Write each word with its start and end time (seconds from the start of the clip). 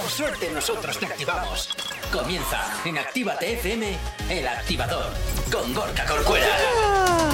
Por 0.00 0.10
suerte 0.10 0.48
nosotros 0.54 0.96
te 0.96 1.06
activamos. 1.06 1.70
Comienza 2.12 2.72
en 2.84 2.98
Actívate 2.98 3.54
FM, 3.54 3.98
el 4.30 4.46
activador, 4.46 5.12
con 5.50 5.74
Gorka 5.74 6.04
Corcuera. 6.04 6.46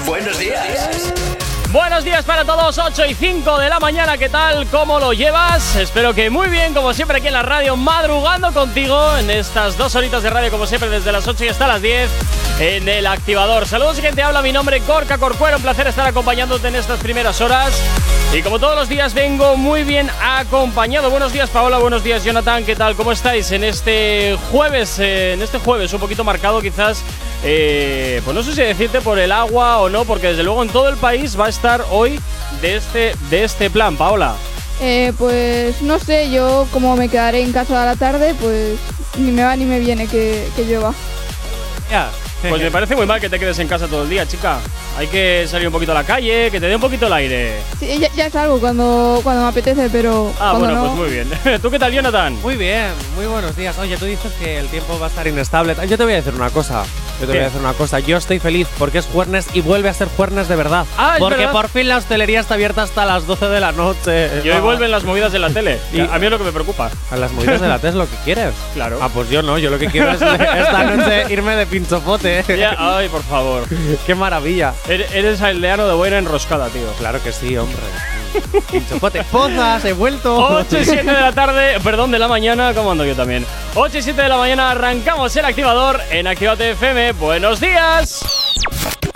Buenos 0.06 0.38
días. 0.38 1.12
Buenos 1.72 2.04
días 2.04 2.24
para 2.24 2.46
todos, 2.46 2.78
8 2.78 3.04
y 3.04 3.14
5 3.14 3.58
de 3.58 3.68
la 3.68 3.80
mañana, 3.80 4.16
¿qué 4.16 4.30
tal? 4.30 4.66
¿Cómo 4.68 4.98
lo 4.98 5.12
llevas? 5.12 5.76
Espero 5.76 6.14
que 6.14 6.30
muy 6.30 6.48
bien, 6.48 6.72
como 6.72 6.94
siempre 6.94 7.18
aquí 7.18 7.26
en 7.26 7.34
la 7.34 7.42
radio, 7.42 7.76
madrugando 7.76 8.50
contigo 8.52 9.14
en 9.18 9.28
estas 9.28 9.76
dos 9.76 9.94
horitas 9.94 10.22
de 10.22 10.30
radio, 10.30 10.50
como 10.50 10.66
siempre, 10.66 10.88
desde 10.88 11.12
las 11.12 11.28
8 11.28 11.44
y 11.44 11.48
hasta 11.48 11.66
las 11.66 11.82
10 11.82 12.10
en 12.60 12.88
el 12.88 13.06
activador. 13.06 13.66
Saludos 13.66 13.98
y 13.98 14.00
quien 14.00 14.14
te 14.14 14.22
habla, 14.22 14.40
mi 14.40 14.52
nombre 14.52 14.80
Gorka 14.80 15.18
Corcuero, 15.18 15.58
un 15.58 15.62
placer 15.62 15.86
estar 15.86 16.06
acompañándote 16.06 16.68
en 16.68 16.76
estas 16.76 16.98
primeras 17.00 17.42
horas. 17.42 17.74
Y 18.34 18.42
como 18.42 18.58
todos 18.58 18.74
los 18.74 18.88
días 18.88 19.14
vengo 19.14 19.56
muy 19.56 19.84
bien 19.84 20.10
acompañado. 20.20 21.08
Buenos 21.08 21.32
días 21.32 21.48
Paola, 21.50 21.78
buenos 21.78 22.02
días 22.02 22.24
Jonathan, 22.24 22.64
¿qué 22.64 22.74
tal? 22.74 22.96
¿Cómo 22.96 23.12
estáis 23.12 23.52
en 23.52 23.62
este 23.62 24.36
jueves? 24.50 24.98
Eh, 24.98 25.34
en 25.34 25.42
este 25.42 25.60
jueves 25.60 25.92
un 25.92 26.00
poquito 26.00 26.24
marcado 26.24 26.60
quizás 26.60 27.04
eh, 27.44 28.20
pues 28.24 28.34
no 28.34 28.42
sé 28.42 28.52
si 28.56 28.62
decirte 28.62 29.00
por 29.00 29.20
el 29.20 29.30
agua 29.30 29.78
o 29.78 29.88
no, 29.88 30.04
porque 30.04 30.28
desde 30.28 30.42
luego 30.42 30.64
en 30.64 30.68
todo 30.70 30.88
el 30.88 30.96
país 30.96 31.38
va 31.38 31.46
a 31.46 31.48
estar 31.48 31.84
hoy 31.92 32.18
de 32.60 32.74
este, 32.74 33.14
de 33.30 33.44
este 33.44 33.70
plan, 33.70 33.96
Paola. 33.96 34.34
Eh, 34.80 35.12
pues 35.16 35.80
no 35.82 36.00
sé, 36.00 36.28
yo 36.32 36.66
como 36.72 36.96
me 36.96 37.08
quedaré 37.08 37.40
en 37.40 37.52
casa 37.52 37.84
a 37.84 37.86
la 37.86 37.94
tarde, 37.94 38.34
pues 38.40 38.78
ni 39.16 39.30
me 39.30 39.44
va 39.44 39.54
ni 39.54 39.64
me 39.64 39.78
viene 39.78 40.08
que, 40.08 40.48
que 40.56 40.64
llueva. 40.64 40.92
Ya, 41.88 42.10
pues 42.48 42.62
me 42.62 42.70
parece 42.70 42.94
muy 42.96 43.06
mal 43.06 43.20
que 43.20 43.28
te 43.28 43.38
quedes 43.38 43.58
en 43.58 43.68
casa 43.68 43.86
todo 43.86 44.02
el 44.04 44.10
día, 44.10 44.26
chica. 44.26 44.58
Hay 44.96 45.06
que 45.08 45.46
salir 45.48 45.66
un 45.66 45.72
poquito 45.72 45.92
a 45.92 45.94
la 45.94 46.04
calle, 46.04 46.50
que 46.50 46.60
te 46.60 46.66
dé 46.66 46.74
un 46.74 46.80
poquito 46.80 47.06
el 47.06 47.12
aire. 47.12 47.56
Sí, 47.80 47.98
ya, 47.98 48.08
ya 48.14 48.30
salgo 48.30 48.60
cuando, 48.60 49.20
cuando 49.22 49.42
me 49.42 49.48
apetece, 49.48 49.88
pero 49.90 50.32
Ah, 50.38 50.54
bueno, 50.58 50.74
no, 50.74 50.80
pues 50.82 50.92
muy 50.94 51.10
bien. 51.10 51.60
¿Tú 51.62 51.70
qué 51.70 51.78
tal, 51.78 51.92
Jonathan? 51.92 52.40
Muy 52.42 52.56
bien, 52.56 52.90
muy 53.16 53.26
buenos 53.26 53.56
días. 53.56 53.76
Oye, 53.78 53.96
tú 53.96 54.04
dices 54.04 54.32
que 54.40 54.58
el 54.58 54.68
tiempo 54.68 54.98
va 54.98 55.06
a 55.06 55.08
estar 55.08 55.26
inestable. 55.26 55.74
Yo 55.88 55.96
te 55.96 56.04
voy 56.04 56.12
a 56.12 56.16
decir 56.16 56.34
una 56.34 56.50
cosa. 56.50 56.84
Yo 57.20 57.26
te 57.26 57.32
voy 57.32 57.38
a 57.38 57.44
decir 57.44 57.60
una 57.60 57.72
cosa. 57.74 58.00
Yo 58.00 58.16
estoy 58.16 58.38
feliz 58.38 58.66
porque 58.78 58.98
es 58.98 59.06
jueves 59.06 59.46
y 59.54 59.60
vuelve 59.60 59.88
a 59.88 59.94
ser 59.94 60.08
jueves 60.08 60.48
de 60.48 60.56
verdad. 60.56 60.84
Ah, 60.98 61.14
es 61.14 61.18
porque 61.20 61.36
verdad. 61.38 61.52
por 61.52 61.68
fin 61.68 61.88
la 61.88 61.96
hostelería 61.98 62.40
está 62.40 62.54
abierta 62.54 62.82
hasta 62.82 63.04
las 63.04 63.26
12 63.26 63.46
de 63.48 63.60
la 63.60 63.72
noche. 63.72 64.30
Y 64.44 64.50
hoy 64.50 64.60
vuelven 64.60 64.90
las 64.90 65.04
movidas 65.04 65.32
de 65.32 65.38
la 65.38 65.50
tele. 65.50 65.78
Y 65.92 66.00
a 66.00 66.18
mí 66.18 66.24
es 66.26 66.30
lo 66.30 66.38
que 66.38 66.44
me 66.44 66.52
preocupa. 66.52 66.90
A 67.10 67.16
las 67.16 67.32
movidas 67.32 67.60
de 67.60 67.68
la 67.68 67.78
TES 67.78 67.94
lo 67.94 68.08
que 68.08 68.16
quieres. 68.24 68.52
Claro. 68.74 68.98
Ah, 69.00 69.08
pues 69.12 69.28
yo 69.30 69.42
no. 69.42 69.56
Yo 69.58 69.70
lo 69.70 69.78
que 69.78 69.86
quiero 69.86 70.10
es 70.10 70.20
esta 70.22 70.84
noche 70.84 71.26
irme 71.32 71.54
de 71.56 71.66
pinchopote. 71.66 72.44
Ya, 72.58 72.74
ay, 72.78 73.08
por 73.08 73.22
favor. 73.22 73.64
Qué 74.06 74.14
maravilla. 74.14 74.74
Ere- 74.88 75.06
Eres 75.12 75.40
aldeano 75.42 75.86
de 75.86 75.94
buena 75.94 76.18
enroscada, 76.18 76.68
tío. 76.68 76.90
Claro 76.98 77.22
que 77.22 77.32
sí, 77.32 77.56
hombre. 77.56 77.78
Pinchopote. 78.70 79.22
Pozas, 79.24 79.84
he 79.84 79.92
vuelto. 79.92 80.36
8 80.36 80.78
y 80.78 80.84
7 80.84 81.04
de 81.04 81.12
la 81.20 81.32
tarde, 81.32 81.80
perdón, 81.82 82.10
de 82.10 82.18
la 82.18 82.28
mañana, 82.28 82.72
¿cómo 82.74 82.92
ando 82.92 83.04
yo 83.04 83.14
también? 83.14 83.46
8 83.74 83.98
y 83.98 84.02
7 84.02 84.22
de 84.22 84.28
la 84.28 84.36
mañana 84.36 84.70
arrancamos 84.70 85.34
el 85.36 85.44
activador 85.44 86.00
en 86.10 86.26
Activate 86.26 86.70
FM. 86.72 87.12
¡Buenos 87.12 87.60
días! 87.60 88.24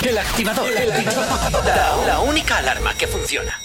El 0.06 0.16
activador. 0.18 0.68
El 0.70 0.92
activador. 0.92 1.64
La, 1.64 1.96
la 2.06 2.20
única 2.20 2.58
alarma 2.58 2.94
que 2.94 3.06
funciona. 3.06 3.60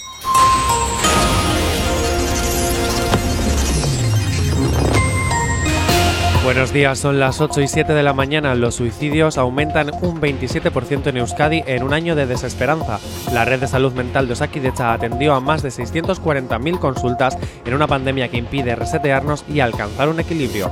Buenos 6.44 6.74
días, 6.74 6.98
son 6.98 7.18
las 7.18 7.40
8 7.40 7.62
y 7.62 7.68
7 7.68 7.94
de 7.94 8.02
la 8.02 8.12
mañana. 8.12 8.54
Los 8.54 8.74
suicidios 8.74 9.38
aumentan 9.38 9.90
un 10.02 10.20
27% 10.20 11.06
en 11.06 11.16
Euskadi 11.16 11.64
en 11.66 11.82
un 11.82 11.94
año 11.94 12.14
de 12.14 12.26
desesperanza. 12.26 13.00
La 13.32 13.46
red 13.46 13.60
de 13.60 13.66
salud 13.66 13.94
mental 13.94 14.26
de 14.26 14.34
Osakidecha 14.34 14.92
atendió 14.92 15.34
a 15.34 15.40
más 15.40 15.62
de 15.62 15.70
640.000 15.70 16.78
consultas 16.78 17.38
en 17.64 17.72
una 17.72 17.86
pandemia 17.86 18.28
que 18.28 18.36
impide 18.36 18.76
resetearnos 18.76 19.42
y 19.48 19.60
alcanzar 19.60 20.10
un 20.10 20.20
equilibrio. 20.20 20.70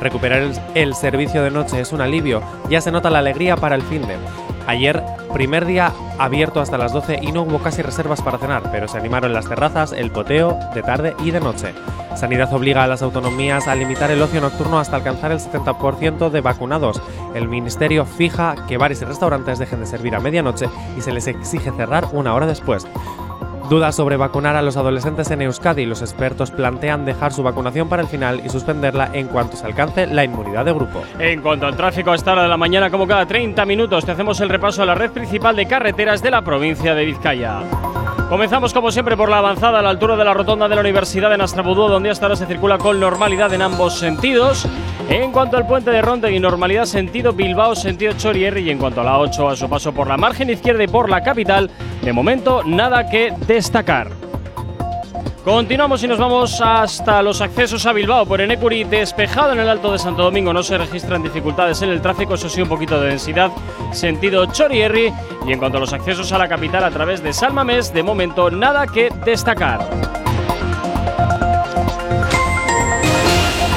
Recuperar 0.00 0.52
el, 0.74 0.94
servicio 0.94 1.42
de 1.42 1.50
noche 1.50 1.82
es 1.82 1.92
un 1.92 2.00
alivio, 2.00 2.42
ya 2.70 2.80
se 2.80 2.90
nota 2.90 3.10
la 3.10 3.18
alegría 3.18 3.56
para 3.56 3.74
el 3.74 3.82
fin 3.82 4.00
de. 4.00 4.16
Ayer, 4.70 5.02
primer 5.32 5.66
día 5.66 5.92
abierto 6.16 6.60
hasta 6.60 6.78
las 6.78 6.92
12 6.92 7.18
y 7.22 7.32
no 7.32 7.42
hubo 7.42 7.58
casi 7.58 7.82
reservas 7.82 8.22
para 8.22 8.38
cenar, 8.38 8.70
pero 8.70 8.86
se 8.86 8.98
animaron 8.98 9.32
las 9.32 9.48
terrazas, 9.48 9.90
el 9.90 10.12
poteo, 10.12 10.56
de 10.72 10.82
tarde 10.84 11.16
y 11.24 11.32
de 11.32 11.40
noche. 11.40 11.74
Sanidad 12.14 12.54
obliga 12.54 12.84
a 12.84 12.86
las 12.86 13.02
autonomías 13.02 13.66
a 13.66 13.74
limitar 13.74 14.12
el 14.12 14.22
ocio 14.22 14.40
nocturno 14.40 14.78
hasta 14.78 14.94
alcanzar 14.94 15.32
el 15.32 15.40
70% 15.40 16.30
de 16.30 16.40
vacunados. 16.40 17.02
El 17.34 17.48
Ministerio 17.48 18.06
fija 18.06 18.54
que 18.68 18.78
bares 18.78 19.02
y 19.02 19.06
restaurantes 19.06 19.58
dejen 19.58 19.80
de 19.80 19.86
servir 19.86 20.14
a 20.14 20.20
medianoche 20.20 20.68
y 20.96 21.00
se 21.00 21.10
les 21.10 21.26
exige 21.26 21.72
cerrar 21.72 22.06
una 22.12 22.32
hora 22.32 22.46
después. 22.46 22.86
Dudas 23.70 23.94
sobre 23.94 24.16
vacunar 24.16 24.56
a 24.56 24.62
los 24.62 24.76
adolescentes 24.76 25.30
en 25.30 25.42
Euskadi. 25.42 25.86
Los 25.86 26.02
expertos 26.02 26.50
plantean 26.50 27.04
dejar 27.04 27.32
su 27.32 27.44
vacunación 27.44 27.88
para 27.88 28.02
el 28.02 28.08
final 28.08 28.42
y 28.44 28.48
suspenderla 28.48 29.10
en 29.12 29.28
cuanto 29.28 29.56
se 29.56 29.64
alcance 29.64 30.08
la 30.08 30.24
inmunidad 30.24 30.64
de 30.64 30.72
grupo. 30.72 31.04
En 31.20 31.40
cuanto 31.40 31.66
al 31.66 31.76
tráfico 31.76 32.10
a 32.10 32.16
esta 32.16 32.32
hora 32.32 32.42
de 32.42 32.48
la 32.48 32.56
mañana, 32.56 32.90
como 32.90 33.06
cada 33.06 33.26
30 33.26 33.64
minutos, 33.66 34.04
te 34.04 34.10
hacemos 34.10 34.40
el 34.40 34.48
repaso 34.48 34.82
a 34.82 34.86
la 34.86 34.96
red 34.96 35.12
principal 35.12 35.54
de 35.54 35.68
carreteras 35.68 36.20
de 36.20 36.32
la 36.32 36.42
provincia 36.42 36.96
de 36.96 37.04
Vizcaya. 37.04 37.60
Comenzamos 38.28 38.74
como 38.74 38.90
siempre 38.90 39.16
por 39.16 39.28
la 39.28 39.38
avanzada 39.38 39.78
a 39.78 39.82
la 39.82 39.90
altura 39.90 40.16
de 40.16 40.24
la 40.24 40.34
rotonda 40.34 40.68
de 40.68 40.74
la 40.74 40.80
Universidad 40.80 41.30
de 41.30 41.38
Nastrabudú, 41.38 41.86
donde 41.86 42.10
hasta 42.10 42.26
ahora 42.26 42.34
se 42.34 42.46
circula 42.46 42.76
con 42.76 42.98
normalidad 42.98 43.54
en 43.54 43.62
ambos 43.62 44.00
sentidos. 44.00 44.66
En 45.10 45.32
cuanto 45.32 45.56
al 45.56 45.66
puente 45.66 45.90
de 45.90 46.02
Rontegui, 46.02 46.38
normalidad 46.38 46.84
sentido 46.84 47.32
Bilbao, 47.32 47.74
sentido 47.74 48.12
Chorierri. 48.12 48.62
Y 48.62 48.70
en 48.70 48.78
cuanto 48.78 49.00
a 49.00 49.04
la 49.04 49.18
8, 49.18 49.48
a 49.48 49.56
su 49.56 49.68
paso 49.68 49.92
por 49.92 50.06
la 50.06 50.16
margen 50.16 50.50
izquierda 50.50 50.84
y 50.84 50.86
por 50.86 51.10
la 51.10 51.20
capital, 51.20 51.68
de 52.00 52.12
momento 52.12 52.62
nada 52.62 53.10
que 53.10 53.34
destacar. 53.44 54.12
Continuamos 55.44 56.04
y 56.04 56.06
nos 56.06 56.18
vamos 56.18 56.60
hasta 56.60 57.22
los 57.22 57.40
accesos 57.40 57.86
a 57.86 57.92
Bilbao 57.92 58.24
por 58.24 58.40
Enecuri, 58.40 58.84
despejado 58.84 59.52
en 59.52 59.58
el 59.58 59.68
Alto 59.68 59.90
de 59.90 59.98
Santo 59.98 60.22
Domingo. 60.22 60.52
No 60.52 60.62
se 60.62 60.78
registran 60.78 61.24
dificultades 61.24 61.82
en 61.82 61.90
el 61.90 62.00
tráfico, 62.00 62.34
eso 62.34 62.48
sí, 62.48 62.62
un 62.62 62.68
poquito 62.68 63.00
de 63.00 63.08
densidad, 63.08 63.50
sentido 63.90 64.46
Chorierri. 64.46 65.12
Y 65.44 65.52
en 65.52 65.58
cuanto 65.58 65.78
a 65.78 65.80
los 65.80 65.92
accesos 65.92 66.30
a 66.30 66.38
la 66.38 66.48
capital 66.48 66.84
a 66.84 66.90
través 66.90 67.20
de 67.20 67.32
Salmamés, 67.32 67.92
de 67.92 68.04
momento 68.04 68.48
nada 68.48 68.86
que 68.86 69.08
destacar. 69.24 69.80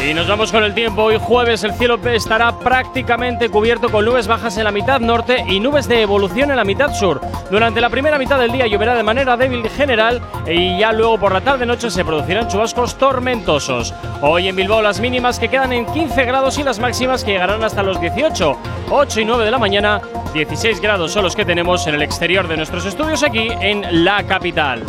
Y 0.05 0.13
nos 0.13 0.27
vamos 0.27 0.51
con 0.51 0.65
el 0.65 0.73
tiempo. 0.73 1.03
Hoy 1.03 1.17
jueves 1.17 1.63
el 1.63 1.73
cielo 1.75 1.97
estará 2.09 2.59
prácticamente 2.59 3.47
cubierto 3.47 3.89
con 3.89 4.03
nubes 4.03 4.27
bajas 4.27 4.57
en 4.57 4.65
la 4.65 4.71
mitad 4.71 4.99
norte 4.99 5.45
y 5.47 5.61
nubes 5.61 5.87
de 5.87 6.01
evolución 6.01 6.51
en 6.51 6.57
la 6.57 6.65
mitad 6.65 6.93
sur. 6.93 7.21
Durante 7.49 7.79
la 7.79 7.89
primera 7.89 8.17
mitad 8.17 8.37
del 8.37 8.51
día 8.51 8.67
lloverá 8.67 8.95
de 8.95 9.03
manera 9.03 9.37
débil 9.37 9.69
general 9.69 10.21
y 10.45 10.77
ya 10.77 10.91
luego 10.91 11.17
por 11.17 11.31
la 11.31 11.39
tarde-noche 11.39 11.89
se 11.89 12.03
producirán 12.03 12.49
chubascos 12.49 12.97
tormentosos. 12.97 13.93
Hoy 14.21 14.49
en 14.49 14.57
Bilbao 14.57 14.81
las 14.81 14.99
mínimas 14.99 15.39
que 15.39 15.47
quedan 15.47 15.71
en 15.71 15.85
15 15.85 16.25
grados 16.25 16.57
y 16.57 16.63
las 16.63 16.79
máximas 16.79 17.23
que 17.23 17.31
llegarán 17.31 17.63
hasta 17.63 17.81
los 17.81 18.01
18. 18.01 18.57
8 18.89 19.21
y 19.21 19.25
9 19.25 19.45
de 19.45 19.51
la 19.51 19.57
mañana, 19.57 20.01
16 20.33 20.81
grados 20.81 21.13
son 21.13 21.23
los 21.23 21.35
que 21.35 21.45
tenemos 21.45 21.87
en 21.87 21.95
el 21.95 22.01
exterior 22.01 22.49
de 22.49 22.57
nuestros 22.57 22.85
estudios 22.85 23.23
aquí 23.23 23.47
en 23.61 24.03
la 24.03 24.23
capital. 24.23 24.83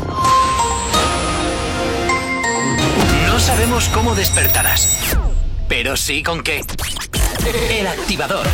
Sabemos 3.55 3.89
cómo 3.91 4.17
despertarás, 4.17 5.17
pero 5.69 5.97
sí 5.97 6.25
con 6.25 6.43
qué. 6.43 6.61
El 7.47 7.87
activador. 7.87 8.47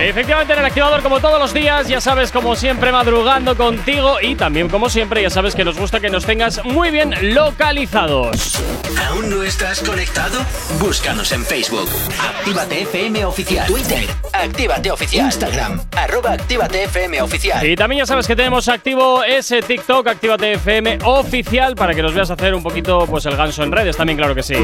Efectivamente, 0.00 0.52
en 0.52 0.58
el 0.58 0.64
activador, 0.64 1.02
como 1.02 1.20
todos 1.20 1.38
los 1.38 1.52
días, 1.54 1.86
ya 1.88 2.00
sabes, 2.00 2.32
como 2.32 2.56
siempre, 2.56 2.90
madrugando 2.90 3.56
contigo 3.56 4.16
y 4.20 4.34
también, 4.34 4.68
como 4.68 4.88
siempre, 4.88 5.22
ya 5.22 5.30
sabes 5.30 5.54
que 5.54 5.64
nos 5.64 5.78
gusta 5.78 6.00
que 6.00 6.10
nos 6.10 6.24
tengas 6.24 6.64
muy 6.64 6.90
bien 6.90 7.14
localizados. 7.34 8.60
¿Aún 9.08 9.30
no 9.30 9.42
estás 9.42 9.80
conectado? 9.80 10.40
Búscanos 10.80 11.30
en 11.32 11.44
Facebook. 11.44 11.88
Actívate 12.20 12.82
FM 12.82 13.24
Oficial. 13.24 13.66
Twitter. 13.66 14.06
Actívate 14.32 14.90
Oficial. 14.90 15.26
Instagram. 15.26 15.80
Arroba 15.96 16.32
Actívate 16.32 16.84
FM 16.84 17.22
Oficial. 17.22 17.66
Y 17.66 17.76
también 17.76 18.00
ya 18.00 18.06
sabes 18.06 18.26
que 18.26 18.34
tenemos 18.34 18.68
activo 18.68 19.22
ese 19.22 19.62
TikTok, 19.62 20.06
Actívate 20.08 20.54
FM 20.54 20.98
oficial, 21.04 21.74
para 21.74 21.94
que 21.94 22.02
nos 22.02 22.14
veas 22.14 22.30
hacer 22.30 22.54
un 22.54 22.62
poquito 22.62 23.06
pues 23.06 23.26
el 23.26 23.36
ganso 23.36 23.62
en 23.62 23.72
redes, 23.72 23.96
también 23.96 24.16
claro 24.16 24.34
que 24.34 24.42
sí. 24.42 24.54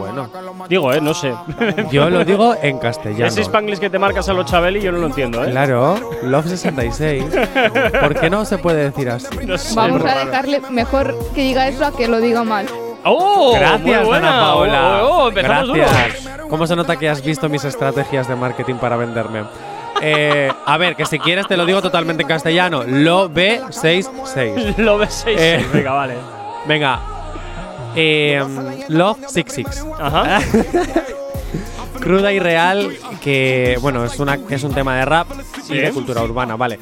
Bueno, 0.00 0.28
Digo, 0.68 0.92
eh, 0.92 1.00
no 1.00 1.14
sé. 1.14 1.32
yo 1.90 2.10
lo 2.10 2.24
digo 2.24 2.54
en 2.60 2.78
castellano. 2.78 3.26
Ese 3.26 3.42
Spanglish 3.42 3.78
que 3.78 3.90
te 3.90 3.98
marcas 3.98 4.28
a 4.28 4.32
los 4.32 4.46
Chabeli 4.46 4.80
yo 4.80 4.92
no 4.92 4.98
lo 4.98 5.06
entiendo, 5.06 5.44
¿eh? 5.44 5.50
Claro, 5.50 5.98
Love 6.22 6.48
66. 6.48 7.24
¿Por 8.00 8.14
qué 8.18 8.30
no 8.30 8.44
se 8.44 8.58
puede 8.58 8.84
decir 8.90 9.08
así? 9.10 9.28
No 9.46 9.56
sé, 9.58 9.74
Vamos 9.74 10.04
a 10.04 10.24
dejarle 10.24 10.60
mejor 10.70 11.16
que 11.34 11.42
diga 11.42 11.68
eso 11.68 11.84
a 11.86 11.92
que 11.92 12.08
lo 12.08 12.20
diga 12.20 12.44
mal. 12.44 12.66
¡Oh! 13.04 13.52
Gracias, 13.54 13.80
muy 13.82 14.06
buena. 14.06 14.28
Ana 14.36 14.40
Paula. 14.40 15.00
Oh, 15.04 15.24
oh, 15.24 15.28
empezamos 15.28 15.72
Gracias. 15.76 16.24
duro. 16.36 16.48
¿Cómo 16.48 16.66
se 16.66 16.76
nota 16.76 16.96
que 16.96 17.08
has 17.08 17.24
visto 17.24 17.48
mis 17.48 17.64
estrategias 17.64 18.28
de 18.28 18.36
marketing 18.36 18.74
para 18.74 18.96
venderme? 18.96 19.44
Eh, 20.02 20.50
a 20.66 20.76
ver, 20.78 20.96
que 20.96 21.04
si 21.06 21.18
quieres 21.18 21.46
te 21.46 21.56
lo 21.56 21.64
digo 21.66 21.80
totalmente 21.82 22.22
en 22.22 22.28
castellano. 22.28 22.82
Lo 22.86 23.30
B66. 23.30 24.74
Lo 24.78 24.98
ves 24.98 25.22
6 25.24 25.36
Eh. 25.40 25.66
Venga, 25.72 25.92
vale. 25.92 26.14
Venga. 26.66 27.00
Eh, 27.96 28.42
Love 28.88 29.18
66. 29.28 29.86
Ajá. 29.98 30.40
Cruda 32.00 32.32
y 32.32 32.38
real, 32.38 32.90
que 33.20 33.76
bueno, 33.82 34.04
es, 34.06 34.18
una, 34.18 34.38
es 34.48 34.64
un 34.64 34.72
tema 34.72 34.96
de 34.96 35.04
rap 35.04 35.26
y 35.68 35.76
de 35.76 35.90
cultura 35.90 36.22
urbana, 36.22 36.56
vale. 36.56 36.78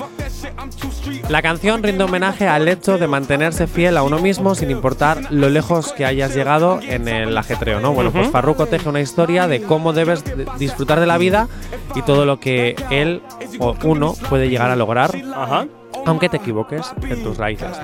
La 1.28 1.42
canción 1.42 1.82
rinde 1.82 2.04
homenaje 2.04 2.46
al 2.46 2.68
hecho 2.68 2.98
de 2.98 3.08
mantenerse 3.08 3.66
fiel 3.66 3.96
a 3.96 4.04
uno 4.04 4.20
mismo 4.20 4.54
sin 4.54 4.70
importar 4.70 5.22
lo 5.30 5.48
lejos 5.48 5.92
que 5.92 6.04
hayas 6.06 6.34
llegado 6.36 6.78
en 6.82 7.08
el 7.08 7.36
ajetreo, 7.36 7.80
¿no? 7.80 7.92
Bueno, 7.92 8.12
pues. 8.12 8.28
Farruko 8.30 8.66
teje 8.66 8.88
una 8.88 9.00
historia 9.00 9.48
de 9.48 9.60
cómo 9.62 9.92
debes 9.92 10.22
de- 10.24 10.46
disfrutar 10.56 11.00
de 11.00 11.06
la 11.06 11.18
vida 11.18 11.48
y 11.96 12.02
todo 12.02 12.24
lo 12.24 12.38
que 12.38 12.76
él 12.90 13.20
o 13.58 13.74
uno 13.82 14.14
puede 14.28 14.48
llegar 14.48 14.70
a 14.70 14.76
lograr, 14.76 15.10
Ajá. 15.34 15.66
aunque 16.06 16.28
te 16.28 16.36
equivoques 16.36 16.92
en 17.02 17.24
tus 17.24 17.36
raíces. 17.38 17.76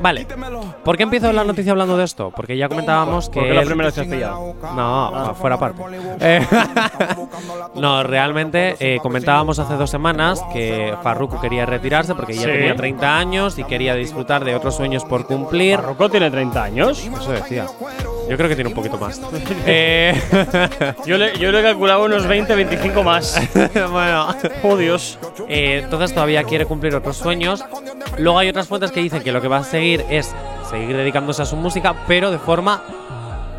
Vale, 0.00 0.26
¿por 0.84 0.96
qué 0.96 1.02
empiezo 1.02 1.32
la 1.32 1.44
noticia 1.44 1.72
hablando 1.72 1.96
de 1.96 2.04
esto? 2.04 2.32
Porque 2.34 2.56
ya 2.56 2.68
comentábamos 2.68 3.28
que... 3.28 3.40
¿Por 3.40 3.48
qué 3.48 3.54
la 3.54 3.60
él- 3.60 3.66
primera 3.66 3.88
vez 3.88 3.94
te 3.94 4.00
has 4.02 4.06
pillado? 4.06 4.54
no, 4.74 5.34
fuera 5.34 5.58
parte. 5.58 5.82
Eh, 6.22 6.46
no, 7.76 8.02
realmente 8.02 8.76
eh, 8.80 8.98
comentábamos 9.02 9.58
hace 9.58 9.74
dos 9.74 9.90
semanas 9.90 10.42
que 10.52 10.94
Farruko 11.02 11.40
quería 11.40 11.64
retirarse 11.66 12.14
porque 12.14 12.34
ya 12.34 12.40
Sí. 12.42 12.46
tenía 12.48 12.74
30 12.76 13.16
años 13.18 13.58
y 13.58 13.64
quería 13.64 13.94
disfrutar 13.94 14.44
de 14.44 14.54
otros 14.54 14.76
sueños 14.76 15.04
por 15.04 15.26
cumplir. 15.26 15.76
Farruko 15.76 16.08
tiene 16.10 16.30
30 16.30 16.62
años. 16.62 16.98
Eso 17.06 17.32
decía. 17.32 17.66
Yo 18.28 18.36
creo 18.36 18.48
que 18.48 18.54
tiene 18.54 18.68
un 18.68 18.74
poquito 18.76 18.98
más. 18.98 19.20
Eh, 19.66 20.14
Yo 21.06 21.16
le, 21.18 21.38
yo 21.38 21.50
le 21.52 21.60
he 21.60 21.62
calculado 21.62 22.04
unos 22.04 22.26
20, 22.26 22.54
25 22.54 23.02
más. 23.02 23.40
bueno, 23.90 24.28
Oh, 24.62 24.76
Dios. 24.76 25.18
entonces 25.48 26.12
todavía 26.14 26.44
quiere 26.44 26.66
cumplir 26.66 26.94
otros 26.94 27.16
sueños. 27.16 27.64
Luego 28.20 28.38
hay 28.38 28.48
otras 28.48 28.68
fuentes 28.68 28.92
que 28.92 29.00
dicen 29.00 29.22
que 29.22 29.32
lo 29.32 29.40
que 29.40 29.48
va 29.48 29.58
a 29.58 29.64
seguir 29.64 30.04
es 30.10 30.34
seguir 30.68 30.96
dedicándose 30.96 31.42
a 31.42 31.46
su 31.46 31.56
música, 31.56 31.94
pero 32.06 32.30
de 32.30 32.38
forma 32.38 32.82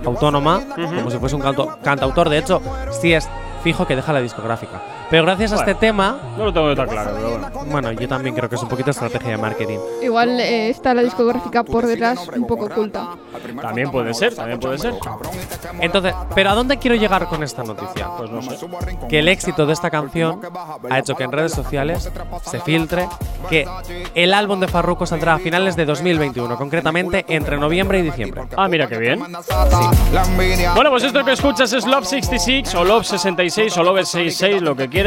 autónoma, 0.05 0.61
como 0.75 1.11
si 1.11 1.17
fuese 1.17 1.35
un 1.35 1.41
canto- 1.41 1.77
cantautor. 1.83 2.29
De 2.29 2.37
hecho, 2.37 2.61
sí 3.01 3.13
es 3.13 3.27
fijo 3.63 3.85
que 3.85 3.95
deja 3.95 4.13
la 4.13 4.21
discográfica. 4.21 4.81
Pero 5.11 5.25
gracias 5.25 5.51
a 5.51 5.57
este 5.57 5.75
tema, 5.75 6.17
No 6.37 6.45
lo 6.45 6.53
tengo 6.53 6.73
tan 6.73 6.87
claro, 6.87 7.11
pero 7.13 7.29
bueno. 7.31 7.51
bueno, 7.65 7.91
yo 7.91 8.07
también 8.07 8.33
creo 8.33 8.47
que 8.47 8.55
es 8.55 8.63
un 8.63 8.69
poquito 8.69 8.91
estrategia 8.91 9.31
de 9.31 9.37
marketing. 9.37 9.77
Igual 10.01 10.39
eh, 10.39 10.69
está 10.69 10.93
la 10.93 11.03
discográfica 11.03 11.63
por 11.63 11.85
detrás 11.85 12.29
un 12.29 12.47
poco 12.47 12.67
oculta. 12.67 13.09
También 13.61 13.91
puede 13.91 14.13
ser, 14.13 14.33
también 14.33 14.57
puede 14.57 14.77
ser. 14.77 14.93
Entonces, 15.81 16.15
¿pero 16.33 16.51
a 16.51 16.53
dónde 16.55 16.77
quiero 16.77 16.95
llegar 16.95 17.27
con 17.27 17.43
esta 17.43 17.61
noticia? 17.63 18.07
Pues 18.17 18.31
no 18.31 18.41
sé. 18.41 18.57
que 19.09 19.19
el 19.19 19.27
éxito 19.27 19.65
de 19.65 19.73
esta 19.73 19.89
canción 19.89 20.39
ha 20.89 20.99
hecho 20.99 21.15
que 21.15 21.23
en 21.25 21.31
redes 21.33 21.51
sociales 21.51 22.09
se 22.43 22.61
filtre 22.61 23.09
que 23.49 23.67
el 24.15 24.33
álbum 24.33 24.61
de 24.61 24.69
Farruko 24.69 25.05
saldrá 25.05 25.33
a 25.33 25.39
finales 25.39 25.75
de 25.75 25.83
2021, 25.83 26.57
concretamente 26.57 27.25
entre 27.27 27.57
noviembre 27.57 27.99
y 27.99 28.03
diciembre. 28.03 28.43
Ah, 28.55 28.69
mira 28.69 28.87
qué 28.87 28.97
bien. 28.97 29.19
Bueno, 30.73 30.89
pues 30.89 31.03
esto 31.03 31.25
que 31.25 31.33
escuchas 31.33 31.73
es 31.73 31.85
Love 31.85 32.05
66 32.05 32.75
o 32.75 32.85
Love 32.85 33.05
66 33.05 33.77
o 33.77 33.83
Love 33.83 34.05
66, 34.05 34.61
lo 34.61 34.73
que 34.73 34.87
quieras. 34.87 35.00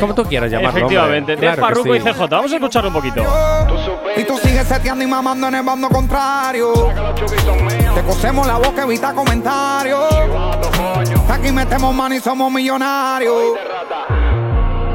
Como 0.00 0.14
tú 0.14 0.24
quieras 0.24 0.50
llamarlo. 0.50 0.78
Efectivamente, 0.78 1.34
hombre. 1.34 1.48
de 1.48 1.54
Claro 1.54 1.62
Farruko 1.62 1.94
y 1.94 2.00
sí. 2.00 2.06
CJ. 2.08 2.28
Vamos 2.28 2.52
a 2.52 2.54
escucharlo 2.56 2.88
un 2.88 2.94
poquito. 2.94 3.22
Y 4.16 4.24
tú 4.24 4.38
sigues 4.38 4.66
seteando 4.66 5.04
y 5.04 5.06
mamando 5.06 5.48
en 5.48 5.54
el 5.56 5.62
bando 5.62 5.88
contrario. 5.88 6.92
Te 7.94 8.02
cosemos 8.02 8.46
la 8.46 8.58
boca, 8.58 8.82
evita 8.82 9.12
comentarios. 9.12 10.14
Aquí 11.28 11.52
metemos 11.52 11.94
mano 11.94 12.14
y 12.14 12.20
somos 12.20 12.50
millonarios. 12.50 13.54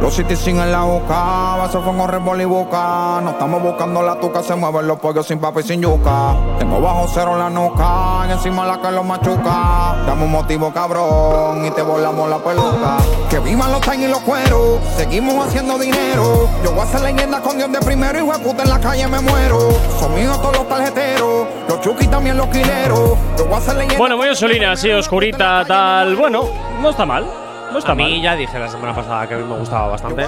Los 0.02 0.16
City 0.16 0.36
sin 0.36 0.60
en 0.60 0.72
la 0.72 0.82
boca, 0.82 1.58
vaso 1.58 1.80
con 1.84 2.08
rebol 2.08 2.42
y 2.42 2.46
boca. 2.46 3.22
No 3.22 3.30
estamos 3.30 3.62
buscando 3.62 4.02
la 4.02 4.16
tuca, 4.16 4.42
se 4.42 4.56
mueven 4.56 4.88
los 4.88 5.00
pollos 5.00 5.28
sin 5.28 5.38
papa 5.38 5.60
y 5.60 5.64
sin 5.64 5.80
yuca. 5.80 6.36
Tengo 6.58 6.82
bajo 6.82 7.08
cero 7.14 7.38
la 7.38 7.52
nuca, 7.52 8.26
y 8.28 8.32
encima 8.32 8.66
la 8.66 8.82
que 8.82 8.92
lo 8.92 9.04
machuca. 9.04 9.96
Dame 10.08 10.24
un 10.24 10.32
motivo 10.32 10.74
cabrón 10.74 11.64
y 11.64 11.70
te 11.70 11.84
volamos 11.84 12.28
la 12.28 12.40
peluca. 12.40 12.98
Que 13.30 13.38
vivan 13.42 13.72
los 13.72 13.82
time 13.82 14.06
y 14.06 14.08
los 14.08 14.22
cueros, 14.22 14.80
seguimos 14.98 15.46
haciendo 15.46 15.78
dinero. 15.78 16.50
Yo 16.64 16.72
voy 16.72 16.82
a 16.82 16.86
ser 16.88 17.02
leyenda 17.02 17.40
con 17.40 17.58
Dios 17.58 17.72
de 17.72 17.80
primero 17.82 18.18
y 18.26 18.40
puta 18.44 18.64
en 18.64 18.70
la 18.70 18.80
calle 18.80 19.08
me 19.08 19.20
muero. 19.20 19.70
Son 20.00 20.16
míos 20.16 20.42
todos 20.42 20.58
los 20.58 20.68
tarjeteros, 20.68 21.46
los 21.70 21.80
chuki 21.82 22.08
también 22.08 22.38
los 22.38 22.48
quileros. 22.48 23.20
Yo 23.38 23.46
voy 23.46 23.56
a 23.56 23.62
ser 23.62 23.76
leyenda. 23.76 24.00
Bueno, 24.00 24.18
muy 24.18 24.30
osolina, 24.30 24.72
así 24.72 24.90
oscurita, 24.90 25.64
tal. 25.68 26.16
Bueno, 26.16 26.46
no 26.82 26.90
está 26.90 27.06
mal. 27.06 27.41
No 27.72 27.80
está 27.80 27.94
A 27.94 27.96
mí 27.96 28.12
mal. 28.14 28.22
ya 28.22 28.36
dije 28.36 28.60
la 28.60 28.70
semana 28.70 28.94
pasada 28.94 29.28
que 29.28 29.36
a 29.36 29.38
mí 29.38 29.44
me 29.46 29.58
gustaba 29.58 29.88
bastante. 29.88 30.28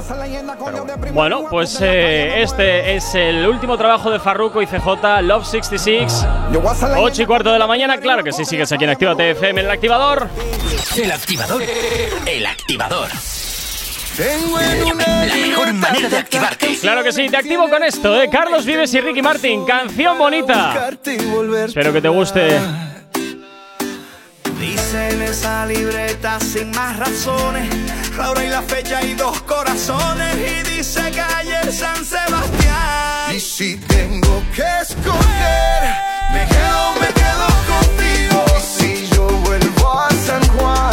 Bueno, 1.11 1.45
pues 1.49 1.77
eh, 1.81 2.41
este 2.41 2.95
es 2.95 3.13
el 3.15 3.45
último 3.47 3.77
trabajo 3.77 4.09
de 4.09 4.19
Farruko 4.19 4.61
y 4.61 4.65
CJ, 4.67 5.21
Love 5.23 5.45
66. 5.45 6.25
Yo 6.51 6.61
voy 6.61 6.71
a 6.71 6.75
ser 6.75 6.89
leyenda 6.89 7.05
8 7.05 7.21
y 7.21 7.25
cuarto 7.25 7.51
de 7.51 7.59
la 7.59 7.67
mañana, 7.67 7.97
claro 7.97 8.23
que 8.23 8.31
sí, 8.31 8.45
sigues 8.45 8.71
aquí 8.71 8.83
en 8.85 8.91
Actívate 8.91 9.31
FM 9.31 9.59
en 9.61 9.65
el 9.67 9.71
activador. 9.71 10.27
El 10.95 11.11
activador. 11.11 11.63
El 12.25 12.45
activador. 12.45 13.09
Tengo 14.15 14.59
en 14.59 14.83
una 14.83 15.25
La 15.25 15.35
mejor 15.35 15.73
manera 15.73 16.07
de 16.09 16.17
activarte. 16.17 16.77
Claro 16.79 17.03
que 17.03 17.11
sí, 17.11 17.29
te 17.29 17.37
activo 17.37 17.67
con 17.67 17.83
esto, 17.83 18.21
¿eh? 18.21 18.29
Carlos 18.31 18.63
Vives 18.65 18.93
y 18.93 19.01
Ricky 19.01 19.21
Martin, 19.23 19.65
canción 19.65 20.17
bonita. 20.19 20.89
Espero 21.65 21.91
que 21.91 22.01
te 22.01 22.09
guste. 22.09 22.59
Dice 24.63 25.09
en 25.09 25.21
esa 25.21 25.65
libreta 25.65 26.39
sin 26.39 26.71
más 26.71 26.97
razones, 26.97 27.67
la 28.17 28.31
hora 28.31 28.45
y 28.45 28.47
la 28.47 28.61
fecha 28.61 29.03
y 29.03 29.13
dos 29.13 29.41
corazones. 29.41 30.35
Y 30.37 30.63
dice 30.77 31.01
calle 31.11 31.69
San 31.69 32.05
Sebastián. 32.05 33.35
Y 33.35 33.41
si 33.41 33.75
tengo 33.75 34.41
que 34.55 34.63
escoger, 34.81 35.81
me 36.31 36.47
quedo, 36.47 36.93
me 37.01 37.07
quedo 37.11 37.47
contigo. 37.73 38.45
Y 38.57 38.61
si 38.61 39.07
yo 39.13 39.27
vuelvo 39.27 39.99
a 39.99 40.09
San 40.11 40.47
Juan, 40.55 40.92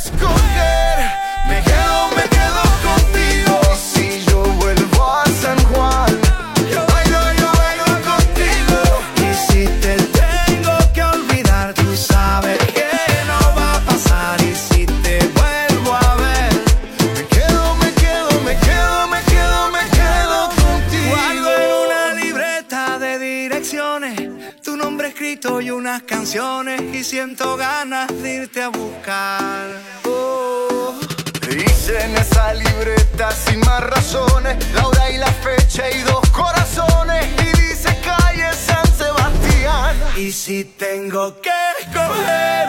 siento 27.11 27.57
ganas 27.57 28.07
de 28.23 28.35
irte 28.35 28.63
a 28.63 28.69
buscar. 28.69 29.67
Oh, 30.05 30.97
Hice 31.49 32.05
en 32.05 32.15
esa 32.15 32.53
libreta 32.53 33.31
sin 33.31 33.59
más 33.59 33.81
razones 33.81 34.55
la 34.73 34.87
hora 34.87 35.11
y 35.11 35.17
la 35.17 35.27
fecha 35.27 35.89
y 35.89 35.99
dos 36.03 36.25
corazones 36.29 37.25
y 37.41 37.61
dice 37.63 37.89
calle 38.01 38.47
San 38.53 38.87
Sebastián. 38.95 39.93
Y 40.15 40.31
si 40.31 40.63
tengo 40.63 41.35
que 41.41 41.51
escoger, 41.81 42.67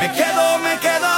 me 0.00 0.12
quedo, 0.12 0.58
me 0.58 0.78
quedo 0.80 1.17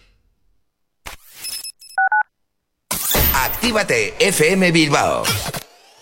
Actívate 3.43 4.13
FM 4.19 4.71
Bilbao 4.71 5.23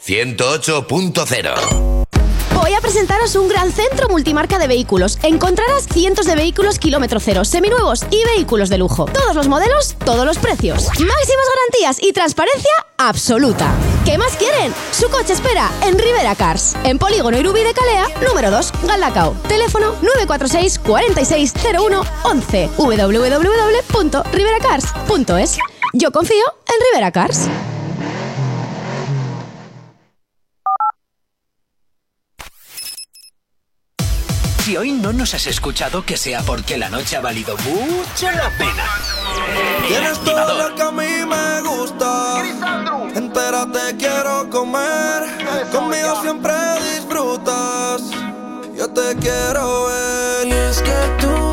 108.0 0.06 2.06
Voy 2.54 2.74
a 2.74 2.82
presentaros 2.82 3.36
un 3.36 3.48
gran 3.48 3.72
centro 3.72 4.10
multimarca 4.10 4.60
de 4.60 4.68
vehículos. 4.68 5.18
Encontrarás 5.24 5.88
cientos 5.88 6.26
de 6.26 6.36
vehículos 6.36 6.80
kilómetro 6.80 7.22
cero, 7.22 7.46
seminuevos 7.46 8.04
y 8.12 8.22
vehículos 8.36 8.68
de 8.68 8.78
lujo. 8.78 9.06
Todos 9.06 9.38
los 9.38 9.48
modelos, 9.48 9.96
todos 10.04 10.26
los 10.26 10.38
precios. 10.38 10.88
Máximas 10.88 11.48
garantías 11.56 12.00
y 12.02 12.12
transparencia 12.12 12.74
absoluta. 12.98 13.72
¿Qué 14.04 14.18
más 14.18 14.36
quieren? 14.36 14.74
Su 14.92 15.10
coche 15.10 15.32
espera 15.32 15.72
en 15.86 15.98
Rivera 15.98 16.36
Cars. 16.36 16.76
En 16.84 17.00
Polígono 17.00 17.40
Irubí 17.40 17.64
de 17.64 17.74
Calea, 17.74 18.10
número 18.28 18.52
2, 18.52 18.74
Galdacao. 18.84 19.34
Teléfono 19.48 19.96
946 20.02 20.80
4601 20.80 22.04
11 22.24 22.70
www.riveracars.es 22.76 25.58
Yo 25.94 26.12
confío 26.12 26.44
en 26.68 26.86
Rivera 26.86 27.12
Cars. 27.12 27.48
Si 34.64 34.78
hoy 34.78 34.92
no 34.92 35.12
nos 35.14 35.34
has 35.34 35.48
escuchado, 35.48 36.06
que 36.06 36.16
sea 36.16 36.42
porque 36.44 36.78
la 36.78 36.90
noche 36.90 37.18
ha 37.18 37.22
valido 37.22 37.58
mucho 37.58 38.30
la 38.32 38.52
pena. 38.52 38.86
Tienes 39.88 40.20
todo 40.24 40.70
lo 40.70 40.76
que 40.76 40.82
a 40.84 40.92
mí 40.92 41.26
me 41.26 41.62
gusta. 41.68 42.44
Entérate, 43.16 43.98
quiero 43.98 44.48
comer. 44.52 45.24
Conmigo 45.72 46.22
siempre 46.22 46.54
disfrutas. 46.94 48.04
Yo 48.78 48.88
te 48.90 49.16
quiero 49.16 49.88
ver. 49.88 50.48
Y 50.48 50.52
es 50.52 50.82
que 50.84 50.92
tú, 51.20 51.52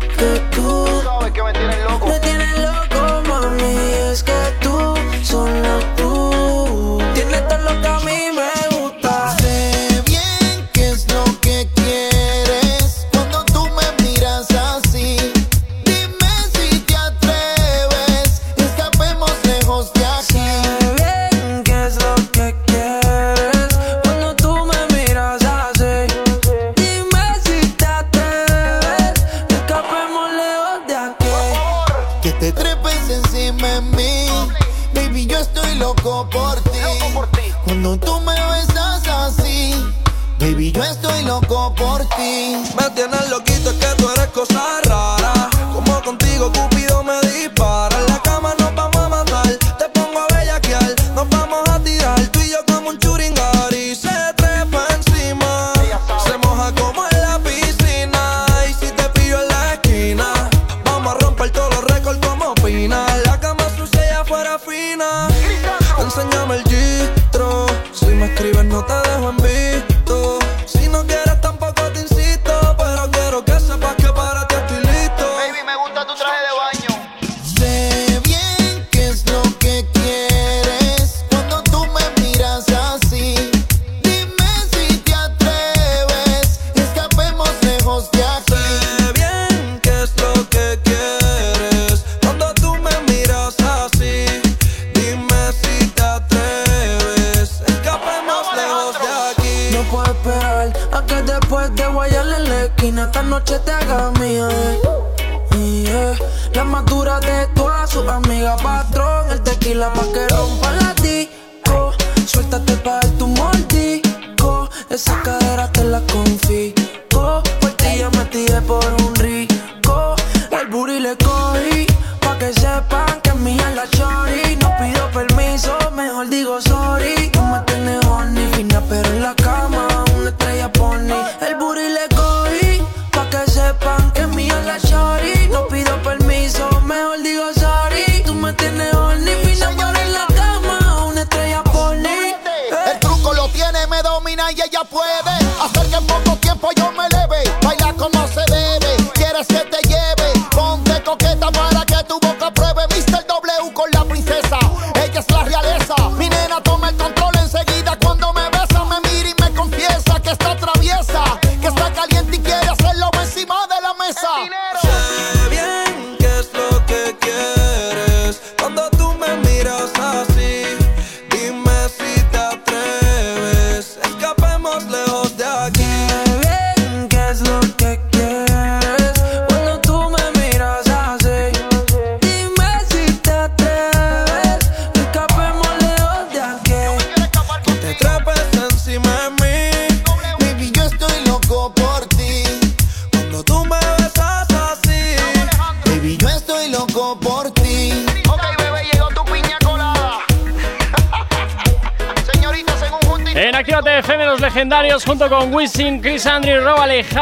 que 0.00 0.40
tú. 0.56 0.86
Me 1.22 1.52
tienes 1.52 1.84
loco, 1.84 2.15
loco 41.40 41.72
por 41.74 42.00
ti. 42.16 42.56
Me 42.76 42.90
tienes 42.90 43.28
loquito, 43.28 43.70
es 43.70 43.76
que 43.76 43.94
tú 43.96 44.08
eres 44.10 44.28
cosa 44.28 44.80
rara. 44.84 45.25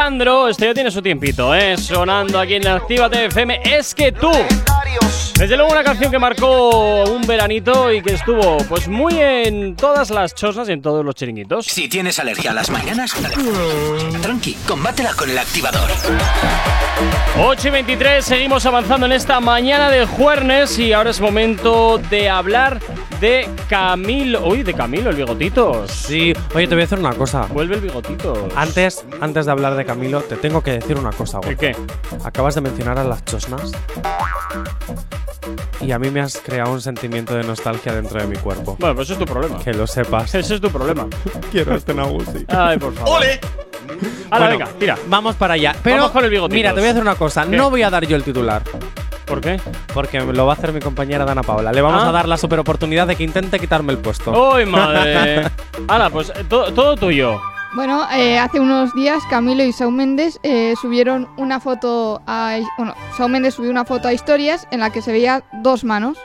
Alejandro. 0.05 0.49
Este 0.49 0.65
ya 0.67 0.73
tiene 0.75 0.91
su 0.91 1.01
tiempito, 1.01 1.55
¿eh? 1.55 1.77
Sonando 1.77 2.39
aquí 2.39 2.53
en 2.53 2.67
Actívate 2.67 3.25
FM. 3.25 3.61
Es 3.65 3.95
que 3.95 4.11
tú. 4.11 4.31
Desde 5.37 5.57
luego 5.57 5.71
una 5.71 5.83
canción 5.83 6.11
que 6.11 6.19
marcó 6.19 7.03
un 7.05 7.25
veranito 7.25 7.91
y 7.91 8.03
que 8.03 8.13
estuvo 8.13 8.57
pues 8.69 8.87
muy 8.87 9.19
en 9.19 9.75
todas 9.75 10.11
las 10.11 10.35
chosas 10.35 10.69
y 10.69 10.73
en 10.73 10.81
todos 10.81 11.03
los 11.03 11.15
chiringuitos. 11.15 11.65
Si 11.65 11.89
tienes 11.89 12.19
alergia 12.19 12.51
a 12.51 12.53
las 12.53 12.69
mañanas, 12.69 13.13
tranqui, 14.21 14.55
combátela 14.67 15.13
con 15.13 15.29
el 15.29 15.37
activador. 15.37 15.89
8 17.37 17.67
y 17.67 17.71
23, 17.71 18.23
seguimos 18.23 18.65
avanzando 18.65 19.07
en 19.07 19.11
esta 19.11 19.39
mañana 19.39 19.89
de 19.89 20.05
jueves 20.05 20.79
y 20.79 20.93
ahora 20.93 21.09
es 21.09 21.19
momento 21.19 21.99
de 22.09 22.29
hablar 22.29 22.79
de 23.19 23.49
Camilo. 23.69 24.47
Uy, 24.47 24.63
de 24.63 24.73
Camilo, 24.73 25.09
el 25.09 25.15
bigotito. 25.15 25.87
Sí, 25.87 26.33
oye, 26.53 26.67
te 26.67 26.75
voy 26.75 26.83
a 26.83 26.85
decir 26.85 26.99
una 26.99 27.13
cosa. 27.13 27.47
Vuelve 27.47 27.75
el 27.75 27.81
bigotito. 27.81 28.47
Antes, 28.55 29.05
antes 29.25 29.45
de 29.45 29.51
hablar 29.51 29.75
de 29.75 29.85
Camilo, 29.85 30.21
te 30.21 30.35
tengo 30.37 30.61
que 30.61 30.71
decir 30.71 30.97
una 30.97 31.11
cosa, 31.11 31.39
güey. 31.39 31.51
¿El 31.51 31.57
qué? 31.57 31.75
Acabas 32.23 32.55
de 32.55 32.61
mencionar 32.61 32.97
a 32.97 33.03
las 33.03 33.23
chosnas. 33.25 33.71
Y 35.81 35.91
a 35.91 35.99
mí 35.99 36.09
me 36.09 36.21
has 36.21 36.37
creado 36.37 36.71
un 36.71 36.81
sentimiento 36.81 37.35
de 37.35 37.43
nostalgia 37.43 37.93
dentro 37.93 38.19
de 38.19 38.25
mi 38.27 38.37
cuerpo. 38.37 38.75
Bueno, 38.79 38.95
pues 38.95 39.09
eso 39.09 39.13
es 39.21 39.25
tu 39.27 39.31
problema. 39.31 39.59
Que 39.59 39.73
lo 39.73 39.85
sepas. 39.85 40.33
Ese 40.33 40.55
es 40.55 40.61
tu 40.61 40.69
problema. 40.71 41.05
Quiero 41.51 41.75
este 41.75 41.93
Nagusi. 41.93 42.45
Ay, 42.47 42.77
por 42.79 42.93
favor. 42.95 43.17
¡Ole! 43.17 43.39
Ahora, 44.31 44.47
Bueno, 44.47 44.49
venga, 44.65 44.79
tira. 44.79 44.97
Vamos 45.07 45.35
para 45.35 45.53
allá. 45.55 45.75
Pero, 45.83 45.97
Vamos 45.97 46.11
con 46.11 46.23
el 46.23 46.29
bigotitos. 46.31 46.55
Mira, 46.55 46.73
te 46.73 46.79
voy 46.79 46.87
a 46.87 46.91
hacer 46.91 47.03
una 47.03 47.15
cosa. 47.15 47.45
¿Qué? 47.45 47.55
No 47.55 47.69
voy 47.69 47.83
a 47.83 47.89
dar 47.91 48.05
yo 48.07 48.15
el 48.15 48.23
titular. 48.23 48.63
¿Por 49.25 49.41
qué? 49.41 49.59
Porque 49.93 50.19
lo 50.21 50.45
va 50.45 50.53
a 50.53 50.55
hacer 50.55 50.71
mi 50.71 50.79
compañera 50.79 51.25
Dana 51.25 51.43
Paula. 51.43 51.71
Le 51.71 51.81
vamos 51.81 52.03
Ah. 52.03 52.09
a 52.09 52.11
dar 52.11 52.27
la 52.27 52.37
super 52.37 52.59
oportunidad 52.59 53.05
de 53.07 53.15
que 53.15 53.23
intente 53.23 53.59
quitarme 53.59 53.91
el 53.93 53.99
puesto. 53.99 54.31
¡Uy, 54.55 54.65
madre! 54.65 55.47
Ahora, 55.87 56.09
pues 56.09 56.29
eh, 56.35 56.45
todo, 56.49 56.73
todo 56.73 56.95
tuyo. 56.95 57.39
Bueno, 57.75 58.07
eh, 58.13 58.39
hace 58.39 58.59
unos 58.59 58.93
días 58.93 59.21
Camilo 59.29 59.63
y 59.63 59.71
Shawn 59.71 59.95
Mendes 59.95 60.39
eh, 60.43 60.75
subieron 60.81 61.27
una 61.35 61.59
foto 61.59 62.21
a... 62.25 62.57
Bueno, 62.77 62.95
Shawn 63.17 63.31
Mendes 63.31 63.55
subió 63.55 63.69
una 63.69 63.83
foto 63.83 64.07
a 64.07 64.13
historias 64.13 64.65
en 64.71 64.79
la 64.79 64.91
que 64.91 65.01
se 65.01 65.11
veía 65.11 65.43
dos 65.61 65.83
manos. 65.83 66.17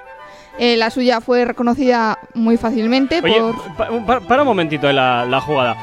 Eh, 0.59 0.77
la 0.77 0.91
suya 0.91 1.21
fue 1.21 1.45
reconocida 1.45 2.19
muy 2.35 2.57
fácilmente 2.57 3.21
Oye, 3.23 3.41
por... 3.41 3.75
pa- 3.75 3.89
pa- 4.07 4.21
para 4.21 4.43
un 4.43 4.49
momentito 4.49 4.87
de 4.87 4.93
la, 4.93 5.25
la 5.25 5.41
jugada. 5.41 5.77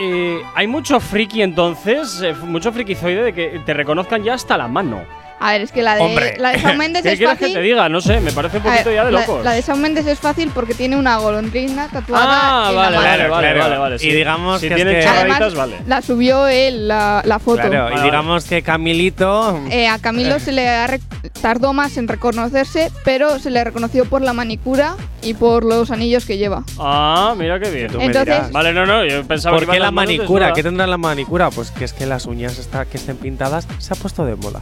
Eh, 0.00 0.40
hay 0.54 0.66
mucho 0.66 0.98
friki 0.98 1.42
entonces, 1.42 2.20
eh, 2.22 2.34
mucho 2.34 2.72
frikizoide 2.72 3.22
de 3.22 3.32
que 3.34 3.60
te 3.64 3.74
reconozcan 3.74 4.24
ya 4.24 4.34
hasta 4.34 4.56
la 4.56 4.66
mano. 4.66 5.02
A 5.42 5.52
ver, 5.52 5.62
es 5.62 5.72
que 5.72 5.82
la 5.82 5.96
de, 5.96 6.36
la 6.38 6.52
de 6.52 6.58
Shawn 6.58 6.78
Mendes 6.78 7.02
¿Qué 7.02 7.12
es 7.12 7.18
quieres 7.18 7.36
que 7.38 7.44
fácil. 7.46 7.54
te 7.56 7.62
diga? 7.62 7.88
No 7.88 8.00
sé, 8.00 8.20
me 8.20 8.30
parece 8.32 8.58
un 8.58 8.62
A 8.66 8.70
ver, 8.70 8.74
poquito 8.84 8.92
ya 8.94 9.04
de 9.04 9.12
la- 9.12 9.20
locos. 9.20 9.44
La, 9.44 9.52
de 9.52 9.62
Shawn 9.62 9.80
Mendes 9.80 10.06
es 10.06 10.18
fácil 10.18 10.50
porque 10.54 10.74
tiene 10.74 10.96
una 10.96 11.16
golondrina 11.16 11.88
tatuada 11.88 12.26
ah, 12.28 12.68
en 12.70 12.74
la 12.76 12.80
vale, 12.82 12.96
mano. 12.96 13.02
vale, 13.08 13.28
vale, 13.28 13.28
claro. 13.52 13.60
vale, 13.60 13.78
vale, 13.78 13.96
Y 13.96 13.98
sí. 13.98 14.12
digamos 14.12 14.60
si 14.60 14.68
que 14.68 14.74
es 14.74 14.76
tienen 14.76 15.00
que- 15.00 15.06
Además, 15.08 15.54
vale. 15.54 15.76
la 15.86 16.00
subió 16.02 16.46
él, 16.48 16.86
la, 16.88 17.22
la 17.24 17.38
foto. 17.38 17.62
Claro, 17.68 17.84
Vale, 17.90 18.00
y 18.00 18.02
digamos 18.04 18.44
que 18.44 18.62
Camilito. 18.62 19.60
Eh, 19.70 19.88
a 19.88 19.98
Camilo 19.98 20.38
se 20.38 20.52
le 20.52 20.68
ha 20.68 20.98
tardó 21.40 21.72
más 21.72 21.96
en 21.96 22.06
reconocerse, 22.08 22.90
pero 23.04 23.38
se 23.38 23.50
le 23.50 23.64
reconoció 23.64 24.04
por 24.04 24.22
la 24.22 24.32
manicura 24.32 24.94
y 25.22 25.34
por 25.34 25.64
los 25.64 25.90
anillos 25.90 26.24
que 26.24 26.38
lleva. 26.38 26.62
Ah, 26.78 27.34
mira 27.36 27.58
qué 27.58 27.70
bien. 27.70 27.88
Tú 27.90 27.98
me 27.98 28.04
Entonces- 28.06 28.34
dirás. 28.34 28.52
Vale, 28.52 28.72
no, 28.72 28.86
no, 28.86 29.04
yo 29.04 29.24
pensaba 29.24 29.56
¿Por 29.56 29.66
que 29.66 29.70
qué 29.72 29.76
iban 29.76 29.80
la 29.80 29.86
las 29.86 29.92
manos 29.92 30.08
manicura? 30.16 30.46
desnudas. 30.46 30.56
¿Qué 30.56 30.62
tendrá 30.62 30.86
la 30.86 30.98
manicura? 30.98 31.50
Pues 31.50 31.70
que 31.72 31.84
es 31.84 31.92
que 31.92 32.06
las 32.06 32.26
uñas 32.26 32.58
está- 32.58 32.84
que 32.84 32.96
estén 32.96 33.16
pintadas 33.16 33.66
se 33.78 33.92
ha 33.92 33.96
puesto 33.96 34.24
de 34.24 34.36
moda. 34.36 34.60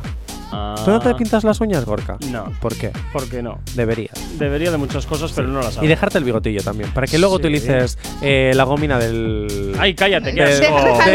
Ah, 0.53 0.75
¿Tú 0.85 0.91
no 0.91 0.99
te 1.01 1.15
pintas 1.15 1.45
las 1.45 1.61
uñas, 1.61 1.85
Gorka? 1.85 2.17
No. 2.31 2.53
¿Por 2.61 2.75
qué? 2.77 2.91
¿Por 3.13 3.29
qué 3.29 3.43
no? 3.43 3.59
Deberías. 3.75 4.15
Debería 4.39 4.71
de 4.71 4.77
muchas 4.79 5.07
cosas, 5.07 5.33
pero 5.33 5.49
no 5.49 5.61
las 5.63 5.77
hago. 5.77 5.85
Y 5.85 5.89
dejarte 5.89 6.19
el 6.19 6.25
bigotillo 6.25 6.63
también, 6.63 6.93
para 6.93 7.07
que 7.07 7.19
luego 7.19 7.37
Sí. 7.37 7.43
utilices 7.43 7.99
eh, 8.23 8.53
la 8.55 8.65
gómina 8.65 8.99
del. 8.99 9.75
Ay, 9.79 9.95
cállate, 9.95 10.35
qué 10.35 10.45
De- 10.45 10.53
asco. 10.53 10.63
déjalo. 10.65 10.95
asco, 10.95 11.11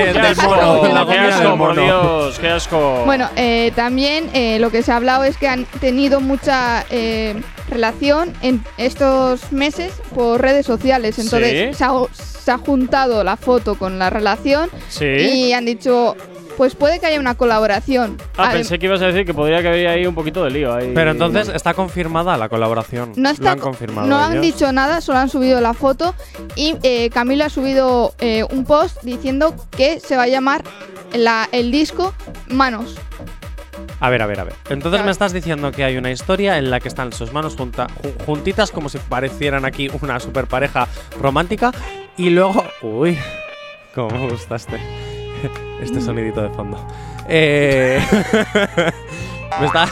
La 0.88 1.00
qué 1.00 1.06
gomina 1.06 1.28
asco, 1.28 1.50
del 1.50 1.58
por. 1.58 1.76
Dios, 1.84 2.40
qué 2.40 2.50
asco. 2.50 3.04
Bueno, 3.06 3.30
eh, 3.36 3.72
también 3.76 4.30
eh, 4.34 4.60
lo 4.60 4.70
que 4.72 4.82
se 4.84 4.92
ha 4.92 4.96
hablado 4.98 5.24
es 5.24 5.38
que 5.38 5.48
han 5.48 5.66
tenido 5.80 6.20
mucha 6.22 6.86
eh, 6.90 7.36
relación 7.70 8.34
en 8.42 8.64
estos 8.78 9.52
meses 9.52 9.94
por 10.14 10.42
redes 10.42 10.66
sociales. 10.66 11.20
Entonces 11.20 11.70
Sí. 11.72 11.78
se, 11.78 11.84
ha, 11.84 11.92
se 12.14 12.52
ha 12.52 12.58
juntado 12.58 13.24
la 13.24 13.38
foto 13.38 13.76
con 13.76 14.00
la 14.00 14.10
relación 14.10 14.70
sí. 14.90 15.06
y 15.06 15.54
han 15.54 15.66
dicho, 15.66 16.16
pues 16.58 16.76
puede 16.76 17.00
que 17.00 17.06
haya 17.08 17.20
una 17.20 17.36
colaboración. 17.36 18.18
Ah, 18.38 18.50
Adem- 18.50 18.54
pensé 18.54 18.80
que 18.80 18.86
ibas 18.88 19.02
a 19.02 19.08
decir 19.08 19.26
que 19.26 19.34
podría 19.34 19.62
que 19.62 19.68
había 19.70 19.92
ahí 19.92 20.06
un 20.06 20.16
poquito 20.16 20.44
de 20.44 20.50
lío. 20.52 20.74
Ahí. 20.74 20.92
Pero 20.96 21.12
entonces 21.12 21.50
está 21.50 21.74
confirmada 21.74 22.38
la 22.38 22.50
colaboración. 22.50 23.14
No, 23.16 23.30
Lo 23.30 23.34
está, 23.36 23.52
han 23.52 23.60
confirmado. 23.60 24.08
no 24.08 24.18
han 24.18 24.34
ellos. 24.34 24.42
dicho 24.44 24.72
nada, 24.72 25.02
solo 25.02 25.20
han 25.20 25.30
subido 25.30 25.62
la 25.62 25.74
foto 25.74 26.14
y 26.56 26.76
eh, 26.84 27.10
Camilo 27.12 27.46
ha 27.46 27.50
subido 27.50 28.14
eh, 28.20 28.44
un 28.52 28.66
post 28.66 29.02
diciendo 29.04 29.56
que 29.72 30.00
se 30.00 30.16
va 30.18 30.24
a 30.24 30.28
llamar 30.28 30.64
la- 31.14 31.48
el 31.52 31.72
disco 31.72 32.14
Manos. 32.48 32.96
A 34.02 34.10
ver, 34.10 34.22
a 34.22 34.26
ver, 34.26 34.40
a 34.42 34.44
ver. 34.44 34.54
Entonces 34.70 34.92
Claro. 34.98 35.06
me 35.06 35.12
estás 35.12 35.32
diciendo 35.34 35.72
que 35.72 35.84
hay 35.84 35.96
una 35.98 36.12
historia 36.12 36.58
en 36.58 36.70
la 36.70 36.80
que 36.80 36.88
están 36.90 37.14
sus 37.14 37.32
manos 37.32 37.56
junta- 37.56 37.88
ju- 38.04 38.26
juntitas 38.26 38.72
como 38.72 38.90
si 38.90 38.98
parecieran 38.98 39.64
aquí 39.66 39.90
una 40.02 40.20
super 40.20 40.48
pareja 40.48 40.88
romántica 41.20 41.72
y 42.18 42.30
luego... 42.30 42.64
Uy, 42.82 43.18
cómo 43.96 44.10
me 44.18 44.30
gusta 44.32 44.56
este, 45.82 46.02
sonidito 46.02 46.42
de 46.42 46.50
fondo. 46.50 46.78
Eh, 47.28 48.00
me 49.60 49.66
está... 49.66 49.88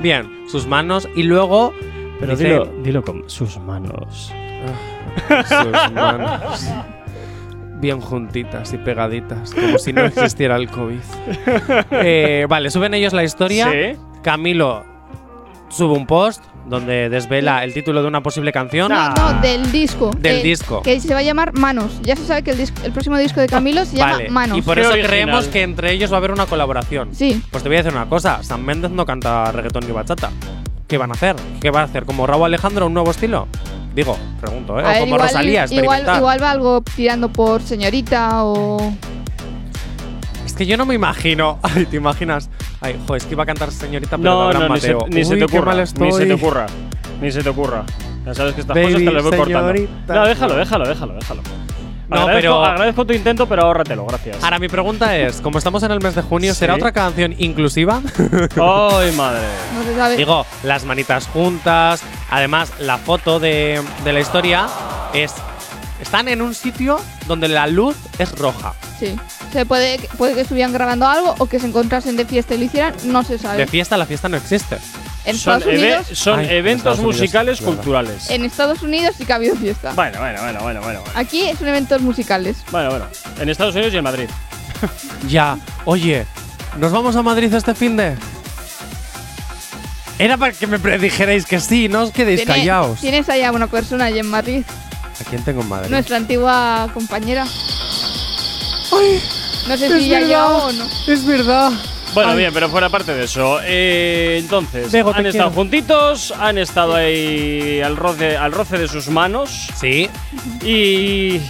Bien, 0.00 0.28
sus 0.48 0.66
manos 0.66 1.08
y 1.14 1.22
luego... 1.22 1.72
Pero 2.20 2.32
dice- 2.36 2.44
dilo, 2.48 2.64
dilo 2.82 3.02
con 3.02 3.28
sus 3.28 3.58
manos. 3.58 4.32
sus 5.48 5.92
manos. 5.92 6.64
Bien 7.80 8.00
juntitas 8.00 8.72
y 8.72 8.78
pegaditas, 8.78 9.52
como 9.54 9.78
si 9.78 9.92
no 9.92 10.04
existiera 10.04 10.56
el 10.56 10.70
COVID. 10.70 11.00
Eh, 11.90 12.46
vale, 12.48 12.70
suben 12.70 12.94
ellos 12.94 13.12
la 13.12 13.24
historia. 13.24 13.70
Sí. 13.70 13.98
Camilo 14.22 14.84
sube 15.68 15.92
un 15.92 16.06
post 16.06 16.42
donde 16.66 17.08
desvela 17.08 17.62
el 17.64 17.74
título 17.74 18.02
de 18.02 18.08
una 18.08 18.22
posible 18.22 18.52
canción. 18.52 18.90
No, 18.90 19.10
no, 19.10 19.40
del 19.40 19.70
disco. 19.72 20.10
Del 20.18 20.36
El- 20.36 20.42
disco. 20.42 20.82
Que 20.82 20.98
se 21.00 21.12
va 21.12 21.20
a 21.20 21.22
llamar 21.22 21.52
Manos. 21.54 22.00
Ya 22.02 22.16
se 22.16 22.24
sabe 22.26 22.42
que 22.42 22.52
el, 22.52 22.58
disco- 22.58 22.80
el 22.84 22.92
próximo 22.92 23.16
disco 23.18 23.40
de 23.40 23.46
Camilo 23.46 23.84
se 23.84 23.96
llama 23.96 24.18
Manos. 24.30 24.58
y 24.58 24.62
por 24.62 24.74
Qué 24.76 24.80
eso 24.82 24.90
original. 24.90 25.10
creemos 25.10 25.46
que 25.46 25.62
entre 25.62 25.92
ellos 25.92 26.10
va 26.10 26.16
a 26.16 26.18
haber 26.18 26.32
una 26.32 26.46
colaboración. 26.46 27.10
Sí. 27.14 27.42
Pues 27.50 27.62
te 27.62 27.68
voy 27.68 27.76
a 27.76 27.82
decir 27.82 27.96
una 27.96 28.08
cosa, 28.08 28.42
Sam 28.42 28.62
Méndez 28.62 28.90
no 28.90 29.04
canta 29.04 29.50
reggaetón 29.52 29.86
ni 29.86 29.92
bachata. 29.92 30.30
¿Qué 30.88 30.98
van 30.98 31.10
a 31.10 31.14
hacer? 31.14 31.36
¿Qué 31.60 31.70
va 31.70 31.80
a 31.80 31.84
hacer? 31.84 32.04
¿Como 32.04 32.26
Raúl 32.26 32.44
Alejandro 32.44 32.86
un 32.86 32.94
nuevo 32.94 33.10
estilo? 33.10 33.48
Digo, 33.94 34.18
pregunto, 34.40 34.78
¿eh? 34.80 34.82
A 34.82 34.86
o 34.86 34.88
ver, 34.90 35.00
como 35.00 35.14
igual, 35.16 35.28
Rosalía, 35.28 35.66
igual, 35.70 36.02
igual 36.16 36.42
va 36.42 36.50
algo 36.50 36.82
tirando 36.96 37.28
por 37.30 37.62
señorita 37.62 38.44
o. 38.44 38.92
Es 40.54 40.58
que 40.58 40.66
yo 40.66 40.76
no 40.76 40.86
me 40.86 40.94
imagino. 40.94 41.58
Ay, 41.64 41.84
¿te 41.84 41.96
imaginas? 41.96 42.48
Ay, 42.80 42.96
jo, 43.08 43.16
es 43.16 43.24
que 43.24 43.32
iba 43.32 43.42
a 43.42 43.46
cantar 43.46 43.72
señorita, 43.72 44.16
pero 44.16 44.52
No, 44.52 44.52
no, 44.52 44.68
ni 44.72 44.80
se, 44.80 44.94
Mateo. 44.94 45.08
ni 45.10 45.24
se 45.24 45.34
Uy, 45.34 45.40
te 45.40 45.46
qué 45.46 45.58
ocurra. 45.58 45.74
Ni 45.74 46.12
se 46.12 46.26
te 46.26 46.32
ocurra. 46.34 46.66
Ni 47.20 47.32
se 47.32 47.42
te 47.42 47.48
ocurra. 47.48 47.84
Ya 48.24 48.34
sabes 48.34 48.54
que 48.54 48.60
estas 48.60 48.74
Baby, 48.76 48.92
cosas 48.92 49.04
te 49.04 49.10
las 49.12 49.22
voy 49.24 49.36
cortando. 49.36 49.72
No, 50.14 50.24
déjalo, 50.26 50.54
déjalo, 50.54 50.86
déjalo, 50.88 51.14
déjalo. 51.14 51.42
No, 52.08 52.16
agradezco, 52.20 52.40
pero- 52.40 52.64
agradezco 52.64 53.04
tu 53.04 53.12
intento, 53.14 53.48
pero 53.48 53.62
ahórratelo, 53.62 54.06
gracias. 54.06 54.44
Ahora, 54.44 54.60
mi 54.60 54.68
pregunta 54.68 55.16
es, 55.16 55.40
como 55.40 55.58
estamos 55.58 55.82
en 55.82 55.90
el 55.90 56.00
mes 56.00 56.14
de 56.14 56.22
junio, 56.22 56.54
¿será 56.54 56.74
Sí. 56.74 56.80
otra 56.80 56.92
canción 56.92 57.34
inclusiva? 57.38 58.00
¡Ay, 58.16 59.10
madre! 59.16 59.40
No 59.74 59.82
se 59.82 59.96
sabe. 59.96 60.16
Digo, 60.16 60.46
las 60.62 60.84
manitas 60.84 61.26
juntas. 61.26 62.00
Además, 62.30 62.72
la 62.78 62.98
foto 62.98 63.40
de, 63.40 63.82
de 64.04 64.12
la 64.12 64.20
historia 64.20 64.68
es. 65.14 65.34
Están 66.00 66.28
en 66.28 66.42
un 66.42 66.54
sitio 66.54 67.00
donde 67.26 67.48
la 67.48 67.66
luz 67.66 67.96
es 68.18 68.38
roja. 68.38 68.74
Sí. 69.00 69.16
Se 69.54 69.64
puede, 69.64 69.98
puede 70.18 70.34
que 70.34 70.40
estuvieran 70.40 70.72
grabando 70.72 71.06
algo 71.06 71.34
o 71.38 71.46
que 71.46 71.60
se 71.60 71.66
encontrasen 71.68 72.16
de 72.16 72.24
fiesta 72.26 72.54
y 72.54 72.58
lo 72.58 72.64
hicieran. 72.64 72.92
No 73.04 73.22
se 73.22 73.38
sabe. 73.38 73.56
De 73.58 73.66
fiesta, 73.68 73.96
la 73.96 74.04
fiesta 74.04 74.28
no 74.28 74.36
existe. 74.36 74.78
en 75.24 75.38
Son, 75.38 75.54
Estados 75.58 75.62
eve- 75.78 75.78
Unidos. 75.96 76.06
son 76.18 76.38
Ay, 76.40 76.46
en 76.46 76.52
eventos 76.52 76.92
Estados 76.94 77.14
musicales 77.14 77.60
culturales. 77.60 78.30
En 78.30 78.44
Estados 78.44 78.82
Unidos 78.82 79.14
sí 79.16 79.24
que 79.24 79.32
ha 79.32 79.36
habido 79.36 79.54
fiesta. 79.54 79.92
Bueno, 79.94 80.18
bueno, 80.18 80.40
bueno, 80.42 80.60
bueno, 80.60 80.80
bueno. 80.82 81.00
Bueno, 81.02 81.18
Aquí 81.18 81.50
son 81.56 81.68
eventos 81.68 82.02
musicales. 82.02 82.56
bueno. 82.72 82.90
bueno. 82.90 83.06
En 83.40 83.48
Estados 83.48 83.74
Unidos 83.76 83.94
y 83.94 83.96
en 83.96 84.04
Madrid. 84.04 84.28
Ya, 85.28 85.56
oye, 85.84 86.26
¿nos 86.78 86.90
vamos 86.90 87.14
a 87.14 87.22
Madrid 87.22 87.54
este 87.54 87.74
fin 87.76 87.96
de? 87.96 88.16
Era 90.18 90.36
para 90.36 90.52
que 90.52 90.66
me 90.66 90.78
predijerais 90.80 91.46
que 91.46 91.60
sí, 91.60 91.88
no 91.88 92.02
os 92.02 92.10
quedéis 92.10 92.40
Tiene- 92.44 92.54
callados. 92.58 92.98
Tienes 93.00 93.28
allá 93.28 93.52
una 93.52 93.68
persona 93.68 94.06
allí 94.06 94.18
en 94.18 94.26
Madrid, 94.28 94.64
¿A 95.20 95.30
quién 95.30 95.42
tengo 95.44 95.62
en 95.62 95.68
Madrid? 95.68 95.90
nuestra 95.90 96.16
antigua 96.16 96.90
compañera. 96.92 97.46
No 99.68 99.76
sé 99.76 99.86
es 99.86 99.92
si 100.02 100.08
ya 100.08 100.16
ha 100.16 100.20
verdad. 100.20 100.26
llegado 100.28 100.56
o 100.66 100.72
no. 100.72 100.84
Es 101.06 101.26
verdad. 101.26 101.70
Bueno, 102.14 102.30
Ay. 102.30 102.36
bien, 102.38 102.50
pero 102.54 102.68
fuera 102.68 102.88
parte 102.90 103.12
de 103.14 103.24
eso. 103.24 103.58
eh, 103.64 104.36
entonces, 104.40 104.92
Bego, 104.92 105.10
han 105.12 105.26
estado 105.26 105.48
quiero. 105.50 105.60
juntitos, 105.62 106.32
han 106.38 106.58
estado 106.58 106.94
ahí 106.94 107.80
al 107.82 107.96
roce, 107.96 108.36
al 108.36 108.52
roce 108.52 108.78
de 108.78 108.86
sus 108.86 109.08
manos. 109.08 109.68
Sí, 109.80 110.08
Y 110.62 111.40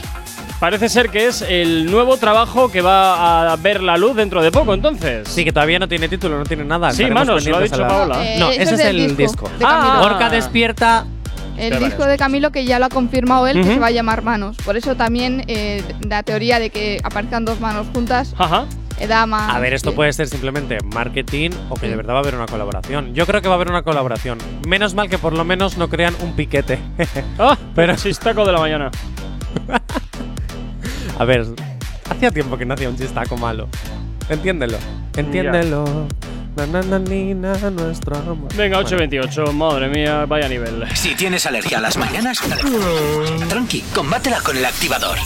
parece 0.61 0.89
ser 0.89 1.11
que 1.11 1.27
es 1.27 1.43
el 1.43 1.91
nuevo 1.91 2.17
trabajo 2.17 2.71
que 2.73 2.81
va 2.81 3.53
a 3.53 3.57
ver 3.57 3.83
la 3.83 3.99
luz 3.99 4.17
dentro 4.17 4.43
de 4.43 4.51
poco, 4.51 4.73
entonces. 4.73 5.29
sí, 5.29 5.45
que 5.45 5.53
todavía 5.53 5.79
no 5.79 5.87
tiene 5.89 6.09
título, 6.09 6.39
no 6.39 6.45
tiene 6.45 6.65
nada. 6.65 6.93
Sí, 6.93 7.03
Estaremos 7.03 7.27
manos, 7.27 7.47
lo 7.47 7.57
ha 7.59 7.61
dicho 7.61 7.77
la- 7.77 7.89
Paola. 7.89 8.25
Eh, 8.25 8.37
No, 8.39 8.51
ese 8.51 8.75
es 8.75 8.81
el 8.81 9.17
disco. 9.19 9.51
de 9.59 9.65
Ah. 9.67 9.99
Gorka 10.03 10.31
despierta. 10.31 11.05
El 11.57 11.79
disco 11.79 12.05
de 12.07 12.17
Camilo 12.17 12.51
que 12.51 12.65
ya 12.65 12.79
lo 12.79 12.87
ha 12.87 12.89
confirmado 12.89 13.47
él, 13.47 13.57
que 13.63 13.65
se 13.75 13.79
va 13.79 13.87
a 13.89 13.91
llamar 13.91 14.23
Manos. 14.23 14.57
Por 14.65 14.77
eso 14.77 14.97
también 14.97 15.45
eh, 15.47 15.83
la 16.09 16.23
teoría 16.23 16.59
de 16.59 16.71
que 16.71 17.01
aparezcan 17.05 17.45
dos 17.45 17.61
manos 17.61 17.87
juntas 17.95 18.35
Ajá. 18.39 18.67
eh, 18.99 19.07
da 19.07 19.27
más. 19.27 19.55
A 19.55 19.59
ver, 19.61 19.73
esto 19.75 19.91
sí. 19.91 19.97
puede 19.97 20.13
ser 20.13 20.27
simplemente 20.29 20.79
marketing 20.95 21.51
o 21.71 21.75
que 21.77 21.89
de 21.89 21.97
verdad 21.97 22.15
va 22.15 22.19
a 22.19 22.23
haber 22.23 22.35
una 22.35 22.47
colaboración. 22.47 23.15
Yo 23.15 23.27
creo 23.27 23.41
que 23.41 23.49
va 23.49 23.55
a 23.55 23.57
haber 23.57 23.69
una 23.71 23.83
colaboración. 23.83 24.39
Menos 24.67 24.95
mal 24.95 25.09
que 25.09 25.19
por 25.19 25.33
lo 25.33 25.45
menos 25.45 25.77
no 25.79 25.89
crean 25.89 26.15
un 26.23 26.33
piquete. 26.35 26.79
Pero- 27.37 27.57
pero 27.75 27.97
chistaco 27.97 28.45
de 28.45 28.53
la 28.53 28.59
mañana. 28.59 28.91
a 31.19 31.25
ver, 31.25 31.47
hacía 32.11 32.31
tiempo 32.31 32.57
que 32.57 32.65
no 32.65 32.75
hacía 32.75 32.89
un 32.89 32.97
chistaco 32.97 33.37
malo. 33.37 33.69
Entiéndelo. 34.29 34.79
Entiéndelo. 35.17 36.09
Na, 36.57 36.67
na, 36.67 36.83
na, 36.83 36.99
ni, 37.01 37.35
na, 37.35 37.57
nuestro 37.71 38.17
amor. 38.17 38.55
Venga, 38.55 38.81
Bueno. 38.81 38.97
8.28, 38.97 39.53
madre 39.53 39.89
mía, 39.89 40.25
vaya 40.27 40.49
nivel. 40.49 40.85
Si 40.95 41.15
tienes 41.17 41.45
alergia 41.47 41.79
a 41.79 41.81
las 41.81 41.97
mañanas, 41.97 42.39
tranqui, 43.49 43.81
combátela 43.93 44.41
con 44.41 44.57
el 44.57 44.65
activador. 44.65 45.19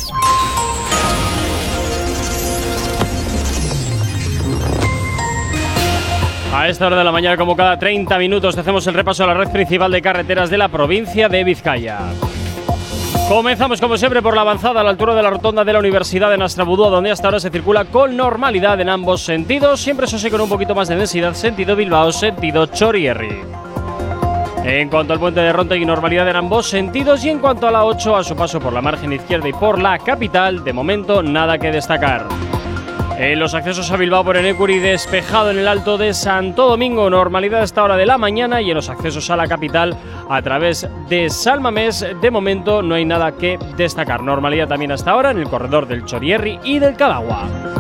A 6.55 6.69
esta 6.69 6.87
hora 6.87 6.97
de 6.97 7.05
la 7.05 7.13
mañana, 7.13 7.37
como 7.37 7.55
cada 7.55 7.79
30 7.79 8.19
minutos, 8.19 8.55
te 8.55 8.63
hacemos 8.63 8.87
el 8.87 8.95
repaso 8.95 9.23
a 9.25 9.27
la 9.27 9.35
red 9.35 9.51
principal 9.51 9.93
de 9.93 10.01
carreteras 10.01 10.49
de 10.49 10.57
la 10.59 10.69
provincia 10.69 11.29
de 11.29 11.45
Vizcaya. 11.45 11.99
Comenzamos, 13.29 13.81
como 13.81 13.99
siempre, 13.99 14.23
por 14.23 14.35
la 14.35 14.41
avanzada 14.41 14.81
a 14.81 14.85
la 14.85 14.91
altura 14.91 15.15
de 15.15 15.23
la 15.23 15.31
rotonda 15.31 15.63
de 15.63 15.73
la 15.73 15.79
Universidad 15.81 16.31
de 16.31 16.39
Nastrabudúa, 16.39 16.89
donde 16.89 17.11
hasta 17.11 17.29
ahora 17.29 17.41
se 17.41 17.51
circula 17.51 17.85
con 17.85 18.17
normalidad 18.17 18.81
en 18.81 18.89
ambos 18.89 19.23
sentidos, 19.23 19.81
siempre 19.81 20.07
eso 20.07 20.19
sí 20.19 20.31
con 20.31 20.41
un 20.41 20.49
poquito 20.49 20.75
más 20.75 20.89
de 20.89 20.97
densidad, 20.97 21.35
sentido 21.35 21.77
Bilbao, 21.77 22.11
sentido 22.11 22.67
Chorierri. 22.67 23.41
En 24.65 24.89
cuanto 24.89 25.13
al 25.13 25.19
puente 25.19 25.41
de 25.41 25.53
Rontegui, 25.53 25.85
normalidad 25.85 26.29
en 26.29 26.37
ambos 26.37 26.69
sentidos, 26.69 27.25
y 27.25 27.31
en 27.31 27.39
cuanto 27.39 27.69
a 27.69 27.71
la 27.71 27.85
8, 27.85 28.17
a 28.17 28.25
su 28.25 28.35
paso 28.35 28.61
por 28.61 28.73
la 28.73 28.81
margen 28.81 29.13
izquierda 29.13 29.49
y 29.49 29.53
por 29.53 29.79
la 29.79 29.99
capital, 29.99 30.65
de 30.65 30.73
momento 30.73 31.23
nada 31.23 31.59
que 31.59 31.71
destacar. 31.71 32.38
En 33.17 33.39
los 33.39 33.55
accesos 33.55 33.91
a 33.91 33.97
Bilbao 33.97 34.25
por 34.25 34.37
Enecuri, 34.37 34.79
despejado 34.79 35.51
en 35.51 35.59
el 35.59 35.69
alto 35.69 35.99
de 35.99 36.15
Santo 36.15 36.69
Domingo, 36.69 37.11
normalidad 37.11 37.61
a 37.61 37.65
esta 37.65 37.83
hora 37.83 37.97
de 37.97 38.07
la 38.07 38.19
mañana 38.19 38.61
y 38.61 38.71
en 38.71 38.77
los 38.77 38.89
accesos 38.89 39.31
a 39.31 39.37
la 39.37 39.47
capital 39.47 39.97
a 40.29 40.43
través 40.43 40.89
de 41.09 41.29
Salmamés, 41.31 42.07
de 42.21 42.31
momento 42.31 42.83
no 42.83 42.95
hay 42.95 43.05
nada 43.05 43.33
que 43.33 43.59
destacar. 43.77 44.23
Normalidad 44.23 44.69
también 44.69 44.93
hasta 44.93 45.11
ahora 45.13 45.31
en 45.31 45.39
el 45.39 45.49
corredor 45.49 45.87
del 45.89 46.05
Chorierri 46.05 46.61
y 46.65 46.79
del 46.79 46.97
Cadagua. 46.97 47.78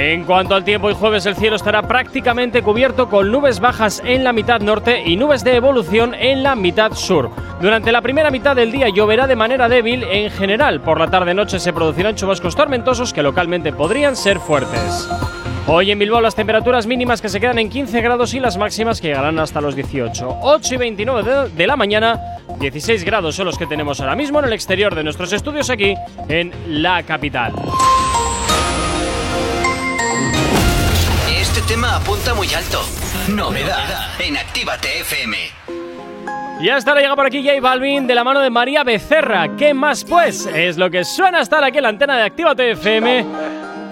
En 0.00 0.24
cuanto 0.24 0.54
al 0.54 0.64
tiempo, 0.64 0.86
hoy 0.86 0.94
jueves 0.94 1.26
el 1.26 1.36
cielo 1.36 1.56
estará 1.56 1.82
prácticamente 1.82 2.62
cubierto 2.62 3.10
con 3.10 3.30
nubes 3.30 3.60
bajas 3.60 4.00
en 4.02 4.24
la 4.24 4.32
mitad 4.32 4.62
norte 4.62 5.02
y 5.04 5.18
nubes 5.18 5.44
de 5.44 5.56
evolución 5.56 6.14
en 6.14 6.42
la 6.42 6.56
mitad 6.56 6.94
sur. 6.94 7.30
Durante 7.60 7.92
la 7.92 8.00
primera 8.00 8.30
mitad 8.30 8.56
del 8.56 8.72
día 8.72 8.88
lloverá 8.88 9.26
de 9.26 9.36
manera 9.36 9.68
débil 9.68 10.02
en 10.04 10.30
general. 10.30 10.80
Por 10.80 10.98
la 10.98 11.10
tarde-noche 11.10 11.60
se 11.60 11.74
producirán 11.74 12.14
chubascos 12.14 12.56
tormentosos 12.56 13.12
que 13.12 13.22
localmente 13.22 13.74
podrían 13.74 14.16
ser 14.16 14.40
fuertes. 14.40 15.06
Hoy 15.66 15.90
en 15.90 15.98
Bilbao 15.98 16.22
las 16.22 16.34
temperaturas 16.34 16.86
mínimas 16.86 17.20
que 17.20 17.28
se 17.28 17.38
quedan 17.38 17.58
en 17.58 17.68
15 17.68 18.00
grados 18.00 18.32
y 18.32 18.40
las 18.40 18.56
máximas 18.56 19.02
que 19.02 19.08
llegarán 19.08 19.38
hasta 19.38 19.60
los 19.60 19.76
18. 19.76 20.38
8 20.40 20.74
y 20.74 20.78
29 20.78 21.30
de, 21.30 21.48
de 21.50 21.66
la 21.66 21.76
mañana, 21.76 22.18
16 22.58 23.04
grados 23.04 23.36
son 23.36 23.44
los 23.44 23.58
que 23.58 23.66
tenemos 23.66 24.00
ahora 24.00 24.16
mismo 24.16 24.38
en 24.38 24.46
el 24.46 24.54
exterior 24.54 24.94
de 24.94 25.04
nuestros 25.04 25.30
estudios 25.34 25.68
aquí 25.68 25.94
en 26.26 26.54
la 26.66 27.02
capital. 27.02 27.52
Este 31.52 31.62
tema 31.62 31.96
apunta 31.96 32.32
muy 32.32 32.46
alto. 32.54 32.80
Novedad 33.26 33.84
en 34.20 34.36
Actívate 34.36 35.00
FM. 35.00 35.36
Y 36.60 36.68
hasta 36.68 36.92
ahora 36.92 37.00
llega 37.02 37.16
por 37.16 37.26
aquí 37.26 37.42
J 37.42 37.60
Balvin 37.60 38.06
de 38.06 38.14
la 38.14 38.22
mano 38.22 38.38
de 38.38 38.50
María 38.50 38.84
Becerra. 38.84 39.56
¿Qué 39.56 39.74
más 39.74 40.04
pues? 40.04 40.46
Es 40.46 40.76
lo 40.76 40.88
que 40.90 41.02
suena 41.04 41.40
estar 41.40 41.64
aquí 41.64 41.78
en 41.78 41.82
la 41.82 41.88
antena 41.88 42.16
de 42.18 42.22
Actívate 42.22 42.70
FM. 42.70 43.26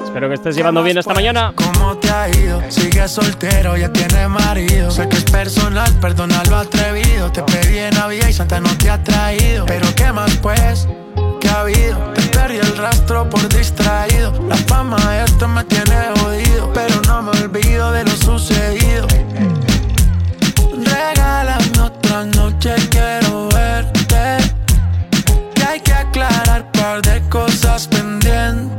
Espero 0.05 0.29
que 0.29 0.35
estés 0.35 0.55
llevando 0.55 0.85
bien 0.85 0.99
esta 0.99 1.13
mañana. 1.13 1.53
¿Cómo 1.57 1.97
te 1.97 2.09
ha 2.09 2.29
ido? 2.29 2.63
Sigue 2.69 3.09
soltero, 3.09 3.77
ya 3.77 3.93
tiene 3.93 4.29
marido. 4.29 4.93
Sé 4.93 5.09
que 5.09 5.17
es 5.17 5.25
personal, 5.25 5.93
perdona 6.01 6.41
lo 6.49 6.59
atrevido. 6.59 7.33
Te 7.33 7.43
pedí 7.43 7.79
en 7.79 7.95
Navidad 7.95 8.29
y 8.29 8.33
Santa 8.35 8.61
no 8.61 8.71
te 8.79 8.89
ha 8.89 9.03
traído. 9.03 9.67
Pero 9.67 9.93
¿qué 9.97 10.13
más 10.13 10.37
pues? 10.37 10.87
¿Qué 11.41 11.49
ha 11.49 11.63
habido? 11.63 11.99
Te 12.15 12.23
perdí 12.23 12.59
el 12.59 12.77
rastro 12.77 13.29
por 13.29 13.49
distraído. 13.49 14.33
La 14.49 14.57
fama 14.57 14.97
de 15.11 15.25
esto 15.25 15.49
me 15.49 15.65
tiene 15.65 15.97
jodido. 16.21 16.73
Pero 16.73 16.88
me 17.23 17.31
olvido 17.31 17.91
de 17.93 18.05
lo 18.05 18.11
sucedido. 18.13 19.07
Regálame 20.85 21.81
otra 21.81 22.25
noche, 22.25 22.75
quiero 22.91 23.49
verte. 23.49 24.39
Que 25.55 25.63
hay 25.65 25.81
que 25.81 25.93
aclarar 25.93 26.71
par 26.73 27.03
de 27.03 27.21
cosas 27.29 27.89
pendientes. 27.89 28.78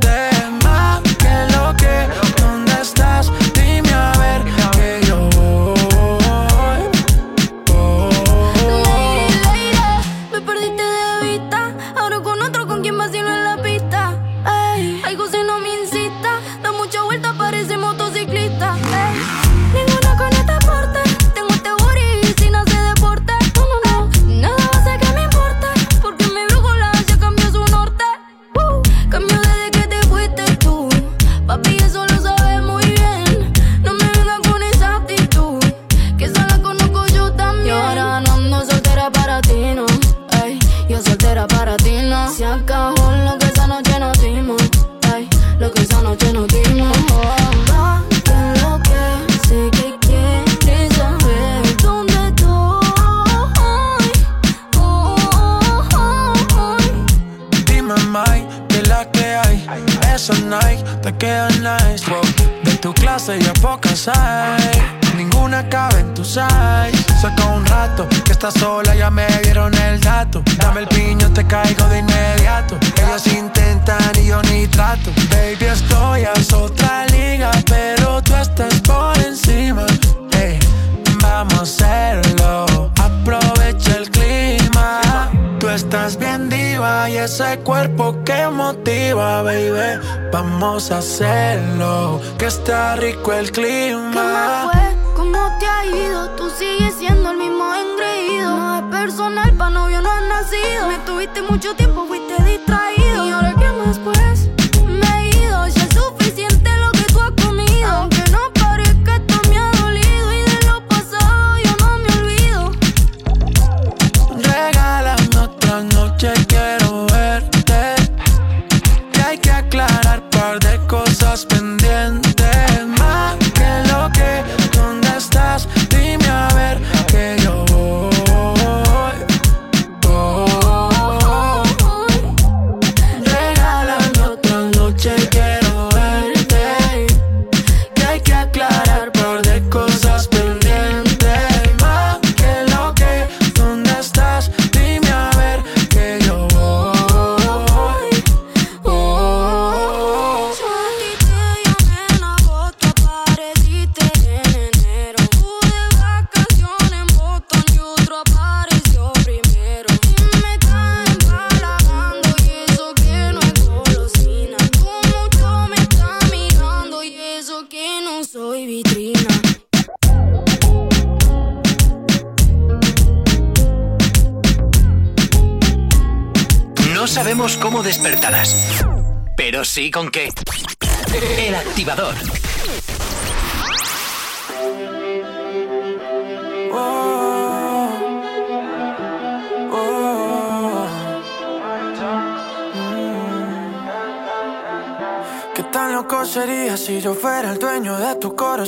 hacerlo, 90.94 92.20
que 92.38 92.46
está 92.46 92.96
rico 92.96 93.32
el 93.32 93.50
clima. 93.52 94.10
¿Qué 94.12 94.18
más 94.18 94.72
fue? 94.72 94.96
¿Cómo 95.14 95.38
te 95.58 95.66
ha 95.66 95.86
ido? 95.86 96.30
Tú 96.30 96.50
sigues 96.50 96.94
siendo 96.96 97.30
el 97.30 97.38
mismo 97.38 97.64
engreído. 97.74 98.56
No 98.56 98.76
es 98.76 98.82
personal, 98.84 99.52
pa' 99.54 99.70
novio 99.70 100.00
no 100.02 100.10
has 100.10 100.22
nacido. 100.22 100.88
Me 100.88 100.98
tuviste 100.98 101.42
mucho 101.42 101.74
tiempo 101.74 102.06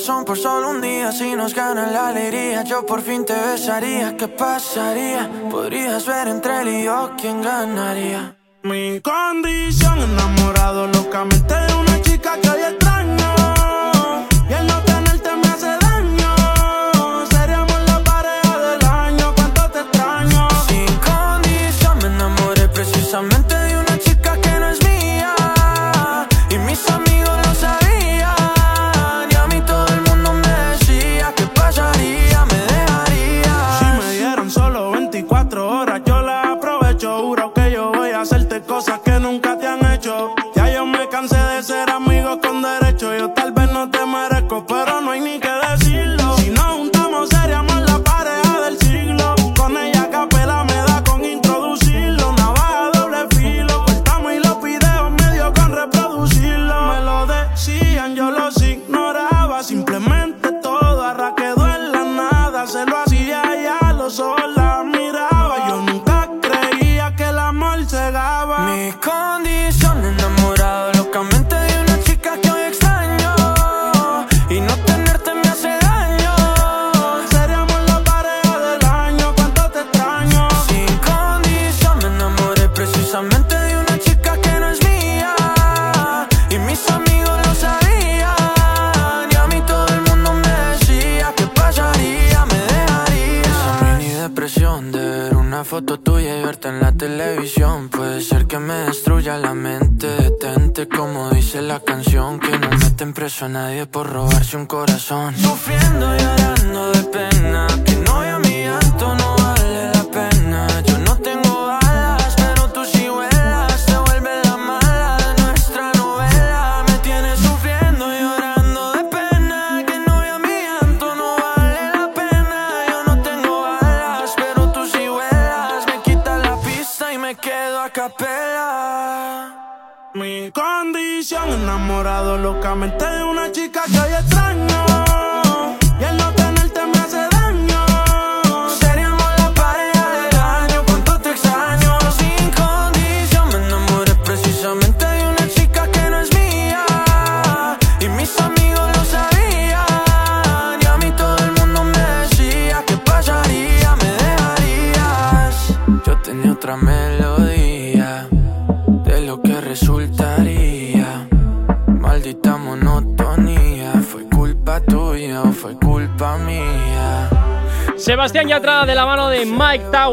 corazón 0.02 0.24
por 0.24 0.36
solo 0.36 0.70
un 0.70 0.80
día. 0.80 1.12
Si 1.12 1.36
nos 1.36 1.54
gana 1.54 1.86
la 1.86 2.08
alegría 2.08 2.64
Yo 2.64 2.84
por 2.84 3.02
fin 3.02 3.24
te 3.24 3.34
besaría. 3.34 4.16
¿Qué 4.16 4.26
pasaría? 4.26 5.30
Podrías 5.48 6.06
ver 6.06 6.26
entre 6.26 6.60
él 6.60 6.68
y 6.68 6.84
yo 6.84 7.12
quién 7.16 7.40
ganaría. 7.40 8.36
Mi 8.64 9.00
condición 9.00 10.00
enamorado 10.00 10.88
locamente 10.88 11.71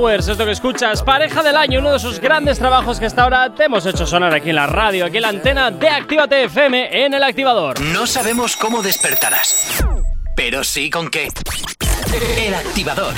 Esto 0.09 0.43
que 0.43 0.51
escuchas, 0.51 1.03
pareja 1.03 1.43
del 1.43 1.55
año, 1.55 1.79
uno 1.79 1.93
de 1.93 1.99
sus 1.99 2.19
grandes 2.19 2.57
trabajos 2.57 2.99
que 2.99 3.05
hasta 3.05 3.23
ahora 3.23 3.53
te 3.53 3.65
hemos 3.65 3.85
hecho 3.85 4.07
sonar 4.07 4.33
aquí 4.33 4.49
en 4.49 4.55
la 4.55 4.65
radio, 4.65 5.05
aquí 5.05 5.17
en 5.17 5.21
la 5.21 5.29
antena 5.29 5.69
de 5.69 5.87
Actívate 5.87 6.45
FM 6.45 7.05
en 7.05 7.13
el 7.13 7.21
activador. 7.21 7.79
No 7.79 8.07
sabemos 8.07 8.55
cómo 8.55 8.81
despertarás, 8.81 9.83
pero 10.35 10.63
sí 10.63 10.89
con 10.89 11.09
qué. 11.09 11.29
El 12.37 12.55
activador. 12.55 13.13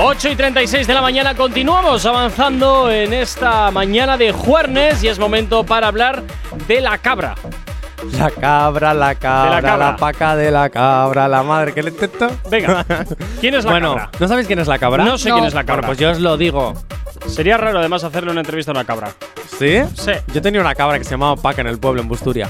8 0.00 0.28
y 0.28 0.36
36 0.36 0.86
de 0.86 0.94
la 0.94 1.00
mañana, 1.00 1.34
continuamos 1.34 2.04
avanzando 2.04 2.90
en 2.90 3.14
esta 3.14 3.70
mañana 3.70 4.18
de 4.18 4.32
jueves 4.32 5.02
y 5.02 5.08
es 5.08 5.18
momento 5.18 5.64
para 5.64 5.88
hablar 5.88 6.22
de 6.68 6.82
la 6.82 6.98
cabra. 6.98 7.34
La 8.12 8.30
cabra, 8.30 8.92
la 8.92 9.14
cabra, 9.14 9.60
la, 9.60 9.62
cabra. 9.62 9.96
paca 9.96 10.36
de 10.36 10.50
la 10.50 10.68
cabra, 10.68 11.26
la 11.26 11.42
madre 11.42 11.72
que 11.72 11.82
le 11.82 11.90
intento. 11.90 12.30
Venga, 12.50 12.84
¿quién 13.44 13.54
es 13.54 13.64
la 13.64 13.70
bueno, 13.72 13.88
cabra? 13.94 14.10
¿no 14.18 14.28
sabéis 14.28 14.46
quién 14.46 14.58
es 14.58 14.68
la 14.68 14.78
cabra? 14.78 15.04
No 15.04 15.18
sé 15.18 15.30
quién 15.30 15.44
es 15.44 15.54
la 15.54 15.64
cabra. 15.64 15.82
Bueno, 15.82 15.86
pues 15.88 15.98
yo 15.98 16.10
os 16.10 16.20
lo 16.20 16.36
digo. 16.36 16.74
Sería 17.26 17.56
raro 17.56 17.78
además 17.78 18.02
hacerle 18.04 18.30
una 18.32 18.40
entrevista 18.40 18.70
a 18.72 18.74
una 18.74 18.84
cabra. 18.84 19.12
¿Sí? 19.58 19.80
Sí. 19.94 20.12
Yo 20.32 20.42
tenía 20.42 20.60
una 20.60 20.74
cabra 20.74 20.98
que 20.98 21.04
se 21.04 21.10
llamaba 21.12 21.36
Paca 21.36 21.60
en 21.60 21.68
el 21.68 21.78
pueblo, 21.78 22.02
en 22.02 22.08
Busturia. 22.08 22.48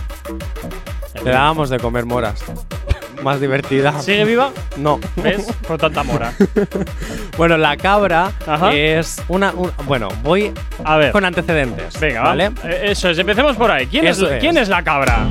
Le 1.24 1.30
dábamos 1.30 1.70
de 1.70 1.78
comer 1.78 2.06
moras. 2.06 2.42
Más 3.22 3.40
divertida. 3.40 3.98
¿Sigue 4.00 4.24
viva? 4.24 4.50
No. 4.76 5.00
¿Ves? 5.16 5.46
Con 5.66 5.78
tanta 5.78 6.02
mora. 6.02 6.32
Bueno, 7.36 7.56
la 7.56 7.76
cabra 7.76 8.30
Ajá. 8.46 8.72
es 8.72 9.20
una, 9.26 9.50
un- 9.50 9.72
Bueno, 9.86 10.06
voy 10.22 10.52
A 10.84 10.96
ver. 10.98 11.10
con 11.10 11.24
antecedentes. 11.24 11.98
Venga, 11.98 12.20
¿vale? 12.22 12.50
¿vale? 12.50 12.92
Eso 12.92 13.10
es, 13.10 13.18
empecemos 13.18 13.56
por 13.56 13.72
ahí. 13.72 13.88
¿Quién, 13.88 14.06
es, 14.06 14.18
Eso 14.18 14.30
es. 14.30 14.38
¿quién 14.40 14.56
es 14.56 14.68
la 14.68 14.84
cabra? 14.84 15.26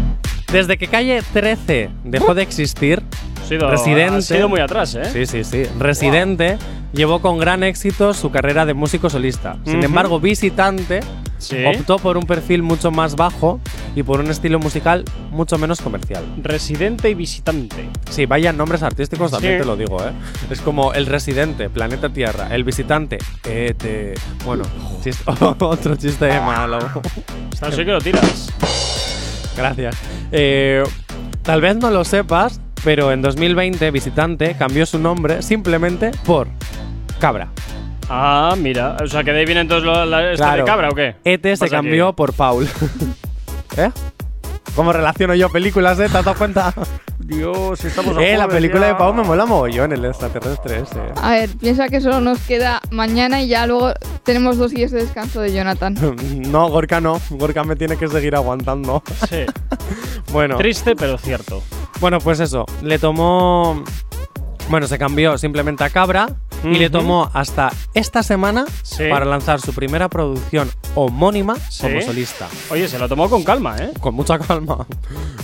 Desde 0.52 0.78
que 0.78 0.88
calle 0.88 1.22
13 1.32 1.90
dejó 2.04 2.34
de 2.34 2.42
existir, 2.44 3.02
sido, 3.48 3.70
Residente. 3.70 4.16
ha 4.18 4.22
sido 4.22 4.50
muy 4.50 4.60
atrás, 4.60 4.96
¿eh? 4.96 5.06
Sí, 5.12 5.26
sí, 5.26 5.44
sí. 5.44 5.64
Residente 5.80 6.58
llevó 6.94 7.22
con 7.22 7.38
gran 7.40 7.64
éxito 7.64 8.14
su 8.14 8.32
carrera 8.32 8.66
de 8.66 8.74
músico 8.74 9.10
solista. 9.10 9.58
Sin 9.66 9.84
embargo, 9.84 10.20
Visitante 10.20 11.02
Sí. 11.40 11.58
optó 11.66 11.98
por 11.98 12.16
un 12.16 12.24
perfil 12.26 12.64
mucho 12.64 12.90
más 12.90 13.18
bajo 13.18 13.60
y 13.98 14.04
por 14.04 14.22
un 14.22 14.30
estilo 14.32 14.60
musical 14.60 15.04
mucho 15.30 15.58
menos 15.58 15.82
comercial. 15.82 16.24
Residente 16.42 17.10
y 17.10 17.16
visitante. 17.16 17.90
Sí, 18.10 18.26
vaya 18.26 18.54
nombres 18.54 18.82
artísticos 18.82 19.32
también 19.32 19.56
Sí. 19.56 19.60
te 19.60 19.66
lo 19.66 19.76
digo, 19.76 20.02
¿eh? 20.02 20.12
Es 20.50 20.62
como 20.62 20.94
el 20.94 21.06
residente, 21.06 21.70
planeta 21.70 22.08
Tierra, 22.10 22.48
el 22.56 22.64
visitante, 22.64 23.18
ET. 23.44 24.14
Bueno, 24.46 24.64
otro 25.60 25.96
chiste 25.98 26.28
malo. 26.40 26.80
Así 27.62 27.78
que 27.84 27.92
lo 27.92 28.00
tiras. 28.00 28.50
Gracias. 29.58 29.96
Eh, 30.32 30.84
tal 31.42 31.60
vez 31.60 31.76
no 31.76 31.92
lo 31.92 32.06
sepas, 32.06 32.62
pero 32.84 33.12
en 33.12 33.22
2020 33.22 33.92
Visitante 33.92 34.56
cambió 34.58 34.86
su 34.86 35.00
nombre 35.00 35.42
simplemente 35.42 36.12
por 36.26 36.48
Cabra. 37.20 37.50
Ah, 38.10 38.54
mira. 38.58 38.98
O 39.02 39.08
sea, 39.08 39.24
que 39.24 39.32
de 39.32 39.40
ahí 39.40 39.46
viene 39.46 39.62
entonces 39.62 39.86
lo- 39.86 40.06
la, 40.06 40.34
esta 40.34 40.46
Claro. 40.48 40.64
de 40.64 40.68
cabra 40.70 40.90
o 40.90 40.94
qué? 40.96 41.16
ET 41.24 41.56
se 41.56 41.70
cambió 41.70 42.14
por 42.14 42.34
Paul. 42.34 42.68
¿Eh? 43.78 43.90
¿Cómo 44.76 44.92
relaciono 44.92 45.36
yo 45.36 45.50
películas, 45.50 46.00
eh? 46.00 46.08
¿Te 46.12 46.18
has 46.18 46.26
dado 46.26 46.38
cuenta? 46.38 46.74
Dios, 47.20 47.86
estamos 47.86 48.18
Eh, 48.20 48.36
la 48.36 48.48
película 48.50 48.88
de 48.88 48.96
Paul 48.96 49.16
me 49.16 49.24
mola 49.24 49.46
mogollón, 49.46 49.94
el 49.94 50.04
extraterrestre 50.04 50.80
ese. 50.82 51.00
A 51.22 51.30
ver, 51.32 51.50
piensa 51.58 51.88
que 51.88 52.02
solo 52.02 52.20
nos 52.20 52.40
queda 52.40 52.82
mañana 52.92 53.42
y 53.42 53.48
ya 53.48 53.66
luego 53.68 53.94
tenemos 54.24 54.58
dos 54.58 54.72
días 54.72 54.92
de 54.92 55.02
descanso 55.02 55.40
de 55.42 55.54
Jonathan. 55.54 55.96
No, 56.52 56.68
Gorka 56.70 57.00
no. 57.00 57.22
Gorka 57.30 57.64
me 57.64 57.76
tiene 57.78 57.96
que 57.98 58.08
seguir 58.10 58.36
aguantando. 58.36 59.02
Sí. 59.30 59.46
Bueno, 60.34 60.58
Triste, 60.58 60.96
pero 60.96 61.18
cierto. 61.20 61.62
Bueno, 62.04 62.20
pues 62.20 62.42
eso. 62.42 62.66
Le 62.82 63.00
tomó. 63.00 63.82
Bueno, 64.70 64.88
se 64.88 64.98
cambió 64.98 65.38
simplemente 65.38 65.86
a 65.86 65.90
Cabra 65.90 66.28
y 66.64 66.76
le 66.76 66.90
tomó 66.90 67.30
hasta 67.34 67.72
esta 67.94 68.24
semana 68.24 68.66
Sí. 68.84 69.04
para 69.10 69.26
lanzar 69.26 69.60
su 69.60 69.74
primera 69.74 70.10
producción 70.10 70.70
homónima 70.96 71.56
Sí. 71.70 71.84
como 71.84 72.02
solista. 72.02 72.48
Oye, 72.70 72.88
se 72.88 72.98
lo 73.00 73.08
tomó 73.10 73.30
con 73.30 73.44
calma, 73.44 73.76
¿eh? 73.80 73.92
Con 74.00 74.16
mucha 74.16 74.38
calma. 74.40 74.86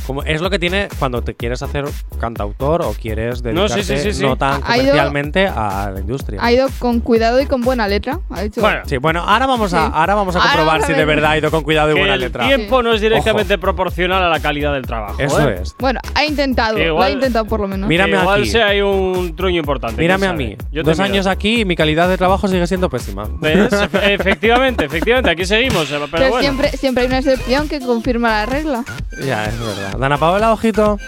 Como 0.08 0.24
es 0.24 0.42
lo 0.42 0.50
que 0.50 0.60
tiene 0.60 0.88
cuando 1.00 1.22
te 1.22 1.36
quieres 1.36 1.62
hacer 1.62 1.86
cantautor 2.20 2.82
o 2.82 2.94
quieres 2.94 3.44
No, 3.44 3.50
dedicarte 3.68 3.84
sí, 3.84 3.98
sí, 3.98 4.04
sí, 4.04 4.14
sí. 4.14 4.24
no 4.24 4.36
tan 4.38 4.62
ido- 4.62 4.64
comercialmente 4.64 5.48
a 5.48 5.92
la 5.94 6.00
industria. 6.00 6.40
Ha 6.44 6.52
ido 6.52 6.68
con 6.80 7.00
cuidado 7.00 7.40
y 7.42 7.46
con 7.46 7.62
buena 7.62 7.88
letra. 7.88 8.20
Ha 8.30 8.42
dicho. 8.42 8.62
Bueno, 8.62 8.82
Sí, 8.86 8.98
bueno, 8.98 9.22
ahora 9.22 9.46
vamos 9.46 9.74
a, 9.74 9.88
Sí. 9.88 9.92
ahora 9.94 10.16
vamos 10.16 10.36
a 10.36 10.40
Ahora 10.40 10.50
comprobar 10.52 10.74
vamos 10.80 10.84
a 10.84 10.88
si 10.88 10.94
de 10.94 11.06
ver. 11.06 11.16
verdad 11.16 11.32
ha 11.32 11.38
ido 11.38 11.52
con 11.52 11.64
cuidado 11.64 11.92
y 11.92 11.94
que 11.94 12.00
buena 12.00 12.16
el 12.16 12.22
letra. 12.22 12.46
tiempo 12.48 12.82
no 12.84 12.94
es 12.94 13.02
directamente 13.02 13.58
proporcional 13.58 14.24
a 14.24 14.30
la 14.30 14.40
calidad 14.40 14.74
del 14.74 14.84
trabajo. 14.86 15.16
Eso 15.20 15.48
¿eh? 15.50 15.60
es. 15.62 15.76
Bueno, 15.80 16.00
ha 16.16 16.26
intentado. 16.26 16.76
Que 16.76 16.84
Lo 16.86 16.94
igual- 16.94 17.08
ha 17.10 17.12
intentado 17.14 17.46
por 17.46 17.60
lo 17.60 17.68
menos. 17.68 17.88
Mírame 17.88 18.18
igual 18.20 18.42
aquí. 18.42 18.50
sea 18.50 18.68
hay 18.68 18.82
un 18.82 19.36
truño 19.36 19.60
importante. 19.60 20.02
Mírame 20.02 20.28
a 20.28 20.34
mí. 20.34 20.56
Yo 20.72 20.84
Dos. 20.84 20.98
Años 21.10 21.28
aquí 21.28 21.62
y 21.62 21.66
mi 21.66 21.76
calidad 21.76 22.08
de 22.10 22.18
trabajo 22.18 22.48
sigue 22.48 22.66
siendo 22.68 22.90
pésima. 22.90 23.28
¿Ves? 23.40 23.72
Efe- 23.72 24.12
efectivamente, 24.14 24.86
efectivamente, 24.86 25.30
aquí 25.32 25.46
seguimos. 25.46 25.84
eh, 25.92 25.96
Pero, 25.96 26.08
Pero 26.12 26.30
bueno. 26.30 26.42
siempre, 26.42 26.72
siempre 26.78 27.02
hay 27.04 27.08
una 27.08 27.20
excepción 27.20 27.68
que 27.68 27.80
confirma 27.80 28.30
la 28.30 28.46
regla. 28.46 28.84
Ya, 29.26 29.46
es 29.46 29.60
verdad. 29.60 29.98
Dana 29.98 30.18
Paola, 30.18 30.52
ojito. 30.54 31.00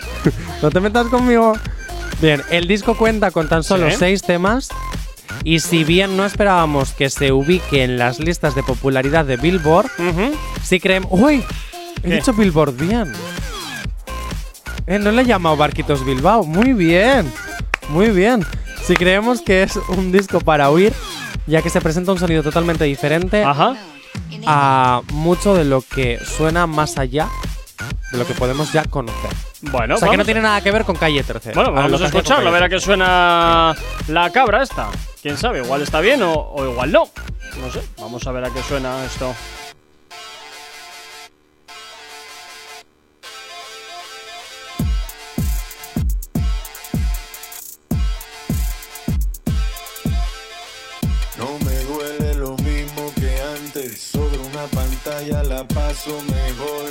no 0.62 0.70
te 0.70 0.80
metas 0.80 1.08
conmigo. 1.08 1.54
Bien, 2.22 2.42
el 2.52 2.68
disco 2.68 2.96
cuenta 2.96 3.32
con 3.32 3.48
tan 3.50 3.64
solo 3.64 3.90
Sí. 3.90 3.96
seis 3.98 4.22
temas. 4.22 4.70
Y 5.44 5.60
si 5.60 5.84
bien 5.84 6.18
no 6.18 6.26
esperábamos 6.26 6.92
que 6.92 7.10
se 7.10 7.32
ubique 7.32 7.84
en 7.84 7.98
las 7.98 8.20
listas 8.20 8.54
de 8.54 8.62
popularidad 8.64 9.26
de 9.26 9.38
Billboard, 9.38 9.88
Ujú. 9.98 10.34
sí 10.62 10.80
creemos. 10.80 11.10
¡Uy! 11.12 11.44
He 12.04 12.10
¿Qué? 12.10 12.16
dicho 12.16 12.34
Billboard 12.34 12.76
bien. 12.78 13.12
Eh, 14.88 15.00
no 15.00 15.12
le 15.12 15.22
he 15.22 15.26
llamado 15.26 15.56
Barquitos 15.58 16.06
Bilbao. 16.06 16.44
Muy 16.44 16.74
bien. 16.74 17.32
Muy 17.90 18.10
bien. 18.10 18.46
Si 18.84 18.96
creemos 18.96 19.42
que 19.42 19.64
es 19.64 19.76
un 19.90 20.12
disco 20.12 20.42
para 20.42 20.70
oír, 20.70 20.94
ya 21.48 21.62
que 21.62 21.70
se 21.70 21.82
presenta 21.82 22.12
un 22.12 22.20
sonido 22.20 22.44
totalmente 22.44 22.84
diferente 22.86 23.44
Ajá. 23.44 23.76
a 24.46 25.02
mucho 25.14 25.56
de 25.56 25.64
lo 25.66 25.82
que 25.82 26.20
suena 26.26 26.68
más 26.68 26.98
allá 26.98 27.30
de 28.12 28.18
lo 28.18 28.26
que 28.28 28.34
podemos 28.34 28.72
ya 28.74 28.84
conocer. 28.86 29.32
Bueno, 29.62 29.96
o 29.96 29.98
sea, 29.98 30.10
que 30.10 30.18
no 30.18 30.26
tiene 30.26 30.42
nada 30.42 30.62
que 30.62 30.72
ver 30.72 30.84
con 30.84 30.96
Calle 30.96 31.24
13. 31.24 31.54
Bueno, 31.54 31.70
lo 31.72 31.76
vamos 31.76 32.02
a 32.02 32.06
escucharlo, 32.08 32.50
a 32.50 32.52
ver 32.52 32.64
a 32.64 32.70
qué 32.70 32.80
suena 32.80 33.76
la 34.08 34.30
cabra 34.32 34.64
esta. 34.64 34.90
Quién 35.22 35.38
sabe, 35.38 35.60
igual 35.60 35.82
está 35.82 36.02
bien 36.02 36.22
o, 36.24 36.34
o 36.34 36.66
igual 36.70 36.92
no. 36.92 37.04
No 37.60 37.72
sé, 37.72 37.82
vamos 38.00 38.26
a 38.26 38.32
ver 38.32 38.46
a 38.46 38.50
qué 38.50 38.62
suena 38.64 39.06
esto. 39.06 39.34
Pantalla 55.22 55.44
la 55.44 55.68
paso 55.68 56.22
mejor. 56.22 56.90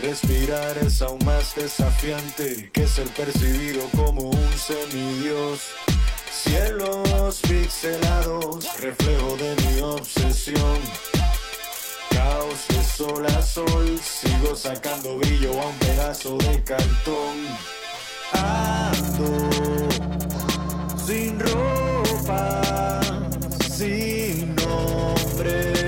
Respirar 0.00 0.78
es 0.78 1.02
aún 1.02 1.18
más 1.24 1.54
desafiante 1.54 2.70
que 2.72 2.86
ser 2.86 3.08
percibido 3.08 3.82
como 3.96 4.30
un 4.30 4.52
semidios. 4.56 5.60
Cielos 6.32 7.40
pixelados, 7.42 8.66
reflejo 8.80 9.36
de 9.36 9.56
mi 9.56 9.80
obsesión. 9.80 10.78
Caos 12.10 12.66
de 12.68 12.82
sol 12.82 13.26
a 13.26 13.42
sol, 13.42 14.00
sigo 14.02 14.56
sacando 14.56 15.18
brillo 15.18 15.60
a 15.60 15.66
un 15.66 15.78
pedazo 15.78 16.38
de 16.38 16.62
cartón. 16.64 17.46
Ando 18.32 19.48
sin 21.06 21.38
ropa, 21.38 23.00
sin 23.68 24.54
nombre. 24.56 25.79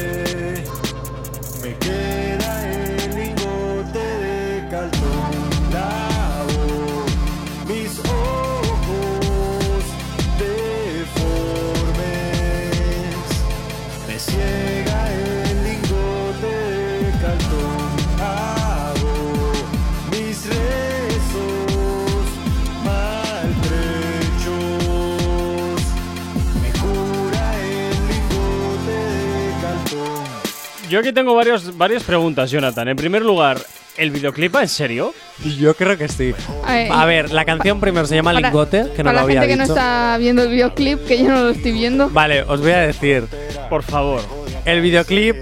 Yo 30.92 30.98
aquí 30.98 31.10
tengo 31.10 31.34
varios, 31.34 31.78
varias 31.78 32.02
preguntas, 32.02 32.50
Jonathan. 32.50 32.86
En 32.86 32.96
primer 32.98 33.22
lugar, 33.22 33.56
¿el 33.96 34.10
videoclip 34.10 34.54
va 34.54 34.60
en 34.60 34.68
serio? 34.68 35.14
Yo 35.58 35.74
creo 35.74 35.96
que 35.96 36.06
sí. 36.06 36.34
A 36.66 36.72
ver, 36.74 36.92
A 36.92 37.04
ver, 37.06 37.32
la 37.32 37.46
canción 37.46 37.80
primero 37.80 38.06
se 38.06 38.14
llama 38.14 38.34
Para- 38.34 38.48
Lingote, 38.48 38.82
que 38.94 39.02
no 39.02 39.08
Para 39.08 39.12
lo 39.12 39.12
la 39.14 39.20
había 39.22 39.40
gente 39.40 39.54
que 39.54 39.56
no 39.56 39.62
dicho. 39.64 39.72
está 39.74 40.18
viendo 40.18 40.42
el 40.42 40.50
videoclip, 40.50 41.06
que 41.06 41.16
yo 41.16 41.28
no 41.30 41.44
lo 41.44 41.48
estoy 41.48 41.72
viendo. 41.72 42.10
Vale, 42.10 42.42
os 42.42 42.60
voy 42.60 42.72
a 42.72 42.80
decir. 42.80 43.24
Por 43.70 43.82
favor. 43.82 44.20
El 44.66 44.82
videoclip, 44.82 45.36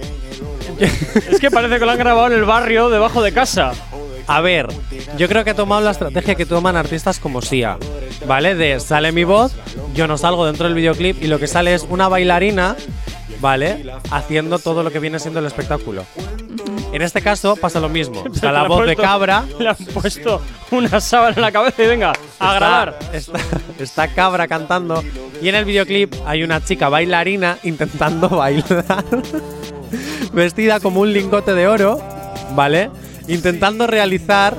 Es 0.78 1.40
que 1.40 1.50
parece 1.50 1.80
que 1.80 1.84
lo 1.84 1.90
han 1.90 1.98
grabado 1.98 2.28
en 2.28 2.34
el 2.34 2.44
barrio 2.44 2.88
debajo 2.88 3.20
de 3.20 3.32
casa. 3.32 3.72
A 4.30 4.40
ver, 4.40 4.68
yo 5.16 5.28
creo 5.28 5.42
que 5.42 5.50
ha 5.50 5.54
tomado 5.56 5.80
la 5.80 5.90
estrategia 5.90 6.36
que 6.36 6.46
toman 6.46 6.76
artistas 6.76 7.18
como 7.18 7.42
Sia. 7.42 7.78
¿vale? 8.26 8.54
De 8.54 8.80
sale 8.80 9.12
mi 9.12 9.24
voz, 9.24 9.52
yo 9.94 10.06
no 10.06 10.16
salgo 10.16 10.46
dentro 10.46 10.66
del 10.66 10.74
videoclip 10.74 11.22
y 11.22 11.26
lo 11.26 11.38
que 11.38 11.46
sale 11.46 11.74
es 11.74 11.86
una 11.88 12.08
bailarina, 12.08 12.76
¿vale? 13.40 13.92
Haciendo 14.10 14.58
todo 14.58 14.82
lo 14.82 14.90
que 14.90 14.98
viene 14.98 15.18
siendo 15.18 15.40
el 15.40 15.46
espectáculo. 15.46 16.04
En 16.92 17.02
este 17.02 17.22
caso 17.22 17.56
pasa 17.56 17.80
lo 17.80 17.88
mismo. 17.88 18.22
O 18.30 18.34
sea, 18.34 18.52
la 18.52 18.64
voz 18.64 18.86
de 18.86 18.96
cabra 18.96 19.44
Le 19.58 19.68
han 19.68 19.76
puesto 19.76 20.40
una 20.70 21.00
sábana 21.00 21.36
en 21.36 21.42
la 21.42 21.52
cabeza 21.52 21.82
y 21.82 21.86
venga, 21.86 22.12
a 22.38 22.54
grabar. 22.54 22.98
Está, 23.12 23.40
está 23.78 24.08
cabra 24.08 24.48
cantando. 24.48 25.02
Y 25.42 25.48
en 25.48 25.54
el 25.56 25.64
videoclip 25.64 26.14
hay 26.26 26.42
una 26.42 26.62
chica 26.62 26.88
bailarina 26.88 27.58
intentando 27.64 28.28
bailar. 28.30 29.04
vestida 30.32 30.80
como 30.80 31.00
un 31.00 31.12
lingote 31.12 31.54
de 31.54 31.66
oro, 31.66 32.00
¿vale? 32.54 32.90
Intentando 33.30 33.86
realizar 33.86 34.56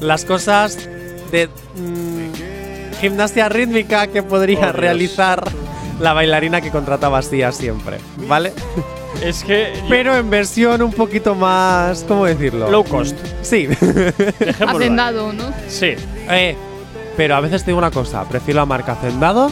las 0.00 0.24
cosas 0.24 0.88
de 1.30 1.48
mm, 1.48 3.00
gimnasia 3.00 3.48
rítmica 3.48 4.06
que 4.06 4.22
podría 4.22 4.68
Oh, 4.68 4.72
realizar 4.72 5.42
la 6.00 6.12
bailarina 6.12 6.60
que 6.60 6.70
contrataba 6.70 7.20
Sia 7.22 7.52
siempre, 7.52 7.98
¿vale? 8.28 8.52
Es 9.22 9.44
que. 9.44 9.72
Pero 9.88 10.16
en 10.16 10.30
versión 10.30 10.82
un 10.82 10.92
poquito 10.92 11.34
más. 11.34 12.04
¿Cómo 12.08 12.24
decirlo? 12.26 12.70
Low 12.70 12.84
cost. 12.84 13.16
Sí. 13.42 13.68
Hacendado, 14.66 15.32
¿no? 15.32 15.44
Sí. 15.68 15.94
Eh, 16.30 16.56
pero 17.16 17.36
a 17.36 17.40
veces 17.40 17.62
te 17.62 17.70
digo 17.70 17.78
una 17.78 17.90
cosa, 17.90 18.24
prefiero 18.28 18.60
la 18.60 18.66
marca 18.66 18.92
Hacendado 18.92 19.50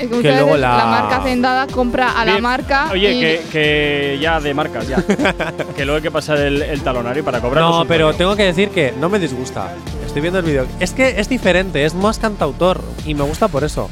Es 0.00 0.08
que, 0.08 0.32
luego 0.32 0.56
la- 0.56 0.76
la... 0.76 0.86
marca 0.86 1.16
Hacendada 1.16 1.66
compra 1.66 2.12
a 2.20 2.24
la 2.24 2.32
Bien. 2.32 2.42
marca. 2.42 2.88
Oye, 2.92 3.12
y- 3.12 3.20
que, 3.20 3.40
que 3.52 4.18
ya 4.20 4.40
de 4.40 4.54
marcas, 4.54 4.88
ya. 4.88 4.96
que 5.76 5.84
luego 5.84 5.96
hay 5.96 6.02
que 6.02 6.10
pasar 6.10 6.38
el, 6.38 6.62
el 6.62 6.80
talonario 6.82 7.24
para 7.24 7.40
cobrar. 7.40 7.62
No, 7.64 7.84
pero 7.86 8.14
tengo 8.14 8.34
que 8.36 8.44
decir 8.44 8.70
que 8.70 8.94
no 8.98 9.08
me 9.08 9.18
disgusta. 9.18 9.74
Estoy 10.06 10.22
viendo 10.22 10.38
el 10.38 10.44
vídeo. 10.46 10.66
Es 10.80 10.92
que 10.92 11.20
es 11.20 11.28
diferente, 11.28 11.84
es 11.84 11.94
más 11.94 12.18
cantautor 12.18 12.80
y 13.06 13.14
me 13.14 13.22
gusta 13.24 13.48
por 13.48 13.62
eso. 13.64 13.90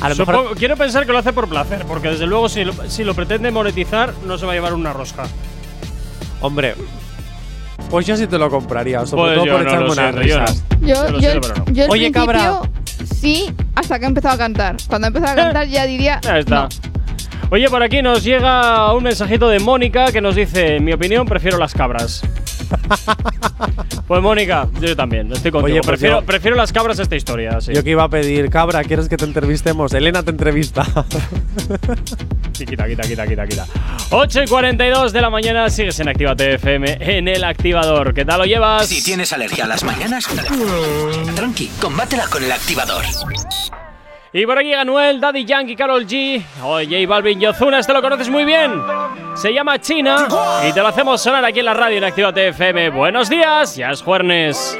A 0.00 0.08
lo 0.08 0.16
mejor 0.16 0.56
quiero 0.56 0.76
pensar 0.76 1.06
que 1.06 1.12
lo 1.12 1.18
hace 1.18 1.32
por 1.32 1.48
placer, 1.48 1.84
porque 1.86 2.08
desde 2.08 2.26
luego 2.26 2.48
si 2.48 2.64
lo, 2.64 2.72
si 2.88 3.04
lo 3.04 3.14
pretende 3.14 3.50
monetizar, 3.50 4.12
no 4.26 4.36
se 4.38 4.44
va 4.46 4.52
a 4.52 4.54
llevar 4.56 4.74
una 4.74 4.92
rosca. 4.92 5.24
Hombre, 6.40 6.74
pues 7.90 8.06
yo 8.06 8.16
sí 8.16 8.26
te 8.26 8.36
lo 8.38 8.50
compraría, 8.50 9.06
sobre 9.06 9.22
Pues 9.22 9.34
todo 9.36 9.56
por 9.56 9.64
no 9.64 9.70
echarme 9.70 9.90
unas 9.92 10.14
risas. 10.14 10.64
Yo, 10.80 11.18
Yo 11.18 11.34
lo 11.34 11.64
yo, 11.72 11.86
Oye, 11.88 12.10
cabra. 12.10 12.60
Sí, 13.24 13.54
hasta 13.74 13.98
que 13.98 14.04
he 14.04 14.08
empezado 14.08 14.34
a 14.34 14.38
cantar. 14.38 14.76
Cuando 14.86 15.06
he 15.06 15.08
empezado 15.08 15.32
a 15.32 15.36
cantar 15.44 15.66
ya 15.66 15.86
diría. 15.86 16.20
Ya 16.22 16.38
está. 16.38 16.54
no. 16.54 16.68
Oye, 17.50 17.68
por 17.70 17.82
aquí 17.82 18.02
nos 18.02 18.22
llega 18.22 18.92
un 18.92 19.02
mensajito 19.04 19.48
de 19.48 19.60
Mónica 19.60 20.12
que 20.12 20.20
nos 20.20 20.34
dice: 20.34 20.76
En 20.76 20.84
mi 20.84 20.92
opinión, 20.92 21.26
prefiero 21.26 21.56
las 21.56 21.72
cabras. 21.72 22.22
pues 24.06 24.22
Mónica, 24.22 24.68
yo 24.80 24.94
también, 24.96 25.32
estoy 25.32 25.50
contigo. 25.50 25.66
Oye, 25.66 25.80
pues 25.80 25.86
prefiero, 25.86 26.20
yo- 26.20 26.26
prefiero 26.26 26.56
las 26.56 26.72
cabras 26.72 26.98
a 26.98 27.02
esta 27.02 27.16
historia. 27.16 27.60
Sí. 27.60 27.72
Yo 27.74 27.82
que 27.82 27.90
iba 27.90 28.04
a 28.04 28.08
pedir, 28.08 28.50
cabra, 28.50 28.82
¿quieres 28.84 29.08
que 29.08 29.16
te 29.16 29.24
entrevistemos? 29.24 29.92
Elena 29.94 30.22
te 30.22 30.30
entrevista. 30.30 30.84
Sí, 32.52 32.64
quita, 32.66 32.86
quita, 32.86 33.02
quita, 33.02 33.26
quita, 33.26 33.46
quita. 33.46 33.66
8 34.10 34.42
y 34.44 34.46
42 34.48 35.12
de 35.12 35.20
la 35.20 35.30
mañana, 35.30 35.68
sigues 35.70 35.98
en 36.00 36.08
Activa 36.08 36.36
TFM 36.36 36.98
en 37.00 37.28
el 37.28 37.42
activador. 37.44 38.14
¿Qué 38.14 38.24
tal 38.24 38.38
lo 38.38 38.44
llevas? 38.44 38.86
Si 38.86 39.02
tienes 39.02 39.32
alergia 39.32 39.64
a 39.64 39.68
las 39.68 39.82
mañanas, 39.84 40.26
tranqui, 41.34 41.68
combátela 41.80 42.26
con 42.28 42.44
el 42.44 42.52
activador. 42.52 43.04
Y 44.36 44.46
por 44.46 44.58
aquí 44.58 44.66
llega 44.66 44.84
Noel, 44.84 45.20
Daddy 45.20 45.44
Yankee, 45.44 45.76
Carol 45.76 46.04
G. 46.04 46.42
Oye, 46.64 47.04
J 47.04 47.08
Balvin 47.08 47.40
y 47.40 47.46
Ozuna, 47.46 47.78
este 47.78 47.92
lo 47.92 48.02
conoces 48.02 48.28
muy 48.28 48.44
bien. 48.44 48.82
Se 49.36 49.54
llama 49.54 49.80
China 49.80 50.26
y 50.68 50.72
te 50.72 50.80
lo 50.80 50.88
hacemos 50.88 51.22
sonar 51.22 51.44
aquí 51.44 51.60
en 51.60 51.66
la 51.66 51.74
radio 51.74 51.98
en 51.98 52.04
Activa 52.04 52.32
TFM. 52.32 52.90
Buenos 52.90 53.30
días, 53.30 53.76
ya 53.76 53.90
es 53.90 54.02
jueves. 54.02 54.76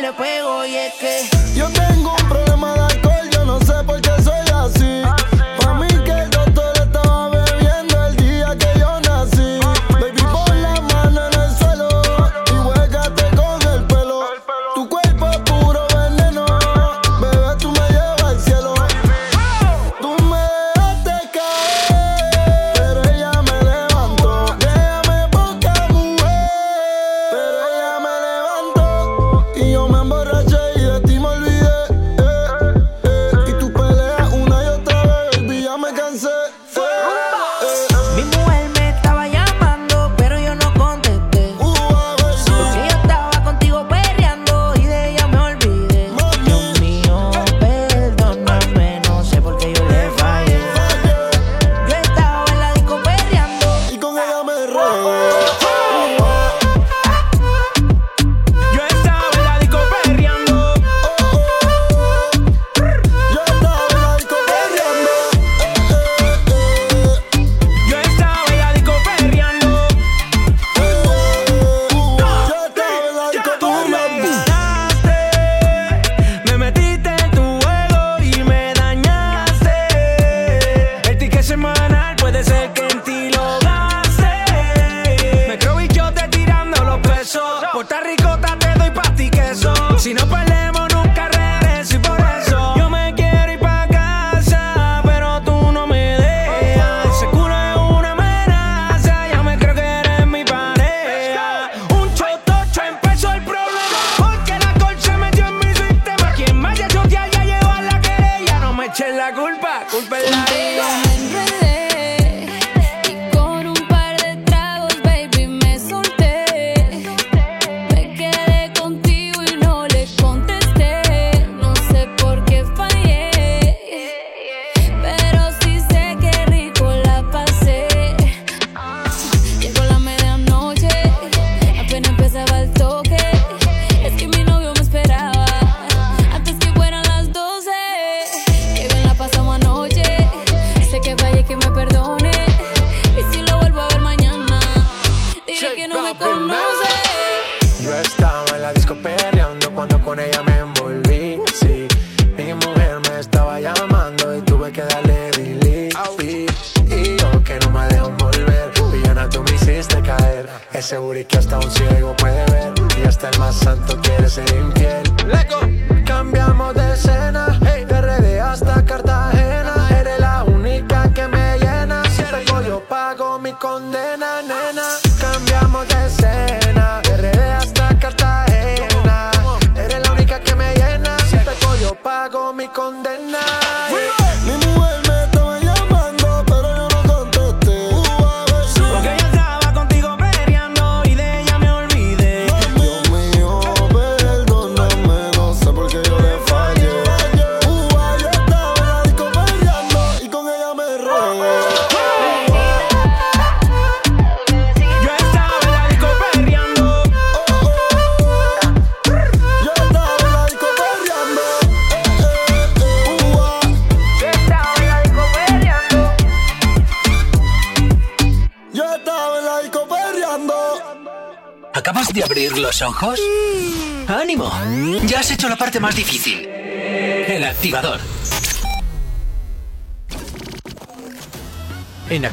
Le 0.00 0.12
pego. 0.12 0.64
Y 0.66 0.76
es 0.76 0.94
que 0.94 1.35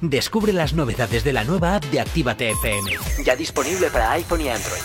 Descubre 0.00 0.52
las 0.52 0.74
novedades 0.74 1.24
de 1.24 1.32
la 1.32 1.42
nueva 1.42 1.74
app 1.74 1.84
de 1.86 1.98
Actívate 1.98 2.50
FM. 2.50 2.92
Ya 3.24 3.34
disponible 3.34 3.90
para 3.90 4.12
iPhone 4.12 4.42
y 4.42 4.48
Android. 4.48 4.80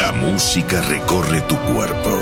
La 0.00 0.12
música 0.12 0.82
recorre 0.82 1.40
tu 1.42 1.56
cuerpo. 1.72 2.18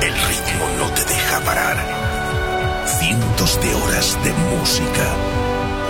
El 0.00 0.12
ritmo 0.12 0.68
no 0.78 0.90
te 0.94 1.04
deja 1.04 1.40
parar. 1.40 2.84
Cientos 3.00 3.60
de 3.60 3.74
horas 3.74 4.16
de 4.22 4.32
música. 4.56 5.33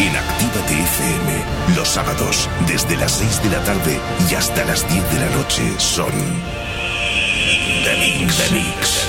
En 0.00 0.14
Actívate 0.16 0.74
FM, 0.74 1.74
los 1.76 1.88
sábados, 1.88 2.48
desde 2.68 2.96
las 2.96 3.12
6 3.12 3.42
de 3.42 3.50
la 3.50 3.62
tarde 3.64 3.98
y 4.30 4.34
hasta 4.34 4.64
las 4.64 4.88
10 4.88 5.12
de 5.12 5.20
la 5.20 5.30
noche, 5.36 5.62
son. 5.78 6.12
The 7.84 7.96
Mix. 7.98 8.36
The 8.36 8.54
Mix. 8.54 9.04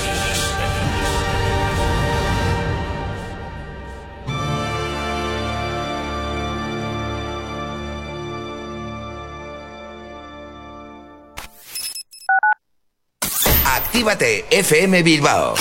Actívate 13.64 14.44
FM 14.50 15.02
Bilbao 15.02 15.54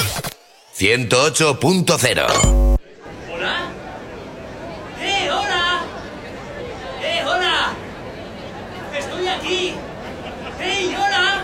108.0 0.77 2.77
¿Hola? 3.31 3.71
¡Eh, 5.01 5.29
hola! 5.31 5.81
¡Eh, 7.01 7.23
hola! 7.25 7.73
¡Estoy 8.97 9.27
aquí! 9.27 9.73
¡Hey, 10.59 10.95
hola! 10.97 11.43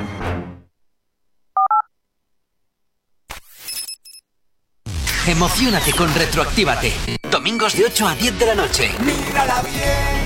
Emocionate 5.27 5.93
con 5.93 6.11
Retroactívate. 6.15 6.93
Domingos 7.29 7.77
de 7.77 7.85
8 7.85 8.07
a 8.07 8.15
10 8.15 8.39
de 8.39 8.45
la 8.47 8.55
noche. 8.55 8.91
Mírala 9.01 9.61
bien, 9.61 10.25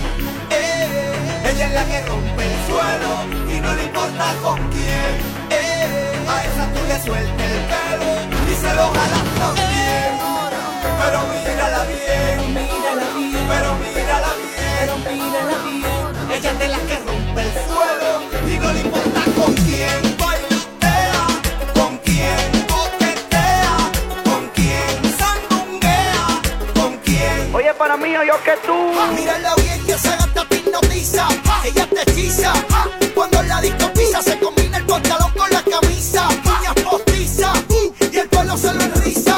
eh, 0.50 1.52
ella 1.52 1.68
es 1.68 1.74
la 1.74 1.86
que 1.86 2.02
rompe 2.06 2.46
el 2.46 2.66
suelo 2.66 3.54
y 3.54 3.60
no 3.60 3.76
le 3.76 3.84
importa 3.84 4.34
con 4.42 4.58
quién. 4.70 5.20
Eh, 5.50 6.26
a 6.30 6.46
esa 6.46 6.72
tú 6.72 6.80
le 6.88 6.96
el 7.20 7.28
pelo 7.28 8.08
y 8.50 8.56
se 8.56 8.74
lo 8.74 8.88
jalas 8.88 9.26
también. 9.38 10.16
Pero 11.02 11.20
mírala 11.28 11.84
bien, 11.84 12.54
mírala 12.54 13.06
bien, 13.18 13.48
pero 13.50 13.76
mírala 13.76 13.84
bien, 13.84 13.95
que 28.44 28.52
tú. 28.66 28.74
Mírala 29.16 29.54
bien 29.56 29.86
que 29.86 29.94
esa 29.94 30.16
gata 30.18 30.46
te 30.48 30.56
hipnotiza. 30.56 31.28
Ella 31.64 31.88
te 31.88 32.12
hechiza. 32.12 32.54
Cuando 33.14 33.42
la 33.44 33.62
disco 33.62 33.92
pisa, 33.94 34.22
se 34.22 34.38
combina 34.40 34.78
el 34.78 34.86
pantalón 34.86 35.32
con 35.32 35.50
la 35.52 35.62
camisa. 35.62 36.28
Niña 36.30 36.74
postiza. 36.84 37.54
Y 38.12 38.18
el 38.18 38.30
pueblo 38.30 38.58
se 38.58 38.74
lo 38.74 38.82
enriza. 38.82 39.36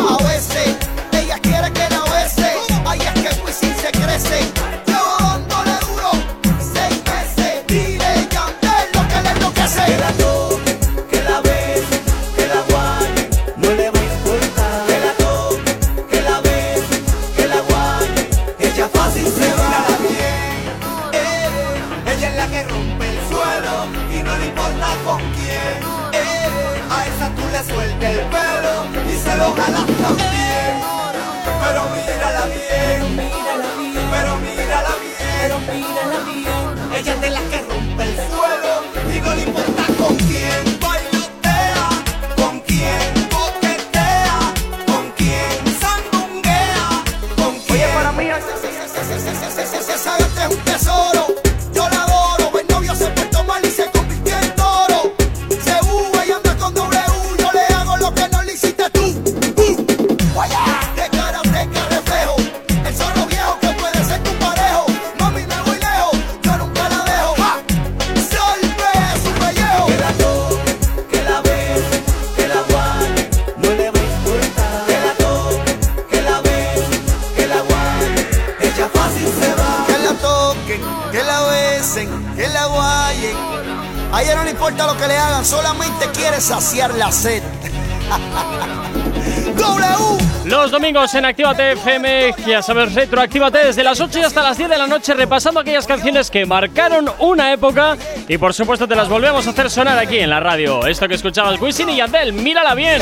Actívate 91.27 91.73
FM, 91.73 92.35
ya 92.45 92.61
sabes, 92.61 92.93
retroactívate 92.93 93.65
desde 93.65 93.83
las 93.83 93.99
8 93.99 94.19
y 94.19 94.21
hasta 94.23 94.41
las 94.41 94.57
10 94.57 94.69
de 94.69 94.77
la 94.77 94.87
noche 94.87 95.13
repasando 95.13 95.59
aquellas 95.59 95.85
canciones 95.85 96.31
que 96.31 96.45
marcaron 96.45 97.11
una 97.19 97.51
época 97.51 97.97
y 98.27 98.37
por 98.37 98.53
supuesto 98.53 98.87
te 98.87 98.95
las 98.95 99.09
volvemos 99.09 99.45
a 99.45 99.49
hacer 99.49 99.69
sonar 99.69 99.97
aquí 99.99 100.17
en 100.17 100.29
la 100.29 100.39
radio. 100.39 100.87
Esto 100.87 101.07
que 101.07 101.15
escuchabas, 101.15 101.59
Wisin 101.59 101.89
y 101.89 101.97
Yandel, 101.97 102.31
mírala 102.31 102.75
bien. 102.75 103.01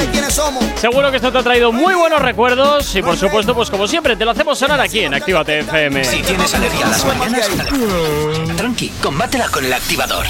Seguro 0.76 1.12
que 1.12 1.18
esto 1.18 1.32
te 1.32 1.38
ha 1.38 1.44
traído 1.44 1.72
muy 1.72 1.94
buenos 1.94 2.22
recuerdos 2.22 2.96
y 2.96 3.04
por 3.04 3.16
supuesto, 3.16 3.54
pues 3.54 3.70
como 3.70 3.88
siempre, 3.88 4.16
te 4.16 4.26
lo 4.26 4.32
hacemos 4.32 4.58
sonar 4.58 4.80
aquí 4.82 5.02
en 5.02 5.14
Actívate 5.14 5.60
FM. 5.60 6.04
Si 6.04 6.22
tienes 6.24 6.54
alergia 6.56 6.88
a 6.88 6.90
las 6.90 7.06
mañanas, 7.06 7.50
tranqui, 8.58 8.90
combátela 9.02 9.48
con 9.50 9.66
el 9.66 9.74
activador. 9.74 10.26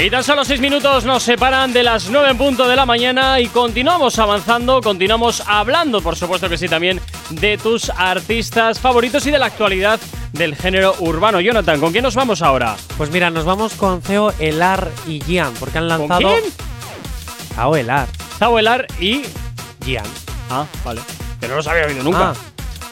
Y 0.00 0.10
tan 0.10 0.22
solo 0.22 0.44
6 0.44 0.60
minutos 0.60 1.04
nos 1.04 1.24
separan 1.24 1.72
de 1.72 1.82
las 1.82 2.08
9 2.08 2.30
en 2.30 2.38
punto 2.38 2.68
de 2.68 2.76
la 2.76 2.86
mañana 2.86 3.40
y 3.40 3.48
continuamos 3.48 4.16
avanzando, 4.20 4.80
continuamos 4.80 5.42
hablando, 5.44 6.00
por 6.00 6.14
supuesto 6.14 6.48
que 6.48 6.56
sí, 6.56 6.68
también 6.68 7.00
de 7.30 7.58
tus 7.58 7.90
artistas 7.90 8.78
favoritos 8.78 9.26
y 9.26 9.32
de 9.32 9.40
la 9.40 9.46
actualidad 9.46 9.98
del 10.32 10.54
género 10.54 10.94
urbano. 11.00 11.40
Jonathan, 11.40 11.80
¿con 11.80 11.90
quién 11.90 12.04
nos 12.04 12.14
vamos 12.14 12.42
ahora? 12.42 12.76
Pues 12.96 13.10
mira, 13.10 13.28
nos 13.30 13.44
vamos 13.44 13.74
con 13.74 14.00
Ceo, 14.00 14.32
Elar 14.38 14.88
y 15.08 15.20
Gian, 15.20 15.52
porque 15.58 15.78
han 15.78 15.88
lanzado. 15.88 16.20
quién? 16.20 16.44
Zao 17.56 17.74
Elar. 17.74 18.06
Zao 18.38 18.56
Elar 18.56 18.86
y 19.00 19.22
Gian. 19.84 20.06
Ah, 20.48 20.64
vale. 20.84 21.00
Que 21.40 21.48
no 21.48 21.56
los 21.56 21.66
había 21.66 21.86
oído 21.86 22.04
nunca. 22.04 22.30
Ah, 22.30 22.34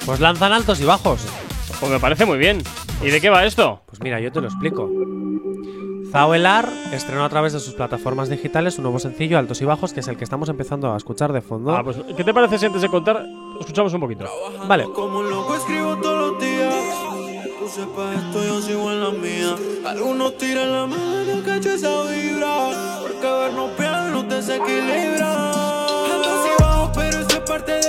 pues 0.05 0.19
lanzan 0.19 0.53
altos 0.53 0.81
y 0.81 0.85
bajos. 0.85 1.21
Pues 1.79 1.93
me 1.93 2.01
parece 2.01 2.25
muy 2.25 2.39
bien. 2.39 2.65
¿Y 3.01 3.11
de 3.11 3.21
qué 3.21 3.31
va 3.31 3.45
esto? 3.45 3.83
Pues 3.87 4.01
mira, 4.01 4.19
yo 4.19 4.33
te 4.33 4.41
lo 4.41 4.49
explico. 4.49 4.91
Zao 6.17 6.33
Elar 6.33 6.67
estrenó 6.93 7.27
a 7.27 7.29
través 7.29 7.53
de 7.53 7.61
sus 7.61 7.75
plataformas 7.75 8.31
digitales 8.31 8.79
un 8.79 8.85
nuevo 8.85 8.99
sencillo, 8.99 9.37
Altos 9.37 9.61
y 9.61 9.67
Bajos, 9.67 9.93
que 9.93 10.01
es 10.01 10.09
el 10.09 10.17
que 10.17 10.25
estamos 10.25 10.49
empezando 10.49 10.91
a 10.91 10.97
escuchar 10.97 11.31
de 11.31 11.43
fondo. 11.43 11.77
Ah, 11.77 11.85
pues 11.85 11.99
¿qué 12.17 12.25
te 12.25 12.33
parece 12.33 12.57
si 12.57 12.65
antes 12.65 12.81
de 12.81 12.89
contar 12.89 13.27
escuchamos 13.61 13.93
un 13.93 14.01
poquito? 14.01 14.25
Vale. 14.67 14.85
Como 14.95 15.23
loco 15.23 15.55
escribo 15.55 15.95
todos 15.99 16.33
los 16.33 16.41
días. 16.41 16.75
Tú 17.61 17.69
sepas 17.69 18.17
esto, 18.17 18.43
yo 18.47 18.63
sigo 18.63 18.91
en 18.93 19.03
la 19.03 19.11
mía. 19.11 19.57
Algunos 19.85 20.39
tiran 20.39 20.73
la 20.73 20.87
mano, 20.87 21.43
cacho 21.45 21.73
esa 21.73 22.05
vibra. 22.05 22.71
Porque 23.03 23.27
vernos 23.27 23.71
bien 23.79 24.13
nos 24.13 24.27
desequilibra. 24.27 25.51
Altos 25.51 26.47
y 26.47 26.63
bajos, 26.63 26.91
pero 26.95 27.19
eso 27.19 27.29
es 27.29 27.41
parte 27.41 27.73
del 27.73 27.86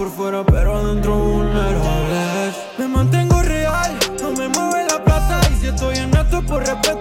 por 0.00 0.10
fuera, 0.10 0.42
pero 0.46 0.78
adentro 0.78 1.14
vulnerables. 1.14 2.56
Me 2.78 2.88
mantengo 2.88 3.42
real, 3.42 3.92
no 4.22 4.30
me 4.30 4.48
mueve 4.48 4.86
la 4.88 5.04
plata. 5.04 5.40
Y 5.52 5.60
si 5.60 5.66
estoy 5.66 5.94
en 5.98 6.16
esto 6.16 6.38
es 6.38 6.44
por 6.46 6.66
respeto, 6.66 6.99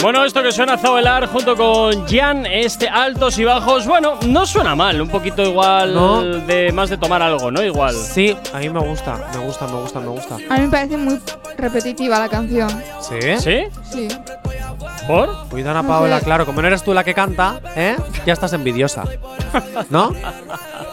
Bueno, 0.00 0.24
esto 0.24 0.42
que 0.44 0.52
suena 0.52 0.78
Zaoelar 0.78 1.26
junto 1.26 1.56
con 1.56 2.06
Jan, 2.06 2.46
este 2.46 2.88
altos 2.88 3.36
y 3.38 3.44
bajos, 3.44 3.84
bueno, 3.86 4.14
no 4.26 4.46
suena 4.46 4.76
mal, 4.76 5.00
un 5.00 5.08
poquito 5.08 5.42
igual 5.42 5.92
No. 5.92 6.22
de 6.22 6.70
más 6.72 6.88
de 6.88 6.96
tomar 6.96 7.20
algo, 7.20 7.50
¿no? 7.50 7.60
Igual. 7.64 7.94
Sí, 7.94 8.36
a 8.54 8.58
mí 8.58 8.68
me 8.70 8.78
gusta, 8.78 9.28
me 9.34 9.40
gusta, 9.44 9.66
me 9.66 9.72
gusta, 9.80 10.00
me 10.00 10.06
gusta. 10.06 10.34
A 10.36 10.54
mí 10.56 10.60
me 10.66 10.68
parece 10.68 10.96
muy 10.96 11.18
repetitiva 11.56 12.20
la 12.20 12.28
canción. 12.28 12.68
¿Sí? 13.00 13.18
¿Sí? 13.38 13.64
Sí. 13.90 14.08
¿Por? 15.08 15.30
Uy, 15.52 15.62
Dana 15.64 15.82
No 15.82 15.88
Paola, 15.88 16.18
sé. 16.20 16.24
claro, 16.26 16.46
como 16.46 16.62
no 16.62 16.68
eres 16.68 16.84
tú 16.84 16.94
la 16.94 17.02
que 17.02 17.12
canta, 17.14 17.60
¿eh? 17.74 17.96
Ya 18.24 18.34
estás 18.34 18.52
envidiosa. 18.52 19.04
¿No? 19.90 20.12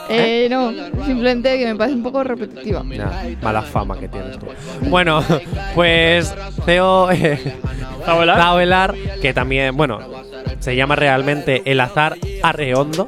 Eh, 0.08 0.48
no, 0.52 0.72
simplemente 1.04 1.58
que 1.58 1.66
me 1.66 1.76
parece 1.76 1.96
un 1.98 2.04
poco 2.04 2.24
repetitiva. 2.24 2.84
Ya, 2.92 3.24
mala 3.42 3.64
fama 3.64 3.98
que 4.00 4.08
tienes 4.08 4.38
tú. 4.38 4.46
Bueno, 4.82 5.24
pues 5.74 6.32
Ceo 6.64 7.10
eh, 7.12 7.56
¿Zaoelar? 8.06 8.38
Zaoelar, 8.38 8.96
que 9.22 9.34
también, 9.34 9.76
bueno, 9.76 10.00
se 10.60 10.76
llama 10.76 10.96
realmente 10.96 11.62
El 11.66 11.80
Azar 11.80 12.16
Arreondo. 12.44 13.08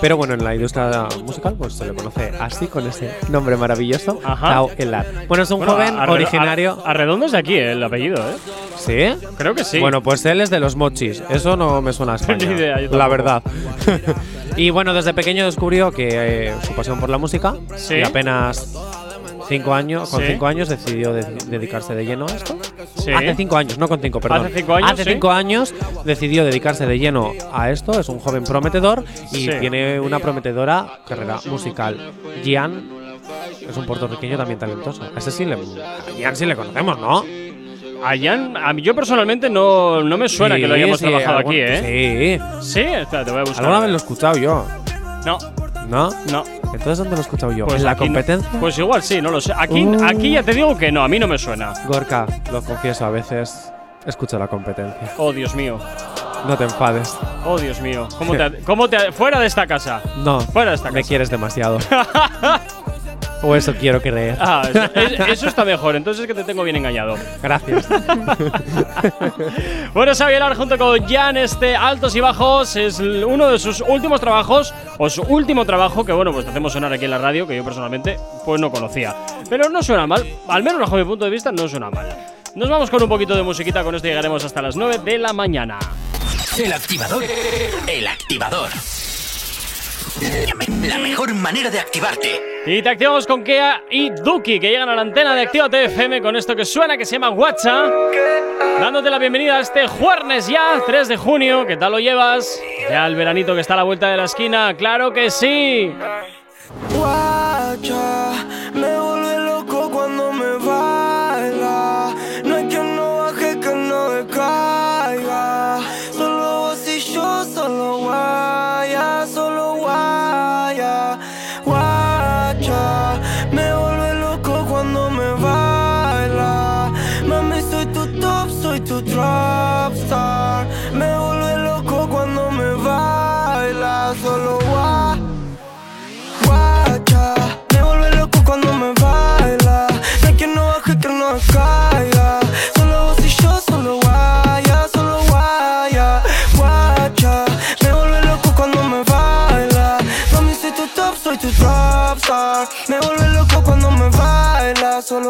Pero 0.00 0.16
bueno, 0.16 0.32
en 0.32 0.42
la 0.42 0.54
industria 0.54 1.08
musical 1.26 1.56
pues 1.58 1.74
se 1.74 1.84
le 1.84 1.92
conoce 1.94 2.32
así, 2.40 2.68
con 2.68 2.86
ese 2.86 3.10
nombre 3.28 3.56
maravilloso, 3.58 4.18
Ajá. 4.24 4.48
Tao 4.48 4.70
Elad. 4.78 5.04
Bueno, 5.28 5.42
es 5.44 5.50
un 5.50 5.58
Bueno, 5.58 5.74
joven 5.74 5.98
originario... 5.98 6.82
A, 6.86 6.90
a 6.92 6.94
Redondos 6.94 7.32
de 7.32 7.38
aquí, 7.38 7.54
eh, 7.54 7.72
el 7.72 7.82
apellido, 7.82 8.16
¿eh? 8.16 8.34
¿Sí? 8.78 9.26
Creo 9.36 9.54
que 9.54 9.62
sí. 9.62 9.78
Bueno, 9.78 10.02
pues 10.02 10.24
él 10.24 10.40
es 10.40 10.48
de 10.48 10.58
los 10.58 10.74
mochis. 10.74 11.22
Eso 11.28 11.54
no 11.54 11.82
me 11.82 11.92
suena 11.92 12.14
a 12.14 12.16
España. 12.16 12.46
Ni 12.46 12.54
idea, 12.54 12.80
yo 12.80 12.96
la 12.96 13.08
verdad. 13.08 13.42
y 14.56 14.70
bueno, 14.70 14.94
desde 14.94 15.12
pequeño 15.12 15.44
descubrió 15.44 15.92
que 15.92 16.48
eh, 16.48 16.54
su 16.66 16.72
pasión 16.74 16.98
por 16.98 17.10
la 17.10 17.18
música 17.18 17.56
Sí. 17.76 17.96
y 17.96 18.02
apenas 18.02 18.72
cinco 19.50 19.74
años, 19.74 20.08
con 20.08 20.20
Sí. 20.22 20.26
cinco 20.28 20.46
años 20.46 20.68
decidió 20.70 21.12
de- 21.12 21.22
dedicarse 21.46 21.94
de 21.94 22.06
lleno 22.06 22.24
a 22.26 22.34
esto. 22.34 22.56
Sí. 22.96 23.12
Hace 23.12 23.34
cinco 23.34 23.56
años, 23.58 23.76
no 23.76 23.86
con 23.88 24.00
cinco, 24.00 24.18
perdón. 24.20 24.46
Hace 24.46 24.54
cinco 24.60 24.74
años, 24.74 24.90
Hace 24.92 25.04
sí. 25.04 25.10
cinco 25.12 25.30
años 25.30 25.74
decidió 26.04 26.44
dedicarse 26.44 26.86
de 26.86 26.98
lleno 26.98 27.32
a 27.52 27.70
esto. 27.70 28.00
Es 28.00 28.08
un 28.08 28.18
joven 28.18 28.44
prometedor 28.44 29.04
y 29.32 29.44
Sí. 29.44 29.50
tiene 29.60 30.00
una 30.00 30.18
prometedora 30.20 31.00
carrera 31.06 31.38
musical. 31.46 32.12
Gian 32.42 32.88
es 33.68 33.76
un 33.76 33.84
puertorriqueño 33.86 34.36
también 34.38 34.58
talentoso. 34.58 35.02
A 35.14 35.18
ese 35.18 35.30
sí 35.30 35.44
le, 35.44 35.54
a 35.54 35.58
Gian 36.18 36.34
sí 36.36 36.46
le 36.46 36.56
conocemos, 36.56 36.98
¿no? 36.98 37.24
A 38.02 38.16
Jan, 38.18 38.56
a 38.56 38.72
mí 38.72 38.80
yo 38.80 38.94
personalmente 38.94 39.50
no, 39.50 40.02
no 40.02 40.16
me 40.16 40.26
suena 40.26 40.54
Sí, 40.54 40.62
que 40.62 40.68
lo 40.68 40.74
hayamos 40.74 40.98
sí, 40.98 41.04
trabajado 41.04 41.36
algún- 41.38 41.52
aquí, 41.52 41.60
¿eh? 41.62 42.40
Sí. 42.62 42.72
Sí, 42.72 42.80
espera, 42.80 43.24
te 43.26 43.30
voy 43.30 43.40
a 43.40 43.44
buscar. 43.44 43.60
Alguna 43.62 43.80
vez 43.80 43.88
lo 43.90 43.94
he 43.94 43.96
escuchado 43.98 44.38
yo. 44.38 44.64
No, 45.26 45.36
¿No? 45.86 46.08
no. 46.32 46.44
Entonces, 46.72 46.98
¿dónde 46.98 47.12
lo 47.12 47.18
he 47.18 47.20
escuchado 47.22 47.52
yo? 47.52 47.66
Pues 47.66 47.78
¿En 47.80 47.84
la 47.84 47.90
aquí 47.92 48.00
no. 48.08 48.14
competencia? 48.14 48.50
Pues 48.60 48.78
igual 48.78 49.02
sí, 49.02 49.20
no 49.20 49.30
lo 49.30 49.40
sé. 49.40 49.52
Aquí, 49.56 49.84
Uh. 49.84 50.04
aquí 50.04 50.32
ya 50.32 50.42
te 50.42 50.52
digo 50.54 50.76
que 50.78 50.90
no, 50.92 51.02
a 51.02 51.08
mí 51.08 51.18
no 51.18 51.26
me 51.26 51.36
suena. 51.38 51.72
Gorka, 51.86 52.26
lo 52.52 52.62
confieso, 52.62 53.04
a 53.04 53.10
veces 53.10 53.72
escucho 54.06 54.38
la 54.38 54.48
competencia. 54.48 55.12
Oh, 55.18 55.32
Dios 55.32 55.54
mío. 55.54 55.78
No 56.46 56.56
te 56.56 56.64
enfades. 56.64 57.18
Oh, 57.44 57.58
Dios 57.58 57.80
mío. 57.82 58.08
¿Cómo 58.18 58.32
te, 58.36 58.58
cómo 58.64 58.88
te 58.88 59.12
fuera 59.12 59.38
de 59.40 59.46
esta 59.46 59.66
casa? 59.66 60.00
No, 60.24 60.40
Fuera 60.40 60.70
de 60.70 60.76
esta 60.76 60.90
me 60.90 61.00
casa. 61.00 61.08
quieres 61.08 61.28
demasiado. 61.30 61.78
o 63.42 63.54
eso 63.56 63.74
quiero 63.74 64.00
creer. 64.02 64.36
Ah, 64.40 64.62
eso, 64.68 64.84
es- 65.00 65.20
eso 65.28 65.48
está 65.48 65.64
mejor. 65.64 65.96
Entonces 65.96 66.22
es 66.22 66.26
que 66.26 66.34
te 66.34 66.44
tengo 66.44 66.62
bien 66.62 66.76
engañado. 66.76 67.16
Gracias. 67.42 67.86
Bueno, 69.92 70.12
Xavier 70.14 70.42
junto 70.54 70.78
con 70.78 71.04
Jan, 71.06 71.36
este 71.36 71.74
Altos 71.74 72.14
y 72.14 72.20
Bajos, 72.20 72.76
es 72.76 73.00
l- 73.00 73.24
uno 73.24 73.48
de 73.48 73.58
sus 73.58 73.80
últimos 73.80 74.20
trabajos, 74.20 74.72
o 74.98 75.10
su 75.10 75.22
último 75.22 75.64
trabajo, 75.64 76.04
que 76.04 76.12
bueno, 76.12 76.32
pues 76.32 76.44
te 76.44 76.50
hacemos 76.52 76.72
sonar 76.72 76.92
aquí 76.92 77.06
en 77.06 77.10
la 77.10 77.18
radio, 77.18 77.44
que 77.46 77.56
yo 77.56 77.64
personalmente 77.64 78.16
pues 78.44 78.60
no 78.60 78.70
conocía. 78.70 79.14
Pero 79.48 79.68
no 79.68 79.82
suena 79.82 80.06
mal, 80.06 80.24
al 80.48 80.62
menos 80.62 80.80
bajo 80.80 80.96
mi 80.96 81.04
punto 81.04 81.24
de 81.24 81.30
vista 81.32 81.50
no 81.50 81.66
suena 81.68 81.90
mal. 81.90 82.06
Nos 82.54 82.68
vamos 82.68 82.88
con 82.88 83.02
un 83.02 83.08
poquito 83.08 83.34
de 83.34 83.42
musiquita, 83.42 83.82
con 83.82 83.94
esto 83.96 84.06
llegaremos 84.06 84.44
hasta 84.44 84.62
las 84.62 84.76
9 84.76 84.98
de 85.04 85.18
la 85.18 85.32
mañana. 85.32 85.78
El 86.56 86.72
activador. 86.72 87.24
El 87.86 88.06
activador. 88.06 88.68
La 90.86 90.98
mejor 90.98 91.34
manera 91.34 91.70
de 91.70 91.80
activarte. 91.80 92.40
Y 92.66 92.82
te 92.82 92.90
activamos 92.90 93.26
con 93.26 93.42
Kea 93.42 93.84
y 93.90 94.10
Duki, 94.10 94.60
que 94.60 94.68
llegan 94.68 94.88
a 94.90 94.94
la 94.94 95.00
antena 95.00 95.34
de 95.34 95.42
Activa 95.42 95.70
TFM 95.70 96.20
con 96.20 96.36
esto 96.36 96.54
que 96.54 96.66
suena, 96.66 96.98
que 96.98 97.06
se 97.06 97.12
llama 97.12 97.30
WhatsApp. 97.30 97.90
Dándote 98.78 99.08
la 99.08 99.18
bienvenida 99.18 99.56
a 99.56 99.60
este 99.60 99.86
jueves 99.88 100.46
ya, 100.46 100.82
3 100.84 101.08
de 101.08 101.16
junio. 101.16 101.66
¿Qué 101.66 101.78
tal 101.78 101.92
lo 101.92 101.98
llevas? 101.98 102.60
Ya 102.90 103.06
el 103.06 103.14
veranito 103.14 103.54
que 103.54 103.62
está 103.62 103.74
a 103.74 103.78
la 103.78 103.82
vuelta 103.84 104.10
de 104.10 104.16
la 104.18 104.24
esquina. 104.24 104.74
¡Claro 104.76 105.10
que 105.10 105.30
sí! 105.30 105.90
Guacha, 106.94 108.32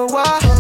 guaya. 0.07 0.55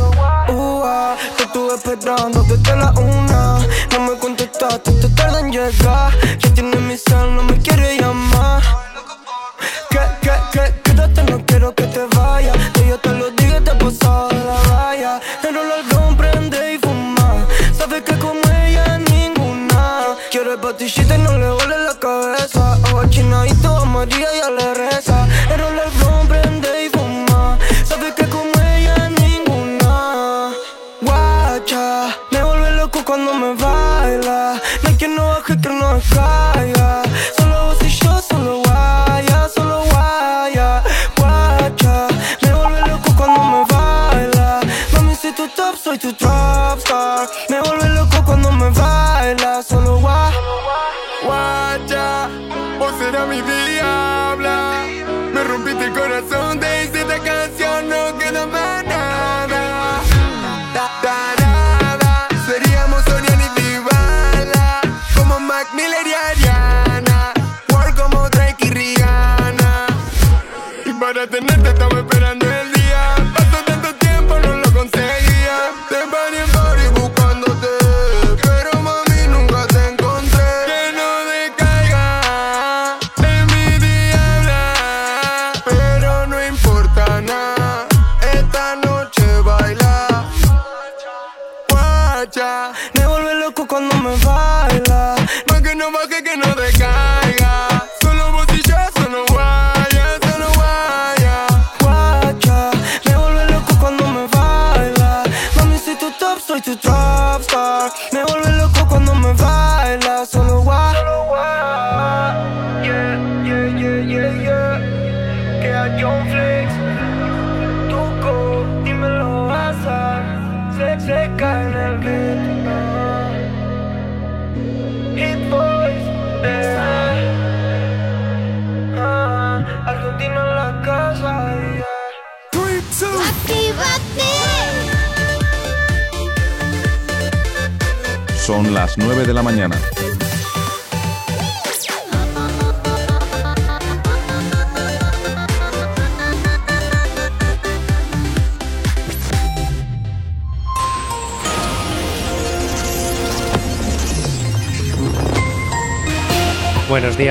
Ua, 0.49 1.17
te 1.37 1.45
estuve 1.45 1.75
esperando 1.75 2.43
desde 2.43 2.77
la 2.77 2.91
una. 2.93 3.59
No 3.93 4.01
me 4.01 4.19
contestaste, 4.19 4.93
te 4.93 5.09
tarda 5.11 5.41
en 5.41 5.53
llegar. 5.53 6.13
Ya 6.39 6.55
tienes 6.55 6.81
mi 6.81 6.97
cel, 6.97 7.35
no 7.35 7.43
me 7.43 7.59
quiere 7.59 7.97
llamar. 7.99 8.63
Que, 9.91 10.01
que, 10.23 10.33
que, 10.53 10.81
quédate, 10.83 11.23
no 11.25 11.45
quiero 11.47 11.75
que 11.75 11.85
te 11.85 12.05
vayas. 12.17 12.57
Que 12.75 12.89
yo 12.89 12.99
te 12.99 13.11
lo 13.11 13.31
diga, 13.31 13.61
te 13.61 13.71
he 13.71 13.75
pasado 13.75 14.29
de 14.29 14.45
la 14.45 14.63
raya. 14.71 15.21
El 15.43 15.55
Roldón 15.55 16.17
prende 16.17 16.75
y 16.75 16.79
fuma. 16.79 17.47
Sabes 17.77 18.03
que 18.03 18.19
como 18.19 18.41
ella 18.65 18.99
ninguna. 18.99 20.17
Quiere 20.31 20.57
patichita 20.59 21.15
y 21.17 21.19
no 21.19 21.39
le 21.39 21.47
duele 21.47 21.80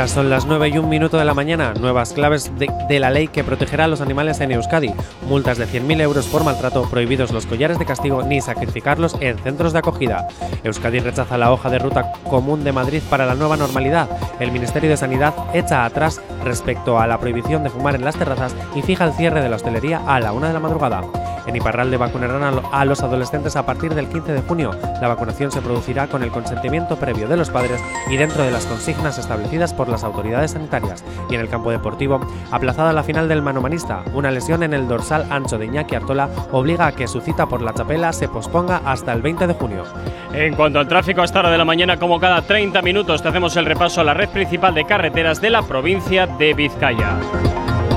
Son 0.09 0.31
las 0.31 0.47
9 0.47 0.69
y 0.69 0.77
un 0.79 0.89
minuto 0.89 1.19
de 1.19 1.23
la 1.23 1.35
mañana. 1.35 1.75
Nuevas 1.79 2.13
claves 2.13 2.51
de, 2.57 2.67
de 2.89 2.99
la 2.99 3.11
ley 3.11 3.27
que 3.27 3.43
protegerá 3.43 3.85
a 3.85 3.87
los 3.87 4.01
animales 4.01 4.41
en 4.41 4.51
Euskadi. 4.51 4.91
Multas 5.27 5.59
de 5.59 5.67
100.000 5.67 6.01
euros 6.01 6.25
por 6.25 6.43
maltrato, 6.43 6.89
prohibidos 6.89 7.31
los 7.31 7.45
collares 7.45 7.77
de 7.77 7.85
castigo 7.85 8.23
ni 8.23 8.41
sacrificarlos 8.41 9.15
en 9.19 9.37
centros 9.37 9.71
de 9.71 9.79
acogida. 9.79 10.27
Euskadi 10.63 10.99
rechaza 10.99 11.37
la 11.37 11.51
hoja 11.51 11.69
de 11.69 11.77
ruta 11.77 12.11
común 12.27 12.63
de 12.63 12.71
Madrid 12.71 13.03
para 13.07 13.27
la 13.27 13.35
nueva 13.35 13.55
normalidad. 13.55 14.09
El 14.39 14.51
Ministerio 14.51 14.89
de 14.89 14.97
Sanidad 14.97 15.35
echa 15.53 15.85
atrás 15.85 16.19
respecto 16.43 16.99
a 16.99 17.05
la 17.05 17.19
prohibición 17.19 17.63
de 17.63 17.69
fumar 17.69 17.93
en 17.93 18.03
las 18.03 18.17
terrazas 18.17 18.55
y 18.75 18.81
fija 18.81 19.05
el 19.05 19.13
cierre 19.13 19.43
de 19.43 19.49
la 19.49 19.57
hostelería 19.57 20.01
a 20.07 20.19
la 20.19 20.33
una 20.33 20.47
de 20.47 20.53
la 20.53 20.59
madrugada. 20.59 21.03
En 21.49 21.55
Iparralde 21.55 21.97
vacunarán 21.97 22.43
a 22.43 22.51
lo- 22.51 22.69
a 22.71 22.85
los 22.85 23.01
adolescentes 23.01 23.55
a 23.55 23.65
partir 23.65 23.95
del 23.95 24.07
15 24.07 24.33
de 24.33 24.41
junio. 24.41 24.69
La 25.01 25.07
vacunación 25.07 25.51
se 25.51 25.61
producirá 25.61 26.05
con 26.05 26.21
el 26.21 26.29
consentimiento 26.29 26.95
previo 26.97 27.27
de 27.27 27.35
los 27.37 27.49
padres 27.49 27.81
y 28.07 28.17
dentro 28.17 28.43
de 28.43 28.51
las 28.51 28.67
consignas 28.67 29.17
establecidas 29.17 29.73
por 29.73 29.89
las 29.89 30.03
autoridades 30.03 30.51
sanitarias. 30.51 31.03
Y 31.27 31.33
en 31.33 31.41
el 31.41 31.49
campo 31.49 31.71
deportivo, 31.71 32.19
aplazada 32.51 32.93
la 32.93 33.01
final 33.01 33.27
del 33.27 33.41
manomanista, 33.41 34.03
una 34.13 34.29
lesión 34.29 34.61
en 34.61 34.75
el 34.75 34.87
dorsal 34.87 35.25
ancho 35.31 35.57
de 35.57 35.65
Iñaki 35.65 35.95
Artola 35.95 36.29
obliga 36.51 36.85
a 36.85 36.91
que 36.91 37.07
su 37.07 37.19
cita 37.19 37.47
por 37.47 37.63
la 37.63 37.73
chapela 37.73 38.13
se 38.13 38.27
posponga 38.29 38.81
hasta 38.85 39.11
el 39.11 39.23
20 39.23 39.47
de 39.47 39.53
junio. 39.55 39.85
En 40.33 40.53
cuanto 40.53 40.77
al 40.79 40.87
tráfico 40.87 41.21
a 41.21 41.25
esta 41.25 41.39
hora 41.39 41.49
de 41.49 41.57
la 41.57 41.65
mañana, 41.65 41.97
como 41.97 42.19
cada 42.19 42.43
30 42.43 42.83
minutos, 42.83 43.23
te 43.23 43.29
hacemos 43.29 43.57
el 43.57 43.65
repaso 43.65 44.01
a 44.01 44.03
la 44.03 44.13
red 44.13 44.29
principal 44.29 44.75
de 44.75 44.85
carreteras 44.85 45.41
de 45.41 45.49
la 45.49 45.63
provincia 45.63 46.27
de 46.27 46.53
Vizcaya. 46.53 47.17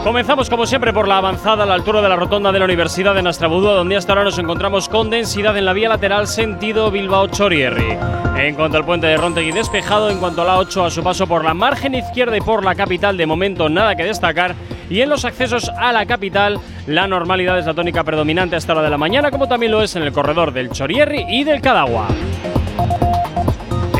Comenzamos 0.04 0.50
como 0.50 0.66
siempre 0.66 0.92
por 0.92 1.06
la 1.06 1.18
avanzada 1.18 1.62
a 1.62 1.66
la 1.66 1.74
altura 1.74 2.02
de 2.02 2.08
la 2.08 2.16
rotonda 2.16 2.50
de 2.50 2.58
la 2.58 2.64
Universidad 2.64 3.14
de 3.14 3.22
Nastrabudúa, 3.22 3.74
donde 3.74 3.96
hasta 3.96 4.12
ahora 4.12 4.24
nos 4.24 4.38
encontramos 4.38 4.88
con 4.88 5.10
densidad 5.10 5.56
en 5.56 5.64
la 5.64 5.72
vía 5.72 5.88
lateral 5.88 6.26
sentido 6.26 6.90
Bilbao-Chorierri. 6.90 7.96
En 8.36 8.56
cuanto 8.56 8.78
al 8.78 8.84
puente 8.84 9.06
de 9.06 9.16
Rontegui 9.16 9.52
despejado, 9.52 10.10
en 10.10 10.18
cuanto 10.18 10.42
a 10.42 10.44
la 10.44 10.58
8 10.58 10.86
a 10.86 10.90
su 10.90 11.04
paso 11.04 11.28
por 11.28 11.44
la 11.44 11.54
margen 11.54 11.94
izquierda 11.94 12.36
y 12.36 12.40
por 12.40 12.64
la 12.64 12.74
capital, 12.74 13.16
de 13.16 13.26
momento 13.26 13.68
nada 13.68 13.94
que 13.94 14.02
destacar. 14.02 14.56
Y 14.90 15.00
en 15.02 15.08
los 15.08 15.24
accesos 15.24 15.70
a 15.78 15.92
la 15.92 16.04
capital, 16.04 16.58
la 16.88 17.06
normalidad 17.06 17.56
es 17.60 17.66
la 17.66 17.74
tónica 17.74 18.02
predominante 18.02 18.56
a 18.56 18.58
esta 18.58 18.72
hora 18.72 18.82
de 18.82 18.90
la 18.90 18.98
mañana, 18.98 19.30
como 19.30 19.46
también 19.46 19.70
lo 19.70 19.82
es 19.82 19.94
en 19.94 20.02
el 20.02 20.12
corredor 20.12 20.52
del 20.52 20.70
Chorierri 20.70 21.26
y 21.28 21.44
del 21.44 21.60
Cadagua. 21.60 22.08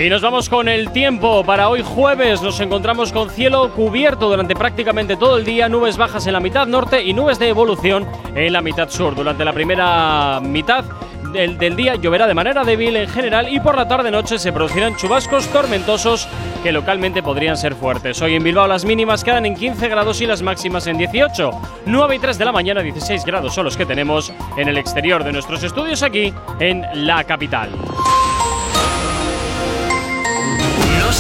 Y 0.03 0.11
nos 0.11 0.21
vamos 0.21 0.49
con 0.49 0.69
el 0.69 0.91
tiempo. 0.91 1.45
Para 1.45 1.69
hoy 1.69 1.85
jueves 1.85 2.43
nos 2.43 2.59
encontramos 2.59 3.13
con 3.13 3.31
cielo 3.31 3.73
cubierto 3.73 4.29
durante 4.29 4.57
prácticamente 4.57 5.17
todo 5.17 5.37
el 5.37 5.45
día, 5.45 5.69
nubes 5.69 5.97
bajas 5.97 6.27
en 6.27 6.33
la 6.33 6.41
mitad 6.41 6.67
norte 6.67 7.05
y 7.05 7.15
nubes 7.15 7.39
de 7.39 7.49
evolución 7.49 8.05
en 8.35 8.53
la 8.53 8.63
mitad 8.63 8.91
sur. 8.91 9.15
Durante 9.15 9.45
la 9.45 9.53
primera 9.53 10.41
mitad 10.43 10.85
del, 11.33 11.77
día 11.77 11.95
lloverá 11.95 12.27
de 12.27 12.35
manera 12.35 12.65
débil 12.65 12.97
en 12.97 13.09
general 13.09 13.53
y 13.55 13.61
por 13.61 13.77
la 13.77 13.87
tarde-noche 13.87 14.41
se 14.41 14.53
producirán 14.53 14.97
chubascos 14.97 15.47
tormentosos 15.53 16.27
que 16.65 16.73
localmente 16.73 17.23
podrían 17.23 17.57
ser 17.57 17.77
fuertes. 17.77 18.21
Hoy 18.23 18.35
en 18.35 18.43
Bilbao 18.43 18.67
las 18.67 18.85
mínimas 18.85 19.23
quedan 19.23 19.47
en 19.47 19.55
15 19.55 19.89
grados 19.89 20.21
y 20.21 20.27
las 20.27 20.43
máximas 20.43 20.89
en 20.89 20.99
18. 20.99 21.51
9 21.87 22.17
y 22.17 22.19
3 22.19 22.39
de 22.39 22.45
la 22.45 22.51
mañana, 22.51 22.83
16 22.83 23.25
grados 23.25 23.55
son 23.55 23.67
los 23.67 23.77
que 23.77 23.87
tenemos 23.87 24.33
en 24.57 24.69
el 24.69 24.79
exterior 24.79 25.23
de 25.23 25.33
nuestros 25.33 25.63
estudios 25.63 26.03
aquí 26.03 26.35
en 26.59 26.85
la 27.07 27.23
capital. 27.23 27.71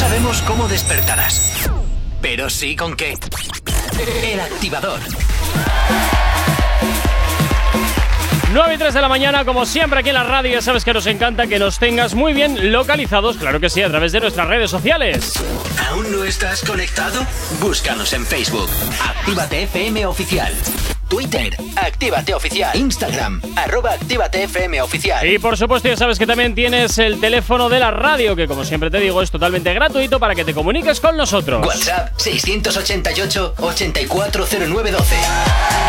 Sabemos 0.02 0.42
cómo 0.42 0.66
despertarás, 0.66 1.70
pero 2.20 2.50
sí 2.50 2.74
con 2.74 2.96
qué. 2.96 3.16
El 4.24 4.40
activador. 4.40 4.98
9 8.52 8.74
y 8.74 8.78
3 8.78 8.94
de 8.94 9.00
la 9.00 9.08
mañana, 9.08 9.44
como 9.44 9.64
siempre 9.64 10.00
aquí 10.00 10.08
en 10.08 10.16
la 10.16 10.24
radio, 10.24 10.54
ya 10.54 10.60
sabes 10.60 10.84
que 10.84 10.92
nos 10.92 11.06
encanta 11.06 11.46
que 11.46 11.60
nos 11.60 11.78
tengas 11.78 12.14
muy 12.14 12.32
bien 12.32 12.72
localizados, 12.72 13.36
claro 13.36 13.60
que 13.60 13.70
sí, 13.70 13.80
a 13.80 13.88
través 13.90 14.10
de 14.10 14.18
nuestras 14.18 14.48
redes 14.48 14.72
sociales. 14.72 15.34
¿Aún 15.88 16.10
no 16.10 16.24
estás 16.24 16.62
conectado? 16.62 17.24
Búscanos 17.60 18.12
en 18.12 18.26
Facebook. 18.26 18.70
Actívate 19.00 19.62
FM 19.62 20.04
Oficial. 20.06 20.52
Twitter. 21.12 21.54
Actívate 21.76 22.32
Oficial. 22.32 22.74
Instagram. 22.74 23.42
Arroba 23.54 23.92
Actívate 23.92 24.44
FM 24.44 24.80
Oficial. 24.80 25.28
Y 25.28 25.38
por 25.38 25.58
supuesto 25.58 25.90
ya 25.90 25.96
sabes 25.98 26.18
que 26.18 26.26
también 26.26 26.54
tienes 26.54 26.96
el 26.96 27.20
teléfono 27.20 27.68
de 27.68 27.78
la 27.78 27.90
radio, 27.90 28.34
que 28.34 28.48
como 28.48 28.64
siempre 28.64 28.90
te 28.90 28.98
digo 28.98 29.20
es 29.20 29.30
totalmente 29.30 29.74
gratuito 29.74 30.18
para 30.18 30.34
que 30.34 30.42
te 30.42 30.54
comuniques 30.54 31.00
con 31.00 31.18
nosotros. 31.18 31.66
WhatsApp 31.66 32.16
688-840912. 32.16 35.02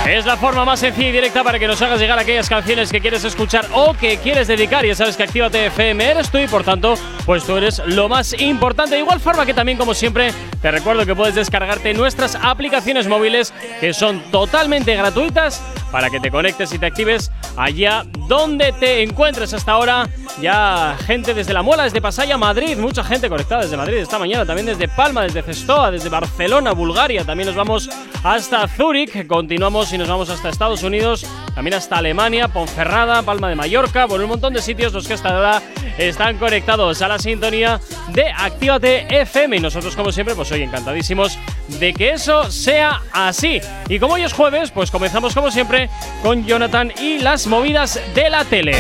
Es 0.09 0.26
la 0.26 0.36
forma 0.36 0.65
más 0.65 0.82
sencilla 0.82 1.07
y 1.07 1.13
directa 1.13 1.41
para 1.41 1.57
que 1.57 1.67
nos 1.67 1.82
hagas 1.82 2.01
llegar 2.01 2.19
aquellas 2.19 2.49
canciones 2.49 2.91
que 2.91 2.99
quieres 2.99 3.24
escuchar 3.24 3.65
o 3.71 3.93
que 3.93 4.17
quieres 4.17 4.49
dedicar. 4.49 4.86
Ya 4.86 4.95
sabes 4.95 5.15
que 5.15 5.24
Actívate 5.24 5.67
FM 5.67 6.05
eres 6.05 6.32
tú 6.32 6.39
y 6.39 6.49
por 6.49 6.65
tanto, 6.65 6.95
pues 7.26 7.45
tú 7.45 7.55
eres 7.55 7.82
lo 7.86 8.09
más 8.09 8.38
importante. 8.38 8.95
De 8.95 9.01
igual 9.01 9.21
forma 9.21 9.45
que 9.45 9.53
también, 9.53 9.78
como 9.78 9.93
siempre, 9.93 10.34
te 10.61 10.69
recuerdo 10.69 11.05
que 11.05 11.15
puedes 11.15 11.36
descargarte 11.36 11.93
nuestras 11.93 12.36
aplicaciones 12.36 13.07
móviles 13.07 13.53
que 13.80 13.93
son 13.93 14.19
totalmente 14.30 14.93
gratuitas 14.97 15.12
gratuitas 15.14 15.82
para 15.93 16.09
que 16.09 16.19
te 16.19 16.31
conectes 16.31 16.73
y 16.73 16.79
te 16.79 16.87
actives 16.87 17.31
allá 17.55 18.03
donde 18.27 18.73
te 18.73 19.03
encuentres 19.03 19.53
hasta 19.53 19.73
ahora. 19.73 20.09
Ya 20.41 20.97
gente 21.05 21.35
desde 21.35 21.53
La 21.53 21.61
Muela, 21.61 21.83
desde 21.83 22.01
Pasaya, 22.01 22.35
Madrid, 22.35 22.75
mucha 22.79 23.03
gente 23.03 23.29
conectada 23.29 23.61
desde 23.61 23.77
Madrid 23.77 23.97
esta 23.97 24.17
mañana, 24.17 24.43
también 24.43 24.65
desde 24.65 24.87
Palma, 24.87 25.21
desde 25.21 25.43
Cestoa, 25.43 25.91
desde 25.91 26.09
Barcelona, 26.09 26.71
Bulgaria, 26.71 27.23
también 27.23 27.45
nos 27.45 27.55
vamos 27.55 27.87
hasta 28.23 28.67
Zúrich, 28.67 29.27
continuamos 29.27 29.93
y 29.93 29.99
nos 29.99 30.07
vamos 30.07 30.31
hasta 30.31 30.49
Estados 30.49 30.81
Unidos, 30.81 31.27
también 31.53 31.75
hasta 31.75 31.97
Alemania, 31.97 32.47
Ponferrada, 32.47 33.21
Palma 33.21 33.47
de 33.49 33.55
Mallorca, 33.55 34.05
bueno, 34.07 34.23
un 34.23 34.31
montón 34.31 34.53
de 34.53 34.63
sitios 34.63 34.91
los 34.93 35.07
que 35.07 35.13
hasta 35.13 35.29
ahora 35.29 35.61
están 35.99 36.37
conectados 36.37 37.03
a 37.03 37.07
la 37.07 37.19
sintonía 37.19 37.79
de 38.13 38.31
Actívate 38.31 39.21
FM 39.21 39.57
y 39.57 39.59
nosotros 39.59 39.95
como 39.95 40.11
siempre 40.11 40.33
pues 40.33 40.51
hoy 40.51 40.63
encantadísimos 40.63 41.37
de 41.79 41.93
que 41.93 42.11
eso 42.11 42.49
sea 42.51 43.01
así. 43.11 43.61
Y 43.89 43.99
como 43.99 44.15
hoy 44.15 44.23
es 44.23 44.33
jueves, 44.33 44.71
pues 44.71 44.89
comenzamos 44.89 45.33
como 45.33 45.51
siempre 45.51 45.82
con 46.21 46.45
Jonathan 46.45 46.91
y 47.01 47.19
las 47.19 47.47
movidas 47.47 47.99
de 48.15 48.29
la 48.29 48.43
tele. 48.45 48.75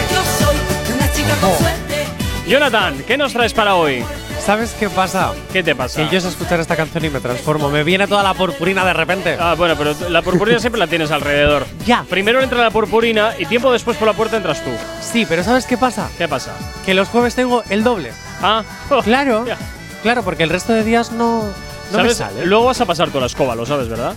Jonathan, 2.47 3.03
¿qué 3.07 3.17
nos 3.17 3.31
traes 3.33 3.53
para 3.53 3.75
hoy? 3.75 4.03
¿Sabes 4.45 4.75
qué 4.77 4.89
pasa? 4.89 5.31
¿Qué 5.53 5.63
te 5.63 5.73
pasa? 5.73 6.03
Que 6.03 6.13
yo 6.13 6.19
sé 6.19 6.27
escuchar 6.27 6.59
esta 6.59 6.75
canción 6.75 7.05
y 7.05 7.09
me 7.09 7.21
transformo. 7.21 7.69
Me 7.69 7.85
viene 7.85 8.07
toda 8.07 8.21
la 8.23 8.33
purpurina 8.33 8.83
de 8.83 8.91
repente. 8.91 9.37
Ah, 9.39 9.55
bueno, 9.57 9.75
pero 9.77 9.95
la 10.09 10.21
purpurina 10.21 10.59
siempre 10.59 10.79
la 10.79 10.87
tienes 10.87 11.11
alrededor. 11.11 11.65
Ya. 11.85 12.05
Primero 12.09 12.41
entra 12.41 12.61
la 12.61 12.69
purpurina 12.71 13.31
y 13.39 13.45
tiempo 13.45 13.71
después 13.71 13.95
por 13.97 14.07
la 14.07 14.13
puerta 14.13 14.35
entras 14.35 14.61
tú. 14.63 14.71
Sí, 15.01 15.25
pero 15.27 15.43
¿sabes 15.43 15.65
qué 15.65 15.77
pasa? 15.77 16.09
¿Qué 16.17 16.27
pasa? 16.27 16.51
Que 16.85 16.93
los 16.93 17.07
jueves 17.07 17.35
tengo 17.35 17.63
el 17.69 17.83
doble. 17.83 18.11
Ah, 18.41 18.63
Claro. 19.03 19.45
Ya. 19.45 19.57
Claro, 20.01 20.23
porque 20.23 20.43
el 20.43 20.49
resto 20.49 20.73
de 20.73 20.83
días 20.83 21.13
no, 21.13 21.43
no 21.43 21.97
me 21.97 21.97
¿Sabes? 22.13 22.17
sale. 22.17 22.45
Luego 22.45 22.65
vas 22.65 22.81
a 22.81 22.85
pasar 22.85 23.07
toda 23.07 23.21
la 23.21 23.27
escoba, 23.27 23.55
lo 23.55 23.65
sabes, 23.65 23.87
¿verdad? 23.87 24.13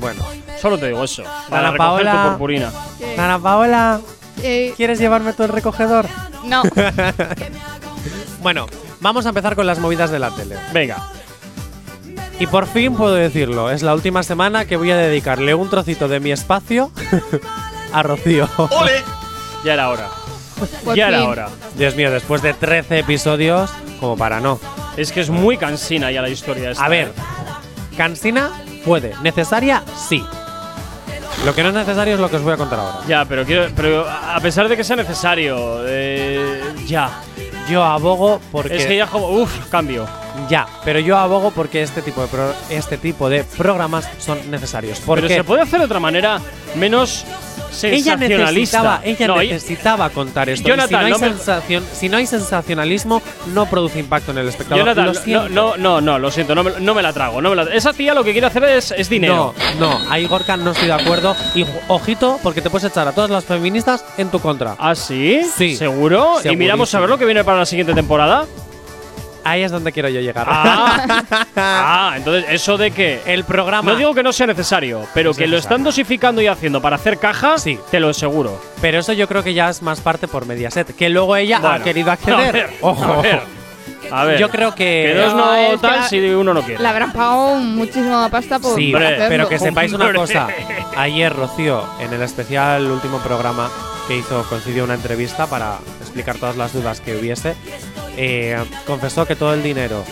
Bueno. 0.00 0.24
Solo 0.60 0.78
te 0.78 0.86
digo 0.88 1.04
eso. 1.04 1.22
Para 1.48 1.68
Ana 1.68 1.70
recoger 1.72 1.98
tu 1.98 2.04
Paola. 2.12 2.28
purpurina. 2.30 2.70
Ana 3.18 3.38
Paola, 3.38 4.00
Eh, 4.42 4.72
¿quieres 4.76 4.98
llevarme 4.98 5.32
tú 5.32 5.42
el 5.44 5.48
recogedor? 5.50 6.06
no. 6.44 6.62
Bueno, 8.42 8.66
vamos 9.00 9.26
a 9.26 9.28
empezar 9.30 9.54
con 9.54 9.66
las 9.66 9.78
movidas 9.78 10.10
de 10.10 10.18
la 10.18 10.30
tele. 10.30 10.56
Venga. 10.72 10.96
Y 12.38 12.46
por 12.46 12.66
fin 12.66 12.94
puedo 12.94 13.14
decirlo, 13.14 13.70
es 13.70 13.82
la 13.82 13.92
última 13.94 14.22
semana 14.22 14.64
que 14.64 14.76
voy 14.78 14.90
a 14.90 14.96
dedicarle 14.96 15.54
un 15.54 15.68
trocito 15.68 16.08
de 16.08 16.20
mi 16.20 16.32
espacio 16.32 16.90
a 17.92 18.02
Rocío. 18.02 18.48
¡Ole! 18.56 19.02
Ya 19.62 19.74
era 19.74 19.90
hora. 19.90 20.08
Por 20.84 20.96
ya 20.96 21.08
era 21.08 21.24
hora. 21.24 21.48
Dios 21.76 21.94
mío, 21.96 22.10
después 22.10 22.40
de 22.40 22.54
13 22.54 23.00
episodios, 23.00 23.70
como 24.00 24.16
para 24.16 24.40
no. 24.40 24.58
Es 24.96 25.12
que 25.12 25.20
es 25.20 25.28
muy 25.28 25.58
cansina 25.58 26.10
ya 26.10 26.22
la 26.22 26.30
historia 26.30 26.70
esta. 26.70 26.82
A 26.82 26.88
ver, 26.88 27.08
¿eh? 27.08 27.96
cansina 27.98 28.50
puede, 28.84 29.14
necesaria 29.22 29.82
sí. 30.08 30.24
Lo 31.44 31.54
que 31.54 31.62
no 31.62 31.68
es 31.70 31.74
necesario 31.74 32.14
es 32.14 32.20
lo 32.20 32.28
que 32.28 32.36
os 32.36 32.42
voy 32.42 32.52
a 32.52 32.56
contar 32.58 32.78
ahora. 32.78 32.98
Ya, 33.08 33.24
pero 33.24 33.44
quiero. 33.46 33.68
Pero 33.74 34.06
a 34.08 34.38
pesar 34.40 34.68
de 34.68 34.76
que 34.76 34.84
sea 34.84 34.96
necesario. 34.96 35.82
eh, 35.86 36.62
ya. 36.86 37.10
Yo 37.68 37.82
abogo 37.84 38.40
porque 38.52 38.76
Es 38.76 38.86
que 38.86 38.96
ya 38.96 39.06
como. 39.06 39.28
Uf, 39.28 39.68
cambio. 39.70 40.06
ya, 40.50 40.66
pero 40.84 40.98
yo 40.98 41.16
abogo 41.16 41.50
porque 41.52 41.82
este 41.82 42.02
tipo 42.02 42.20
de 42.22 42.28
pro- 42.28 42.52
este 42.68 42.98
tipo 42.98 43.30
de 43.30 43.44
programas 43.44 44.06
son 44.18 44.50
necesarios. 44.50 44.98
Pero 44.98 45.06
Porque 45.06 45.28
se 45.34 45.44
puede 45.44 45.62
hacer 45.62 45.78
de 45.78 45.86
otra 45.86 46.00
manera 46.00 46.40
menos 46.74 47.24
ella 47.82 48.16
necesitaba, 48.16 49.00
ella 49.04 49.26
No, 49.26 49.40
ella- 49.40 49.54
necesitaba 49.54 50.10
contar 50.10 50.48
esto. 50.48 50.68
Jonathan, 50.68 50.88
si, 50.88 50.94
no 50.94 51.00
hay 51.06 51.10
no 51.12 51.18
me- 51.18 51.28
sensación, 51.28 51.84
si 51.92 52.08
no 52.08 52.16
hay 52.16 52.26
sensacionalismo, 52.26 53.22
no 53.54 53.66
produce 53.66 53.98
impacto 53.98 54.30
en 54.32 54.38
el 54.38 54.48
espectador. 54.48 54.84
Jonathan, 54.84 55.06
Lo 55.26 55.48
no, 55.48 55.48
no, 55.48 55.76
no, 55.76 56.00
no, 56.00 56.18
lo 56.18 56.30
siento, 56.30 56.54
no 56.54 56.62
me, 56.64 56.72
no 56.80 56.94
me 56.94 57.02
la 57.02 57.12
trago. 57.12 57.40
No 57.40 57.50
me 57.50 57.56
la- 57.56 57.74
esa 57.74 57.92
tía 57.92 58.14
lo 58.14 58.24
que 58.24 58.32
quiere 58.32 58.46
hacer 58.46 58.64
es, 58.64 58.92
es 58.96 59.08
dinero. 59.08 59.54
No, 59.78 59.88
no, 59.98 60.10
ahí 60.10 60.26
Gorka 60.26 60.56
no 60.56 60.72
estoy 60.72 60.86
de 60.88 60.94
acuerdo. 60.94 61.34
Y 61.54 61.64
ojito, 61.88 62.38
porque 62.42 62.60
te 62.62 62.70
puedes 62.70 62.90
echar 62.90 63.06
a 63.08 63.12
todas 63.12 63.30
las 63.30 63.44
feministas 63.44 64.04
en 64.18 64.30
tu 64.30 64.38
contra. 64.40 64.76
¿Ah, 64.78 64.94
sí? 64.94 65.40
Sí. 65.56 65.76
¿Seguro? 65.76 66.36
Y 66.44 66.56
miramos 66.56 66.94
a 66.94 67.00
ver 67.00 67.08
lo 67.08 67.18
que 67.18 67.24
viene 67.24 67.44
para 67.44 67.58
la 67.58 67.66
siguiente 67.66 67.94
temporada. 67.94 68.46
Ahí 69.44 69.62
es 69.62 69.70
donde 69.72 69.92
quiero 69.92 70.08
yo 70.08 70.20
llegar. 70.20 70.46
Ah, 70.48 71.24
ah, 71.56 72.14
entonces 72.16 72.44
eso 72.50 72.76
de 72.76 72.90
que. 72.90 73.20
el 73.26 73.44
programa. 73.44 73.92
No 73.92 73.96
digo 73.98 74.14
que 74.14 74.22
no 74.22 74.32
sea 74.32 74.46
necesario, 74.46 75.06
pero 75.14 75.30
Es 75.30 75.36
que 75.36 75.46
lo 75.46 75.56
están 75.56 75.82
dosificando 75.84 76.40
y 76.42 76.46
haciendo 76.46 76.80
para 76.82 76.96
hacer 76.96 77.18
cajas, 77.18 77.62
Sí. 77.62 77.78
te 77.90 78.00
lo 78.00 78.10
aseguro. 78.10 78.60
Pero 78.80 78.98
eso 78.98 79.12
yo 79.12 79.26
creo 79.28 79.42
que 79.42 79.54
ya 79.54 79.68
es 79.70 79.82
más 79.82 80.00
parte 80.00 80.28
por 80.28 80.46
Mediaset. 80.46 80.94
Que 80.94 81.08
luego 81.08 81.36
ella 81.36 81.60
ha 81.62 81.80
querido 81.82 82.10
a 82.10 82.14
acceder. 82.14 82.52
ver, 82.52 82.70
Ojo. 82.80 83.04
a 83.04 83.22
ver. 83.22 83.40
A 84.12 84.24
ver. 84.24 84.38
Yo 84.40 84.48
creo 84.50 84.74
que. 84.74 85.12
Que 85.14 85.20
dos 85.22 85.34
No, 85.34 85.54
es 85.54 85.72
no 85.72 85.78
tal 85.78 86.04
si 86.08 86.18
uno 86.30 86.52
no 86.52 86.62
quiere. 86.62 86.82
Le 86.82 86.88
habrán 86.88 87.12
pagado 87.12 87.56
muchísima 87.56 88.28
pasta 88.28 88.58
por 88.58 88.74
Sí, 88.74 88.92
hacerlo. 88.94 89.24
pero 89.28 89.48
que 89.48 89.58
sepáis 89.60 89.92
una 89.92 90.12
cosa. 90.12 90.48
Ayer 90.96 91.32
Rocío, 91.34 91.84
en 92.00 92.12
el 92.12 92.22
especial 92.22 92.90
último 92.90 93.18
programa 93.18 93.70
que 94.08 94.16
hizo, 94.16 94.42
concedió 94.48 94.82
una 94.84 94.94
entrevista 94.94 95.46
para 95.46 95.78
explicar 96.00 96.36
todas 96.38 96.56
las 96.56 96.72
dudas 96.72 97.00
que 97.00 97.16
hubiese. 97.16 97.54
Eh, 98.16 98.56
confesó 98.86 99.26
que 99.26 99.36
todo 99.36 99.54
el 99.54 99.62
dinero 99.62 100.04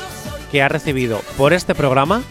que 0.52 0.62
ha 0.62 0.68
recibido 0.68 1.20
por 1.36 1.52
este 1.52 1.74
programa 1.74 2.22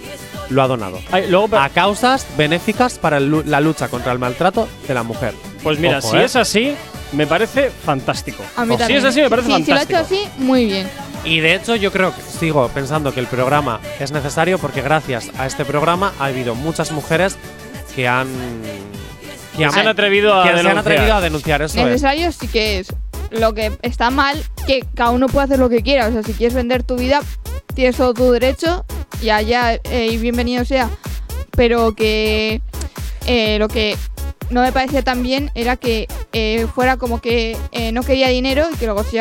lo 0.49 0.63
ha 0.63 0.68
donado. 0.68 0.99
Ay, 1.11 1.28
luego, 1.30 1.57
a 1.57 1.70
causas 1.70 2.26
benéficas 2.38 2.97
para 2.99 3.20
la 3.20 3.59
lucha 3.61 3.89
contra 3.89 4.11
el 4.13 4.20
maltrato 4.20 4.68
de 4.88 4.93
la 4.93 5.03
mujer. 5.03 5.34
Pues 5.61 5.78
mira, 5.80 5.99
Ojo, 5.99 6.11
si 6.11 6.18
¿eh? 6.18 6.24
es 6.24 6.36
así, 6.36 6.76
me 7.11 7.28
parece 7.28 7.70
fantástico. 7.70 8.43
A 8.55 8.65
mí 8.65 8.76
si 8.86 8.93
es 8.93 9.03
así, 9.03 9.22
me 9.22 9.30
parece 9.30 9.47
Sí, 9.49 9.63
Si 9.65 9.72
lo 9.72 9.78
ha 9.78 9.80
fantástico. 9.86 9.99
hecho 10.15 10.30
así, 10.32 10.41
muy 10.43 10.65
bien. 10.65 10.89
Y 11.26 11.39
de 11.41 11.55
hecho 11.55 11.76
yo 11.76 11.91
creo 11.91 12.15
que 12.15 12.22
sigo 12.22 12.70
pensando 12.70 13.13
que 13.13 13.20
el 13.20 13.28
programa 13.28 13.82
es 13.99 14.11
necesario 14.11 14.57
porque 14.59 14.82
gracias 14.82 15.30
a 15.38 15.45
este 15.45 15.65
programa 15.65 16.13
ha 16.20 16.26
habido 16.26 16.55
muchas 16.55 16.91
mujeres 16.91 17.36
que 17.95 18.07
han 18.07 18.28
Que 19.57 19.70
se 19.70 19.80
han 19.80 19.88
atrevido 19.88 20.34
a 20.39 20.43
que 20.43 20.49
se 20.53 20.59
han 20.59 20.65
denunciar. 20.68 20.78
atrevido 20.93 21.15
a 21.15 21.22
denunciar 21.22 21.61
eso. 21.63 21.78
es. 21.80 21.86
Necesario 21.86 22.32
sí 22.32 22.47
que 22.47 22.80
es. 22.80 22.88
Lo 23.32 23.53
que 23.53 23.78
está 23.82 24.09
mal, 24.09 24.41
que 24.65 24.86
cada 24.95 25.11
uno 25.11 25.28
puede 25.28 25.45
hacer 25.45 25.59
lo 25.59 25.69
que 25.69 25.84
quiera. 25.84 26.07
O 26.07 26.11
sea, 26.11 26.23
si 26.23 26.34
quieres 26.34 26.53
vender 26.53 26.84
tu 26.84 26.95
vida, 26.95 27.21
tienes 27.73 27.97
todo 27.97 28.13
tu 28.13 28.32
derecho 28.32 28.86
y 29.21 29.30
allá, 29.30 29.75
eh, 29.75 30.09
y 30.11 30.17
bienvenido 30.17 30.65
sea. 30.65 30.89
Pero 31.51 31.95
que 31.95 32.61
eh, 33.25 33.57
lo 33.59 33.67
que 33.67 33.97
no 34.50 34.62
me 34.62 34.72
parecía 34.72 35.02
tan 35.02 35.24
bien 35.24 35.52
era 35.56 35.76
que 35.76 36.08
eh, 36.34 36.68
fuera 36.74 36.98
como 36.98 37.20
que 37.22 37.58
eh, 37.72 37.91
no 37.91 38.04
quería 38.04 38.28
dinero 38.30 38.68
y 38.74 38.78
que 38.78 38.86
luego 38.86 39.04
se 39.04 39.18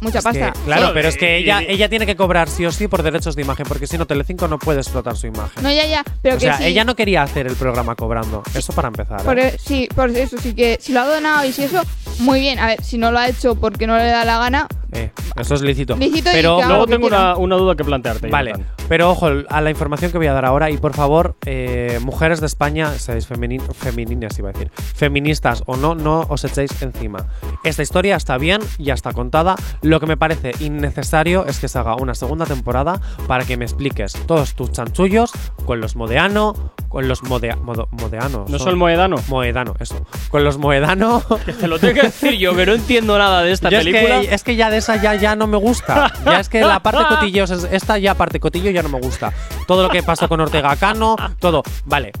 mucha 0.00 0.18
Es 0.18 0.24
que, 0.24 0.30
pasta. 0.40 0.52
claro, 0.64 0.86
Sí. 0.86 0.92
pero 0.94 1.08
es 1.08 1.16
que 1.16 1.36
ella, 1.36 1.60
ella 1.62 1.88
tiene 1.88 2.06
que 2.06 2.16
cobrar 2.16 2.48
sí 2.48 2.64
o 2.64 2.72
sí 2.72 2.88
por 2.88 3.02
derechos 3.02 3.36
de 3.36 3.42
imagen, 3.42 3.66
porque 3.68 3.86
si 3.86 3.98
no, 3.98 4.06
Telecinco 4.06 4.48
no 4.48 4.58
puede 4.58 4.80
explotar 4.80 5.16
su 5.16 5.26
imagen. 5.26 5.62
No, 5.62 5.70
ya, 5.70 5.86
ya. 5.86 6.02
Pero 6.22 6.36
o 6.36 6.38
que 6.38 6.46
sea, 6.46 6.56
sí. 6.58 6.64
ella 6.64 6.84
no 6.84 6.96
quería 6.96 7.22
hacer 7.22 7.46
el 7.46 7.54
programa 7.56 7.94
cobrando. 7.94 8.42
Eso 8.54 8.72
para 8.72 8.88
empezar. 8.88 9.20
¿eh? 9.20 9.24
Por 9.24 9.38
e- 9.38 9.58
sí, 9.58 9.88
por 9.94 10.08
eso 10.10 10.38
sí 10.38 10.54
que 10.54 10.78
si 10.80 10.92
lo 10.92 11.00
ha 11.00 11.06
donado 11.06 11.44
y 11.44 11.52
si 11.52 11.64
eso, 11.64 11.82
muy 12.20 12.40
bien. 12.40 12.58
A 12.58 12.66
ver, 12.68 12.82
si 12.82 12.96
no 12.98 13.12
lo 13.12 13.18
ha 13.18 13.28
hecho 13.28 13.54
porque 13.56 13.86
no 13.86 13.96
le 13.98 14.06
da 14.06 14.24
la 14.24 14.38
gana, 14.38 14.66
Eh, 14.92 15.10
eso 15.38 15.54
es 15.54 15.60
lícito. 15.62 15.96
Lícito 15.96 16.30
y 16.30 16.32
pero 16.32 16.56
que 16.56 16.62
haga 16.64 16.68
Luego 16.72 16.86
que 16.86 16.92
tengo 16.94 17.06
una, 17.06 17.36
una 17.36 17.56
duda 17.56 17.76
que 17.76 17.84
plantearte. 17.84 18.26
Vale, 18.28 18.52
Jonathan. 18.52 18.74
pero 18.88 19.10
ojo 19.10 19.28
a 19.48 19.60
la 19.60 19.70
información 19.70 20.10
que 20.10 20.18
voy 20.18 20.26
a 20.26 20.32
dar 20.32 20.44
ahora 20.46 20.70
y 20.70 20.78
por 20.78 20.94
favor, 20.94 21.36
eh, 21.46 21.98
mujeres 22.02 22.40
de 22.40 22.46
España, 22.46 22.90
seáis 22.98 23.26
femeninas 23.26 24.38
iba 24.38 24.49
a 24.50 24.52
decir, 24.52 24.70
feministas 24.74 25.62
o 25.66 25.76
no, 25.76 25.94
no 25.94 26.26
os 26.28 26.44
echéis 26.44 26.80
encima. 26.82 27.26
Esta 27.64 27.82
historia 27.82 28.16
está 28.16 28.38
bien, 28.38 28.60
ya 28.78 28.94
está 28.94 29.12
contada. 29.12 29.56
Lo 29.82 30.00
que 30.00 30.06
me 30.06 30.16
parece 30.16 30.52
innecesario 30.60 31.46
es 31.46 31.58
que 31.58 31.68
se 31.68 31.78
haga 31.78 31.94
una 31.96 32.14
segunda 32.14 32.46
temporada 32.46 33.00
para 33.26 33.44
que 33.44 33.56
me 33.56 33.64
expliques 33.64 34.12
todos 34.26 34.54
tus 34.54 34.72
chanchullos 34.72 35.32
con 35.64 35.80
los 35.80 35.96
Modeano, 35.96 36.72
con 36.88 37.08
los 37.08 37.22
modea 37.22 37.56
modo- 37.56 37.88
Modeano. 37.92 38.44
¿No 38.48 38.58
son 38.58 38.76
Moedano? 38.78 39.16
Moedano, 39.28 39.74
eso. 39.80 40.04
Con 40.30 40.44
los 40.44 40.58
Moedano. 40.58 41.22
Que 41.44 41.52
te 41.52 41.68
lo 41.68 41.78
tengo 41.78 41.94
que 41.94 42.02
decir 42.02 42.32
yo, 42.38 42.54
que 42.54 42.66
no 42.66 42.72
entiendo 42.74 43.16
nada 43.18 43.42
de 43.42 43.52
esta 43.52 43.70
Yo 43.70 43.78
es 43.78 43.84
película. 43.84 44.20
que, 44.20 44.34
es 44.34 44.44
que 44.44 44.56
ya 44.56 44.70
de 44.70 44.78
esa 44.78 44.96
ya, 44.96 45.14
ya 45.14 45.36
no 45.36 45.46
me 45.46 45.56
gusta. 45.56 46.12
Ya 46.24 46.40
es 46.40 46.48
que 46.48 46.60
la 46.60 46.80
parte 46.82 47.02
cotillo, 47.08 47.44
es- 47.44 47.50
esta 47.70 47.98
ya 47.98 48.14
parte 48.14 48.40
cotillo 48.40 48.70
ya 48.70 48.82
no 48.82 48.88
me 48.88 49.00
gusta. 49.00 49.32
Todo 49.66 49.82
lo 49.84 49.88
que 49.88 50.02
pasó 50.02 50.28
con 50.28 50.40
Ortega 50.40 50.74
Cano, 50.76 51.16
todo. 51.38 51.62
Vale. 51.86 52.12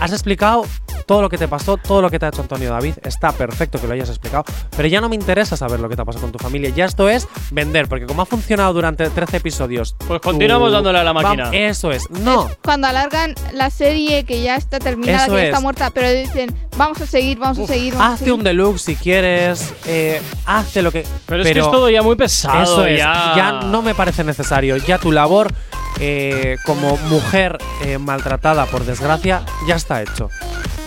Has 0.00 0.12
explicado 0.12 0.64
todo 1.06 1.22
lo 1.22 1.28
que 1.28 1.38
te 1.38 1.46
pasó, 1.48 1.76
todo 1.76 2.02
lo 2.02 2.10
que 2.10 2.18
te 2.18 2.26
ha 2.26 2.28
hecho 2.28 2.42
Antonio 2.42 2.70
David. 2.70 2.94
Está 3.04 3.32
perfecto 3.32 3.80
que 3.80 3.86
lo 3.86 3.92
hayas 3.94 4.08
explicado. 4.08 4.44
Pero 4.76 4.88
ya 4.88 5.00
no 5.00 5.08
me 5.08 5.14
interesa 5.14 5.56
saber 5.56 5.80
lo 5.80 5.88
que 5.88 5.96
te 5.96 6.02
ha 6.02 6.04
pasado 6.04 6.22
con 6.22 6.32
tu 6.32 6.38
familia. 6.38 6.70
Ya 6.70 6.84
esto 6.84 7.08
es 7.08 7.28
vender. 7.50 7.88
Porque 7.88 8.06
como 8.06 8.22
ha 8.22 8.26
funcionado 8.26 8.72
durante 8.72 9.08
13 9.08 9.36
episodios. 9.38 9.96
Pues 10.06 10.20
continuamos 10.20 10.72
dándole 10.72 10.98
a 10.98 11.04
la 11.04 11.12
máquina. 11.12 11.50
Eso 11.52 11.92
es. 11.92 12.08
No. 12.10 12.50
cuando 12.64 12.86
alargan 12.88 13.34
la 13.52 13.70
serie 13.70 14.24
que 14.24 14.42
ya 14.42 14.56
está 14.56 14.78
terminada, 14.78 15.24
Eso 15.26 15.32
que 15.34 15.38
ya 15.42 15.44
está 15.46 15.56
es. 15.58 15.62
muerta, 15.62 15.90
pero 15.90 16.10
dicen, 16.10 16.54
vamos 16.76 17.00
a 17.00 17.06
seguir, 17.06 17.38
vamos 17.38 17.58
a 17.58 17.66
seguir, 17.66 17.92
vamos 17.94 18.06
a 18.06 18.12
Hazte 18.12 18.18
seguir. 18.24 18.34
un 18.34 18.44
deluxe 18.44 18.82
si 18.82 18.96
quieres. 18.96 19.72
Eh, 19.86 20.20
hazte 20.46 20.82
lo 20.82 20.90
que. 20.92 21.06
Pero 21.26 21.42
es 21.42 21.52
que 21.52 21.58
es 21.60 21.64
todo 21.70 21.88
ya 21.90 22.02
muy 22.02 22.16
pesado, 22.16 22.62
Eso 22.62 22.86
es. 22.86 22.98
Ya 22.98 23.60
no 23.66 23.82
me 23.82 23.94
parece 23.94 24.24
necesario. 24.24 24.76
Ya 24.76 24.98
tu 24.98 25.12
labor 25.12 25.52
eh, 26.00 26.56
como 26.64 26.96
mujer 27.08 27.58
eh, 27.84 27.98
maltratada, 27.98 28.66
por 28.66 28.84
desgracia, 28.84 29.42
ya 29.66 29.76
está 29.76 30.02
hecho. 30.02 30.30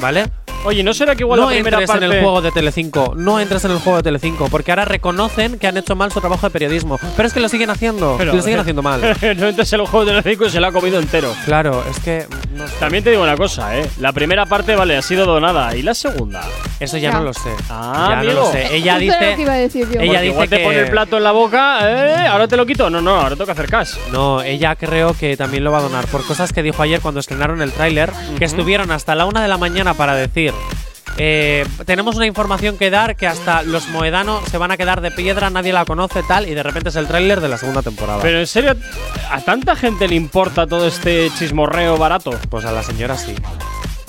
¿Vale? 0.01 0.25
Oye, 0.65 0.83
¿no 0.83 0.93
será 0.93 1.15
que 1.15 1.23
igual 1.23 1.39
no 1.39 1.45
la 1.47 1.53
primera 1.53 1.77
entres 1.77 1.87
parte. 1.89 2.05
en 2.05 2.11
el 2.11 2.19
juego 2.21 2.41
de 2.41 2.51
Telecinco. 2.51 3.13
No 3.15 3.39
entres 3.39 3.63
en 3.65 3.71
el 3.71 3.79
juego 3.79 3.97
de 3.97 4.03
Telecinco. 4.03 4.49
Porque 4.49 4.71
ahora 4.71 4.83
reconocen 4.85 5.57
que 5.57 5.67
han 5.67 5.77
hecho 5.77 5.95
mal 5.95 6.11
su 6.11 6.19
trabajo 6.19 6.45
de 6.47 6.51
periodismo. 6.51 6.99
Pero 7.15 7.27
es 7.27 7.33
que 7.33 7.39
lo 7.39 7.47
siguen 7.47 7.69
haciendo. 7.69 8.15
Pero- 8.17 8.33
lo 8.33 8.41
siguen 8.41 8.59
haciendo 8.59 8.81
mal. 8.81 8.99
no 9.37 9.47
entres 9.47 9.71
en 9.73 9.79
el 9.79 9.87
juego 9.87 10.05
de 10.05 10.13
los 10.13 10.23
cinco 10.23 10.45
y 10.45 10.49
se 10.49 10.59
lo 10.59 10.67
ha 10.67 10.71
comido 10.73 10.99
entero. 10.99 11.33
Claro, 11.45 11.83
es 11.89 11.99
que. 11.99 12.27
no 12.53 12.67
sé. 12.67 12.73
También 12.79 13.03
te 13.03 13.09
digo 13.11 13.23
una 13.23 13.37
cosa, 13.37 13.77
¿eh? 13.79 13.89
La 13.99 14.11
primera 14.11 14.45
parte, 14.45 14.75
vale, 14.75 14.97
ha 14.97 15.01
sido 15.01 15.25
donada. 15.25 15.75
¿Y 15.77 15.81
la 15.81 15.93
segunda? 15.93 16.41
Eso 16.79 16.97
ya 16.97 17.11
Ya. 17.11 17.17
no 17.17 17.23
lo 17.23 17.33
sé. 17.33 17.49
Ah, 17.69 18.07
ya 18.11 18.19
amigo. 18.19 18.33
no 18.33 18.39
lo 18.41 18.51
sé. 18.51 18.75
Ella 18.75 18.97
dice. 18.97 19.35
que 19.37 19.41
iba 19.41 19.53
a 19.53 19.57
decir 19.57 19.87
yo. 19.89 19.99
ella 20.01 20.11
Porque 20.11 20.11
dice 20.21 20.25
igual 20.27 20.49
te 20.49 20.57
que- 20.57 20.63
pone 20.65 20.79
el 20.79 20.89
plato 20.89 21.17
en 21.17 21.23
la 21.23 21.31
boca, 21.31 21.79
¿eh? 21.83 22.27
¿Ahora 22.27 22.47
te 22.49 22.57
lo 22.57 22.65
quito? 22.65 22.89
No, 22.89 22.99
no, 23.01 23.11
ahora 23.15 23.29
tengo 23.31 23.45
que 23.45 23.51
hacer 23.53 23.67
cash. 23.69 23.93
No, 24.11 24.41
ella 24.41 24.75
creo 24.75 25.13
que 25.13 25.37
también 25.37 25.63
lo 25.63 25.71
va 25.71 25.79
a 25.79 25.81
donar 25.81 26.05
por 26.07 26.25
cosas 26.25 26.51
que 26.53 26.61
dijo 26.63 26.83
ayer 26.83 26.99
cuando 26.99 27.21
estrenaron 27.21 27.61
el 27.61 27.71
tráiler, 27.71 28.11
que 28.37 28.45
estuvieron 28.45 28.91
hasta 28.91 29.15
la 29.15 29.25
una 29.25 29.41
de 29.41 29.47
la 29.47 29.57
mañana 29.57 29.93
para 29.93 30.15
decir. 30.15 30.48
Eh, 31.17 31.65
tenemos 31.85 32.15
una 32.15 32.25
información 32.25 32.77
que 32.77 32.89
dar 32.89 33.15
que 33.15 33.27
hasta 33.27 33.63
los 33.63 33.89
Moedano 33.89 34.41
se 34.49 34.57
van 34.57 34.71
a 34.71 34.77
quedar 34.77 35.01
de 35.01 35.11
piedra, 35.11 35.49
nadie 35.49 35.73
la 35.73 35.83
conoce, 35.85 36.23
tal, 36.23 36.47
y 36.47 36.53
de 36.53 36.63
repente 36.63 36.89
es 36.89 36.95
el 36.95 37.07
tráiler 37.07 37.41
de 37.41 37.49
la 37.49 37.57
segunda 37.57 37.81
temporada. 37.81 38.21
Pero 38.21 38.39
en 38.39 38.47
serio, 38.47 38.75
¿a 39.29 39.41
tanta 39.41 39.75
gente 39.75 40.07
le 40.07 40.15
importa 40.15 40.65
todo 40.65 40.87
este 40.87 41.29
chismorreo 41.37 41.97
barato? 41.97 42.31
pues 42.49 42.65
a 42.65 42.71
la 42.71 42.83
señora 42.83 43.17
sí. 43.17 43.35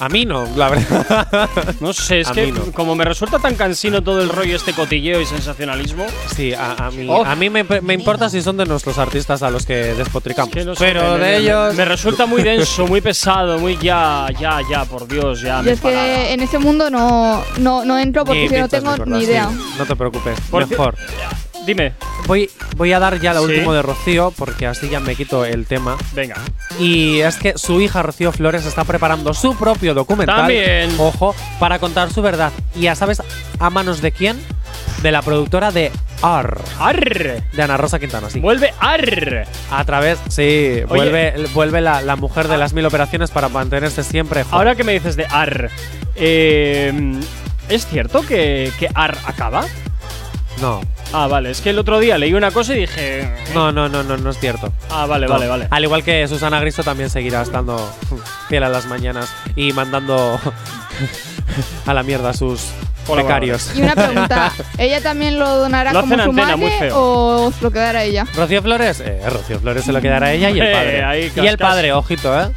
A 0.01 0.09
mí 0.09 0.25
no, 0.25 0.47
la 0.57 0.69
verdad. 0.71 1.49
No 1.81 1.93
sé, 1.93 2.21
es 2.21 2.29
A 2.29 2.33
que 2.33 2.51
no. 2.53 2.73
como 2.73 2.95
me 2.95 3.05
resulta 3.05 3.39
tan 3.39 3.55
cansino 3.55 4.03
todo 4.03 4.21
el 4.23 4.29
rollo 4.29 4.57
este 4.57 4.73
cotilleo 4.73 5.21
y 5.21 5.27
sensacionalismo. 5.27 6.07
Sí, 6.35 6.53
a, 6.55 6.73
a 6.87 6.91
mí, 6.91 7.07
Oh. 7.09 7.25
a 7.25 7.35
mí 7.37 7.51
me, 7.51 7.65
me 7.65 7.95
importa 7.95 8.29
si 8.31 8.41
son 8.43 8.57
de 8.57 8.65
nuestros 8.67 8.99
artistas 8.99 9.43
a 9.43 9.51
los 9.51 9.65
que 9.67 9.75
despotricamos. 9.95 10.53
que 10.55 10.65
no 10.65 10.75
sé, 10.75 10.85
Pero 10.85 11.19
de 11.19 11.37
ellos. 11.39 11.75
Me 11.75 11.85
resulta 11.85 12.27
muy 12.27 12.43
denso, 12.43 12.87
muy 12.87 13.01
pesado, 13.01 13.59
muy 13.59 13.77
ya, 13.79 14.27
ya, 14.39 14.61
ya, 14.69 14.85
por 14.85 15.07
Dios, 15.07 15.41
ya. 15.43 15.59
Yo 15.59 15.65
me 15.65 15.73
es 15.73 15.81
que 15.81 16.33
en 16.33 16.41
ese 16.41 16.59
mundo 16.59 16.91
no, 16.91 17.43
no, 17.59 17.85
no 17.85 17.99
entro 17.99 18.25
porque 18.25 18.43
Ni 18.43 18.49
si 18.49 18.55
no 18.57 18.69
tengo 18.69 18.97
ni 19.07 19.21
sí. 19.21 19.25
idea. 19.27 19.51
No 19.79 19.85
te 19.87 19.97
preocupes, 19.97 20.39
Por 20.51 20.67
mejor. 20.67 20.95
Dime, 21.67 21.93
Voy, 22.27 22.49
voy 22.77 22.93
a 22.93 22.99
dar 22.99 23.21
ya 23.21 23.35
lo 23.35 23.41
Sí. 23.47 23.53
último 23.53 23.73
de 23.73 23.83
Rocío, 23.83 24.33
porque 24.37 24.67
así 24.67 24.89
ya 24.89 25.01
me 25.01 25.15
quito 25.17 25.45
el 25.45 25.67
tema. 25.67 25.97
venga. 26.13 26.37
Y 26.79 27.21
es 27.21 27.37
que 27.37 27.59
su 27.59 27.81
hija 27.81 28.03
Rocío 28.03 28.31
Flores 28.33 28.65
está 28.67 28.85
preparando 28.85 29.35
su 29.35 29.57
propio 29.57 29.95
documental. 29.95 30.37
También. 30.37 30.95
Ojo, 30.99 31.35
para 31.59 31.79
contar 31.79 32.13
su 32.13 32.23
verdad. 32.23 32.53
Y 32.77 32.83
ya 32.83 32.95
sabes, 32.95 33.23
¿a 33.59 33.71
manos 33.71 34.01
de 34.01 34.13
quién? 34.13 34.39
De 35.03 35.11
la 35.13 35.23
productora 35.23 35.71
de 35.73 35.91
AR. 36.23 36.61
¡Arr! 36.79 37.43
De 37.53 37.63
Ana 37.63 37.77
Rosa 37.77 37.99
Quintana, 37.99 38.31
sí. 38.31 38.39
Vuelve 38.39 38.73
ARR. 38.79 39.47
A 39.71 39.85
través, 39.85 40.19
sí, 40.29 40.83
vuelve, 40.89 41.35
vuelve 41.53 41.81
la, 41.81 42.01
la 42.03 42.17
mujer 42.17 42.49
de 42.49 42.59
las 42.59 42.73
mil 42.75 42.85
operaciones 42.87 43.31
para 43.31 43.49
mantenerse 43.49 44.05
siempre 44.05 44.45
joven. 44.45 44.57
Ahora 44.59 44.77
que 44.77 44.85
me 44.85 44.93
dices 44.93 45.17
de 45.17 45.27
AR, 45.27 45.71
eh, 46.17 46.93
¿es 47.69 47.87
cierto 47.87 48.23
que, 48.23 48.71
que 48.79 48.89
AR 48.95 49.17
acaba? 49.27 49.65
No, 50.61 50.81
Ah, 51.13 51.27
vale, 51.27 51.51
es 51.51 51.61
que 51.61 51.71
el 51.71 51.79
otro 51.79 51.99
día 51.99 52.17
leí 52.19 52.35
una 52.35 52.51
cosa 52.53 52.75
y 52.75 52.81
dije. 52.81 53.29
no, 53.55 53.73
no, 53.73 53.89
no, 53.89 54.03
no, 54.05 54.17
no 54.17 54.31
es 54.31 54.39
cierto. 54.39 54.73
Ah, 54.91 55.07
vale, 55.07 55.27
No. 55.27 55.33
vale, 55.33 55.49
vale. 55.49 55.67
Al 55.71 55.83
igual 55.85 56.05
que 56.05 56.27
Susana 56.29 56.61
Griso 56.61 56.85
también 56.85 57.11
seguirá 57.11 57.43
estando 57.43 57.93
fiel 58.49 58.63
a 58.63 58.69
las 58.69 58.87
mañanas 58.87 59.29
y 59.57 59.73
mandando 59.73 60.39
a 61.87 61.95
la 61.95 62.03
mierda 62.05 62.31
a 62.31 62.35
sus 62.35 62.69
becarios. 63.17 63.73
Y 63.75 63.83
una 63.83 63.95
pregunta, 63.97 64.53
¿ella 64.79 65.01
también 65.01 65.37
lo 65.39 65.49
donará 65.57 65.93
Lo 65.93 66.03
como 66.03 66.15
hacen 66.15 66.25
su 66.27 66.31
antena, 66.31 66.57
muy 66.57 66.67
madre 66.71 66.79
feo. 66.91 66.97
o 66.97 67.53
se 67.53 67.63
lo 67.65 67.71
quedará 67.73 68.05
ella? 68.05 68.25
Rocío 68.37 68.63
Flores, 68.63 69.01
eh, 69.01 69.21
Rocío 69.29 69.59
Flores 69.59 69.85
se 69.85 69.93
lo 69.93 70.01
quedará 70.01 70.27
a 70.29 70.33
ella 70.33 70.51
y 70.51 70.61
el 70.61 70.73
padre. 70.73 71.03
ahí 71.05 71.33
y 71.35 71.47
el 71.47 71.59
padre, 71.59 71.93
ojito, 71.93 72.41
¿eh? 72.41 72.51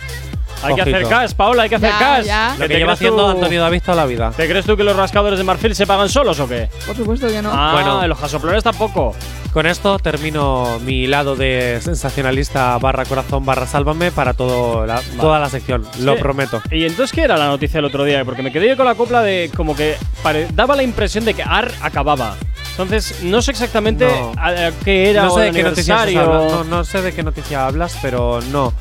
Hay 0.64 0.76
que 0.76 0.82
hacer 0.82 0.95
Ojito. 0.95 1.09
cash, 1.09 1.32
Paola, 1.34 1.64
hay 1.64 1.70
que 1.70 1.76
hacer 1.76 1.89
Ya, 1.89 1.99
cash. 1.99 2.26
ya. 2.26 2.49
Lo 2.49 2.55
¿Que 2.55 2.61
que 2.61 2.68
te 2.68 2.74
lleva 2.80 2.86
crees 2.88 2.99
haciendo 2.99 3.24
tú- 3.26 3.30
Antonio 3.32 3.61
David 3.61 3.82
toda 3.86 3.95
la 3.97 4.05
vida. 4.05 4.32
¿Te 4.36 4.47
crees 4.47 4.66
tú 4.66 4.78
que 4.78 4.84
los 4.84 4.95
rascadores 4.95 5.38
de 5.39 5.43
marfil 5.45 5.76
se 5.76 5.86
pagan 5.88 6.09
solos 6.09 6.39
o 6.39 6.47
qué? 6.47 6.70
Por 6.86 6.95
supuesto 6.95 7.28
que 7.28 7.41
no. 7.41 7.49
Ah, 7.53 7.72
Bueno. 7.74 8.07
los 8.07 8.18
jasoplones 8.18 8.64
tampoco. 8.64 9.16
Con 9.53 9.68
esto 9.68 9.99
termino 9.99 10.80
mi 10.84 11.05
lado 11.05 11.36
de 11.36 11.80
sensacionalista 11.80 12.76
barra 12.80 13.05
corazón 13.05 13.45
barra 13.45 13.68
sálvame 13.68 14.11
para 14.11 14.34
todo 14.34 14.86
la- 14.86 15.01
toda 15.20 15.39
la 15.39 15.49
sección, 15.49 15.86
lo 15.99 16.16
prometo. 16.18 16.61
¿Y 16.72 16.86
entonces 16.86 17.11
qué 17.14 17.22
era 17.22 17.38
la 17.38 17.47
noticia 17.47 17.78
el 17.80 17.86
otro 17.86 18.03
día? 18.03 18.26
Porque 18.26 18.41
me 18.41 18.51
quedé 18.51 18.68
yo 18.70 18.78
con 18.78 18.86
la 18.86 18.95
copla 18.95 19.22
de 19.22 19.51
como 19.55 19.76
que 19.76 19.95
pare- 20.24 20.47
daba 20.53 20.76
la 20.76 20.84
impresión 20.84 21.24
de 21.26 21.34
que 21.36 21.43
AR 21.43 21.72
acababa. 21.82 22.36
Entonces, 22.72 23.20
no 23.24 23.41
sé 23.43 23.51
exactamente 23.51 24.05
No. 24.07 24.32
a- 24.36 24.47
a 24.68 24.72
qué 24.84 25.11
era 25.11 25.24
no 25.26 25.34
o 25.34 25.36
sé 25.36 25.41
de 25.41 25.47
el 25.49 25.55
qué 25.55 25.64
noticias 25.64 25.95
os 25.97 26.03
aniversario. 26.03 26.41
hablas, 26.43 26.51
no, 26.51 26.64
no 26.78 26.84
sé 26.84 27.01
de 27.03 27.14
qué 27.14 27.22
noticia 27.22 27.68
hablas, 27.68 27.95
pero 28.01 28.39
no. 28.51 28.74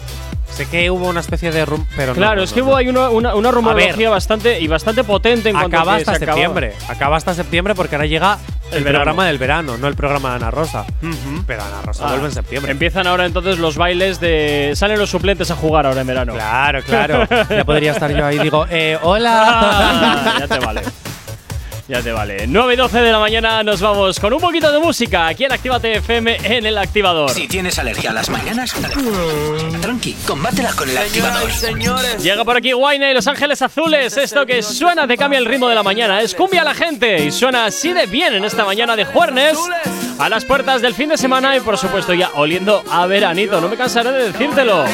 Sé 0.52 0.66
que 0.66 0.90
hubo 0.90 1.08
una 1.08 1.20
especie 1.20 1.50
de 1.50 1.64
rum, 1.64 1.86
pero 1.96 2.08
no, 2.12 2.14
Claro, 2.18 2.36
no, 2.36 2.42
es 2.42 2.50
no, 2.50 2.54
que 2.54 2.60
no. 2.60 2.66
hubo 2.68 2.76
ahí 2.76 2.88
una, 2.88 3.08
una, 3.08 3.34
una 3.34 3.50
rumorología 3.50 4.10
bastante 4.10 4.60
y 4.60 4.68
bastante 4.68 5.02
potente 5.02 5.48
en 5.48 5.54
cuanto 5.56 5.76
acaba 5.78 5.94
hasta 5.96 6.14
se 6.14 6.26
septiembre. 6.26 6.74
Acaba 6.88 7.16
hasta 7.16 7.32
septiembre 7.34 7.74
porque 7.74 7.94
ahora 7.96 8.06
llega 8.06 8.38
El, 8.70 8.84
programa 8.84 9.26
del 9.26 9.38
verano, 9.38 9.76
no 9.78 9.88
el 9.88 9.94
programa 9.94 10.30
de 10.30 10.36
Ana 10.36 10.50
Rosa. 10.50 10.84
Pero 11.46 11.62
Ana 11.62 11.82
Rosa 11.82 12.04
Ah, 12.06 12.10
vuelve 12.10 12.26
en 12.26 12.32
septiembre. 12.32 12.70
Empiezan 12.72 13.06
ahora 13.06 13.24
entonces 13.26 13.58
los 13.58 13.76
bailes 13.76 14.20
de. 14.20 14.72
Salen 14.74 14.98
los 14.98 15.08
suplentes 15.10 15.50
a 15.50 15.56
jugar 15.56 15.86
ahora 15.86 16.02
en 16.02 16.06
verano. 16.06 16.34
Claro, 16.34 16.82
claro. 16.82 17.26
ya 17.50 17.64
podría 17.64 17.92
estar 17.92 18.10
yo 18.14 18.24
ahí 18.26 18.38
digo, 18.38 18.66
eh, 18.70 18.98
hola. 19.02 19.32
Ah, 19.46 20.36
ya 20.40 20.48
te 20.48 20.58
vale. 20.58 20.82
Ya 21.92 22.00
te 22.00 22.10
vale. 22.10 22.46
9 22.46 22.72
y 22.72 22.76
12 22.78 23.00
de 23.02 23.12
la 23.12 23.18
mañana 23.18 23.62
nos 23.62 23.82
vamos 23.82 24.18
con 24.18 24.32
un 24.32 24.40
poquito 24.40 24.72
de 24.72 24.78
música 24.78 25.26
aquí 25.26 25.44
en 25.44 25.52
Actívate 25.52 25.96
FM 25.96 26.38
en 26.42 26.64
el 26.64 26.78
activador. 26.78 27.28
Si 27.28 27.46
tienes 27.46 27.78
alergia 27.78 28.12
a 28.12 28.12
las 28.14 28.30
mañanas, 28.30 28.74
tranqui, 29.82 30.14
combátela 30.26 30.72
con 30.72 30.88
el 30.88 30.96
activador. 30.96 31.50
Llega 32.18 32.44
por 32.46 32.56
aquí 32.56 32.72
Wayne 32.72 33.10
y 33.10 33.14
Los 33.14 33.26
Ángeles 33.26 33.60
Azules. 33.60 34.16
Esto 34.16 34.46
que 34.46 34.62
suena 34.62 35.06
te 35.06 35.18
cambia 35.18 35.38
el 35.38 35.44
ritmo 35.44 35.68
de 35.68 35.74
la 35.74 35.82
mañana. 35.82 36.22
Es 36.22 36.34
cumbia 36.34 36.62
a 36.62 36.64
la 36.64 36.72
gente 36.72 37.26
y 37.26 37.30
suena 37.30 37.66
así 37.66 37.92
de 37.92 38.06
bien 38.06 38.32
en 38.32 38.46
esta 38.46 38.64
mañana 38.64 38.96
de 38.96 39.04
jueves 39.04 39.58
a 40.18 40.30
las 40.30 40.46
puertas 40.46 40.80
del 40.80 40.94
fin 40.94 41.10
de 41.10 41.18
semana 41.18 41.54
y 41.58 41.60
por 41.60 41.76
supuesto 41.76 42.14
ya 42.14 42.30
oliendo 42.36 42.82
a 42.90 43.04
veranito. 43.04 43.60
No 43.60 43.68
me 43.68 43.76
cansaré 43.76 44.12
de 44.12 44.32
decírtelo. 44.32 44.86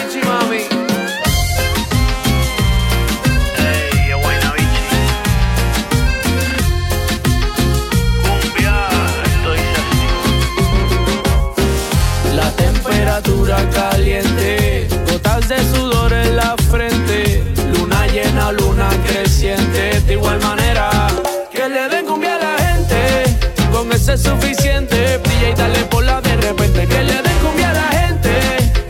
Caliente, 13.72 14.88
gotas 15.10 15.48
de 15.48 15.58
sudor 15.74 16.12
en 16.12 16.36
la 16.36 16.56
frente, 16.70 17.42
luna 17.74 18.06
llena, 18.06 18.52
luna 18.52 18.88
creciente, 19.06 20.00
de 20.00 20.12
igual 20.14 20.40
manera 20.40 20.90
que 21.52 21.68
le 21.68 21.88
den 21.88 22.06
cumbia 22.06 22.36
a 22.36 22.38
la 22.38 22.58
gente, 22.58 23.36
con 23.70 23.92
ese 23.92 24.14
es 24.14 24.22
suficiente, 24.22 25.18
brilla 25.18 25.50
y 25.50 25.54
dale 25.54 25.84
por 25.84 26.04
la 26.04 26.20
de 26.20 26.36
repente, 26.36 26.86
que 26.86 27.02
le 27.02 27.22
den 27.22 27.38
cumbia 27.42 27.70
a 27.70 27.74
la 27.74 27.88
gente, 28.00 28.30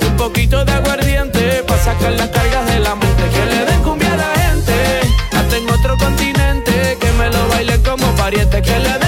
un 0.08 0.16
poquito 0.16 0.64
de 0.64 0.72
aguardiente, 0.72 1.64
para 1.66 1.82
sacar 1.82 2.12
las 2.12 2.28
cargas 2.28 2.66
de 2.66 2.78
la 2.80 2.94
mente, 2.94 3.22
que 3.34 3.44
le 3.46 3.64
den 3.64 3.82
cumbia 3.82 4.12
a 4.12 4.16
la 4.16 4.32
gente, 4.42 5.00
hasta 5.32 5.56
en 5.56 5.70
otro 5.70 5.96
continente, 5.96 6.96
que 7.00 7.12
me 7.12 7.28
lo 7.30 7.48
bailen 7.48 7.82
como 7.82 8.06
pariente, 8.16 8.62
que 8.62 8.78
le 8.78 8.98
den 8.98 9.07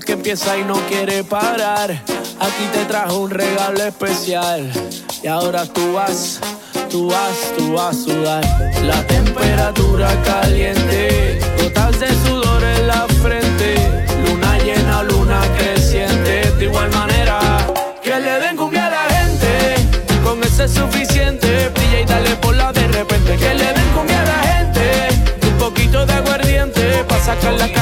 Que 0.00 0.12
empieza 0.12 0.56
y 0.56 0.64
no 0.64 0.74
quiere 0.88 1.22
parar, 1.22 1.90
aquí 1.90 2.64
te 2.72 2.84
trajo 2.86 3.18
un 3.18 3.30
regalo 3.30 3.84
especial. 3.84 4.72
Y 5.22 5.26
ahora 5.26 5.66
tú 5.66 5.92
vas, 5.92 6.40
tú 6.90 7.10
vas, 7.10 7.52
tú 7.58 7.74
vas 7.74 7.96
a 7.96 8.00
sudar. 8.00 8.72
La 8.84 9.06
temperatura 9.06 10.08
caliente, 10.22 11.38
gotas 11.62 12.00
de 12.00 12.08
sudor 12.24 12.62
en 12.64 12.86
la 12.86 13.06
frente, 13.22 13.74
luna 14.26 14.58
llena, 14.58 15.02
luna 15.02 15.42
creciente. 15.58 16.50
De 16.52 16.64
igual 16.64 16.90
manera, 16.92 17.58
que 18.02 18.18
le 18.18 18.40
den 18.40 18.56
cumbia 18.56 18.86
a 18.86 18.90
la 18.90 19.14
gente, 19.14 19.76
con 20.24 20.42
eso 20.42 20.64
es 20.64 20.72
suficiente. 20.72 21.68
Brilla 21.74 22.00
y 22.00 22.04
dale 22.06 22.36
por 22.36 22.56
la 22.56 22.72
de 22.72 22.88
repente, 22.88 23.36
que 23.36 23.54
le 23.54 23.66
den 23.66 23.88
cumbia 23.94 24.22
a 24.22 24.24
la 24.24 24.38
gente, 24.54 25.48
un 25.48 25.58
poquito 25.58 26.06
de 26.06 26.14
aguardiente, 26.14 27.04
pa' 27.06 27.20
sacar 27.20 27.52
la 27.54 27.81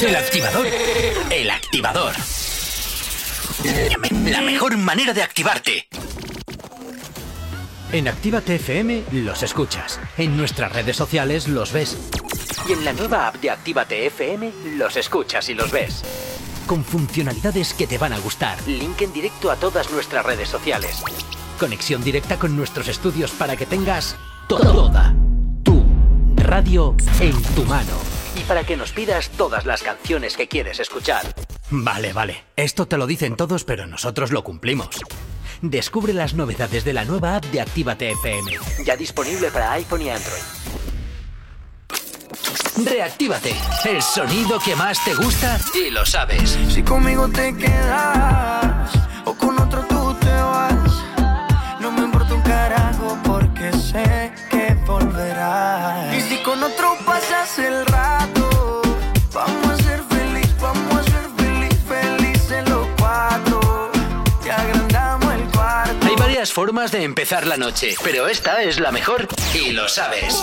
El 0.00 0.14
activador. 0.14 0.66
El 1.30 1.50
activador. 1.50 2.12
La 4.26 4.42
mejor 4.42 4.76
manera 4.76 5.14
de 5.14 5.22
activarte. 5.22 5.88
En 7.92 8.06
Actívate 8.06 8.56
FM 8.56 9.04
los 9.12 9.42
escuchas. 9.42 9.98
En 10.18 10.36
nuestras 10.36 10.72
redes 10.72 10.96
sociales 10.96 11.48
los 11.48 11.72
ves. 11.72 11.96
Y 12.68 12.72
en 12.72 12.84
la 12.84 12.92
nueva 12.92 13.28
app 13.28 13.36
de 13.36 13.50
Actívate 13.50 14.06
FM 14.06 14.52
los 14.76 14.96
escuchas 14.96 15.48
y 15.48 15.54
los 15.54 15.70
ves. 15.72 16.02
Con 16.66 16.84
funcionalidades 16.84 17.72
que 17.72 17.86
te 17.86 17.96
van 17.96 18.12
a 18.12 18.18
gustar. 18.18 18.58
Link 18.66 19.00
en 19.00 19.14
directo 19.14 19.50
a 19.50 19.56
todas 19.56 19.90
nuestras 19.90 20.26
redes 20.26 20.50
sociales. 20.50 21.02
Conexión 21.58 22.04
directa 22.04 22.38
con 22.38 22.54
nuestros 22.54 22.88
estudios 22.88 23.30
para 23.30 23.56
que 23.56 23.64
tengas 23.64 24.16
toda 24.46 25.14
tu 25.62 25.82
radio 26.36 26.94
en 27.18 27.42
tu 27.54 27.64
mano. 27.64 28.15
Para 28.48 28.64
que 28.64 28.76
nos 28.76 28.92
pidas 28.92 29.30
todas 29.30 29.66
las 29.66 29.82
canciones 29.82 30.36
que 30.36 30.48
quieres 30.48 30.78
escuchar. 30.80 31.34
Vale, 31.70 32.12
vale. 32.12 32.44
Esto 32.56 32.86
te 32.86 32.96
lo 32.96 33.06
dicen 33.06 33.36
todos, 33.36 33.64
pero 33.64 33.86
nosotros 33.86 34.30
lo 34.30 34.44
cumplimos. 34.44 35.00
Descubre 35.62 36.12
las 36.12 36.34
novedades 36.34 36.84
de 36.84 36.92
la 36.92 37.04
nueva 37.04 37.36
app 37.36 37.44
de 37.46 37.60
Actívate 37.60 38.10
FM. 38.12 38.52
Ya 38.84 38.96
disponible 38.96 39.50
para 39.50 39.72
iPhone 39.72 40.02
y 40.02 40.10
Android. 40.10 40.42
Reactívate. 42.84 43.56
El 43.86 44.02
sonido 44.02 44.60
que 44.60 44.76
más 44.76 45.02
te 45.02 45.14
gusta 45.14 45.58
y 45.74 45.90
lo 45.90 46.04
sabes. 46.04 46.58
Si 46.68 46.82
conmigo 46.82 47.26
te 47.28 47.56
quedas 47.56 48.92
o 49.24 49.32
con 49.34 49.58
otro 49.58 49.82
tú 49.88 50.14
te 50.20 50.30
vas, 50.30 51.04
no 51.80 51.90
me 51.90 52.02
importa 52.02 52.34
un 52.34 52.42
carajo 52.42 53.18
porque 53.24 53.72
sé 53.72 54.30
que 54.50 54.74
volverás. 54.86 56.14
Y 56.14 56.20
si 56.20 56.42
con 56.42 56.62
otro 56.62 56.98
pasas 57.06 57.58
el 57.58 57.85
formas 66.52 66.92
de 66.92 67.02
empezar 67.02 67.46
la 67.46 67.56
noche, 67.56 67.94
pero 68.02 68.28
esta 68.28 68.62
es 68.62 68.78
la 68.80 68.92
mejor 68.92 69.28
y 69.54 69.72
lo 69.72 69.88
sabes. 69.88 70.42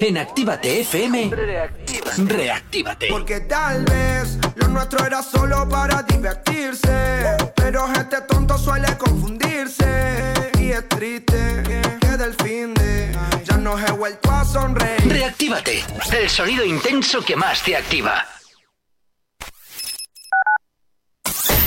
En 0.00 0.18
Actívate 0.18 0.80
FM, 0.80 1.30
reactívate. 1.30 2.22
reactívate. 2.24 3.06
Porque 3.08 3.40
tal 3.40 3.84
vez 3.84 4.38
lo 4.56 4.68
nuestro 4.68 5.06
era 5.06 5.22
solo 5.22 5.66
para 5.68 6.02
divertirse, 6.02 7.36
pero 7.56 7.88
gente 7.88 8.20
tonto 8.28 8.58
suele 8.58 8.96
confundirse 8.98 10.34
y 10.58 10.72
es 10.72 10.86
triste 10.88 11.62
que 11.64 12.16
del 12.16 12.34
fin 12.34 12.74
de 12.74 13.12
ya 13.44 13.56
no 13.56 13.78
he 13.78 13.90
vuelto 13.92 14.30
a 14.30 14.44
sonreír. 14.44 15.00
Reactívate, 15.06 15.82
el 16.12 16.28
sonido 16.28 16.64
intenso 16.64 17.22
que 17.22 17.36
más 17.36 17.62
te 17.62 17.76
activa. 17.76 18.26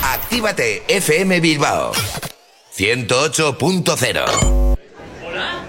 Actívate 0.02 0.82
FM 0.88 1.40
Bilbao 1.40 1.92
108.0 2.74 4.76
¿Hola? 5.26 5.64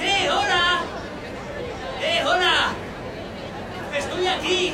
¡Eh, 0.00 0.28
hola! 0.30 0.80
¡Eh, 2.02 2.22
hola! 2.24 2.72
¡Estoy 3.96 4.26
aquí! 4.26 4.72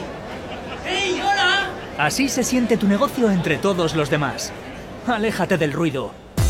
¡Hey, 0.87 1.21
hola! 1.23 1.71
Así 1.99 2.29
se 2.29 2.45
siente 2.45 2.77
tu 2.77 2.87
negocio 2.87 3.31
entre 3.31 3.59
todos 3.59 3.95
los 3.95 4.09
demás. 4.11 4.53
Aléjate 5.07 5.59
del 5.59 5.73
ruido. 5.73 6.13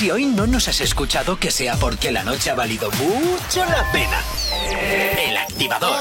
Si 0.00 0.10
hoy 0.10 0.24
no 0.24 0.46
nos 0.46 0.66
has 0.66 0.80
escuchado, 0.80 1.38
que 1.38 1.50
sea 1.50 1.76
porque 1.76 2.10
la 2.10 2.24
noche 2.24 2.48
ha 2.48 2.54
valido 2.54 2.90
mucho 2.92 3.62
la 3.66 3.92
pena. 3.92 4.24
El 5.26 5.36
activador. 5.36 5.94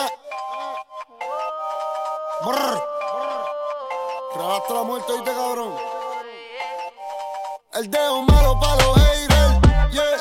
Brr. 2.46 2.82
Rebaste 4.38 4.74
la 4.74 4.84
muerte, 4.84 5.12
¿viste, 5.12 5.32
cabrón? 5.34 5.74
El 7.74 7.92
dedo 7.92 8.22
malo 8.22 8.58
pa' 8.62 8.76
los 8.78 8.98
haters, 9.02 9.92
yeah. 9.92 10.16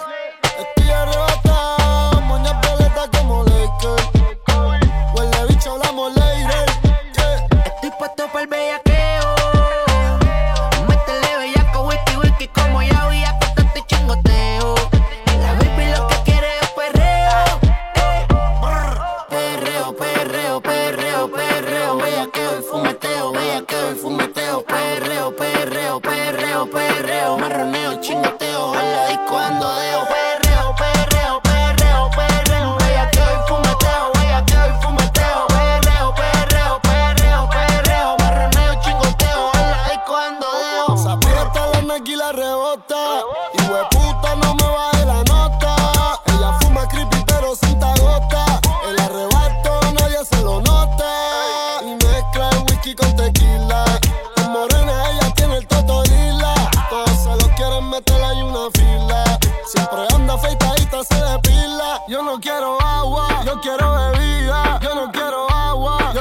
Estoy 0.58 0.90
arrebatado, 0.90 2.20
moñas 2.22 2.60
violetas 2.60 3.08
como 3.16 3.44
Lakers. 3.44 4.08
Huele 5.14 5.46
bicho, 5.50 5.70
hablamos 5.70 6.16
later, 6.16 6.66
yeah. 7.14 7.46
Estoy 7.64 7.90
puesto 7.96 8.26
para 8.26 8.40
el 8.40 8.46
bellaqueo. 8.48 8.87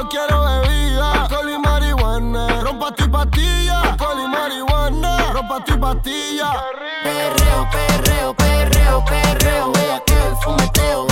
Quiero 0.08 0.42
bebida. 0.44 1.22
Alcohol 1.22 1.50
y 1.50 1.58
marihuana, 1.58 2.60
rompa 2.62 2.92
tu 2.92 3.10
pastilla. 3.10 3.80
Alcohol 3.80 4.18
y 4.24 4.28
marihuana, 4.28 5.32
rompa 5.32 5.64
tu 5.64 5.78
pastilla. 5.78 6.52
Perreo, 7.02 7.68
perreo, 7.70 8.34
perreo, 8.34 9.04
perreo. 9.04 9.72
Bellaqueo 9.72 10.36
fumeteo, 10.42 11.06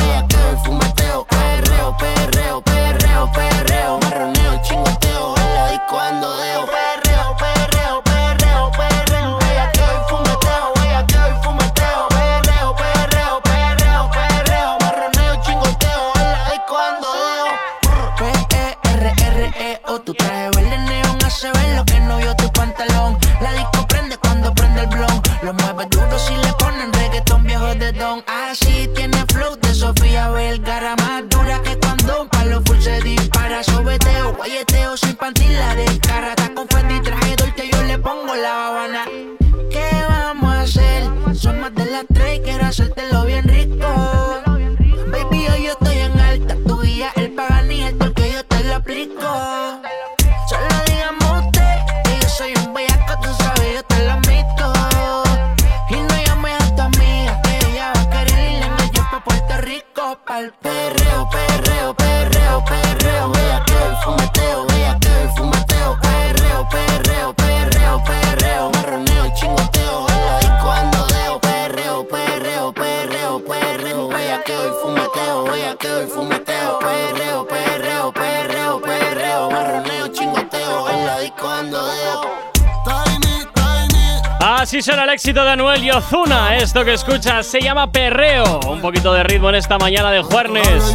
éxito 85.26 85.44
de 85.44 85.50
Anuel 85.50 85.82
y 85.82 85.90
Ozuna. 85.90 86.56
Esto 86.56 86.84
que 86.84 86.92
escuchas 86.92 87.44
se 87.48 87.60
llama 87.60 87.90
perreo. 87.90 88.60
Un 88.60 88.80
poquito 88.80 89.12
de 89.12 89.24
ritmo 89.24 89.48
en 89.48 89.56
esta 89.56 89.76
mañana 89.76 90.12
de 90.12 90.22
jueves. 90.22 90.94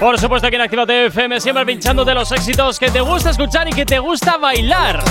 Por 0.00 0.18
supuesto, 0.18 0.48
aquí 0.48 0.56
en 0.56 0.62
Activa 0.62 0.82
FM, 0.82 1.40
siempre 1.40 1.64
pinchándote 1.64 2.12
los 2.12 2.32
éxitos 2.32 2.76
que 2.80 2.90
te 2.90 3.00
gusta 3.00 3.30
escuchar 3.30 3.68
y 3.68 3.72
que 3.72 3.86
te 3.86 4.00
gusta 4.00 4.36
bailar. 4.36 5.04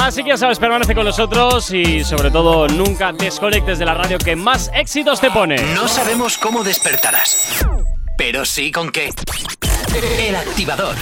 Así 0.00 0.22
que 0.22 0.30
ya 0.30 0.38
sabes, 0.38 0.58
permanece 0.58 0.94
con 0.94 1.04
nosotros 1.04 1.70
y 1.72 2.04
sobre 2.04 2.30
todo 2.30 2.68
nunca 2.68 3.12
desconectes 3.12 3.78
de 3.78 3.84
la 3.84 3.92
radio 3.92 4.16
que 4.16 4.34
más 4.34 4.70
éxitos 4.72 5.20
te 5.20 5.30
pone. 5.30 5.56
No 5.74 5.88
sabemos 5.88 6.38
cómo 6.38 6.64
despertarás, 6.64 7.66
pero 8.16 8.46
sí 8.46 8.72
con 8.72 8.90
qué. 8.90 9.10
El 10.26 10.36
activador. 10.36 10.94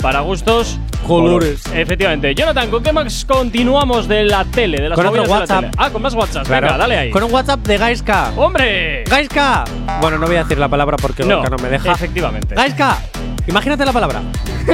para 0.00 0.20
gustos, 0.20 0.78
Colores. 1.06 1.62
Efectivamente. 1.74 2.34
Jonathan, 2.34 2.70
¿con 2.70 2.82
qué 2.82 2.92
más 2.92 3.24
continuamos 3.24 4.06
de 4.06 4.24
la 4.24 4.44
tele? 4.44 4.80
De 4.80 4.88
las 4.90 4.96
Con 4.96 5.06
otro 5.06 5.22
movidas 5.22 5.28
de 5.28 5.34
la 5.34 5.40
WhatsApp. 5.60 5.60
tele? 5.72 5.72
Ah, 5.86 5.90
con 5.90 6.02
más 6.02 6.14
WhatsApp. 6.14 6.46
Claro. 6.46 6.66
Venga, 6.66 6.78
dale 6.78 6.96
ahí. 6.98 7.10
Con 7.10 7.22
un 7.24 7.32
WhatsApp 7.32 7.60
de 7.60 7.78
Gaiska. 7.78 8.32
¡Hombre! 8.36 9.04
¡Gaiska! 9.04 9.64
Bueno, 10.00 10.18
no 10.18 10.26
voy 10.26 10.36
a 10.36 10.42
decir 10.44 10.58
la 10.58 10.68
palabra 10.68 10.96
porque 11.00 11.24
No, 11.24 11.42
no 11.42 11.56
me 11.56 11.68
deja. 11.68 11.92
efectivamente. 11.92 12.54
¡Gaiska! 12.54 12.98
Imagínate 13.46 13.84
la 13.84 13.92
palabra. 13.92 14.20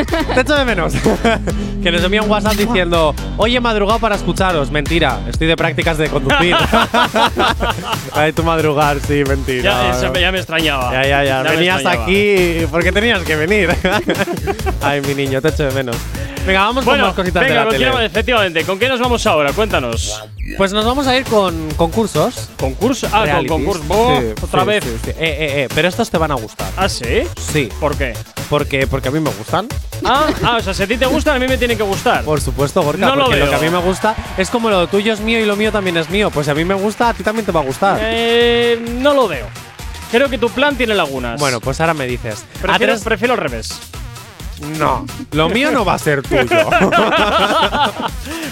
Te 0.04 0.40
echo 0.40 0.54
de 0.56 0.64
menos. 0.64 0.92
que 1.82 1.90
nos 1.92 2.02
envía 2.02 2.22
un 2.22 2.30
WhatsApp 2.30 2.54
diciendo: 2.54 3.14
Oye, 3.36 3.56
he 3.56 3.60
madrugado 3.60 3.98
para 3.98 4.14
escucharos. 4.16 4.70
Mentira, 4.70 5.20
estoy 5.28 5.46
de 5.46 5.56
prácticas 5.56 5.98
de 5.98 6.08
conducir. 6.08 6.54
Ay, 8.12 8.32
tu 8.32 8.42
madrugar, 8.42 8.98
sí, 9.00 9.22
mentira. 9.26 9.62
Ya, 9.62 9.90
eso 9.98 10.12
me- 10.12 10.20
ya 10.20 10.32
me 10.32 10.38
extrañaba. 10.38 10.92
Ya, 10.92 11.06
ya, 11.06 11.24
ya. 11.24 11.42
Venías 11.42 11.84
aquí 11.86 12.66
porque 12.70 12.92
tenías 12.92 13.22
que 13.22 13.36
venir. 13.36 13.70
Ay, 14.82 15.00
mi 15.02 15.14
niño, 15.14 15.40
te 15.40 15.48
echo 15.48 15.64
de 15.64 15.72
menos. 15.72 15.96
Venga, 16.46 16.60
vamos 16.60 16.84
Bueno, 16.84 17.02
con 17.02 17.08
más 17.08 17.16
cositas 17.16 17.42
venga, 17.42 17.58
de 17.64 17.64
la 17.64 17.92
tele. 17.92 18.06
efectivamente. 18.06 18.64
¿Con 18.64 18.78
qué 18.78 18.88
nos 18.88 19.00
vamos 19.00 19.26
ahora? 19.26 19.52
Cuéntanos. 19.52 20.22
Pues 20.56 20.72
nos 20.72 20.84
vamos 20.84 21.06
a 21.08 21.16
ir 21.16 21.24
con 21.24 21.68
concursos. 21.74 22.50
¿Concursos? 22.56 23.10
Ah, 23.12 23.18
con 23.18 23.26
Realities. 23.26 23.50
concursos. 23.50 23.84
Oh, 23.88 24.20
Sí, 24.20 24.26
otra 24.42 24.60
sí, 24.60 24.66
vez. 24.68 24.84
sí. 24.84 25.10
Eh, 25.10 25.14
eh, 25.18 25.36
eh, 25.64 25.68
pero 25.74 25.88
estos 25.88 26.08
te 26.08 26.18
van 26.18 26.30
a 26.30 26.34
gustar. 26.34 26.68
¿Ah, 26.76 26.88
sí? 26.88 27.22
Sí. 27.52 27.68
¿Por 27.80 27.96
qué? 27.96 28.12
Porque, 28.48 28.86
porque 28.86 29.08
a 29.08 29.10
mí 29.10 29.18
me 29.18 29.30
gustan. 29.30 29.66
Ah, 30.04 30.26
ah, 30.44 30.56
o 30.58 30.62
sea, 30.62 30.72
si 30.72 30.84
a 30.84 30.86
ti 30.86 30.96
te 30.96 31.06
gustan, 31.06 31.34
a 31.34 31.38
mí 31.40 31.48
me 31.48 31.58
tienen 31.58 31.76
que 31.76 31.82
gustar. 31.82 32.22
Por 32.22 32.40
supuesto, 32.40 32.80
Gorka, 32.82 33.06
No 33.06 33.16
lo 33.16 33.24
porque 33.24 33.38
lo, 33.40 33.46
veo. 33.46 33.50
que 33.58 33.66
a 33.66 33.68
mí 33.68 33.74
me 33.76 33.82
gusta 33.82 34.14
es 34.38 34.48
como 34.48 34.70
lo 34.70 34.86
tuyo 34.86 35.12
es 35.14 35.20
mío 35.20 35.40
y 35.40 35.46
lo 35.46 35.56
mío 35.56 35.72
también 35.72 35.96
es 35.96 36.08
mío. 36.10 36.30
Pues 36.30 36.46
si 36.46 36.52
a 36.52 36.54
mí 36.54 36.64
me 36.64 36.74
gusta, 36.74 37.08
a 37.08 37.14
ti 37.14 37.24
también 37.24 37.44
te 37.44 37.50
va 37.50 37.58
a 37.60 37.64
gustar. 37.64 37.98
Eh, 38.00 38.78
no 39.00 39.14
lo 39.14 39.26
veo. 39.26 39.46
Creo 40.12 40.28
que 40.30 40.38
tu 40.38 40.48
plan 40.50 40.76
tiene 40.76 40.94
lagunas. 40.94 41.40
Bueno, 41.40 41.60
pues 41.60 41.80
ahora 41.80 41.92
me 41.92 42.06
dices. 42.06 42.44
A 42.58 42.62
prefiero, 42.62 42.92
tres- 42.92 43.02
prefiero 43.02 43.34
al 43.34 43.40
revés. 43.40 43.70
No, 44.78 45.04
lo 45.32 45.48
mío 45.50 45.70
no 45.70 45.84
va 45.84 45.94
a 45.94 45.98
ser 45.98 46.22
tuyo. 46.22 46.46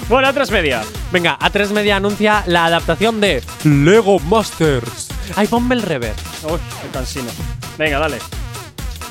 bueno, 0.09 0.29
a 0.29 0.33
tres 0.33 0.51
media. 0.51 0.83
Venga, 1.11 1.39
A3 1.39 1.71
Media 1.71 1.97
anuncia 1.97 2.43
la 2.47 2.67
adaptación 2.67 3.21
de 3.21 3.43
Lego 3.65 4.19
Masters. 4.21 5.09
Ay, 5.37 5.47
ponme 5.47 5.75
el 5.75 5.83
rever. 5.83 6.15
Uy, 6.45 6.59
qué 6.83 6.89
cansino. 6.93 7.31
Venga, 7.79 7.99
dale. 7.99 8.19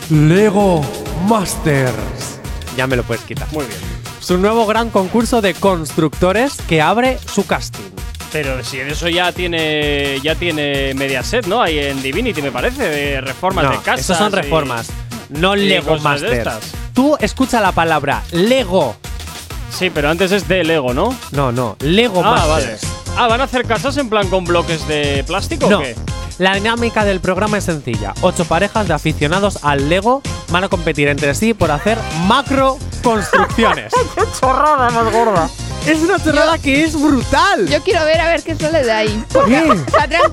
Lego 0.10 0.82
Masters. 1.28 2.40
Ya 2.78 2.88
me 2.88 2.95
lo 2.95 3.03
puedes 3.03 3.24
quitar. 3.24 3.48
Muy 3.52 3.65
bien. 3.65 3.80
Su 4.20 4.38
nuevo 4.38 4.65
gran 4.65 4.90
concurso 4.90 5.41
de 5.41 5.53
constructores 5.53 6.57
que 6.68 6.82
abre 6.82 7.18
su 7.32 7.45
casting. 7.45 7.82
Pero 8.32 8.64
si 8.64 8.80
eso 8.80 9.07
ya 9.10 9.32
tiene 9.32 10.20
ya 10.24 10.34
tiene 10.36 10.94
Mediaset, 10.95 11.45
¿no? 11.45 11.61
Ahí 11.61 11.78
en 11.78 12.02
Divinity, 12.02 12.41
me 12.41 12.52
parece, 12.52 12.84
de 12.90 13.22
reformas 13.22 13.65
No, 13.65 13.72
de 13.72 13.78
casas. 13.78 13.99
esos 14.02 14.18
son 14.18 14.32
y- 14.34 14.36
reformas, 14.36 14.88
no 15.30 15.56
Lego 15.56 15.95
de 15.95 16.02
Masters. 16.02 16.74
Tú 16.94 17.18
escucha 17.20 17.62
la 17.62 17.72
palabra 17.72 18.24
Lego. 18.32 18.95
Sí, 19.70 19.90
pero 19.90 20.10
antes 20.10 20.32
es 20.32 20.48
de 20.48 20.64
Lego, 20.64 20.94
¿no? 20.94 21.16
No, 21.32 21.52
no, 21.52 21.76
Lego 21.80 22.22
ah, 22.24 22.45
vale. 22.48 22.78
Ah, 23.18 23.28
¿van 23.28 23.41
a 23.41 23.45
hacer 23.45 23.66
casas 23.66 23.98
en 23.98 24.10
plan 24.10 24.28
con 24.30 24.45
bloques 24.45 24.88
de 24.88 25.24
plástico 25.26 25.70
No. 25.70 25.80
o 25.80 25.82
qué? 25.82 25.95
La 26.40 26.56
dinámica 26.56 27.06
del 27.06 27.20
programa 27.20 27.58
es 27.60 27.66
sencilla. 27.66 28.14
Ocho 28.22 28.45
parejas 28.45 28.88
de 28.88 28.94
aficionados 28.94 29.60
al 29.64 29.90
Lego 29.90 30.22
van 30.50 30.64
a 30.64 30.70
competir 30.70 31.08
entre 31.08 31.36
sí 31.36 31.54
por 31.54 31.70
hacer 31.72 31.98
macro 32.28 32.78
construcciones. 33.04 33.94
¡Qué 34.16 34.24
chorrada 34.40 34.90
más 34.90 35.12
gorda! 35.12 35.50
Es 35.85 35.99
una 35.99 36.18
chorrada 36.23 36.57
que 36.57 36.84
es 36.85 36.99
brutal. 36.99 37.68
Yo 37.68 37.81
quiero 37.84 38.05
ver 38.05 38.22
a 38.22 38.30
ver 38.30 38.41
qué 38.43 38.55
sale 38.55 38.84
de 38.84 38.91
ahí. 38.91 39.23
Porque 39.34 39.61
saldrán, 39.91 40.31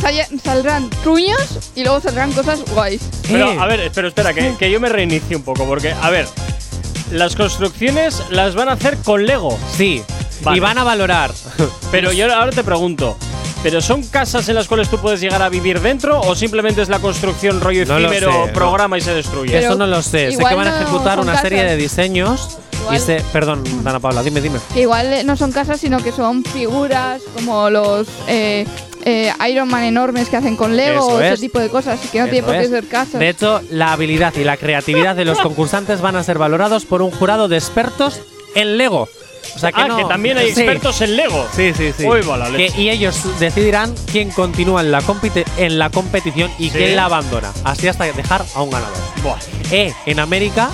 sal- 0.00 0.40
saldrán 0.42 0.90
truños 1.02 1.40
y 1.76 1.82
luego 1.84 2.00
saldrán 2.00 2.32
cosas 2.32 2.60
guays. 2.74 3.00
Pero, 3.28 3.60
a 3.60 3.66
ver, 3.66 3.90
pero 3.94 4.08
espera, 4.08 4.32
que, 4.34 4.54
que 4.58 4.70
yo 4.70 4.80
me 4.80 4.88
reinicie 4.88 5.36
un 5.36 5.42
poco, 5.42 5.64
porque, 5.66 5.92
a 5.92 6.10
ver, 6.10 6.26
las 7.12 7.36
construcciones 7.36 8.20
las 8.30 8.54
van 8.56 8.68
a 8.68 8.72
hacer 8.72 8.96
con 8.98 9.24
Lego. 9.26 9.56
Sí. 9.76 10.02
Vale. 10.42 10.56
Y 10.56 10.60
van 10.60 10.78
a 10.78 10.84
valorar. 10.84 11.30
Pero 11.92 12.12
yo 12.12 12.32
ahora 12.34 12.50
te 12.50 12.64
pregunto, 12.64 13.16
¿pero 13.62 13.80
son 13.82 14.02
casas 14.04 14.48
en 14.48 14.54
las 14.56 14.66
cuales 14.68 14.88
tú 14.88 14.98
puedes 14.98 15.20
llegar 15.20 15.42
a 15.42 15.48
vivir 15.50 15.80
dentro 15.80 16.18
o 16.20 16.34
simplemente 16.34 16.80
es 16.82 16.88
la 16.88 16.98
construcción 16.98 17.60
rollo 17.60 17.84
No 17.84 17.98
lo 18.00 18.10
efímero, 18.10 18.32
sé, 18.32 18.46
no. 18.46 18.52
programa 18.54 18.96
y 18.98 19.02
se 19.02 19.12
destruye? 19.14 19.56
Eso 19.58 19.76
no 19.76 19.86
lo 19.86 20.02
sé. 20.02 20.28
Sé 20.28 20.32
igual 20.32 20.48
que 20.50 20.56
van 20.56 20.66
a 20.68 20.70
no 20.70 20.76
ejecutar 20.82 21.18
son 21.18 21.28
una 21.28 21.40
serie 21.40 21.62
de 21.64 21.76
diseños. 21.76 22.58
Y 22.94 22.98
se. 22.98 23.20
Perdón, 23.32 23.62
Dana 23.84 24.00
Paula, 24.00 24.22
dime, 24.22 24.40
dime. 24.40 24.58
Que 24.74 24.82
igual 24.82 25.12
eh, 25.12 25.24
no 25.24 25.36
son 25.36 25.52
casas, 25.52 25.80
sino 25.80 26.02
que 26.02 26.12
son 26.12 26.44
figuras 26.44 27.22
como 27.34 27.70
los 27.70 28.06
eh, 28.28 28.66
eh, 29.04 29.32
Iron 29.48 29.68
Man 29.68 29.84
enormes 29.84 30.28
que 30.28 30.36
hacen 30.36 30.56
con 30.56 30.76
Lego 30.76 30.98
Eso 31.08 31.16
o 31.16 31.20
ese 31.20 31.34
es. 31.34 31.40
tipo 31.40 31.58
de 31.58 31.68
cosas. 31.68 31.98
Que 32.10 32.18
no 32.18 32.24
Eso 32.24 32.32
tiene 32.32 32.46
por 32.46 32.54
qué 32.56 32.62
es. 32.64 32.70
ser 32.70 32.86
casas. 32.88 33.20
De 33.20 33.28
hecho, 33.28 33.60
la 33.70 33.92
habilidad 33.92 34.34
y 34.34 34.44
la 34.44 34.56
creatividad 34.56 35.14
de 35.16 35.24
los 35.24 35.38
concursantes 35.42 36.00
van 36.00 36.16
a 36.16 36.22
ser 36.24 36.38
valorados 36.38 36.84
por 36.84 37.02
un 37.02 37.10
jurado 37.10 37.48
de 37.48 37.56
expertos 37.56 38.20
en 38.54 38.76
Lego. 38.78 39.08
O 39.56 39.58
sea 39.58 39.72
que 39.72 39.80
ah, 39.80 39.88
no- 39.88 39.96
que 39.96 40.04
también 40.04 40.36
hay 40.38 40.52
Sí. 40.52 40.60
expertos 40.60 41.00
en 41.00 41.16
Lego. 41.16 41.46
Sí, 41.56 41.72
sí, 41.76 41.92
sí. 41.96 42.04
Uy, 42.06 42.20
va 42.20 42.36
la 42.36 42.50
Que- 42.56 42.72
y 42.76 42.90
ellos 42.90 43.16
decidirán 43.40 43.94
quién 44.12 44.30
continúa 44.30 44.80
en 44.82 44.92
la, 44.92 45.00
compite- 45.00 45.44
en 45.56 45.78
la 45.78 45.90
competición 45.90 46.50
y 46.58 46.64
Sí. 46.70 46.76
quién 46.76 46.94
la 46.96 47.06
abandona. 47.06 47.50
Así 47.64 47.88
hasta 47.88 48.04
dejar 48.04 48.44
a 48.54 48.62
un 48.62 48.70
ganador. 48.70 48.96
Buah. 49.22 49.38
Eh, 49.72 49.92
en 50.06 50.20
América 50.20 50.68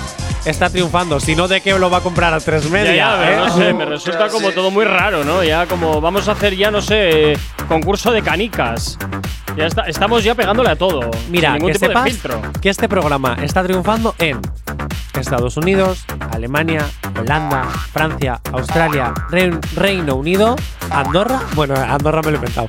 está 0.49 0.69
triunfando. 0.69 1.19
Si 1.19 1.35
no, 1.35 1.47
¿de 1.47 1.61
qué 1.61 1.77
lo 1.77 1.89
va 1.89 1.97
a 1.97 2.01
comprar 2.01 2.33
a 2.33 2.39
tres 2.39 2.69
media? 2.69 2.95
Ya, 2.95 3.19
ya, 3.19 3.31
eh? 3.31 3.35
no 3.37 3.57
sé, 3.57 3.73
me 3.73 3.85
resulta 3.85 4.29
como 4.29 4.51
todo 4.51 4.71
muy 4.71 4.85
raro, 4.85 5.23
¿no? 5.23 5.43
Ya 5.43 5.65
como 5.65 5.99
vamos 6.01 6.27
a 6.27 6.31
hacer 6.31 6.55
ya, 6.55 6.71
no 6.71 6.81
sé, 6.81 7.37
concurso 7.67 8.11
de 8.11 8.21
canicas. 8.21 8.97
Ya 9.57 9.65
está, 9.65 9.83
estamos 9.83 10.23
ya 10.23 10.35
pegándole 10.35 10.69
a 10.69 10.75
todo. 10.75 11.09
Mira, 11.29 11.49
sin 11.49 11.53
ningún 11.55 11.71
que 11.71 11.79
tipo 11.79 11.87
sepas 11.87 12.03
de 12.05 12.11
filtro. 12.11 12.41
que 12.61 12.69
este 12.69 12.87
programa 12.87 13.37
está 13.41 13.63
triunfando 13.63 14.13
en 14.19 14.39
Estados 15.17 15.57
Unidos, 15.57 16.05
Alemania, 16.31 16.85
Holanda, 17.19 17.63
Francia, 17.91 18.39
Australia, 18.53 19.13
Rein- 19.29 19.59
Reino 19.75 20.15
Unido, 20.15 20.55
Andorra. 20.89 21.41
Bueno, 21.55 21.75
Andorra 21.75 22.21
me 22.21 22.31
lo 22.31 22.37
he 22.37 22.39
inventado. 22.39 22.67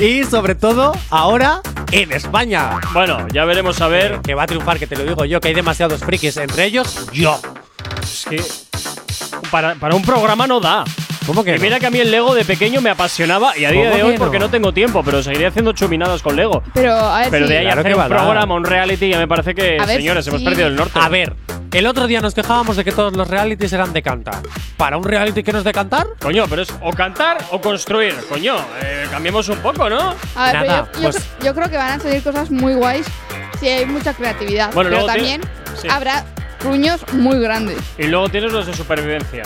Y, 0.00 0.04
y 0.04 0.24
sobre 0.24 0.54
todo, 0.54 0.92
ahora 1.10 1.60
en 1.92 2.12
España. 2.12 2.78
Bueno, 2.92 3.26
ya 3.32 3.44
veremos 3.44 3.80
a 3.80 3.88
ver. 3.88 4.20
Que 4.22 4.34
va 4.34 4.42
a 4.44 4.46
triunfar, 4.46 4.78
que 4.78 4.86
te 4.86 4.96
lo 4.96 5.04
digo 5.04 5.24
yo, 5.24 5.40
que 5.40 5.48
hay 5.48 5.54
demasiados 5.54 6.00
frikis, 6.04 6.36
entre 6.36 6.64
ellos 6.66 7.06
yo. 7.12 7.40
Es 8.02 8.26
que 8.28 8.42
para, 9.50 9.74
para 9.76 9.94
un 9.94 10.02
programa 10.02 10.46
no 10.46 10.60
da. 10.60 10.84
¿Cómo 11.26 11.42
que 11.42 11.50
Y 11.50 11.56
no? 11.56 11.60
mira 11.62 11.80
que 11.80 11.86
a 11.86 11.90
mí 11.90 11.98
el 11.98 12.10
Lego 12.10 12.34
de 12.34 12.44
pequeño 12.44 12.80
me 12.80 12.90
apasionaba 12.90 13.56
y 13.58 13.64
a 13.64 13.70
día 13.72 13.82
¿Cómo 13.84 13.96
de 13.96 14.02
hoy 14.04 14.12
que 14.12 14.18
porque 14.18 14.38
no? 14.38 14.48
tengo 14.48 14.72
tiempo, 14.72 15.02
pero 15.04 15.22
seguiré 15.22 15.46
haciendo 15.46 15.72
chuminadas 15.72 16.22
con 16.22 16.36
Lego. 16.36 16.62
Pero 16.72 16.94
a 16.94 17.18
ver 17.20 17.30
Pero 17.30 17.46
si- 17.46 17.52
de 17.52 17.58
ahí 17.58 17.64
a 17.66 17.68
Claro 17.72 17.80
hacer 17.80 17.92
que 17.92 17.96
un 17.96 18.00
va 18.04 18.08
programa, 18.08 18.54
un 18.54 18.64
reality, 18.64 19.08
ya 19.08 19.18
me 19.18 19.26
parece 19.28 19.54
que, 19.54 19.76
A 19.80 19.86
señores, 19.86 20.26
hemos 20.28 20.42
perdido 20.42 20.68
el 20.68 20.76
norte. 20.76 20.98
A 21.02 21.08
ver, 21.08 21.34
el 21.72 21.86
otro 21.86 22.06
día 22.06 22.20
nos 22.20 22.32
quejábamos 22.34 22.76
de 22.76 22.84
que 22.84 22.92
todos 22.92 23.16
los 23.16 23.28
realities 23.28 23.72
eran 23.72 23.92
de 23.92 24.02
cantar. 24.02 24.36
¿Para 24.76 24.96
un 24.96 25.04
reality 25.04 25.42
que 25.42 25.52
no 25.52 25.58
es 25.58 25.64
de 25.64 25.72
cantar? 25.72 26.06
Coño, 26.20 26.44
pero 26.48 26.62
es 26.62 26.68
o 26.80 26.90
cantar 26.92 27.38
o 27.50 27.60
construir. 27.60 28.14
Coño, 28.28 28.56
eh, 28.82 29.06
cambiemos 29.10 29.48
un 29.48 29.58
poco, 29.58 29.90
¿no? 29.90 30.14
A 30.36 30.44
ver, 30.52 30.54
Nada, 30.54 30.88
yo, 30.94 31.00
yo 31.02 31.10
pues- 31.10 31.28
yo 31.42 31.54
creo 31.54 31.68
que 31.68 31.76
van 31.76 31.98
a 31.98 32.02
salir 32.02 32.22
cosas 32.22 32.50
muy 32.52 32.74
guays 32.74 33.06
si 33.58 33.68
hay 33.68 33.84
mucha 33.84 34.14
creatividad. 34.14 34.72
Bueno, 34.72 34.90
pero 34.90 35.02
luego 35.02 35.06
también 35.06 35.40
sí. 35.80 35.88
habrá 35.90 36.24
truños 36.60 37.00
muy 37.12 37.38
grandes. 37.40 37.78
Y 37.98 38.04
luego 38.06 38.28
tienes 38.28 38.52
los 38.52 38.66
de 38.66 38.74
supervivencia. 38.74 39.42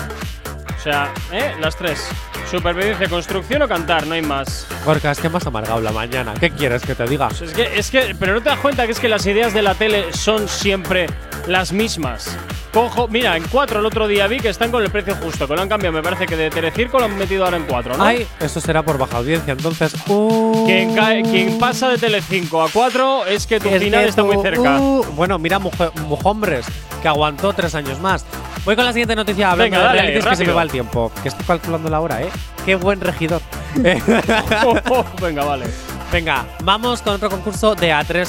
O 0.80 0.82
sea, 0.82 1.12
¿eh? 1.30 1.54
Las 1.60 1.76
tres. 1.76 2.08
Supervivencia, 2.50 3.08
construcción 3.08 3.62
o 3.62 3.68
cantar, 3.68 4.06
no 4.06 4.14
hay 4.14 4.22
más. 4.22 4.66
Gorka, 4.84 5.12
es 5.12 5.20
que 5.20 5.28
has 5.28 5.46
amargado 5.46 5.80
la 5.80 5.92
mañana. 5.92 6.34
¿Qué 6.38 6.50
quieres 6.50 6.82
que 6.82 6.94
te 6.96 7.04
diga? 7.06 7.28
Es 7.40 7.52
que, 7.52 7.78
es 7.78 7.90
que, 7.90 8.16
pero 8.18 8.34
no 8.34 8.40
te 8.40 8.48
das 8.48 8.58
cuenta 8.58 8.86
que 8.86 8.92
es 8.92 8.98
que 9.00 9.08
las 9.08 9.24
ideas 9.26 9.54
de 9.54 9.62
la 9.62 9.74
tele 9.74 10.12
son 10.12 10.48
siempre 10.48 11.06
las 11.46 11.72
mismas. 11.72 12.36
Cojo, 12.72 13.08
mira, 13.08 13.36
en 13.36 13.42
4 13.48 13.80
el 13.80 13.86
otro 13.86 14.06
día 14.06 14.26
vi 14.28 14.38
que 14.38 14.48
están 14.48 14.70
con 14.70 14.82
el 14.82 14.90
precio 14.90 15.16
justo, 15.16 15.46
que 15.48 15.54
lo 15.56 15.62
han 15.62 15.68
cambiado, 15.68 15.92
me 15.92 16.02
parece 16.02 16.26
que 16.26 16.36
de 16.36 16.50
Telecirco 16.50 16.98
lo 17.00 17.06
han 17.06 17.18
metido 17.18 17.44
ahora 17.44 17.56
en 17.56 17.64
4, 17.64 17.96
¿no? 17.96 18.04
Ay, 18.04 18.26
eso 18.40 18.60
será 18.60 18.82
por 18.84 18.96
baja 18.96 19.16
audiencia, 19.18 19.52
entonces. 19.52 19.92
Uh, 20.06 20.66
Quien, 20.66 20.94
cae- 20.94 21.22
quien 21.22 21.58
pasa 21.58 21.88
de 21.88 21.98
Telecinco 21.98 22.62
a 22.62 22.68
4 22.70 23.26
es 23.26 23.46
que 23.46 23.58
tu 23.58 23.68
es 23.68 23.82
final 23.82 24.02
que 24.04 24.08
está 24.10 24.22
muy 24.22 24.40
cerca. 24.40 24.78
uh, 24.78 25.04
bueno, 25.16 25.36
mira, 25.40 25.58
Mujer- 25.58 25.90
Mujombres, 26.06 26.64
que 27.02 27.08
aguantó 27.08 27.52
tres 27.52 27.74
años 27.74 27.98
más. 28.00 28.24
Voy 28.64 28.76
con 28.76 28.84
la 28.84 28.92
siguiente 28.92 29.16
noticia 29.16 29.50
hablando 29.52 29.64
Venga, 29.76 29.78
de 29.78 29.84
dale, 29.84 30.00
realities, 30.02 30.26
que 30.30 30.36
se 30.36 30.44
me 30.44 30.52
va 30.52 30.62
el 30.62 30.70
tiempo. 30.70 31.10
Que 31.22 31.28
estoy 31.30 31.46
calculando 31.46 31.88
la 31.88 32.00
hora, 32.00 32.22
¿eh? 32.22 32.28
Qué 32.64 32.74
buen 32.74 33.00
regidor. 33.00 33.40
Venga, 35.20 35.44
vale. 35.44 35.66
Venga, 36.12 36.44
vamos 36.64 37.02
con 37.02 37.14
otro 37.14 37.30
concurso 37.30 37.74
de 37.74 37.92
A3 37.92 38.28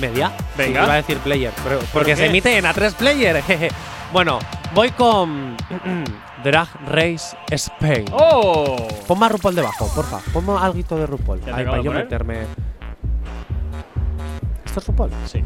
Media. 0.00 0.32
Venga. 0.58 0.80
Sí, 0.80 0.84
iba 0.84 0.92
a 0.92 0.96
decir 0.96 1.18
player, 1.18 1.52
pero 1.64 1.78
porque 1.92 2.16
se 2.16 2.26
emite 2.26 2.56
en 2.56 2.64
A3 2.64 2.92
Player. 2.94 3.42
bueno, 4.12 4.38
voy 4.74 4.90
con 4.90 5.56
Drag 6.44 6.68
Race 6.88 7.36
Spain. 7.50 8.04
¡Oh! 8.12 8.76
Pon 9.06 9.18
más 9.18 9.32
RuPaul 9.32 9.54
debajo, 9.54 9.90
porfa. 9.94 10.18
Ponme 10.32 10.52
algo 10.60 10.96
de 10.98 11.06
RuPaul. 11.06 11.40
Ahí, 11.46 11.64
para 11.64 11.76
yo 11.78 11.84
poner. 11.84 12.04
meterme. 12.04 12.46
¿Esto 14.76 14.92
es 14.92 14.98
RuPaul? 14.98 15.10
Sí. 15.24 15.42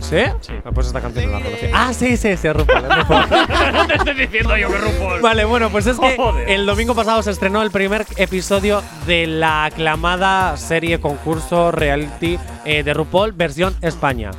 ¿Sí? 0.00 0.16
Sí. 0.40 0.52
Pues 0.74 0.88
esta 0.88 1.00
canción 1.00 1.30
no 1.30 1.38
la 1.38 1.44
conocí. 1.44 1.66
Ah, 1.72 1.92
sí, 1.94 2.16
sí, 2.16 2.36
sí, 2.36 2.48
es 2.48 2.56
RuPaul. 2.56 2.84
es 2.84 2.96
RuPaul. 3.08 3.26
no 3.72 3.86
te 3.86 3.94
estoy 3.94 4.14
diciendo 4.14 4.56
yo 4.56 4.68
que 4.68 4.78
RuPaul. 4.78 5.20
Vale, 5.20 5.44
bueno, 5.44 5.70
pues 5.70 5.86
es 5.86 5.96
que 6.00 6.16
Joder. 6.16 6.50
el 6.50 6.66
domingo 6.66 6.92
pasado 6.96 7.22
se 7.22 7.30
estrenó 7.30 7.62
el 7.62 7.70
primer 7.70 8.04
episodio 8.16 8.82
de 9.06 9.28
la 9.28 9.66
aclamada 9.66 10.56
serie 10.56 10.98
concurso 10.98 11.70
reality 11.70 12.36
eh, 12.64 12.82
de 12.82 12.94
RuPaul 12.94 13.30
versión 13.30 13.76
España. 13.80 14.32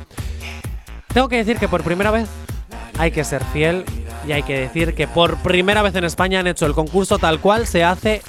Tengo 1.14 1.30
que 1.30 1.36
decir 1.38 1.56
que 1.56 1.66
por 1.68 1.82
primera 1.82 2.10
vez 2.10 2.28
hay 2.98 3.12
que 3.12 3.24
ser 3.24 3.42
fiel 3.54 3.86
y 4.28 4.32
hay 4.32 4.42
que 4.42 4.60
decir 4.60 4.94
que 4.94 5.08
por 5.08 5.38
primera 5.38 5.80
vez 5.80 5.94
en 5.94 6.04
España 6.04 6.40
han 6.40 6.46
hecho 6.46 6.66
el 6.66 6.74
concurso 6.74 7.16
tal 7.18 7.40
cual 7.40 7.66
se 7.66 7.84
hace 7.84 8.20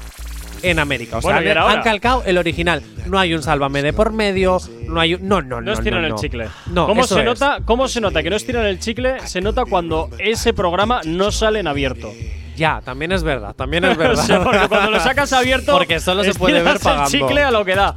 en 0.64 0.80
América. 0.80 1.18
O 1.18 1.22
sea, 1.22 1.32
Bueno, 1.34 1.48
y 1.48 1.52
han, 1.52 1.58
ahora. 1.58 1.74
han 1.76 1.82
calcado 1.84 2.24
el 2.26 2.38
original. 2.38 2.82
No 3.06 3.20
hay 3.20 3.34
un 3.34 3.44
sálvame 3.44 3.82
de 3.82 3.94
por 3.94 4.12
medio, 4.12 4.60
no 4.88 5.00
hay 5.00 5.14
un. 5.16 5.28
No, 5.28 5.42
no, 5.42 5.62
no. 5.62 5.62
No 5.62 5.74
estiran 5.74 6.02
no, 6.02 6.08
el 6.08 6.14
no. 6.14 6.20
chicle. 6.20 6.48
No, 6.68 6.88
¿Cómo 6.88 7.02
eso 7.04 7.16
se, 7.16 7.22
es. 7.22 7.26
nota, 7.26 7.60
¿Cómo 7.66 7.88
se 7.88 8.02
nota 8.02 8.22
que 8.24 8.30
no 8.30 8.36
estiran 8.36 8.66
el 8.66 8.80
chicle? 8.80 9.20
Se 9.28 9.42
nota 9.42 9.64
cuando 9.66 10.10
ese 10.20 10.54
programa 10.54 11.02
no 11.06 11.32
sale 11.32 11.60
en 11.60 11.68
abierto. 11.68 12.12
Ya, 12.56 12.82
también 12.84 13.12
es 13.12 13.22
verdad, 13.22 13.54
también 13.56 13.86
es 13.86 13.94
O 13.96 14.00
verdad. 14.00 14.24
sea, 14.26 14.44
porque 14.44 14.68
cuando 14.68 14.90
lo 14.92 15.00
sacas 15.00 15.32
abierto. 15.34 15.74
Porque 15.78 16.00
solo 16.00 16.24
se 16.24 16.34
puede 16.34 16.62
ver 16.64 16.76
estiras 16.78 16.82
pagando. 16.82 17.04
el 17.06 17.12
chicle 17.22 17.44
a 17.44 17.52
lo 17.52 17.64
que 17.64 17.76
da. 17.76 17.94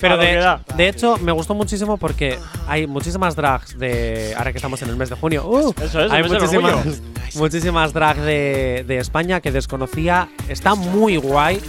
Pero 0.00 0.14
A 0.14 0.16
lo 0.16 0.22
que 0.22 0.28
de, 0.28 0.36
da. 0.36 0.60
de 0.76 0.88
hecho, 0.88 1.16
me 1.18 1.32
gustó 1.32 1.54
muchísimo 1.54 1.96
porque 1.96 2.38
hay 2.68 2.86
muchísimas 2.86 3.34
drags 3.36 3.78
de. 3.78 4.34
Ahora 4.36 4.52
que 4.52 4.58
estamos 4.58 4.80
en 4.82 4.90
el 4.90 4.96
mes 4.96 5.08
de 5.08 5.16
junio. 5.16 5.44
¡uh! 5.48 5.72
Eso 5.82 6.00
es, 6.00 6.06
el 6.06 6.12
hay 6.12 6.22
mes 6.22 6.30
del 6.32 6.40
muchísimas, 6.42 7.02
muchísimas 7.36 7.92
drags 7.92 8.20
de, 8.20 8.84
de 8.86 8.98
España 8.98 9.40
que 9.40 9.50
desconocía. 9.50 10.28
Está 10.48 10.74
muy 10.74 11.16
guay. 11.16 11.60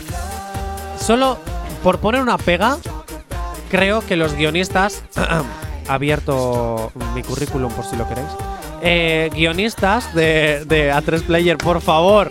Solo 1.05 1.37
por 1.83 1.99
poner 1.99 2.21
una 2.21 2.37
pega, 2.37 2.77
creo 3.69 4.01
que 4.05 4.15
los 4.15 4.33
guionistas. 4.35 5.03
abierto 5.87 6.91
mi 7.13 7.21
currículum 7.21 7.71
por 7.71 7.85
si 7.85 7.95
lo 7.95 8.07
queréis. 8.07 8.27
Eh, 8.81 9.29
guionistas 9.33 10.15
de, 10.15 10.63
de 10.65 10.91
A3 10.91 11.21
Player, 11.23 11.57
por 11.57 11.79
favor, 11.79 12.29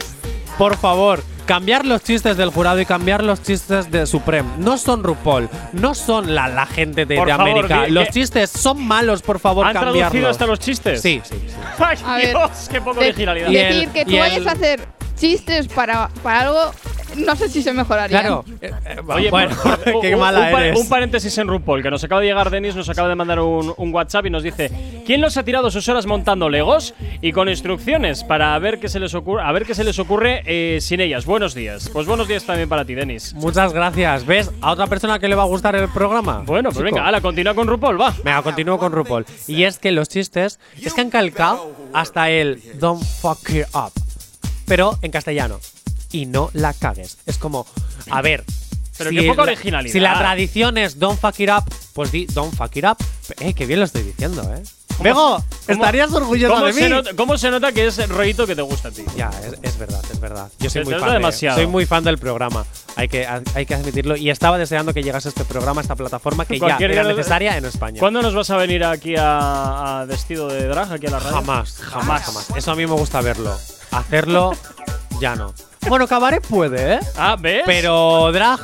por 0.59 0.77
favor, 0.77 1.23
cambiar 1.47 1.85
los 1.87 2.03
chistes 2.03 2.37
del 2.37 2.51
jurado 2.51 2.81
y 2.81 2.85
cambiar 2.87 3.23
los 3.23 3.41
chistes 3.45 3.93
de 3.93 4.07
Supreme. 4.07 4.49
No 4.59 4.77
son 4.77 5.05
RuPaul, 5.05 5.49
no 5.73 5.95
son 5.95 6.35
la, 6.35 6.49
la 6.49 6.67
gente 6.67 7.07
de, 7.07 7.15
de 7.15 7.21
favor, 7.21 7.31
América. 7.49 7.87
los 7.89 8.07
que- 8.07 8.13
chistes 8.13 8.51
son 8.51 8.85
malos, 8.85 9.23
por 9.23 9.39
favor, 9.39 9.67
¿Han 9.67 9.73
traducido 9.73 10.03
cambiarlos. 10.05 10.31
hasta 10.33 10.47
los 10.47 10.59
chistes? 10.59 11.01
Sí, 11.01 11.21
sí, 11.25 11.37
sí. 11.47 11.55
¡Ay, 11.79 11.97
A 12.05 12.17
ver, 12.17 12.29
Dios! 12.31 12.69
¡Qué 12.71 12.81
poco 12.81 12.99
de- 13.01 13.07
originalidad! 13.07 13.49
decir 13.51 13.89
que 13.91 14.05
tú 14.05 14.19
vayas 14.19 14.47
a 14.49 14.51
hacer 14.53 14.89
chistes 15.17 15.69
para, 15.69 16.09
para 16.25 16.41
algo, 16.41 16.73
no 17.17 17.37
sé 17.37 17.49
si 17.49 17.63
se 17.63 17.73
mejoraría. 17.73 18.21
Claro. 18.21 18.45
eh, 18.61 18.71
eh, 18.87 18.97
Oye, 19.09 19.31
bueno, 19.31 19.55
por- 19.63 20.01
qué 20.01 20.15
un- 20.15 20.21
mala 20.21 20.41
un, 20.53 20.61
eres. 20.63 20.81
un 20.81 20.89
paréntesis 20.89 21.37
en 21.39 21.49
RuPaul, 21.49 21.83
que 21.83 21.91
nos 21.91 22.03
acaba 22.05 22.21
de 22.21 22.27
llegar 22.29 22.51
Denis, 22.51 22.75
nos 22.77 22.89
acaba 22.89 23.09
de 23.09 23.15
mandar 23.15 23.41
un, 23.41 23.73
un 23.77 23.95
WhatsApp 23.95 24.27
y 24.27 24.31
nos 24.31 24.43
dice 24.43 24.71
¿Quién 25.07 25.21
los 25.21 25.37
ha 25.37 25.43
tirado 25.45 25.71
sus 25.71 25.89
horas 25.89 26.07
montando 26.07 26.49
Legos 26.49 26.95
y 27.21 27.33
con 27.33 27.49
instrucciones 27.49 28.25
para 28.25 28.59
ver 28.59 28.79
qué 28.81 28.89
se 28.89 29.01
les 29.01 29.15
ocurre, 29.15 29.43
a 29.43 29.53
ver 29.53 29.65
qué 29.67 29.75
se 29.75 29.85
les 29.85 29.99
ocurre 29.99 30.43
eh, 30.47 30.79
sin 30.81 31.01
ellas? 31.01 31.27
Buenos 31.27 31.55
días. 31.55 31.91
Pues 31.93 32.07
buenos 32.07 32.27
días 32.29 32.45
también 32.45 32.69
para 32.69 32.85
ti, 32.85 32.95
Denis. 32.95 33.35
Muchas 33.35 33.73
gracias. 33.73 34.25
¿Ves? 34.27 34.51
A 34.61 34.73
otra 34.73 34.87
persona 34.87 35.19
que 35.19 35.29
le 35.29 35.35
va 35.35 35.43
a 35.43 35.47
gustar 35.47 35.77
el 35.77 35.89
programa. 35.89 36.43
Bueno, 36.47 36.71
pues 36.71 36.79
Chico. 36.85 36.95
venga, 36.97 37.07
ala, 37.07 37.21
continúa 37.21 37.55
con 37.55 37.67
RuPaul, 37.69 38.01
va. 38.01 38.15
Venga, 38.25 38.43
continúo 38.43 38.79
con 38.79 38.93
RuPaul. 38.93 39.27
Y 39.47 39.65
es 39.65 39.79
que 39.79 39.93
los 39.93 40.09
chistes 40.09 40.59
es 40.81 40.95
que 40.95 41.01
han 41.03 41.11
calcado 41.11 41.73
hasta 41.93 42.31
el 42.31 42.61
don't 42.79 43.03
fuck 43.03 43.51
it 43.51 43.67
up. 43.75 43.93
Pero 44.67 44.99
en 45.03 45.11
castellano. 45.11 45.59
Y 46.15 46.27
no 46.27 46.51
la 46.53 46.73
cagues. 46.73 47.19
Es 47.27 47.39
como, 47.39 47.67
a 48.11 48.23
ver. 48.23 48.45
Pero 48.97 49.11
qué 49.11 49.23
poca 49.25 49.45
la- 49.45 49.53
originalidad. 49.53 49.93
Si 49.93 49.99
la 49.99 50.17
tradición 50.17 50.79
es 50.79 50.99
don't 51.01 51.19
fuck 51.21 51.39
it 51.41 51.51
up, 51.51 51.65
pues 51.93 52.13
di 52.13 52.27
don't 52.27 52.55
fuck 52.55 52.77
it 52.77 52.85
up. 52.85 52.97
Eh, 53.41 53.53
qué 53.53 53.67
bien 53.67 53.81
lo 53.81 53.85
estoy 53.87 54.03
diciendo, 54.05 54.43
eh. 54.55 54.63
Bego, 55.01 55.43
estarías 55.67 56.13
orgulloso 56.13 56.55
¿cómo 56.55 56.67
de 56.67 56.73
se 56.73 56.85
mí. 56.85 56.89
nota, 56.89 57.11
¿Cómo 57.17 57.37
se 57.37 57.51
nota 57.51 57.73
que 57.73 57.85
es 57.89 57.99
el 57.99 58.09
rollito 58.11 58.47
que 58.47 58.55
te 58.55 58.63
gusta 58.63 58.89
a 58.89 58.91
ti? 58.93 59.05
Ya, 59.17 59.29
es, 59.45 59.59
es 59.61 59.77
verdad, 59.77 60.01
es 60.13 60.21
verdad. 60.21 60.49
Yo 60.61 60.71
soy 60.71 60.85
Se 60.85 60.91
muy 60.91 60.95
fan. 61.01 61.09
de- 61.09 61.15
demasiado. 61.15 61.57
soy 61.59 61.67
muy 61.67 61.85
fan 61.85 62.05
del 62.05 62.19
programa. 62.19 62.65
Hay 62.95 63.09
que, 63.09 63.27
hay 63.27 63.67
que 63.67 63.75
admitirlo. 63.75 64.15
Y 64.17 64.31
estaba 64.31 64.57
deseando 64.57 64.95
que 64.95 65.03
llegase 65.03 65.29
este 65.31 65.45
programa, 65.45 65.81
esta 65.81 65.97
plataforma 65.97 66.45
que 66.45 66.61
ya 66.61 66.77
era 66.79 67.03
necesaria 67.03 67.57
en 67.59 67.65
España. 67.65 67.99
¿Cuándo 67.99 68.23
nos 68.23 68.37
vas 68.37 68.49
a 68.51 68.57
venir 68.57 68.85
aquí 68.85 69.17
a, 69.19 70.03
a 70.03 70.05
vestido 70.05 70.47
de 70.47 70.69
drag, 70.69 70.93
aquí 70.93 71.09
a 71.09 71.11
la 71.11 71.19
radio? 71.19 71.35
Jamás, 71.39 71.75
jamás, 71.81 72.23
jamás. 72.23 72.51
Eso 72.55 72.71
a 72.71 72.77
mí 72.77 72.87
me 72.87 72.93
gusta 72.95 73.21
verlo. 73.21 73.59
Hacerlo, 73.91 74.53
ya 75.21 75.35
no. 75.35 75.53
Bueno, 75.89 76.09
cabaret 76.09 76.45
puede, 76.47 76.95
¿eh? 76.95 77.01
Ah, 77.17 77.37
¿ves? 77.39 77.63
Pero 77.67 78.31
drag, 78.33 78.61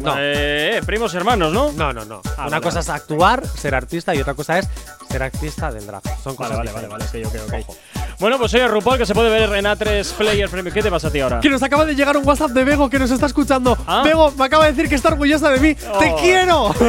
no. 0.00 0.14
Eh, 0.18 0.80
primos 0.86 1.14
hermanos, 1.14 1.52
¿no? 1.52 1.72
No, 1.72 1.92
no, 1.92 2.04
no. 2.04 2.20
Ah, 2.36 2.46
Una 2.46 2.58
vale, 2.58 2.60
cosa 2.62 2.76
vale. 2.76 2.80
es 2.80 2.88
actuar, 2.90 3.46
ser 3.46 3.74
artista 3.74 4.14
y 4.14 4.20
otra 4.20 4.34
cosa 4.34 4.58
es 4.58 4.68
ser 5.10 5.22
artista 5.22 5.70
del 5.70 5.86
drag. 5.86 6.02
Son 6.22 6.34
Vale, 6.36 6.54
cosas 6.54 6.56
vale, 6.58 6.72
vale, 6.72 6.88
vale, 6.88 7.04
diferentes. 7.04 7.42
ok, 7.42 7.54
ok, 7.54 7.70
ok. 7.70 7.76
Bueno, 8.18 8.38
pues 8.38 8.50
soy 8.50 8.60
el 8.60 8.70
RuPaul 8.70 8.96
que 8.98 9.04
se 9.06 9.14
puede 9.14 9.28
ver 9.28 9.52
en 9.54 9.66
A3 9.66 10.10
Player 10.14 10.48
Premium. 10.48 10.72
¿Qué 10.72 10.82
te 10.82 10.90
pasa 10.90 11.08
a 11.08 11.10
ti 11.10 11.20
ahora? 11.20 11.40
Que 11.40 11.50
nos 11.50 11.62
acaba 11.62 11.84
de 11.84 11.94
llegar 11.94 12.16
un 12.16 12.26
WhatsApp 12.26 12.50
de 12.52 12.64
Bego 12.64 12.88
que 12.88 12.98
nos 12.98 13.10
está 13.10 13.26
escuchando. 13.26 13.76
Ah. 13.86 14.02
Bego, 14.04 14.30
me 14.32 14.44
acaba 14.46 14.64
de 14.64 14.72
decir 14.72 14.88
que 14.88 14.94
está 14.94 15.08
orgullosa 15.10 15.50
de 15.50 15.60
mí. 15.60 15.74
¡Te 15.74 16.10
Oh. 16.12 16.16
quiero! 16.20 16.74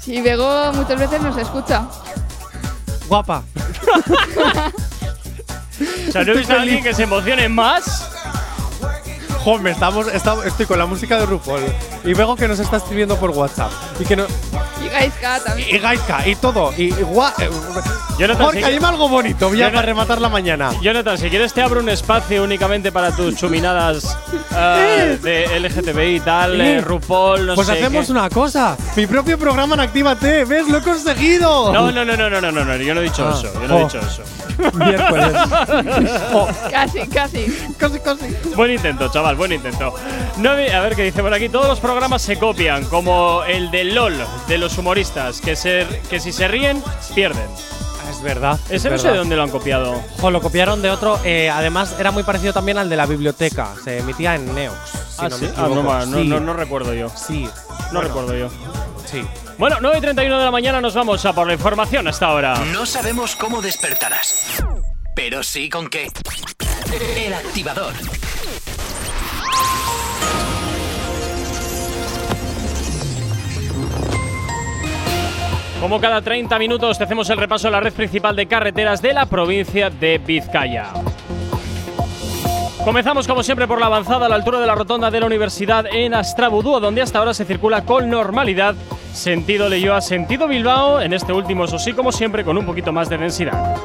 Si 0.00 0.22
Bego 0.22 0.72
muchas 0.72 0.98
veces 0.98 1.20
nos 1.20 1.36
escucha. 1.36 1.86
Guapa. 3.08 3.42
O 6.08 6.10
sea, 6.12 6.24
¿no 6.24 6.32
he 6.32 6.36
visto 6.38 6.52
a 6.54 6.60
alguien 6.62 6.82
que 6.82 6.92
se 6.94 7.04
emocione 7.04 7.48
más? 7.48 8.10
Joder, 9.48 9.68
estamos, 9.68 10.06
estamos, 10.08 10.44
estoy 10.44 10.66
con 10.66 10.78
la 10.78 10.84
música 10.84 11.16
de 11.18 11.24
RuPaul. 11.24 11.60
Y 12.04 12.12
Bego 12.12 12.36
que 12.36 12.46
nos 12.46 12.58
está 12.58 12.76
escribiendo 12.76 13.16
por 13.16 13.30
WhatsApp. 13.30 13.70
Y 13.98 14.04
que 14.04 14.14
no, 14.14 14.26
Y 14.84 14.88
Gaiska 14.90 15.40
también. 15.42 15.74
y 15.74 15.78
Gaiska, 15.78 16.28
y 16.28 16.34
todo. 16.36 16.70
Y, 16.76 16.88
y 16.88 16.90
gua- 16.92 17.32
eh, 17.38 17.48
Jonathan, 18.18 18.44
Jorge, 18.44 18.62
si- 18.66 18.70
dime 18.72 18.86
algo 18.88 19.08
bonito, 19.08 19.48
ya 19.48 19.54
Jonathan- 19.56 19.72
para 19.72 19.86
rematar 19.86 20.20
la 20.20 20.28
mañana. 20.28 20.70
Jonathan, 20.82 21.16
si 21.16 21.30
quieres 21.30 21.54
te 21.54 21.62
abro 21.62 21.80
un 21.80 21.88
espacio 21.88 22.44
únicamente 22.44 22.92
para 22.92 23.10
tus 23.16 23.36
chuminadas 23.36 24.18
eh, 24.54 25.18
de 25.22 25.58
LGTBI 25.60 26.16
y 26.16 26.20
tal, 26.20 26.60
eh, 26.60 26.76
Eh. 26.76 26.80
RuPaul, 26.82 27.46
no 27.46 27.54
pues 27.54 27.68
sé 27.68 27.72
hacemos 27.72 28.04
qué. 28.04 28.12
una 28.12 28.28
cosa. 28.28 28.76
Mi 28.96 29.06
propio 29.06 29.38
programa 29.38 29.76
en 29.76 29.80
Actívate. 29.80 30.44
¿Ves? 30.44 30.68
Lo 30.68 30.76
he 30.78 30.82
conseguido. 30.82 31.72
No, 31.72 31.90
no, 31.90 32.04
no, 32.04 32.16
no, 32.16 32.28
no, 32.28 32.38
no, 32.40 32.52
no, 32.52 32.64
no, 32.66 32.76
yo 32.76 32.94
no 32.94 33.00
he 33.00 33.04
dicho 33.04 33.26
Ah. 33.26 33.34
eso, 33.34 33.50
yo 33.62 33.66
no 33.66 33.78
he 33.78 33.82
Oh. 33.82 33.84
dicho 33.86 33.98
eso. 34.00 34.22
Miércoles. 34.74 35.32
Oh, 36.32 36.48
Casi, 36.70 37.06
casi. 37.08 37.46
casi, 37.78 37.98
casi. 38.00 38.36
Buen 38.54 38.72
intento, 38.72 39.08
chaval, 39.08 39.36
buen 39.38 39.52
intento. 39.52 39.94
No 40.36 40.50
a 40.50 40.54
ver 40.56 40.94
qué 40.94 41.04
dice 41.04 41.22
por 41.22 41.32
aquí. 41.32 41.48
Todos 41.48 41.68
los 41.68 41.80
programas 41.80 42.20
se 42.22 42.38
copian, 42.38 42.84
como 42.84 43.42
el 43.44 43.70
de 43.70 43.84
LOL, 43.84 44.14
de 44.46 44.58
los 44.58 44.76
humoristas, 44.76 45.40
que, 45.40 45.56
se, 45.56 45.86
que 46.10 46.20
si 46.20 46.32
se 46.32 46.46
ríen, 46.48 46.82
pierden. 47.14 47.46
Es 48.10 48.22
verdad. 48.22 48.58
es 48.66 48.76
Ese 48.76 48.90
no 48.90 48.96
sé 48.98 49.02
verdad. 49.04 49.12
de 49.12 49.18
dónde 49.18 49.36
lo 49.36 49.42
han 49.42 49.50
copiado. 49.50 50.02
Jo, 50.20 50.30
lo 50.30 50.40
copiaron 50.40 50.82
de 50.82 50.90
otro. 50.90 51.20
eh, 51.24 51.50
además, 51.50 51.94
era 51.98 52.10
muy 52.10 52.22
parecido 52.22 52.52
también 52.52 52.78
al 52.78 52.88
de 52.88 52.96
la 52.96 53.06
biblioteca. 53.06 53.68
Se 53.84 53.98
emitía 53.98 54.34
en 54.34 54.54
Neox. 54.54 54.76
si 54.90 54.98
ah, 55.18 55.28
no 55.28 55.36
sí. 55.36 55.44
me 55.44 55.50
Ah, 55.56 55.68
no, 55.68 55.82
no, 56.06 56.18
Sí, 56.18 56.26
no, 56.26 56.40
no 56.40 56.52
recuerdo 56.54 56.94
yo. 56.94 57.08
Sí. 57.10 57.44
No 57.44 57.84
Bueno, 57.92 58.00
recuerdo 58.08 58.34
yo. 58.36 58.48
Sí. 59.04 59.22
Bueno, 59.58 59.76
9 59.80 59.98
y 59.98 60.00
31 60.00 60.38
de 60.38 60.44
la 60.44 60.50
mañana 60.50 60.80
nos 60.80 60.94
vamos 60.94 61.24
a 61.26 61.32
por 61.32 61.46
la 61.46 61.52
información 61.54 62.06
hasta 62.08 62.26
ahora. 62.26 62.54
No 62.72 62.86
sabemos 62.86 63.36
cómo 63.36 63.60
despertarás, 63.60 64.62
pero 65.14 65.42
sí 65.42 65.68
con 65.68 65.88
qué. 65.88 66.10
El 67.16 67.34
activador. 67.34 67.92
Como 75.80 76.00
cada 76.00 76.20
30 76.20 76.58
minutos 76.58 76.98
te 76.98 77.04
hacemos 77.04 77.30
el 77.30 77.38
repaso 77.38 77.68
a 77.68 77.70
la 77.70 77.80
red 77.80 77.92
principal 77.92 78.34
de 78.34 78.46
carreteras 78.46 79.00
de 79.00 79.14
la 79.14 79.26
provincia 79.26 79.90
de 79.90 80.18
Vizcaya. 80.18 80.88
Comenzamos 82.84 83.28
como 83.28 83.42
siempre 83.42 83.66
por 83.66 83.78
la 83.78 83.86
avanzada 83.86 84.26
a 84.26 84.28
la 84.28 84.34
altura 84.34 84.60
de 84.60 84.66
la 84.66 84.74
rotonda 84.74 85.10
de 85.10 85.20
la 85.20 85.26
Universidad 85.26 85.86
en 85.90 86.14
Astrabudúa, 86.14 86.80
donde 86.80 87.02
hasta 87.02 87.18
ahora 87.18 87.32
se 87.32 87.44
circula 87.44 87.84
con 87.84 88.10
normalidad 88.10 88.74
sentido 89.12 89.68
Leyoa, 89.68 90.00
sentido 90.00 90.48
Bilbao, 90.48 91.00
en 91.00 91.12
este 91.12 91.32
último, 91.32 91.64
eso 91.64 91.78
sí, 91.78 91.92
como 91.92 92.12
siempre, 92.12 92.44
con 92.44 92.56
un 92.56 92.66
poquito 92.66 92.92
más 92.92 93.08
de 93.08 93.18
densidad. 93.18 93.76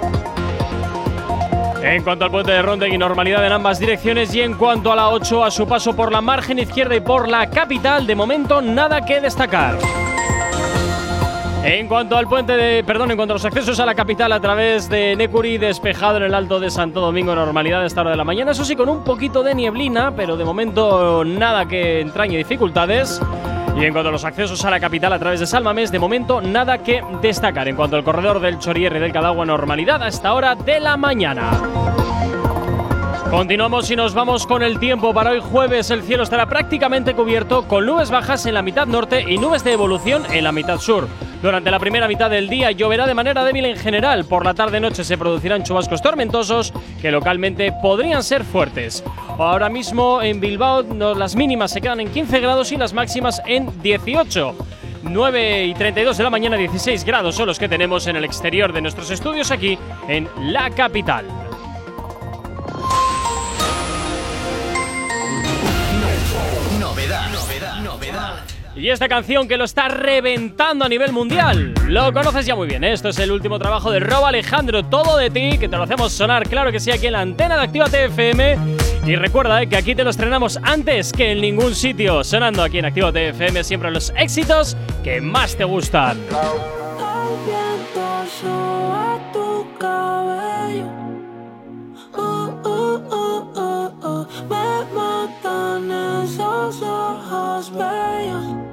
En 1.83 2.01
cuanto 2.01 2.23
al 2.23 2.31
puente 2.31 2.53
de 2.53 2.89
y 2.89 2.97
normalidad 2.97 3.45
en 3.45 3.51
ambas 3.51 3.77
direcciones 3.77 4.33
y 4.33 4.39
en 4.39 4.53
cuanto 4.53 4.93
a 4.93 4.95
la 4.95 5.09
8 5.09 5.43
a 5.43 5.51
su 5.51 5.67
paso 5.67 5.93
por 5.93 6.13
la 6.13 6.21
margen 6.21 6.57
izquierda 6.57 6.95
y 6.95 7.01
por 7.01 7.27
la 7.27 7.49
capital, 7.49 8.07
de 8.07 8.15
momento 8.15 8.61
nada 8.61 9.01
que 9.01 9.19
destacar. 9.19 9.77
En 11.65 11.89
cuanto 11.89 12.15
al 12.15 12.29
puente 12.29 12.55
de, 12.55 12.85
perdón, 12.85 13.11
en 13.11 13.17
cuanto 13.17 13.33
a 13.33 13.35
los 13.35 13.43
accesos 13.43 13.81
a 13.81 13.85
la 13.85 13.95
capital 13.95 14.31
a 14.31 14.39
través 14.39 14.87
de 14.87 15.17
Necuri, 15.17 15.57
despejado 15.57 16.17
en 16.17 16.23
el 16.23 16.33
Alto 16.33 16.61
de 16.61 16.71
Santo 16.71 17.01
Domingo, 17.01 17.35
normalidad 17.35 17.83
a 17.83 17.85
esta 17.85 17.99
hora 17.99 18.11
de 18.11 18.17
la 18.17 18.23
mañana, 18.23 18.51
eso 18.51 18.63
sí 18.63 18.77
con 18.77 18.87
un 18.87 19.03
poquito 19.03 19.43
de 19.43 19.53
nieblina, 19.53 20.15
pero 20.15 20.37
de 20.37 20.45
momento 20.45 21.25
nada 21.25 21.67
que 21.67 21.99
entrañe 21.99 22.37
dificultades. 22.37 23.21
Y 23.75 23.85
en 23.85 23.91
cuanto 23.91 24.09
a 24.09 24.11
los 24.11 24.23
accesos 24.23 24.63
a 24.65 24.69
la 24.69 24.79
capital 24.79 25.13
a 25.13 25.19
través 25.19 25.39
de 25.39 25.47
Salmamés, 25.47 25.91
de 25.91 25.99
momento 25.99 26.41
nada 26.41 26.77
que 26.77 27.03
destacar. 27.21 27.67
En 27.67 27.75
cuanto 27.75 27.95
al 27.95 28.03
corredor 28.03 28.39
del 28.39 28.59
Chorierre 28.59 28.99
del 28.99 29.11
Cadagua, 29.11 29.45
normalidad 29.45 30.01
a 30.03 30.07
esta 30.07 30.33
hora 30.33 30.55
de 30.55 30.79
la 30.79 30.95
mañana. 30.95 32.12
Continuamos 33.33 33.89
y 33.89 33.95
nos 33.95 34.13
vamos 34.13 34.45
con 34.45 34.61
el 34.61 34.77
tiempo. 34.77 35.11
Para 35.11 35.31
hoy 35.31 35.39
jueves 35.41 35.89
el 35.89 36.03
cielo 36.03 36.21
estará 36.21 36.45
prácticamente 36.45 37.15
cubierto 37.15 37.67
con 37.67 37.83
nubes 37.83 38.11
bajas 38.11 38.45
en 38.45 38.53
la 38.53 38.61
mitad 38.61 38.85
norte 38.85 39.25
y 39.27 39.39
nubes 39.39 39.63
de 39.63 39.71
evolución 39.71 40.23
en 40.31 40.43
la 40.43 40.51
mitad 40.51 40.77
sur. 40.77 41.07
Durante 41.41 41.71
la 41.71 41.79
primera 41.79 42.07
mitad 42.07 42.29
del 42.29 42.47
día 42.47 42.69
lloverá 42.69 43.07
de 43.07 43.15
manera 43.15 43.43
débil 43.43 43.65
en 43.65 43.75
general. 43.75 44.25
Por 44.25 44.45
la 44.45 44.53
tarde-noche 44.53 45.03
se 45.03 45.17
producirán 45.17 45.63
chubascos 45.63 46.03
tormentosos 46.03 46.71
que 47.01 47.09
localmente 47.09 47.73
podrían 47.81 48.21
ser 48.21 48.43
fuertes. 48.43 49.03
Ahora 49.39 49.67
mismo 49.67 50.21
en 50.21 50.39
Bilbao 50.39 50.83
las 51.15 51.35
mínimas 51.35 51.71
se 51.71 51.81
quedan 51.81 52.01
en 52.01 52.11
15 52.11 52.39
grados 52.39 52.71
y 52.71 52.77
las 52.77 52.93
máximas 52.93 53.41
en 53.47 53.81
18. 53.81 54.55
9 55.01 55.65
y 55.65 55.73
32 55.73 56.17
de 56.17 56.23
la 56.23 56.29
mañana, 56.29 56.55
16 56.55 57.03
grados 57.03 57.33
son 57.33 57.47
los 57.47 57.57
que 57.57 57.67
tenemos 57.67 58.05
en 58.05 58.15
el 58.15 58.25
exterior 58.25 58.71
de 58.71 58.81
nuestros 58.81 59.09
estudios 59.09 59.49
aquí 59.49 59.79
en 60.07 60.29
la 60.37 60.69
capital. 60.69 61.42
Y 68.83 68.89
esta 68.89 69.07
canción 69.07 69.47
que 69.47 69.55
lo 69.55 69.63
está 69.63 69.87
reventando 69.87 70.83
a 70.83 70.89
nivel 70.89 71.13
mundial. 71.13 71.73
Lo 71.87 72.11
conoces 72.11 72.45
ya 72.45 72.53
muy 72.53 72.67
bien. 72.67 72.83
¿eh? 72.83 72.91
Esto 72.91 73.07
es 73.07 73.19
el 73.19 73.31
último 73.31 73.57
trabajo 73.57 73.89
de 73.89 74.01
Rob 74.01 74.25
Alejandro, 74.25 74.83
todo 74.83 75.15
de 75.15 75.29
ti, 75.29 75.57
que 75.57 75.69
te 75.69 75.77
lo 75.77 75.83
hacemos 75.83 76.11
sonar, 76.11 76.49
claro 76.49 76.69
que 76.69 76.81
sí, 76.81 76.91
aquí 76.91 77.07
en 77.07 77.13
la 77.13 77.21
antena 77.21 77.55
de 77.55 77.63
Activa 77.63 77.85
TFM. 77.85 78.57
Y 79.05 79.15
recuerda 79.15 79.61
eh, 79.61 79.69
que 79.69 79.77
aquí 79.77 79.95
te 79.95 80.03
lo 80.03 80.09
estrenamos 80.09 80.59
antes 80.61 81.13
que 81.13 81.31
en 81.31 81.39
ningún 81.39 81.75
sitio, 81.75 82.25
sonando 82.25 82.61
aquí 82.61 82.79
en 82.79 82.83
Activa 82.83 83.13
TFM 83.13 83.63
siempre 83.63 83.89
los 83.89 84.11
éxitos 84.17 84.75
que 85.01 85.21
más 85.21 85.55
te 85.55 85.63
gustan. 85.63 86.17
Bellos. 97.71 98.72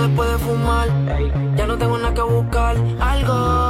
Después 0.00 0.30
de 0.30 0.38
fumar. 0.38 0.88
Ya 1.56 1.66
no 1.66 1.76
tengo 1.76 1.98
nada 1.98 2.14
que 2.14 2.22
buscar, 2.22 2.76
algo 3.00 3.69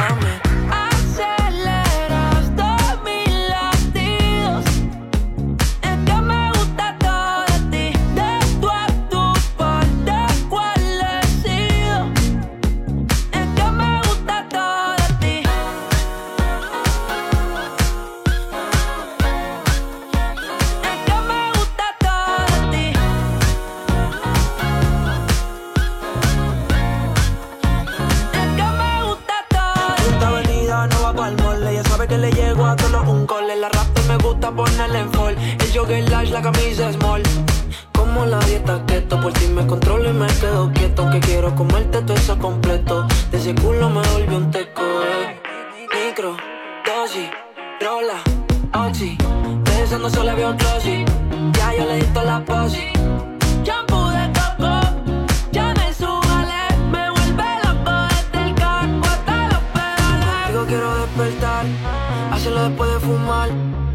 jogger 35.81 36.31
la 36.31 36.41
camisa 36.41 36.91
small. 36.93 37.23
Como 37.93 38.25
la 38.25 38.39
dieta 38.39 38.83
keto, 38.85 39.19
por 39.19 39.33
ti 39.33 39.47
me 39.47 39.65
controlo 39.65 40.09
y 40.09 40.13
me 40.13 40.27
quedo 40.27 40.71
quieto. 40.73 41.09
Que 41.09 41.19
quiero 41.19 41.55
comerte 41.55 42.01
todo 42.01 42.13
eso 42.13 42.37
completo. 42.37 43.07
De 43.31 43.37
ese 43.37 43.55
culo 43.55 43.89
me 43.89 44.01
volvió 44.13 44.37
un 44.37 44.51
teco, 44.51 44.81
eh. 44.81 45.39
Micro, 45.93 46.37
dosis, 46.85 47.29
rola, 47.79 48.19
oxi. 48.85 49.17
Pensando 49.63 50.09
solo 50.09 50.35
veo 50.35 50.55
glossy. 50.55 51.05
Ya 51.53 51.73
yo 51.77 51.85
le 51.85 51.95
di 51.95 52.05
toda 52.13 52.25
la 52.25 52.45
posi. 52.45 52.91
Shampoo 53.63 54.09
de 54.09 54.31
coco, 54.37 54.71
quiero 60.67 60.95
despertar, 60.95 61.65
hacerlo 62.31 62.69
después 62.69 62.93
de 62.93 62.99
fumar. 62.99 63.80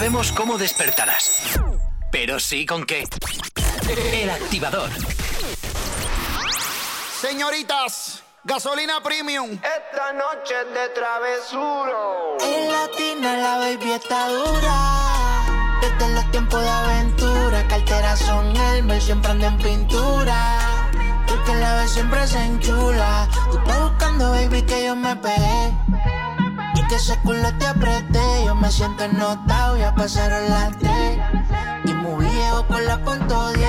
Sabemos 0.00 0.32
cómo 0.32 0.56
despertarás, 0.56 1.60
pero 2.10 2.40
sí 2.40 2.64
con 2.64 2.86
qué. 2.86 3.04
El 3.86 4.30
activador. 4.30 4.88
Señoritas, 7.20 8.22
gasolina 8.42 9.02
premium. 9.02 9.50
Esta 9.50 10.14
noche 10.14 10.54
es 10.58 10.72
de 10.72 10.88
travesuro. 10.94 12.38
En 12.40 12.72
latina 12.72 13.36
la 13.36 13.58
baby 13.58 13.90
está 13.90 14.28
dura. 14.28 15.80
Desde 15.82 16.14
los 16.14 16.30
tiempos 16.30 16.62
de 16.62 16.68
aventura, 16.70 17.68
carteras 17.68 18.20
son 18.20 18.56
Elmer, 18.56 19.02
siempre 19.02 19.32
ando 19.32 19.48
en 19.48 19.58
pintura. 19.58 20.88
Porque 21.28 21.54
la 21.56 21.74
vez 21.74 21.90
siempre 21.90 22.26
se 22.26 22.42
enchula. 22.42 23.28
Tú 23.50 23.58
estás 23.58 23.80
buscando, 23.82 24.30
baby, 24.30 24.62
que 24.62 24.86
yo 24.86 24.96
me 24.96 25.14
pegué. 25.16 26.09
Y 26.74 26.86
que 26.88 26.94
ese 26.96 27.18
culo 27.20 27.52
te 27.58 27.66
apreté. 27.66 28.44
Yo 28.46 28.54
me 28.54 28.70
siento 28.70 29.04
ennotado, 29.04 29.76
ya 29.76 29.94
pasaron 29.94 30.48
las 30.48 30.76
tres. 30.78 31.18
Y 31.84 31.94
muy 31.94 32.24
viejo 32.26 32.66
con 32.66 32.84
la 32.84 32.98
punto 32.98 33.52
10. 33.52 33.68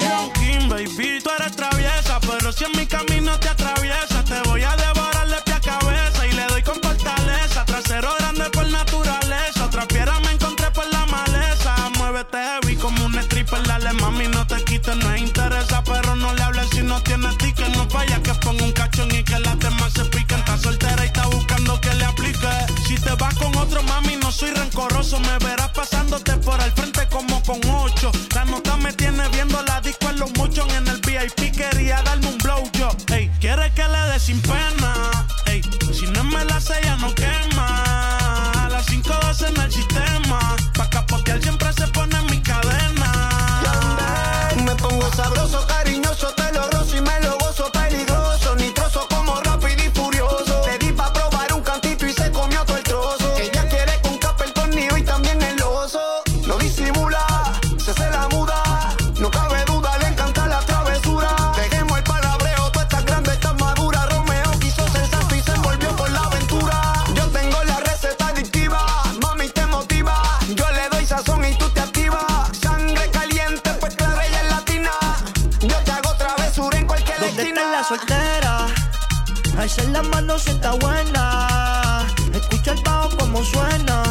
Leon 0.00 0.30
King, 0.32 0.68
baby, 0.68 1.20
tú 1.22 1.30
eres 1.38 1.54
traviesa, 1.56 2.18
pero 2.20 2.52
si 2.52 2.64
en 2.64 2.72
mi 2.72 2.86
camino 2.86 3.38
te 3.38 3.48
atraviesas, 3.48 4.24
te 4.24 4.40
voy 4.48 4.62
a 4.62 4.74
devorar 4.76 5.28
de 5.28 5.36
pie 5.44 5.54
a 5.54 5.60
cabeza 5.60 6.26
y 6.26 6.32
le 6.32 6.44
doy 6.46 6.62
con 6.62 6.80
fortaleza. 6.82 7.64
Trasero 7.64 8.10
grande 8.18 8.50
por 8.50 8.66
naturaleza, 8.68 9.64
otra 9.64 9.86
piedra 9.86 10.18
me 10.20 10.32
encontré 10.32 10.70
por 10.72 10.86
la 10.92 11.06
maleza. 11.06 11.74
Muévete 11.96 12.38
heavy 12.38 12.76
como 12.76 13.04
un 13.06 13.14
stripper, 13.18 13.62
dale 13.68 13.92
mami, 13.92 14.26
no 14.28 14.44
te 14.46 14.62
quites, 14.64 14.96
no 14.96 15.16
interesa, 15.16 15.82
pero 15.84 16.16
no 16.16 16.34
le 16.34 16.42
hables 16.42 16.68
si 16.70 16.82
no 16.82 17.00
tienes 17.02 17.38
ticket. 17.38 17.68
No 17.76 17.88
falla 17.88 18.20
que 18.20 18.34
ponga 18.34 18.64
un 18.64 18.72
cachón 18.72 19.10
y 19.12 19.22
que 19.22 19.38
las 19.38 19.58
demás 19.60 19.92
se 19.92 20.04
piquen. 20.06 20.38
Está 20.40 20.58
soltera 20.58 21.06
y 21.06 21.10
Si 22.86 22.96
te 22.96 23.14
vas 23.14 23.34
con 23.36 23.56
otro 23.56 23.82
mami, 23.84 24.16
no 24.16 24.30
soy 24.30 24.50
rencoroso, 24.50 25.18
me 25.18 25.38
verás 25.38 25.70
pasándote 25.70 26.36
por 26.36 26.60
el 26.60 26.70
frente 26.72 27.06
como 27.08 27.42
con 27.42 27.58
ocho. 27.70 28.12
La 28.34 28.44
nota 28.44 28.76
me 28.76 28.92
tiene 28.92 29.26
viendo 29.30 29.62
la 29.62 29.80
disco 29.80 30.10
en 30.10 30.18
los 30.18 30.30
muchos 30.36 30.66
en 30.74 30.86
el 30.88 31.00
VIP. 31.00 31.56
Quería 31.56 32.02
darme 32.02 32.28
un 32.28 32.38
blow 32.38 32.62
yo. 32.74 32.88
Ey, 33.12 33.30
quiere 33.40 33.72
que 33.72 33.84
le 33.88 34.00
dé 34.12 34.20
sin 34.20 34.40
pena. 34.42 35.26
Ey, 35.46 35.62
si 35.92 36.06
no 36.08 36.24
me 36.24 36.44
la 36.44 36.60
sella 36.60 36.96
no 36.96 37.14
quema. 37.14 37.53
Alza 79.76 79.90
la 79.90 80.02
mano 80.02 80.38
si 80.38 80.50
está 80.50 80.70
buena. 80.70 82.06
Escucha 82.32 82.74
el 82.74 82.82
bajo 82.84 83.08
como 83.16 83.42
suena. 83.42 84.04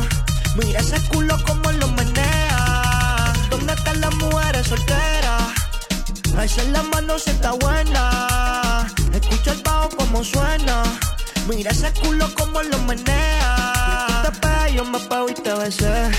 Mira 0.58 0.82
ese 0.82 1.00
culo 1.08 1.38
como 1.46 1.72
lo 1.72 1.88
menea. 1.88 3.32
¿Dónde 3.50 3.72
están 3.72 4.02
las 4.02 4.14
mujeres 4.16 4.68
solteras? 4.68 5.54
Alza 6.38 6.64
la 6.64 6.84
mano 6.84 7.18
si 7.18 7.30
está 7.30 7.52
buena. 7.54 8.88
Escucha 9.14 9.54
el 9.54 9.62
bajo 9.62 9.88
como 9.96 10.22
suena. 10.26 10.84
Mira 11.48 11.72
ese 11.72 11.94
culo 11.94 12.28
como 12.36 12.62
lo 12.62 12.78
menea. 12.80 14.08
Tú 14.08 14.32
te 14.32 14.40
pegas, 14.42 14.72
yo 14.74 14.84
me 14.84 15.00
pego 15.00 15.30
y 15.30 15.34
te 15.34 15.54
besé. 15.54 16.12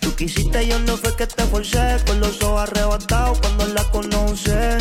Tú 0.00 0.14
quisiste, 0.14 0.66
yo 0.66 0.78
no 0.80 0.98
fue 0.98 1.16
que 1.16 1.26
te 1.26 1.42
forcé. 1.44 2.02
Con 2.06 2.20
los 2.20 2.42
ojos 2.42 2.68
arrebatados 2.68 3.38
cuando 3.40 3.66
la 3.68 3.84
conoce. 3.84 4.76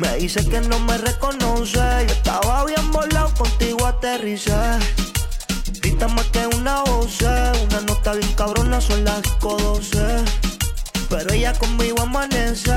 Me 0.00 0.16
dice 0.16 0.42
que 0.48 0.62
no 0.62 0.78
me 0.80 0.96
reconoce. 0.96 1.78
Yo 1.78 2.14
estaba 2.14 2.64
bien 2.64 2.90
volado, 2.90 3.34
contigo 3.34 3.84
aterricé. 3.86 4.54
Grita 5.82 6.08
más 6.08 6.24
que 6.28 6.46
una 6.46 6.82
voz, 6.84 7.20
una 7.20 7.80
nota 7.86 8.14
bien 8.14 8.32
cabrona, 8.32 8.80
son 8.80 9.04
las 9.04 9.20
5.12. 9.40 10.24
Pero 11.10 11.34
ella 11.34 11.52
conmigo 11.52 12.00
amanece. 12.00 12.72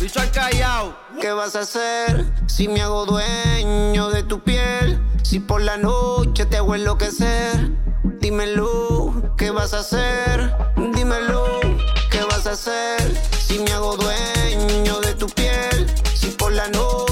Piso 0.00 0.18
al 0.18 0.32
callao. 0.32 0.96
¿Qué 1.20 1.30
vas 1.30 1.54
a 1.54 1.60
hacer 1.60 2.26
si 2.46 2.66
me 2.66 2.82
hago 2.82 3.06
dueño 3.06 4.10
de 4.10 4.24
tu 4.24 4.40
piel? 4.40 5.00
Si 5.22 5.38
por 5.38 5.60
la 5.60 5.76
noche 5.76 6.46
te 6.46 6.56
hago 6.56 6.74
enloquecer. 6.74 7.70
Dímelo, 8.20 9.34
¿qué 9.38 9.52
vas 9.52 9.72
a 9.72 9.80
hacer? 9.80 10.52
Dímelo, 10.94 11.60
¿qué 12.10 12.24
vas 12.24 12.46
a 12.48 12.52
hacer 12.52 13.16
si 13.46 13.60
me 13.60 13.70
hago 13.70 13.96
dueño 13.96 14.98
de 15.00 15.14
tu 15.14 15.26
piel? 15.28 15.79
La 16.60 16.68
noche 16.68 17.09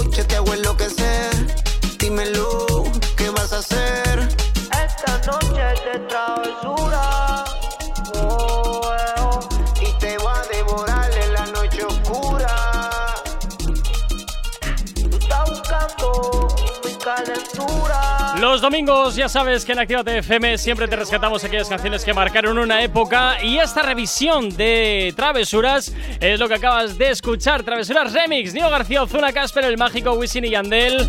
Los 18.59 18.73
domingos 18.73 19.15
ya 19.15 19.29
sabes 19.29 19.65
que 19.65 19.71
en 19.71 19.79
Actívate 19.79 20.19
FM 20.19 20.59
siempre 20.59 20.89
te 20.89 20.97
rescatamos 20.97 21.45
aquellas 21.45 21.69
canciones 21.69 22.05
que 22.05 22.13
marcaron 22.13 22.59
una 22.59 22.83
época 22.83 23.41
y 23.41 23.57
esta 23.59 23.83
revisión 23.83 24.49
de 24.57 25.15
Travesuras 25.15 25.93
es 26.19 26.41
lo 26.41 26.49
que 26.49 26.55
acabas 26.55 26.99
de 26.99 27.11
escuchar. 27.11 27.63
Travesuras 27.63 28.13
Remix, 28.13 28.53
Nio 28.55 28.69
García 28.69 29.05
Ozuna, 29.05 29.33
Casper, 29.33 29.65
El 29.65 29.79
Mágico, 29.79 30.15
Wisin 30.15 30.45
y 30.45 30.51
Yandel. 30.51 31.09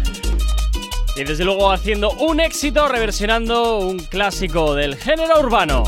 Y 1.15 1.23
desde 1.23 1.43
luego 1.43 1.71
haciendo 1.71 2.11
un 2.11 2.39
éxito 2.39 2.88
reversionando 2.88 3.80
un 3.80 3.97
clásico 3.97 4.76
del 4.76 4.95
género 4.95 5.39
urbano. 5.39 5.81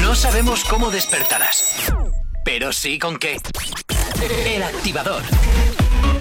No 0.00 0.14
sabemos 0.14 0.64
cómo 0.64 0.90
despertarás, 0.90 1.92
pero 2.46 2.72
sí 2.72 2.98
con 2.98 3.18
qué. 3.18 3.36
El 4.46 4.62
activador. 4.62 5.22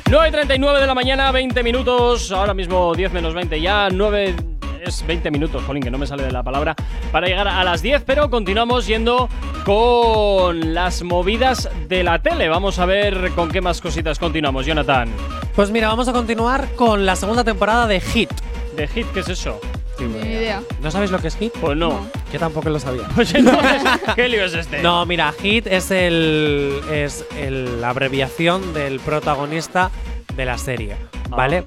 9.39 0.10 0.80
de 0.80 0.88
la 0.88 0.96
mañana, 0.96 1.32
20 1.32 1.62
minutos, 1.62 2.32
ahora 2.32 2.56
mismo 2.56 2.96
10 2.96 3.14
menos 3.14 3.36
20 3.36 3.62
ya, 3.62 3.90
9 3.92 4.36
es 4.84 5.06
20 5.06 5.30
minutos, 5.30 5.64
jolín, 5.68 5.84
que 5.84 5.92
no 5.92 6.00
me 6.00 6.08
sale 6.08 6.24
de 6.24 6.32
la 6.32 6.42
palabra, 6.42 6.76
para 7.12 7.28
llegar 7.28 7.48
a 7.48 7.64
las 7.64 7.84
10, 7.84 8.06
pero 8.08 8.28
continuamos 8.32 8.88
yendo 8.88 9.30
con 9.64 10.74
las 10.74 11.04
movidas 11.04 11.70
de 11.88 12.04
la 12.04 12.24
tele. 12.24 12.50
Vamos 12.50 12.80
a 12.80 12.88
ver 12.88 13.34
con 13.36 13.52
qué 13.52 13.62
más 13.62 13.82
cositas 13.82 14.18
continuamos, 14.18 14.66
Jonathan. 14.66 15.10
Pues 15.56 15.70
mira, 15.70 15.90
vamos 15.90 16.08
a 16.08 16.12
continuar 16.12 16.70
con 16.76 17.06
la 17.06 17.16
segunda 17.16 17.44
temporada 17.44 17.86
de 17.86 18.00
Hit. 18.00 18.32
¿De 18.76 18.88
Hit 18.88 19.06
qué 19.14 19.20
es 19.20 19.30
eso? 19.30 19.62
Ni 20.08 20.18
idea. 20.30 20.62
¿No 20.82 20.92
sabéis 20.92 21.12
lo 21.12 21.20
que 21.20 21.28
es 21.30 21.36
Hit? 21.38 21.54
Pues 21.60 21.78
no. 21.78 22.08
Yo 22.32 22.40
tampoco 22.40 22.70
lo 22.70 22.80
sabía. 22.80 23.04
Pues 23.16 23.34
entonces, 23.34 23.82
¿qué 24.16 24.28
lío 24.30 24.46
es 24.46 24.54
este? 24.54 24.82
No, 24.82 25.06
mira, 25.06 25.34
Hit 25.42 25.68
es 25.68 25.92
el 25.92 26.80
es 26.92 27.26
el- 27.38 27.82
la 27.82 27.90
abreviación 27.90 28.74
del 28.74 29.00
protagonista 29.00 29.92
de 30.36 30.46
la 30.46 30.58
serie, 30.58 30.96
¿vale? 31.30 31.66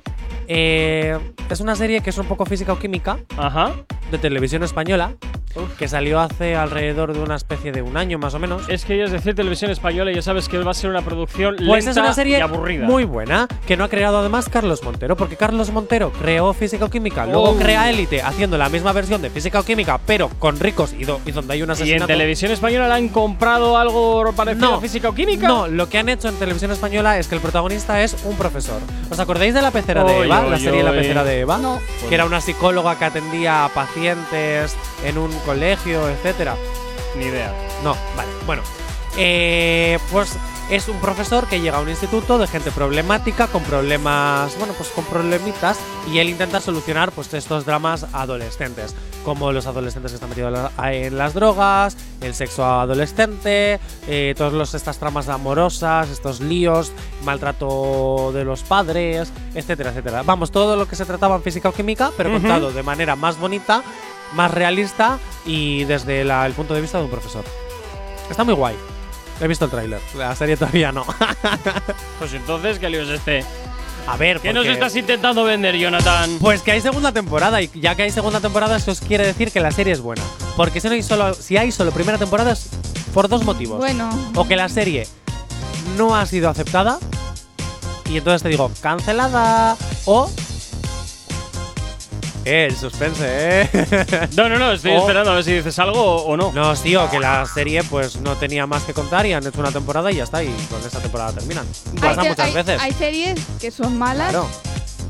Eh, 0.48 1.18
es 1.50 1.60
una 1.60 1.76
serie 1.76 2.00
que 2.00 2.10
es 2.10 2.18
un 2.18 2.26
poco 2.26 2.46
física 2.46 2.72
o 2.72 2.78
química 2.78 3.18
Ajá. 3.36 3.72
de 4.10 4.18
televisión 4.18 4.62
española 4.62 5.12
que 5.78 5.88
salió 5.88 6.20
hace 6.20 6.56
alrededor 6.56 7.12
de 7.12 7.20
una 7.20 7.36
especie 7.36 7.72
de 7.72 7.82
un 7.82 7.96
año 7.96 8.18
más 8.18 8.34
o 8.34 8.38
menos. 8.38 8.68
Es 8.68 8.84
que 8.84 9.02
es 9.02 9.10
decir 9.12 9.34
televisión 9.34 9.70
española 9.70 10.10
y 10.12 10.14
ya 10.16 10.22
sabes 10.22 10.48
que 10.48 10.58
va 10.58 10.70
a 10.70 10.74
ser 10.74 10.90
una 10.90 11.02
producción 11.02 11.56
Pues 11.56 11.84
lenta 11.84 11.90
es 11.90 11.96
una 11.96 12.14
serie 12.14 12.38
y 12.38 12.40
aburrida. 12.40 12.86
muy 12.86 13.04
buena, 13.04 13.46
que 13.66 13.76
no 13.76 13.84
ha 13.84 13.88
creado 13.88 14.18
además 14.18 14.48
Carlos 14.48 14.82
Montero, 14.82 15.16
porque 15.16 15.36
Carlos 15.36 15.70
Montero 15.70 16.12
creó 16.12 16.52
Física 16.52 16.84
o 16.86 16.90
Química, 16.90 17.26
luego 17.26 17.50
Oh. 17.50 17.56
crea 17.56 17.90
Élite 17.90 18.22
haciendo 18.22 18.56
la 18.58 18.68
misma 18.68 18.92
versión 18.92 19.20
de 19.22 19.30
Física 19.30 19.60
o 19.60 19.62
Química, 19.64 19.98
pero 20.06 20.28
con 20.38 20.58
ricos 20.58 20.92
y, 20.98 21.04
do- 21.04 21.20
y 21.26 21.32
donde 21.32 21.54
hay 21.54 21.62
un 21.62 21.68
¿Y 21.68 21.70
en 21.70 21.70
asesinato. 21.72 22.06
televisión 22.06 22.50
española 22.52 22.88
le 22.88 22.94
han 22.94 23.08
comprado 23.08 23.76
algo 23.76 24.32
parecido 24.36 24.70
No. 24.70 24.76
a 24.76 24.80
física 24.80 25.08
o 25.08 25.14
química? 25.14 25.48
No, 25.48 25.68
lo 25.68 25.88
que 25.88 25.98
han 25.98 26.08
hecho 26.08 26.28
en 26.28 26.34
televisión 26.36 26.70
española 26.70 27.18
es 27.18 27.28
que 27.28 27.34
el 27.34 27.40
protagonista 27.40 28.02
es 28.02 28.16
un 28.24 28.36
profesor. 28.36 28.80
¿Os 29.10 29.18
acordáis 29.18 29.54
de 29.54 29.62
La 29.62 29.70
Pecera 29.70 30.04
de 30.04 30.14
Oy, 30.14 30.26
Eva? 30.26 30.42
oy, 30.44 30.50
la 30.50 30.58
serie 30.58 30.82
La 30.82 30.90
oy. 30.90 30.98
Pecera 30.98 31.24
de 31.24 31.40
Eva. 31.40 31.58
No. 31.58 31.78
Que 32.08 32.14
era 32.14 32.24
una 32.24 32.40
psicóloga 32.40 32.98
que 32.98 33.04
atendía 33.04 33.64
a 33.64 33.68
pacientes 33.68 34.76
en 35.04 35.18
un 35.18 35.30
colegio, 35.42 36.08
etcétera. 36.08 36.56
Ni 37.16 37.26
idea. 37.26 37.52
No, 37.84 37.96
vale. 38.16 38.30
Bueno, 38.46 38.62
eh, 39.16 39.98
pues 40.10 40.36
es 40.70 40.88
un 40.88 40.96
profesor 41.00 41.46
que 41.48 41.60
llega 41.60 41.76
a 41.78 41.80
un 41.80 41.88
instituto 41.90 42.38
de 42.38 42.46
gente 42.46 42.70
problemática, 42.70 43.46
con 43.48 43.62
problemas, 43.64 44.56
bueno, 44.58 44.72
pues 44.74 44.88
con 44.90 45.04
problemitas, 45.04 45.78
y 46.10 46.18
él 46.18 46.30
intenta 46.30 46.60
solucionar 46.60 47.12
pues 47.12 47.34
estos 47.34 47.66
dramas 47.66 48.06
adolescentes, 48.14 48.94
como 49.24 49.52
los 49.52 49.66
adolescentes 49.66 50.12
que 50.12 50.14
están 50.14 50.30
metidos 50.30 50.48
en 50.54 50.62
la- 50.62 50.92
en 50.94 51.18
las 51.18 51.34
drogas, 51.34 51.96
el 52.22 52.34
sexo 52.34 52.64
adolescente, 52.64 53.80
eh, 54.08 54.34
todas 54.38 54.72
estas 54.72 54.96
tramas 54.98 55.28
amorosas, 55.28 56.08
estos 56.08 56.40
líos, 56.40 56.92
maltrato 57.22 58.30
de 58.32 58.44
los 58.44 58.62
padres, 58.62 59.30
etcétera, 59.54 59.90
etcétera. 59.90 60.22
Vamos, 60.22 60.50
todo 60.52 60.76
lo 60.76 60.88
que 60.88 60.96
se 60.96 61.04
trataba 61.04 61.36
en 61.36 61.42
física 61.42 61.68
o 61.68 61.72
química, 61.72 62.12
pero 62.16 62.30
contado 62.32 62.72
de 62.72 62.82
manera 62.82 63.14
más 63.16 63.38
bonita, 63.38 63.82
más 64.34 64.50
realista 64.50 65.18
y 65.46 65.84
desde 65.84 66.24
la- 66.24 66.46
el 66.46 66.52
punto 66.52 66.74
de 66.74 66.80
vista 66.80 66.98
de 66.98 67.04
un 67.04 67.10
profesor. 67.10 67.44
Está 68.30 68.44
muy 68.44 68.54
guay. 68.54 68.76
He 69.40 69.48
visto 69.48 69.64
el 69.64 69.70
tráiler. 69.70 70.00
La 70.16 70.34
serie 70.36 70.56
todavía 70.56 70.92
no. 70.92 71.04
Pues 72.18 72.32
entonces, 72.34 72.78
¿qué 72.78 72.88
lío 72.88 73.02
es 73.02 73.08
este? 73.08 73.44
A 74.06 74.16
ver, 74.16 74.40
¿Qué 74.40 74.52
nos 74.52 74.62
porque- 74.64 74.72
estás 74.72 74.96
intentando 74.96 75.44
vender, 75.44 75.76
Jonathan? 75.76 76.38
Pues 76.40 76.62
que 76.62 76.72
hay 76.72 76.80
segunda 76.80 77.12
temporada 77.12 77.60
y 77.62 77.70
ya 77.74 77.94
que 77.94 78.02
hay 78.02 78.10
segunda 78.10 78.40
temporada 78.40 78.76
eso 78.76 78.90
os 78.92 79.00
quiere 79.00 79.24
decir 79.26 79.50
que 79.52 79.60
la 79.60 79.70
serie 79.70 79.92
es 79.92 80.00
buena. 80.00 80.22
Porque 80.56 80.80
si 80.80 80.88
no 80.88 80.94
hay 80.94 81.02
solo 81.02 81.34
si 81.34 81.56
hay 81.56 81.70
solo 81.72 81.90
primera 81.92 82.18
temporada 82.18 82.52
es 82.52 82.68
por 83.14 83.28
dos 83.28 83.44
motivos. 83.44 83.78
Bueno, 83.78 84.10
O 84.34 84.46
que 84.46 84.56
la 84.56 84.68
serie 84.68 85.06
no 85.96 86.16
ha 86.16 86.26
sido 86.26 86.48
aceptada 86.48 86.98
y 88.10 88.16
entonces 88.18 88.42
te 88.42 88.48
digo 88.48 88.70
cancelada 88.80 89.76
o 90.04 90.30
eh, 92.44 92.66
el 92.70 92.76
suspense, 92.76 93.22
¿eh? 93.24 94.28
No, 94.36 94.48
no, 94.48 94.58
no, 94.58 94.72
estoy 94.72 94.92
O- 94.92 94.98
esperando 95.00 95.30
a 95.30 95.34
ver 95.34 95.44
si 95.44 95.52
dices 95.52 95.78
algo 95.78 96.00
o, 96.00 96.22
o 96.32 96.36
no. 96.36 96.52
No, 96.52 96.74
tío, 96.76 97.08
que 97.10 97.18
la 97.20 97.44
serie 97.46 97.82
pues 97.84 98.16
no 98.16 98.36
tenía 98.36 98.66
más 98.66 98.82
que 98.84 98.92
contar 98.94 99.26
y 99.26 99.32
han 99.32 99.46
hecho 99.46 99.60
una 99.60 99.72
temporada 99.72 100.10
y 100.10 100.16
ya 100.16 100.24
está, 100.24 100.42
y 100.42 100.48
con 100.70 100.80
esa 100.86 101.00
temporada 101.00 101.32
terminan. 101.32 101.66
hay, 101.94 101.98
Pasa 102.00 102.22
muchas 102.24 102.38
hay- 102.46 102.52
veces. 102.54 102.80
hay 102.80 102.92
series 102.92 103.40
que 103.60 103.70
son 103.70 103.98
malas, 103.98 104.30
Claro. 104.30 104.48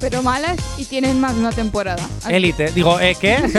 pero 0.00 0.22
malas 0.22 0.56
y 0.76 0.84
tienen 0.84 1.20
más 1.20 1.34
de 1.34 1.40
una 1.40 1.52
temporada. 1.52 2.02
Élite. 2.28 2.70
Digo, 2.72 2.98
¿eh, 3.00 3.16
qué? 3.20 3.38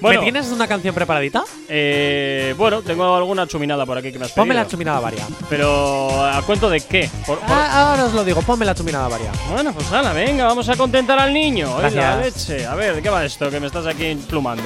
Bueno. 0.00 0.20
¿Me 0.20 0.24
tienes 0.24 0.46
una 0.48 0.68
canción 0.68 0.94
preparadita? 0.94 1.42
Eh, 1.68 2.54
bueno, 2.58 2.82
tengo 2.82 3.16
alguna 3.16 3.46
chuminada 3.46 3.86
por 3.86 3.96
aquí 3.98 4.12
que 4.12 4.18
me 4.18 4.26
has 4.26 4.30
pedido. 4.32 4.42
Ponme 4.42 4.54
la 4.54 4.66
chuminada 4.68 5.00
varia. 5.00 5.26
Pero, 5.48 6.24
¿a 6.24 6.42
cuento 6.42 6.68
de 6.68 6.80
qué? 6.80 7.08
Por- 7.26 7.38
por- 7.38 7.48
Ah, 7.50 7.90
ahora 7.90 8.04
os 8.04 8.12
lo 8.12 8.22
digo, 8.24 8.42
ponme 8.42 8.64
la 8.66 8.74
chuminada 8.74 9.08
varia. 9.08 9.30
Bueno, 9.50 9.72
pues 9.72 9.90
hala, 9.92 10.12
venga, 10.12 10.44
vamos 10.44 10.68
a 10.68 10.76
contentar 10.76 11.18
al 11.18 11.32
niño. 11.32 11.68
La 11.80 11.88
Gracias. 11.90 12.48
leche. 12.48 12.66
A 12.66 12.74
ver, 12.74 13.00
¿qué 13.02 13.08
va 13.08 13.24
esto 13.24 13.50
que 13.50 13.58
me 13.58 13.66
estás 13.68 13.86
aquí 13.86 14.14
plumando? 14.28 14.64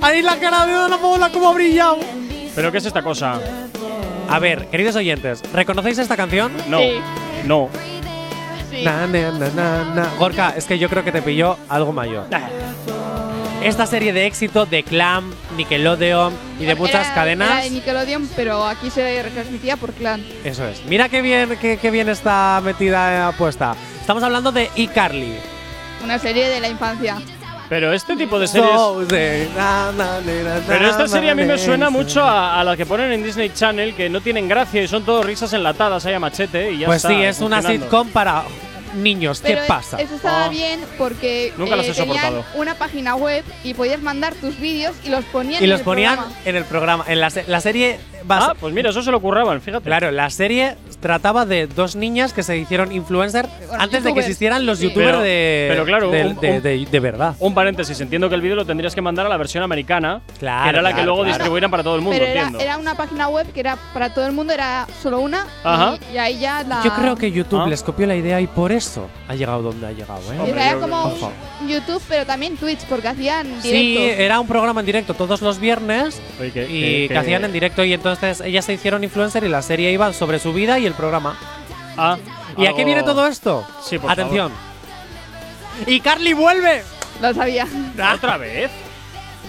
¡Ahí 0.00 0.20
la 0.22 0.36
cara 0.38 0.66
de 0.66 0.72
Dona 0.72 0.98
Paola 0.98 1.30
cómo 1.30 1.48
ha 1.48 1.54
brillado! 1.54 1.98
¿Pero 2.54 2.72
qué 2.72 2.78
es 2.78 2.86
esta 2.86 3.02
cosa? 3.02 3.40
A 4.28 4.38
ver, 4.38 4.66
queridos 4.68 4.96
oyentes, 4.96 5.42
¿reconocéis 5.52 5.98
esta 5.98 6.16
canción? 6.16 6.52
No. 6.68 6.80
No. 7.44 7.68
Na, 8.84 9.06
na, 9.06 9.30
na, 9.32 9.48
na, 9.50 9.84
na. 9.94 10.06
Gorka, 10.18 10.54
es 10.56 10.64
que 10.66 10.78
yo 10.78 10.88
creo 10.88 11.04
que 11.04 11.12
te 11.12 11.22
pilló 11.22 11.56
algo 11.68 11.92
mayor. 11.92 12.26
Esta 13.62 13.86
serie 13.86 14.12
de 14.12 14.26
éxito 14.26 14.66
de 14.66 14.82
Clam, 14.82 15.32
Nickelodeon 15.56 16.32
y 16.58 16.64
de 16.64 16.74
muchas 16.74 17.06
Era- 17.06 17.14
cadenas. 17.14 17.50
Era 17.50 17.60
de 17.62 17.70
Nickelodeon, 17.70 18.28
pero 18.34 18.66
aquí 18.66 18.90
se 18.90 19.22
retransmitía 19.22 19.76
por 19.76 19.92
Clan. 19.92 20.24
Eso 20.42 20.66
es. 20.66 20.84
Mira 20.86 21.08
qué 21.08 21.22
bien, 21.22 21.56
qué, 21.60 21.78
qué 21.80 21.90
bien 21.92 22.08
está 22.08 22.60
metida 22.64 23.30
eh, 23.30 23.32
puesta. 23.38 23.76
Estamos 24.00 24.22
hablando 24.24 24.50
de 24.50 24.68
iCarly. 24.74 25.34
Una 26.02 26.18
serie 26.18 26.48
de 26.48 26.58
la 26.58 26.68
infancia. 26.68 27.18
Pero 27.68 27.92
este 27.92 28.16
tipo 28.16 28.38
de 28.38 28.46
series. 28.46 28.70
Pero 30.66 30.88
esta 30.88 31.08
serie 31.08 31.30
a 31.30 31.34
mí 31.34 31.42
me 31.42 31.48
na, 31.54 31.58
suena 31.58 31.86
na. 31.86 31.90
mucho 31.90 32.22
a, 32.22 32.60
a 32.60 32.64
las 32.64 32.76
que 32.76 32.86
ponen 32.86 33.12
en 33.12 33.22
Disney 33.22 33.50
Channel, 33.50 33.94
que 33.94 34.08
no 34.08 34.20
tienen 34.20 34.48
gracia 34.48 34.82
y 34.82 34.88
son 34.88 35.04
todo 35.04 35.22
risas 35.22 35.52
enlatadas 35.52 36.04
ahí 36.06 36.14
a 36.14 36.20
machete 36.20 36.72
y 36.72 36.78
ya 36.78 36.86
Pues 36.86 36.98
está, 37.04 37.08
sí, 37.08 37.22
es 37.22 37.40
una 37.40 37.56
funcionando. 37.56 37.84
sitcom 37.86 38.08
para 38.10 38.44
niños. 38.94 39.40
¿Qué 39.40 39.54
Pero 39.54 39.66
pasa? 39.66 39.96
Eso 40.00 40.14
estaba 40.16 40.44
Ah. 40.46 40.48
bien 40.48 40.80
porque 40.98 41.48
eh, 41.48 41.52
Nunca 41.56 41.76
las 41.76 41.86
he 41.86 41.92
tenían 41.94 42.16
soportado. 42.32 42.44
una 42.60 42.74
página 42.74 43.14
web 43.14 43.44
y 43.64 43.74
podías 43.74 44.02
mandar 44.02 44.34
tus 44.34 44.58
vídeos 44.60 44.94
y 45.04 45.08
los 45.08 45.24
ponían 45.26 45.62
Y 45.62 45.64
en 45.64 45.70
los 45.70 45.80
el 45.80 45.84
ponían 45.84 46.16
programa. 46.16 46.38
en 46.44 46.56
el 46.56 46.64
programa. 46.64 47.04
En 47.08 47.20
la, 47.20 47.30
se- 47.30 47.44
la 47.46 47.60
serie. 47.60 47.98
Ah, 48.28 48.54
pues 48.58 48.72
mira, 48.74 48.90
eso 48.90 49.02
se 49.02 49.10
lo 49.10 49.20
curraban, 49.20 49.60
fíjate. 49.60 49.84
Claro, 49.84 50.10
la 50.10 50.30
serie 50.30 50.76
trataba 51.00 51.44
de 51.46 51.66
dos 51.66 51.96
niñas 51.96 52.32
que 52.32 52.42
se 52.42 52.56
hicieron 52.56 52.92
influencer 52.92 53.46
antes 53.72 53.90
de 53.90 53.98
que 53.98 54.04
youtubers, 54.08 54.18
existieran 54.26 54.66
los 54.66 54.78
sí. 54.78 54.84
youtubers 54.84 55.08
Pero- 55.10 55.20
de, 55.22 55.66
pero 55.70 55.84
claro, 55.84 56.10
de, 56.10 56.26
un- 56.26 56.36
de- 56.40 56.60
de- 56.60 56.86
de 56.90 57.00
verdad. 57.00 57.34
Un 57.40 57.54
paréntesis, 57.54 58.00
entiendo 58.00 58.28
que 58.28 58.34
el 58.36 58.40
vídeo 58.40 58.54
lo 58.56 58.64
tendrías 58.64 58.94
que 58.94 59.02
mandar 59.02 59.26
a 59.26 59.28
la 59.28 59.36
versión 59.36 59.64
americana, 59.64 60.20
Claro, 60.38 60.62
que 60.64 60.68
era 60.70 60.82
la 60.82 60.90
que 60.90 60.94
claro, 60.94 61.06
luego 61.06 61.22
claro. 61.22 61.36
distribuían 61.38 61.70
para 61.70 61.82
todo 61.82 61.96
el 61.96 62.02
mundo, 62.02 62.16
Pero 62.18 62.30
era, 62.30 62.40
entiendo. 62.42 62.60
era 62.60 62.78
una 62.78 62.94
página 62.96 63.28
web 63.28 63.52
que 63.52 63.60
era 63.60 63.76
para 63.92 64.14
todo 64.14 64.26
el 64.26 64.32
mundo, 64.32 64.52
era 64.52 64.86
solo 65.02 65.18
una. 65.20 65.46
Ajá. 65.64 65.96
Y, 66.10 66.14
y 66.14 66.18
ahí 66.18 66.38
ya 66.38 66.62
la. 66.62 66.82
Yo 66.84 66.94
creo 66.94 67.16
que 67.16 67.32
YouTube 67.32 67.62
Ah. 67.62 67.68
les 67.68 67.82
copió 67.82 68.06
la 68.06 68.14
idea 68.14 68.40
y 68.40 68.46
por 68.46 68.70
eso 68.72 69.08
ha 69.28 69.34
llegado 69.34 69.62
donde 69.62 69.86
ha 69.86 69.92
llegado, 69.92 70.20
¿eh? 70.32 70.38
Hombre, 70.38 70.62
Era 70.62 70.76
como 70.78 71.02
Ojo. 71.02 71.32
YouTube, 71.66 72.02
pero 72.08 72.24
también 72.26 72.56
Twitch, 72.56 72.84
porque 72.88 73.08
hacían 73.08 73.46
directo. 73.62 73.70
Sí, 73.70 73.98
era 74.16 74.38
un 74.40 74.46
programa 74.46 74.80
en 74.80 74.86
directo 74.86 75.14
todos 75.14 75.40
los 75.42 75.58
viernes 75.58 76.20
Oye, 76.40 76.50
que- 76.52 76.62
y 76.64 76.66
que- 76.66 76.80
que, 77.02 77.08
que- 77.08 77.18
hacían 77.18 77.44
en 77.44 77.52
directo 77.52 77.84
y 77.84 77.92
entonces 77.92 78.11
ellas 78.22 78.64
se 78.64 78.72
hicieron 78.74 79.04
influencer 79.04 79.44
y 79.44 79.48
la 79.48 79.62
serie 79.62 79.92
iba 79.92 80.12
sobre 80.12 80.38
su 80.38 80.52
vida 80.52 80.78
y 80.78 80.86
el 80.86 80.94
programa. 80.94 81.36
Ah, 81.96 82.16
¿Y 82.56 82.66
a 82.66 82.72
qué 82.74 82.84
viene 82.84 83.02
todo 83.02 83.26
esto? 83.26 83.66
Sí, 83.82 83.98
por 83.98 84.10
Atención. 84.10 84.52
¡Y 85.86 86.00
Carly 86.00 86.32
vuelve! 86.32 86.82
Lo 87.20 87.32
sabía. 87.34 87.66
¿Otra 88.14 88.36
vez? 88.36 88.70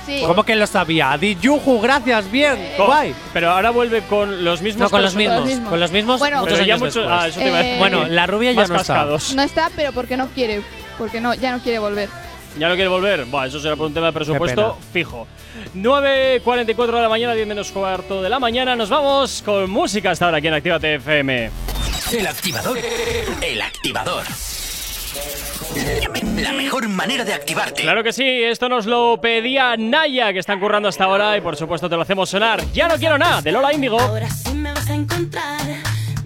Sí. 0.06 0.22
¿Cómo 0.28 0.44
que 0.44 0.56
lo 0.56 0.68
sabía? 0.68 1.18
Di 1.18 1.38
Yuju, 1.40 1.80
gracias, 1.80 2.30
bien, 2.30 2.58
Co- 2.76 2.88
guay. 2.88 3.16
Pero 3.32 3.52
ahora 3.52 3.70
vuelve 3.70 4.02
con 4.02 4.44
los 4.44 4.62
mismos 4.62 4.82
No, 4.84 4.90
con 4.90 5.02
los 5.02 5.16
mismos, 5.16 5.50
con 5.70 5.80
los 5.80 5.92
mismos 5.92 6.20
Bueno, 6.20 6.44
Pero 6.44 6.62
ya 6.64 6.78
mucho- 6.78 7.08
ah, 7.10 7.28
eso 7.28 7.40
te 7.40 7.48
iba 7.48 7.56
a 7.56 7.60
decir. 7.60 7.74
Eh, 7.76 7.80
Bueno, 7.80 8.06
la 8.08 8.28
rubia 8.28 8.52
ya 8.52 8.62
Más 8.62 8.70
no 8.70 8.76
está. 8.76 8.94
cascados. 8.96 9.34
No 9.34 9.42
está, 9.44 9.70
pero 9.76 9.94
porque 9.94 10.18
no 10.18 10.28
quiere. 10.28 10.62
Porque 10.98 11.22
no, 11.22 11.34
ya 11.34 11.52
no 11.54 11.60
quiere 11.60 11.80
volver. 11.80 12.10
¿Ya 12.58 12.70
no 12.70 12.76
quiere 12.76 12.90
volver? 12.90 13.26
Buah, 13.26 13.48
eso 13.48 13.60
será 13.60 13.76
por 13.76 13.88
un 13.88 13.94
tema 13.94 14.08
de 14.08 14.14
presupuesto 14.14 14.78
fijo. 14.92 15.28
9.44 15.76 16.86
de 16.96 17.02
la 17.02 17.10
mañana, 17.10 17.34
10 17.34 17.48
menos 17.48 17.72
cuarto 17.72 18.22
de 18.22 18.30
la 18.30 18.40
mañana. 18.40 18.76
Nos 18.76 18.90
vamos 18.90 19.42
con 19.44 19.70
música 19.70 20.12
hasta 20.12 20.26
ahora 20.26 20.38
aquí 20.38 20.48
en 20.48 20.54
Actívate 20.54 20.96
FM. 20.96 21.50
El 22.12 22.28
activador. 22.28 22.78
El 23.42 23.62
activador. 23.62 24.24
La 26.42 26.54
mejor 26.54 26.88
manera 26.88 27.24
de 27.24 27.34
activarte. 27.34 27.82
Claro 27.82 28.04
que 28.04 28.14
sí, 28.14 28.24
esto 28.24 28.70
nos 28.70 28.86
lo 28.86 29.20
pedía 29.20 29.76
Naya, 29.78 30.32
que 30.34 30.40
están 30.40 30.60
currando 30.60 30.90
hasta 30.90 31.06
ahora 31.06 31.36
y 31.38 31.42
por 31.42 31.56
supuesto 31.56 31.90
te 31.90 31.96
lo 31.96 32.02
hacemos 32.04 32.30
sonar. 32.30 32.64
Ya 32.72 32.88
no 32.88 32.96
quiero 32.98 33.18
nada, 33.18 33.42
de 33.42 33.52
Lola 33.52 33.74
Índigo. 33.74 34.00
Ahora 34.00 34.30
sí 34.30 34.54
me 34.54 34.72
vas 34.72 34.90
a 34.90 34.94
encontrar. 34.94 35.62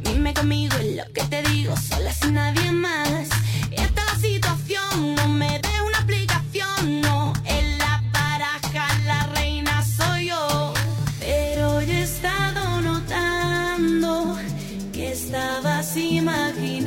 Dime 0.02 0.34
conmigo 0.34 0.76
lo 0.96 1.14
que 1.14 1.24
te 1.24 1.42
digo, 1.44 1.76
sola 1.78 2.12
sin 2.12 2.34
nadie 2.34 2.72
más. 2.72 3.30
se 15.98 16.04
imagina. 16.04 16.87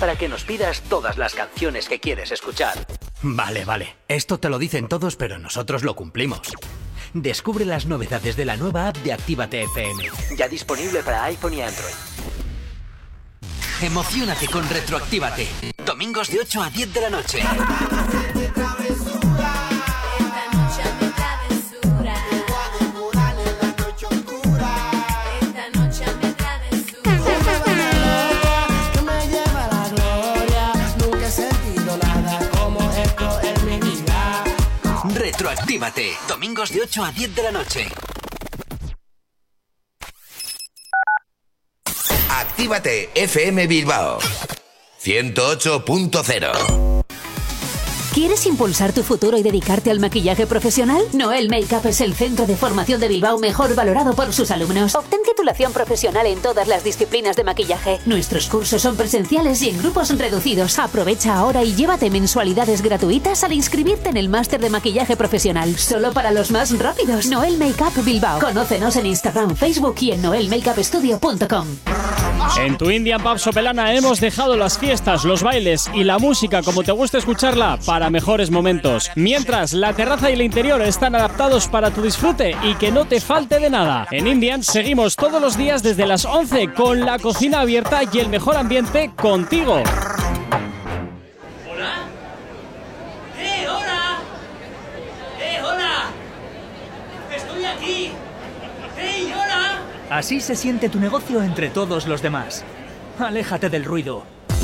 Para 0.00 0.16
que 0.16 0.28
nos 0.28 0.44
pidas 0.44 0.82
todas 0.82 1.16
las 1.16 1.34
canciones 1.34 1.88
que 1.88 2.00
quieres 2.00 2.30
escuchar. 2.30 2.86
Vale, 3.22 3.64
vale. 3.64 3.96
Esto 4.08 4.38
te 4.38 4.48
lo 4.48 4.58
dicen 4.58 4.88
todos, 4.88 5.16
pero 5.16 5.38
nosotros 5.38 5.82
lo 5.82 5.96
cumplimos. 5.96 6.40
Descubre 7.14 7.64
las 7.64 7.86
novedades 7.86 8.36
de 8.36 8.44
la 8.44 8.56
nueva 8.56 8.88
app 8.88 8.96
de 8.98 9.12
Actívate 9.12 9.62
FM. 9.62 10.10
Ya 10.36 10.48
disponible 10.48 11.02
para 11.02 11.24
iPhone 11.24 11.54
y 11.54 11.62
Android. 11.62 11.94
Emocionate 13.80 14.48
con 14.48 14.68
Retroactívate. 14.68 15.48
Domingos 15.84 16.30
de 16.30 16.40
8 16.40 16.62
a 16.62 16.70
10 16.70 16.92
de 16.92 17.00
la 17.00 17.10
noche. 17.10 17.42
Retroactívate. 35.36 36.16
Domingos 36.26 36.70
de 36.70 36.80
8 36.80 37.04
a 37.04 37.12
10 37.12 37.34
de 37.34 37.42
la 37.42 37.50
noche. 37.50 37.88
Actívate 42.30 43.10
FM 43.14 43.66
Bilbao 43.66 44.18
108.0 44.98 46.85
¿Quieres 48.16 48.46
impulsar 48.46 48.94
tu 48.94 49.02
futuro 49.02 49.36
y 49.36 49.42
dedicarte 49.42 49.90
al 49.90 50.00
maquillaje 50.00 50.46
profesional? 50.46 51.02
Noel 51.12 51.50
Makeup 51.50 51.84
es 51.84 52.00
el 52.00 52.14
centro 52.14 52.46
de 52.46 52.56
formación 52.56 52.98
de 52.98 53.08
Bilbao 53.08 53.38
mejor 53.38 53.74
valorado 53.74 54.14
por 54.14 54.32
sus 54.32 54.50
alumnos. 54.50 54.94
Obtén 54.94 55.20
titulación 55.22 55.70
profesional 55.74 56.24
en 56.24 56.40
todas 56.40 56.66
las 56.66 56.82
disciplinas 56.82 57.36
de 57.36 57.44
maquillaje. 57.44 57.98
Nuestros 58.06 58.46
cursos 58.48 58.80
son 58.80 58.96
presenciales 58.96 59.60
y 59.60 59.68
en 59.68 59.76
grupos 59.76 60.16
reducidos. 60.16 60.78
Aprovecha 60.78 61.36
ahora 61.36 61.62
y 61.62 61.74
llévate 61.74 62.08
mensualidades 62.08 62.80
gratuitas 62.80 63.44
al 63.44 63.52
inscribirte 63.52 64.08
en 64.08 64.16
el 64.16 64.30
máster 64.30 64.62
de 64.62 64.70
maquillaje 64.70 65.14
profesional. 65.14 65.76
Solo 65.76 66.14
para 66.14 66.30
los 66.30 66.50
más 66.50 66.72
rápidos. 66.78 67.26
Noel 67.26 67.58
Makeup 67.58 68.02
Bilbao. 68.02 68.40
Conócenos 68.40 68.96
en 68.96 69.04
Instagram, 69.04 69.54
Facebook 69.54 69.96
y 70.00 70.12
en 70.12 70.22
noelmakeupstudio.com. 70.22 71.66
En 72.58 72.78
tu 72.78 72.90
Indian 72.90 73.22
Pub 73.22 73.38
Sopelana 73.38 73.92
hemos 73.92 74.20
dejado 74.20 74.56
las 74.56 74.78
fiestas, 74.78 75.24
los 75.24 75.42
bailes 75.42 75.90
y 75.92 76.04
la 76.04 76.18
música 76.18 76.62
como 76.62 76.82
te 76.82 76.92
gusta 76.92 77.18
escucharla 77.18 77.78
para 77.84 78.05
mejores 78.10 78.50
momentos. 78.50 79.10
Mientras 79.14 79.72
la 79.72 79.92
terraza 79.92 80.30
y 80.30 80.34
el 80.34 80.42
interior 80.42 80.82
están 80.82 81.14
adaptados 81.14 81.68
para 81.68 81.90
tu 81.90 82.02
disfrute 82.02 82.56
y 82.62 82.74
que 82.74 82.90
no 82.90 83.04
te 83.04 83.20
falte 83.20 83.58
de 83.58 83.70
nada. 83.70 84.06
En 84.10 84.26
Indian 84.26 84.62
seguimos 84.62 85.16
todos 85.16 85.40
los 85.40 85.56
días 85.56 85.82
desde 85.82 86.06
las 86.06 86.24
11 86.24 86.72
con 86.74 87.00
la 87.00 87.18
cocina 87.18 87.60
abierta 87.60 88.02
y 88.12 88.18
el 88.18 88.28
mejor 88.28 88.56
ambiente 88.56 89.10
contigo. 89.16 89.78
¡Eh, 93.38 93.66
hola! 93.68 94.18
¡Eh, 95.40 95.60
hola! 95.62 96.04
¡Estoy 97.34 97.64
aquí! 97.64 98.10
¡Hey, 98.98 99.32
hola! 99.34 99.78
Así 100.10 100.40
se 100.40 100.54
siente 100.54 100.88
tu 100.88 100.98
negocio 101.00 101.42
entre 101.42 101.68
todos 101.70 102.06
los 102.06 102.22
demás. 102.22 102.64
Aléjate 103.18 103.70
del 103.70 103.84
ruido. 103.84 104.35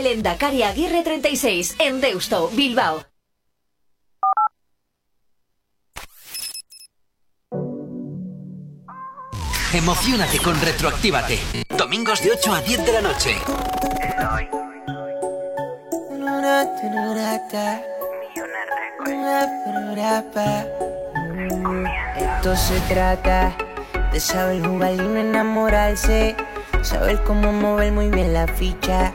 Lendakari 0.00 0.62
Aguirre 0.62 1.02
36, 1.02 1.76
en 1.78 2.00
Deusto, 2.00 2.48
Bilbao. 2.48 3.04
Emocionate 9.72 10.38
con 10.38 10.58
Retroactívate. 10.60 11.38
Domingos 11.76 12.22
de 12.22 12.32
8 12.32 12.54
a 12.54 12.62
10 12.62 12.86
de 12.86 12.92
la 12.92 13.00
noche. 13.02 13.36
Esto 22.16 22.56
se 22.56 22.80
trata 22.88 23.56
de 24.12 24.20
saber 24.20 24.66
jugar 24.66 24.92
y 24.94 24.96
no 24.96 25.16
enamorarse. 25.16 26.36
Saber 26.82 27.22
cómo 27.24 27.52
mover 27.52 27.92
muy 27.92 28.08
bien 28.08 28.32
la 28.32 28.46
ficha 28.46 29.12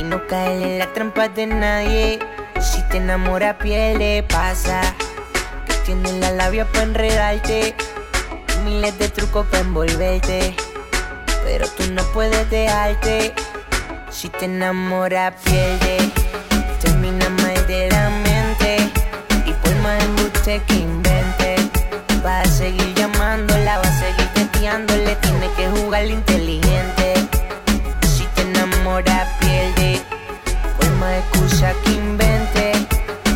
y 0.00 0.02
no 0.02 0.26
caer 0.26 0.62
en 0.62 0.78
la 0.78 0.86
trampa 0.94 1.28
de 1.28 1.46
nadie. 1.46 2.18
Si 2.58 2.82
te 2.88 2.96
enamora, 2.96 3.58
piel 3.58 4.24
pasa. 4.24 4.80
Que 5.66 5.74
tiene 5.84 6.12
la 6.14 6.32
labia 6.32 6.64
para 6.64 6.84
enredarte. 6.84 7.74
Miles 8.64 8.98
de 8.98 9.08
trucos 9.10 9.46
para 9.46 9.60
envolverte. 9.60 10.56
Pero 11.44 11.68
tú 11.68 11.82
no 11.92 12.02
puedes 12.14 12.48
dejarte. 12.48 13.34
Si 14.10 14.30
te 14.30 14.46
enamora, 14.46 15.36
pierde. 15.44 15.98
Termina 16.80 17.28
mal 17.28 17.66
de 17.66 17.90
la 17.90 18.08
mente. 18.08 18.78
Y 19.44 19.52
por 19.52 19.74
más 19.82 20.02
embuste 20.02 20.62
que 20.66 20.74
invente. 20.76 21.56
Va 22.24 22.40
a 22.40 22.44
seguir 22.46 22.94
llamándola, 22.94 23.78
va 23.78 23.84
a 23.84 23.98
seguir 23.98 24.28
testeándole. 24.32 25.14
Tiene 25.16 25.50
que 25.56 25.68
jugar 25.68 26.06
inteligente. 26.06 26.59
Por 30.78 30.90
más 30.96 31.18
excusa 31.18 31.72
que 31.84 31.92
invente. 31.92 32.72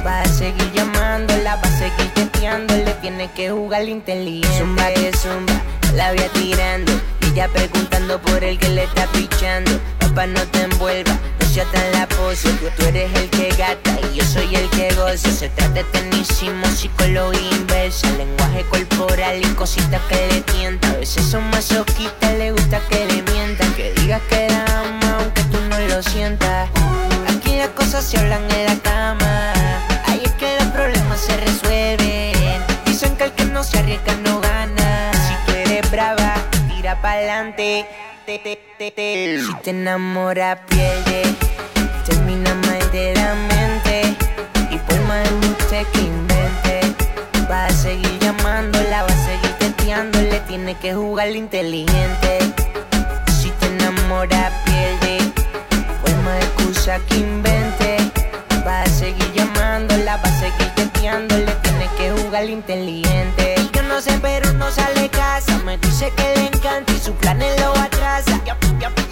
Va 0.07 0.21
a 0.21 0.27
seguir 0.27 0.71
llamándola, 0.73 1.57
va 1.57 1.63
a 1.63 1.79
seguir 1.79 2.11
testeándole. 2.15 2.93
Tiene 3.01 3.31
que 3.33 3.51
jugar 3.51 3.89
inteligente. 3.89 4.59
Zumba 4.59 4.89
que 4.93 5.13
zumba, 5.17 5.55
la 5.95 6.13
voy 6.13 6.29
tirando. 6.35 6.93
Y 7.23 7.27
ella 7.33 7.49
preguntando 7.49 8.21
por 8.21 8.45
el 8.45 8.59
que 8.59 8.69
le 8.69 8.85
está 8.85 9.07
pichando. 9.09 9.71
Papá, 9.99 10.27
no 10.27 10.41
te 10.49 10.63
envuelva, 10.63 11.19
no 11.41 11.47
sea 11.47 11.65
tan 11.73 11.93
la 11.93 12.07
pose. 12.09 12.51
Tú 12.77 12.85
eres 12.85 13.13
el 13.15 13.31
que 13.31 13.49
gata 13.57 13.99
y 14.13 14.17
yo 14.17 14.25
soy 14.25 14.55
el 14.55 14.69
que 14.71 14.93
goza. 14.95 15.31
Se 15.31 15.49
trata 15.49 15.73
de 15.73 15.85
tenísimo, 15.85 16.67
psicología 16.67 17.51
inversa. 17.53 18.11
Lenguaje 18.19 18.65
corporal 18.71 19.41
y 19.41 19.47
cositas 19.55 20.01
que 20.09 20.27
le 20.29 20.41
tientan. 20.43 20.91
A 20.91 20.97
veces 20.99 21.25
son 21.25 21.49
masoquistas, 21.51 22.35
le 22.37 22.53
gusta 22.53 22.81
que 22.91 23.07
le 23.07 23.23
mientan. 23.33 23.73
Que 23.75 23.93
digas 23.95 24.21
que 24.29 24.49
la 24.49 24.65
ama 24.81 25.19
aunque 25.21 25.44
lo 25.95 26.03
sientas. 26.03 26.69
Aquí 27.29 27.57
las 27.57 27.69
cosas 27.69 28.05
se 28.05 28.19
hablan 28.19 28.43
en 28.51 28.67
la 28.67 28.77
cama. 28.83 29.53
Ahí 30.07 30.21
es 30.25 30.33
que 30.33 30.57
los 30.59 30.69
problemas 30.73 31.21
se 31.21 31.37
resuelven. 31.37 32.33
Dicen 32.85 33.17
que 33.17 33.25
el 33.25 33.33
que 33.33 33.45
no 33.45 33.63
se 33.63 33.79
arriesga 33.79 34.17
no 34.25 34.41
gana. 34.41 35.13
Si 35.13 35.35
tú 35.47 35.91
brava, 35.93 36.35
tira 36.69 37.01
pa'lante. 37.01 37.87
Te, 38.27 38.39
te, 38.41 38.59
te, 38.77 38.91
te. 38.91 39.41
Si 39.41 39.55
te 39.63 39.71
enamora, 39.71 40.67
pierde. 40.67 41.23
Termina 42.05 42.53
mal 42.67 42.91
de 42.91 43.15
la 43.15 43.35
mente. 43.35 44.17
Y 44.71 44.79
por 44.79 45.01
más 45.03 45.29
embuste 45.29 45.87
que 45.93 46.01
invente. 46.01 46.81
Va 47.49 47.67
a 47.67 47.71
seguir 47.71 48.19
llamándola, 48.19 49.03
va 49.03 49.09
a 49.09 49.27
seguir 49.27 49.53
testeándole. 49.61 50.41
Tiene 50.49 50.75
que 50.75 50.93
jugar 50.93 51.31
inteligente. 51.31 52.39
enamora, 53.61 54.51
pierde. 54.65 55.04
Excusa 56.85 57.07
que 57.07 57.17
invente. 57.17 57.97
Va 58.67 58.83
a 58.83 58.87
seguir 58.87 59.33
llamándola, 59.33 60.19
va 60.19 60.23
a 60.23 60.39
seguir 60.39 60.69
teteándole. 60.75 61.51
Tiene 61.63 61.89
que 61.97 62.11
jugar 62.11 62.45
inteligente. 62.45 63.55
Y 63.59 63.71
yo 63.75 63.83
no 63.85 64.03
sé, 64.03 64.19
pero 64.21 64.53
no 64.53 64.71
sale 64.71 65.09
casa. 65.09 65.59
Me 65.65 65.79
dice 65.79 66.13
que 66.15 66.35
le 66.37 66.47
encanta 66.49 66.93
y 66.93 66.99
sus 66.99 67.15
planes 67.15 67.59
lo 67.59 67.75
atrasa. 67.75 68.39
Y 68.45 68.51
a, 68.51 68.59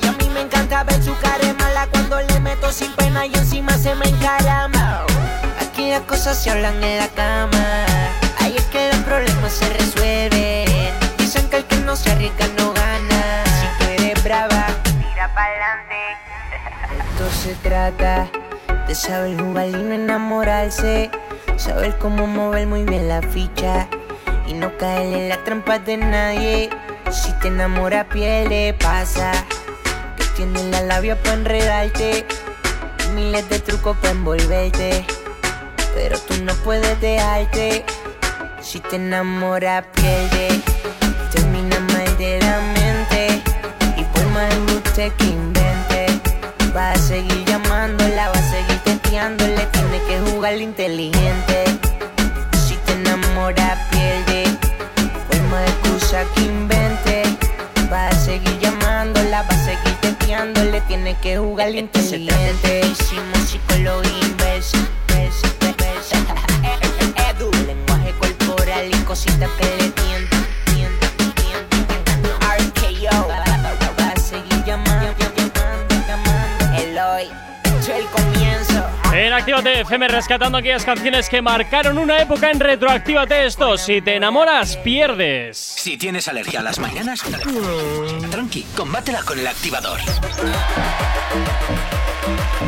y 0.03 0.16
mí 0.19 0.28
me 0.35 0.43
encanta 0.43 0.85
ver 0.85 1.03
su 1.03 1.16
cara 1.16 1.55
mala 1.59 1.86
cuando 1.90 2.20
le 2.20 2.40
meto 2.40 2.70
sin 2.70 2.93
pena 2.93 3.24
y 3.24 3.35
encima 3.35 3.73
se 3.78 3.94
me 3.94 4.07
encarama. 4.07 5.07
Aquí 5.59 5.90
las 5.90 6.03
cosas 6.03 6.43
se 6.43 6.51
hablan 6.51 6.85
en 6.85 6.99
la 6.99 7.09
cama. 7.09 7.91
Trata 17.73 18.31
de 18.86 18.94
saber 18.94 19.40
jugar 19.40 19.66
y 19.66 19.73
no 19.73 19.94
enamorarse. 19.94 21.11
Saber 21.57 21.97
cómo 21.97 22.27
mover 22.27 22.66
muy 22.66 22.85
bien 22.85 23.09
la 23.09 23.23
ficha. 23.23 23.89
Y 24.47 24.53
no 24.53 24.77
caer 24.77 25.15
en 25.15 25.28
las 25.31 25.43
trampas 25.44 25.82
de 25.86 25.97
nadie. 25.97 26.69
Si 27.11 27.32
te 27.40 27.49
enamora, 27.49 28.05
pierde, 28.05 28.74
pasa. 28.78 29.32
Que 30.19 30.24
tiene 30.36 30.62
la 30.65 30.82
labia 30.82 31.16
para 31.23 31.36
enredarte. 31.36 32.27
Miles 33.15 33.49
de 33.49 33.59
trucos 33.61 33.97
para 33.97 34.11
envolverte. 34.11 35.07
Pero 35.94 36.19
tú 36.19 36.35
no 36.44 36.53
puedes 36.57 37.01
dejarte. 37.01 37.86
Si 38.61 38.81
te 38.81 38.97
enamora, 38.97 39.82
pierde. 39.93 40.61
Termina 41.32 41.81
mal 41.81 42.19
de 42.19 42.39
la 42.39 42.61
mente. 42.77 43.43
Y 43.97 44.05
por 44.05 44.27
más 44.27 44.53
embuste 44.53 45.11
que 45.16 45.41
va 46.74 46.93
a 46.93 46.97
seguir 46.97 47.44
llamándola, 47.44 48.28
va 48.28 48.39
a 48.39 48.51
seguir 48.51 48.78
teteándole. 48.85 49.66
Tiene 49.73 50.01
que 50.07 50.20
jugar 50.31 50.57
inteligente. 50.57 51.65
Si 52.66 52.77
te 52.77 52.93
enamora, 52.93 53.89
pierde. 53.90 54.44
Por 55.28 55.43
más 55.51 55.69
excusa 55.69 56.24
que 56.35 56.43
invente, 56.43 57.23
va 57.93 58.09
a 58.09 58.15
seguir 58.15 58.59
llamándola, 58.59 59.43
va 59.43 59.49
a 59.49 59.65
seguir 59.65 59.94
teteándole. 60.01 60.81
Tiene 60.82 61.16
que 61.20 61.36
jugar 61.39 61.74
inteligente. 61.74 62.81
Hicimos 62.81 63.39
psicología 63.47 64.27
inversa. 64.27 64.78
versa, 65.09 65.49
versa. 65.78 66.16
Edu, 67.31 67.51
lenguaje 67.66 68.12
corporal 68.19 68.89
y 68.90 68.97
cositas 69.05 69.51
que 69.59 69.81
En 79.43 79.55
Actívate 79.55 79.81
FM 79.81 80.06
rescatando 80.06 80.59
aquellas 80.59 80.85
canciones 80.85 81.28
que 81.28 81.43
marcaron 81.43 81.98
una 81.98 82.19
época 82.19 82.52
en 82.52 82.60
Retroactívate 82.60 83.44
esto. 83.44 83.77
Si 83.77 84.01
te 84.01 84.14
enamoras, 84.14 84.77
pierdes. 84.77 85.56
Si 85.59 85.97
tienes 85.97 86.28
alergia 86.28 86.60
a 86.60 86.62
las 86.62 86.78
mañanas, 86.78 87.23
tranqui, 88.31 88.62
combátela 88.77 89.20
con 89.24 89.40
el 89.40 89.47
activador. 89.48 89.98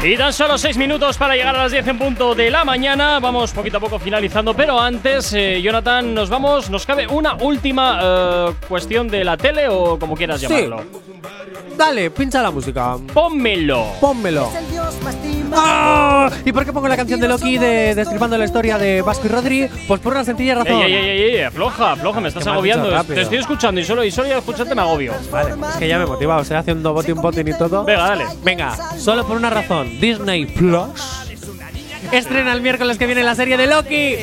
Y 0.02 0.16
tan 0.16 0.32
solo 0.32 0.58
6 0.58 0.76
minutos 0.76 1.16
para 1.16 1.36
llegar 1.36 1.54
a 1.54 1.62
las 1.62 1.70
10 1.70 1.86
en 1.86 1.96
punto 1.98 2.34
de 2.34 2.50
la 2.50 2.64
mañana. 2.64 3.20
Vamos 3.20 3.52
poquito 3.52 3.76
a 3.76 3.80
poco 3.80 4.00
finalizando, 4.00 4.52
pero 4.54 4.80
antes, 4.80 5.32
eh, 5.32 5.62
Jonathan, 5.62 6.12
nos 6.12 6.28
vamos. 6.28 6.70
Nos 6.70 6.84
cabe 6.84 7.06
una 7.06 7.34
última 7.36 8.00
eh, 8.02 8.54
cuestión 8.68 9.06
de 9.06 9.22
la 9.24 9.36
tele 9.36 9.68
o 9.68 9.96
como 9.96 10.16
quieras 10.16 10.40
Sí. 10.40 10.48
llamarlo. 10.48 10.82
Dale, 11.76 12.10
pincha 12.10 12.42
la 12.42 12.50
música. 12.50 12.96
Pónmelo. 13.12 13.86
Pónmelo. 14.00 14.50
¿Y 16.44 16.52
por 16.52 16.64
qué 16.64 16.72
pongo 16.72 16.88
la 16.88 16.96
canción 16.96 17.20
de 17.20 17.28
Loki 17.28 17.58
de 17.58 17.94
Destripando 17.94 18.36
la 18.38 18.44
historia 18.44 18.78
de 18.78 19.02
Vasco 19.02 19.26
y 19.26 19.28
Rodri? 19.28 19.68
Pues 19.86 20.00
por 20.00 20.12
una 20.12 20.24
sencilla 20.24 20.56
razón. 20.56 20.82
Ey, 20.82 20.92
ey, 20.94 21.08
ey, 21.08 21.22
ey, 21.36 21.42
afloja, 21.42 21.92
afloja, 21.92 22.20
me 22.20 22.28
estás 22.28 22.46
agobiando. 22.46 22.90
Te 23.04 23.22
estoy 23.22 23.38
escuchando 23.38 23.80
y 23.80 23.84
solo, 23.84 24.04
y 24.04 24.10
solo 24.10 24.28
escucharte 24.28 24.74
me 24.74 24.82
agobio. 24.82 25.12
Vale, 25.30 25.54
es 25.70 25.76
que 25.76 25.88
ya 25.88 25.98
me 25.98 26.04
he 26.04 26.06
motivado, 26.06 26.42
estoy 26.42 26.56
haciendo 26.56 26.92
botín 26.92 27.16
botín 27.16 27.48
y 27.48 27.54
todo. 27.56 27.84
Venga, 27.84 28.08
dale. 28.08 28.24
Venga, 28.42 28.76
solo 28.98 29.26
por 29.26 29.36
una 29.36 29.50
razón. 29.50 30.00
Disney 30.00 30.46
Plus 30.46 31.24
estrena 32.12 32.52
el 32.52 32.60
miércoles 32.60 32.98
que 32.98 33.06
viene 33.06 33.22
la 33.22 33.34
serie 33.34 33.56
de 33.56 33.66
Loki. 33.66 34.16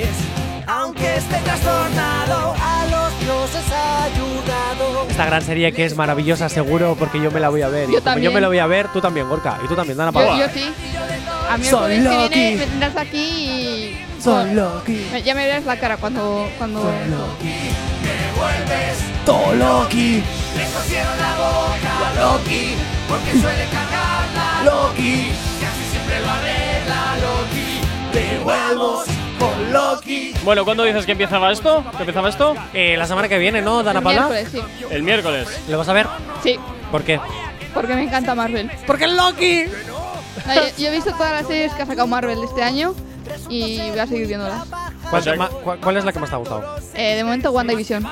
Aunque 0.67 1.17
esté 1.17 1.37
trastornado, 1.43 2.53
a 2.53 2.85
los 2.85 3.19
dioses 3.19 3.65
ayudado. 3.73 5.07
Esta 5.09 5.25
gran 5.25 5.41
serie 5.41 5.71
que 5.73 5.85
es 5.85 5.95
maravillosa, 5.97 6.47
seguro, 6.49 6.95
porque 6.97 7.19
yo 7.19 7.31
me 7.31 7.39
la 7.39 7.49
voy 7.49 7.61
a 7.61 7.67
ver. 7.67 7.89
Y 7.89 7.93
Yo 7.93 7.99
como 7.99 7.99
yo 7.99 8.03
también. 8.03 8.33
me 8.33 8.41
la 8.41 8.47
voy 8.47 8.59
a 8.59 8.67
ver, 8.67 8.87
tú 8.89 9.01
también, 9.01 9.27
Gorka. 9.27 9.57
Y 9.65 9.67
tú 9.67 9.75
también, 9.75 9.97
Dana 9.97 10.11
Yo, 10.13 10.37
yo 10.37 10.47
sí. 10.53 10.71
A 11.51 11.57
mí 11.57 11.63
el 11.65 11.69
Soy 11.69 11.79
jueves 11.79 11.97
que 11.99 12.15
Loki. 12.15 12.29
viene 12.39 12.57
me 12.57 12.65
tendrás 12.65 12.97
aquí 12.97 13.17
y. 13.17 14.05
Soy 14.21 14.53
Loki. 14.53 15.05
Me- 15.11 15.21
Ya 15.23 15.35
me 15.35 15.45
verás 15.45 15.65
la 15.65 15.77
cara 15.77 15.97
cuando. 15.97 16.49
cuando 16.57 16.81
¡Todo 19.25 19.53
Loki! 19.53 20.23
Le 20.57 20.63
cosieron 20.73 21.17
la 21.19 21.35
boca 21.35 22.09
a 22.09 22.33
Loki, 22.33 22.73
porque 23.07 23.31
suele 23.31 23.65
cagarla 23.71 24.63
Loki. 24.65 25.01
Y 25.01 25.65
así 25.65 25.83
siempre 25.91 26.19
lo 26.21 26.29
arregla 26.29 27.15
Loki. 27.21 27.81
Te 28.11 28.39
vuelvo 28.43 29.03
con 29.39 29.71
Loki. 29.73 30.33
Bueno, 30.43 30.65
¿cuándo 30.65 30.83
dices 30.83 31.05
que 31.05 31.11
empezaba 31.11 31.51
esto? 31.51 31.83
¿Que 31.95 32.03
empezaba 32.03 32.29
esto? 32.29 32.55
Eh, 32.73 32.95
la 32.97 33.05
semana 33.05 33.27
que 33.29 33.37
viene, 33.37 33.61
¿no, 33.61 33.83
Dana 33.83 33.99
el 33.99 34.03
Pala? 34.03 34.27
miércoles, 34.27 34.47
sí. 34.51 34.85
El 34.89 35.03
miércoles. 35.03 35.47
¿Le 35.67 35.75
vas 35.75 35.87
a 35.87 35.93
ver? 35.93 36.07
Sí, 36.43 36.57
¿Por 36.91 37.03
qué? 37.03 37.19
porque 37.73 37.93
me 37.95 38.03
encanta 38.03 38.35
Marvel. 38.35 38.69
¡Porque 38.85 39.05
es 39.05 39.11
Loki! 39.13 39.63
Yo 40.77 40.87
he 40.87 40.91
visto 40.91 41.11
todas 41.13 41.31
las 41.33 41.47
series 41.47 41.73
que 41.73 41.81
ha 41.83 41.85
sacado 41.85 42.07
Marvel 42.07 42.43
este 42.43 42.63
año 42.63 42.93
y 43.49 43.77
voy 43.89 43.99
a 43.99 44.07
seguir 44.07 44.27
viéndolas. 44.27 44.67
¿Cuál, 45.11 45.21
O 45.21 45.23
sea- 45.23 45.35
ma- 45.35 45.49
cuál- 45.49 45.79
cuál 45.79 45.97
es 45.97 46.05
la 46.05 46.11
que 46.11 46.19
más 46.19 46.29
te 46.29 46.35
ha 46.35 46.39
gustado? 46.39 46.75
Eh, 46.95 47.15
de 47.15 47.23
momento, 47.23 47.51
WandaVision. 47.51 48.03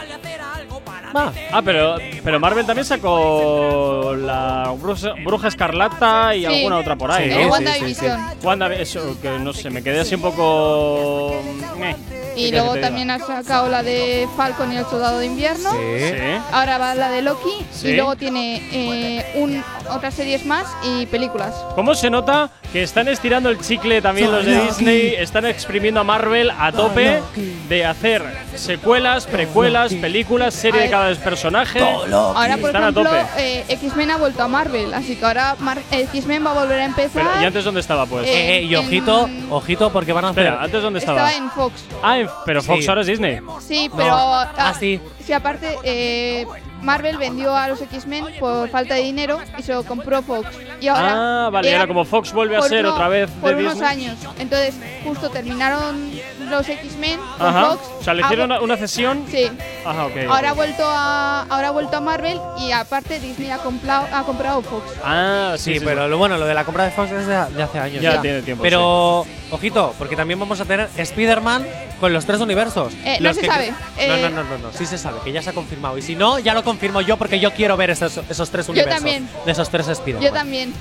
Va. 1.15 1.33
Ah, 1.51 1.61
pero, 1.65 1.95
pero 2.23 2.39
Marvel 2.39 2.67
también 2.67 2.85
sacó 2.85 4.13
la 4.15 4.71
Bruja, 4.79 5.13
Bruja 5.25 5.47
Escarlata 5.47 6.35
y 6.35 6.41
Sí. 6.41 6.45
alguna 6.45 6.77
otra 6.77 6.95
por 6.95 7.11
ahí, 7.11 7.29
Sí, 7.29 7.35
¿no? 7.35 7.39
Eh, 7.39 7.43
sí, 7.45 7.49
WandaVision. 7.49 8.19
Wanda, 8.43 8.73
eso, 8.75 9.17
que 9.19 9.39
no 9.39 9.51
sé, 9.53 9.71
me 9.71 9.81
quedé 9.81 10.01
así 10.01 10.13
un 10.13 10.21
poco. 10.21 11.35
meh. 11.79 11.95
¿Qué 12.35 12.45
Y 12.45 12.49
quieres 12.51 12.61
luego 12.61 12.75
te 12.75 12.81
también 12.81 13.07
diga? 13.09 13.15
ha 13.25 13.43
sacado 13.43 13.69
la 13.69 13.83
de 13.83 14.27
Falcon 14.37 14.71
y 14.71 14.77
el 14.77 14.85
Soldado 14.85 15.17
de 15.19 15.25
Invierno. 15.25 15.71
Sí. 15.71 16.13
Ahora 16.53 16.77
va 16.77 16.95
la 16.95 17.09
de 17.09 17.21
Loki. 17.21 17.49
Sí. 17.71 17.89
Y 17.89 17.93
luego 17.95 18.15
tiene 18.15 18.61
eh, 18.71 19.25
un, 19.35 19.61
otras 19.89 20.13
series 20.13 20.45
más 20.45 20.65
y 20.83 21.05
películas. 21.07 21.53
¿Cómo 21.75 21.95
se 21.95 22.09
nota 22.09 22.49
que 22.71 22.83
están 22.83 23.07
estirando 23.09 23.49
el 23.49 23.59
chicle 23.59 24.01
también 24.01 24.31
los 24.31 24.45
de 24.45 24.61
Disney? 24.61 25.15
Están 25.17 25.45
exprimiendo 25.47 25.99
a 25.99 26.03
Marvel 26.03 26.51
a 26.51 26.71
tope 26.89 27.21
de 27.69 27.85
hacer 27.85 28.23
secuelas, 28.55 29.25
precuelas, 29.25 29.93
películas, 29.93 30.53
serie 30.53 30.81
de 30.81 30.89
cada 30.89 31.13
personaje. 31.15 31.79
Ahora, 31.79 32.57
por 32.57 32.69
Están 32.69 32.83
a 32.83 32.89
ejemplo, 32.89 33.03
tope. 33.03 33.25
eh, 33.37 33.65
X-Men 33.69 34.11
ha 34.11 34.17
vuelto 34.17 34.43
a 34.43 34.47
Marvel. 34.47 34.93
Así 34.93 35.15
que 35.15 35.25
ahora 35.25 35.55
Mar- 35.59 35.81
eh, 35.91 36.01
X-Men 36.13 36.45
va 36.45 36.51
a 36.51 36.53
volver 36.53 36.79
a 36.81 36.85
empezar. 36.85 37.23
Pero, 37.27 37.41
¿y 37.41 37.45
antes 37.45 37.63
dónde 37.63 37.79
estaba, 37.81 38.05
pues? 38.05 38.27
Eh, 38.27 38.31
Eh, 38.31 38.57
eh, 38.59 38.63
y 38.63 38.75
ojito, 38.75 39.27
en- 39.27 39.47
ojito, 39.51 39.91
porque 39.91 40.13
van 40.13 40.25
a 40.25 40.29
hacer. 40.29 40.45
Espera, 40.45 40.63
¿antes 40.63 40.81
dónde 40.81 40.99
estaba? 40.99 41.29
Estaba 41.29 41.45
en 41.45 41.51
Fox. 41.51 41.83
Ah, 42.03 42.19
en- 42.19 42.29
pero 42.45 42.61
Fox 42.63 42.83
Sí. 42.83 42.89
ahora 42.89 43.01
es 43.01 43.07
Disney. 43.07 43.39
Sí, 43.65 43.87
No. 43.89 43.95
pero. 43.95 44.13
Ah, 44.15 44.73
sí. 44.77 44.99
Sí, 45.25 45.33
aparte, 45.33 45.77
eh, 45.83 46.45
Marvel 46.81 47.17
vendió 47.17 47.53
a 47.55 47.67
los 47.67 47.81
X-Men 47.81 48.25
por 48.39 48.69
falta 48.69 48.95
de 48.95 49.01
dinero 49.01 49.39
y 49.57 49.61
se 49.63 49.73
lo 49.73 49.83
compró 49.83 50.21
Fox. 50.21 50.47
Y 50.81 50.87
ahora. 50.87 51.45
Ah, 51.45 51.49
vale, 51.51 51.69
era 51.71 51.85
como 51.87 52.05
Fox 52.05 52.31
vuelve 52.33 52.55
a 52.55 52.59
por 52.59 52.69
ser 52.69 52.85
uno- 52.85 52.93
otra 52.93 53.09
vez 53.09 53.29
Por 53.41 53.53
de 53.55 53.61
unos 53.61 53.73
Disney. 53.73 53.89
años. 54.05 54.17
Entonces, 54.39 54.75
justo 55.03 55.29
terminaron 55.29 56.09
los 56.49 56.67
X-Men 56.67 57.19
con 57.37 57.47
Ajá. 57.47 57.65
Fox. 57.71 57.81
O 57.99 58.03
sea, 58.03 58.13
le 58.13 58.21
hicieron 58.23 58.49
vu- 58.49 58.53
una, 58.55 58.61
una 58.63 58.77
cesión. 58.77 59.25
Sí. 59.29 59.49
Ajá, 59.85 60.05
ok. 60.07 60.13
Ahora 60.29 60.49
ha 60.51 60.53
vuelto 60.53 60.83
a 60.85 61.43
ahora 61.43 61.67
ha 61.69 61.71
vuelto 61.71 61.97
a 61.97 62.01
Marvel 62.01 62.39
y 62.59 62.71
aparte 62.71 63.19
Disney 63.19 63.49
ha 63.51 63.57
comprado 63.59 64.07
ha 64.13 64.23
comprado 64.23 64.61
Fox. 64.61 64.83
Ah, 65.03 65.53
sí, 65.57 65.73
Sí, 65.73 65.79
sí, 65.79 65.85
pero 65.85 66.03
sí. 66.05 66.09
lo 66.09 66.17
bueno, 66.17 66.37
lo 66.37 66.45
de 66.45 66.53
la 66.53 66.63
compra 66.65 66.83
de 66.85 66.91
Fox 66.91 67.11
es 67.11 67.27
de, 67.27 67.45
de 67.55 67.63
hace 67.63 67.79
años. 67.79 68.01
Ya 68.01 68.21
tiene 68.21 68.41
tiempo, 68.41 68.63
Pero, 68.63 69.25
ojito, 69.51 69.93
porque 69.97 70.15
también 70.15 70.39
vamos 70.39 70.59
a 70.59 70.65
tener 70.65 70.89
Spider-Man 70.97 71.65
con 71.99 72.13
los 72.13 72.25
tres 72.25 72.39
universos. 72.39 72.93
Eh, 73.03 73.17
no 73.21 73.33
se 73.33 73.45
sabe. 73.45 73.71
No, 73.71 73.77
Eh, 73.97 74.19
no, 74.21 74.29
no, 74.29 74.43
no, 74.43 74.57
no, 74.57 74.71
sí 74.73 74.85
se 74.85 74.97
sabe, 74.97 75.19
que 75.23 75.31
ya 75.31 75.41
se 75.41 75.49
ha 75.49 75.53
confirmado. 75.53 75.97
Y 75.97 76.01
si 76.01 76.15
no, 76.15 76.39
ya 76.39 76.53
lo 76.53 76.63
confirmo 76.63 77.01
yo 77.01 77.17
porque 77.17 77.39
yo 77.39 77.51
quiero 77.53 77.75
ver 77.77 77.89
esos, 77.89 78.19
esos 78.29 78.49
tres 78.49 78.67
Yo 78.67 78.71
universos. 78.73 78.95
también. 79.03 79.29
De 79.45 79.51
esos 79.51 79.69
tres 79.69 79.87
Spider-Man. 79.87 80.23
Yo 80.23 80.31
también. 80.33 80.73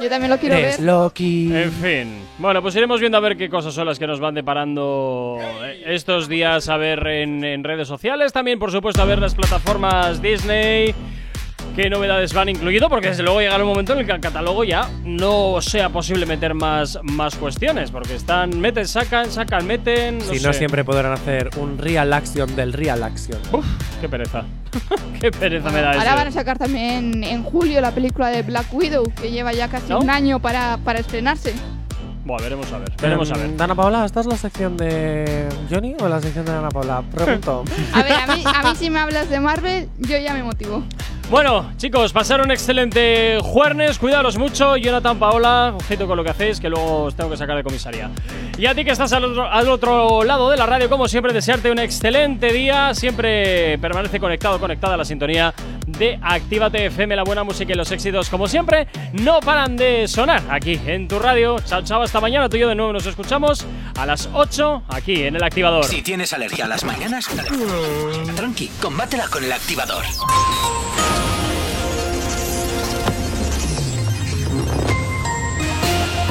Yo 0.00 0.08
también 0.08 0.30
lo 0.30 0.38
quiero 0.38 0.54
Es 0.56 0.78
ver. 0.78 0.86
Loki. 0.86 1.54
En 1.54 1.72
fin. 1.72 2.18
Bueno, 2.38 2.62
pues 2.62 2.74
iremos 2.76 3.00
viendo 3.00 3.18
a 3.18 3.20
ver 3.20 3.36
qué 3.36 3.48
cosas 3.50 3.74
son 3.74 3.86
las 3.86 3.98
que 3.98 4.06
nos 4.06 4.20
van 4.20 4.34
deparando 4.34 5.38
eh, 5.62 5.82
estos 5.86 6.28
días 6.28 6.68
a 6.68 6.76
ver 6.76 7.06
en, 7.06 7.44
en 7.44 7.64
redes 7.64 7.86
sociales. 7.88 8.32
También, 8.32 8.58
por 8.58 8.70
supuesto, 8.72 9.02
a 9.02 9.04
ver 9.04 9.18
las 9.18 9.34
plataformas 9.34 10.22
Disney. 10.22 10.94
Qué 11.74 11.90
novedades 11.90 12.32
van 12.32 12.48
incluido, 12.48 12.88
porque 12.88 13.08
desde 13.08 13.22
luego 13.22 13.40
llegará 13.40 13.62
un 13.62 13.70
momento 13.70 13.92
en 13.92 14.00
el 14.00 14.06
que 14.06 14.12
al 14.12 14.20
catálogo 14.20 14.64
ya 14.64 14.88
no 15.04 15.60
sea 15.60 15.88
posible 15.90 16.26
meter 16.26 16.54
más, 16.54 16.98
más 17.02 17.36
cuestiones, 17.36 17.90
porque 17.90 18.14
están, 18.14 18.60
meten, 18.60 18.86
sacan, 18.86 19.30
sacan, 19.30 19.66
meten. 19.66 20.18
No 20.18 20.24
si 20.24 20.40
no 20.40 20.52
sé. 20.52 20.58
siempre 20.58 20.84
podrán 20.84 21.12
hacer 21.12 21.50
un 21.56 21.78
real 21.78 22.12
action 22.12 22.54
del 22.56 22.72
real 22.72 23.02
action. 23.02 23.38
Uf, 23.52 23.64
qué 24.00 24.08
pereza. 24.08 24.44
qué 25.20 25.30
pereza 25.30 25.70
me 25.70 25.80
da 25.80 25.92
Ahora 25.92 26.04
eso. 26.04 26.16
van 26.16 26.28
a 26.28 26.32
sacar 26.32 26.58
también 26.58 27.24
en 27.24 27.42
julio 27.42 27.80
la 27.80 27.92
película 27.92 28.28
de 28.28 28.42
Black 28.42 28.72
Widow, 28.72 29.04
que 29.20 29.30
lleva 29.30 29.52
ya 29.52 29.68
casi 29.68 29.90
¿No? 29.90 29.98
un 30.00 30.10
año 30.10 30.40
para, 30.40 30.78
para 30.78 31.00
estrenarse. 31.00 31.54
Buah, 32.24 32.38
veremos 32.42 32.70
a 32.72 32.78
ver. 32.78 32.92
Veremos 33.00 33.30
a 33.32 33.34
ver. 33.34 33.46
Em, 33.46 33.60
Ana 33.60 33.74
Paula, 33.74 34.04
¿esta 34.04 34.20
es 34.20 34.26
la 34.26 34.36
sección 34.36 34.76
de 34.76 35.48
Johnny 35.70 35.96
o 36.00 36.08
la 36.08 36.20
sección 36.20 36.44
de 36.44 36.52
Ana 36.52 36.68
Paula? 36.68 37.02
Pregunto. 37.14 37.64
A 37.94 38.02
ver, 38.02 38.12
a 38.12 38.26
mí, 38.36 38.44
a 38.44 38.62
mí 38.62 38.76
si 38.76 38.90
me 38.90 39.00
hablas 39.00 39.30
de 39.30 39.40
Marvel, 39.40 39.88
yo 39.98 40.18
ya 40.18 40.34
me 40.34 40.42
motivo. 40.42 40.84
Bueno, 41.30 41.70
chicos, 41.76 42.12
pasar 42.12 42.40
un 42.40 42.50
excelente 42.50 43.38
jueves. 43.40 44.00
Cuidaros 44.00 44.36
mucho. 44.36 44.76
Jonathan, 44.76 45.16
Paola, 45.16 45.72
ojito 45.76 46.08
con 46.08 46.16
lo 46.16 46.24
que 46.24 46.30
hacéis, 46.30 46.58
que 46.58 46.68
luego 46.68 47.04
os 47.04 47.14
tengo 47.14 47.30
que 47.30 47.36
sacar 47.36 47.56
de 47.56 47.62
comisaría. 47.62 48.10
Y 48.58 48.66
a 48.66 48.74
ti 48.74 48.84
que 48.84 48.90
estás 48.90 49.12
al 49.12 49.24
otro, 49.24 49.48
al 49.48 49.68
otro 49.68 50.24
lado 50.24 50.50
de 50.50 50.56
la 50.56 50.66
radio, 50.66 50.90
como 50.90 51.06
siempre, 51.06 51.32
desearte 51.32 51.70
un 51.70 51.78
excelente 51.78 52.52
día. 52.52 52.92
Siempre 52.94 53.78
permanece 53.78 54.18
conectado, 54.18 54.58
conectada 54.58 54.94
a 54.94 54.96
la 54.96 55.04
sintonía 55.04 55.54
de 55.86 56.18
Actívate 56.20 56.86
FM. 56.86 57.14
La 57.14 57.22
buena 57.22 57.44
música 57.44 57.72
y 57.72 57.76
los 57.76 57.92
éxitos, 57.92 58.28
como 58.28 58.48
siempre, 58.48 58.88
no 59.12 59.38
paran 59.38 59.76
de 59.76 60.08
sonar 60.08 60.42
aquí 60.50 60.80
en 60.84 61.06
tu 61.06 61.20
radio. 61.20 61.60
Chao, 61.60 61.82
chao, 61.82 62.02
hasta 62.02 62.20
mañana. 62.20 62.48
Tú 62.48 62.56
y 62.56 62.60
yo 62.60 62.68
de 62.68 62.74
nuevo 62.74 62.92
nos 62.92 63.06
escuchamos 63.06 63.64
a 63.96 64.04
las 64.04 64.28
8 64.32 64.82
aquí 64.88 65.22
en 65.22 65.36
el 65.36 65.44
activador. 65.44 65.84
Si 65.84 66.02
tienes 66.02 66.32
alergia 66.32 66.64
a 66.64 66.68
las 66.68 66.82
mañanas, 66.82 67.28
tranqui, 68.34 68.68
combátela 68.80 69.28
con 69.28 69.44
el 69.44 69.52
activador. 69.52 70.04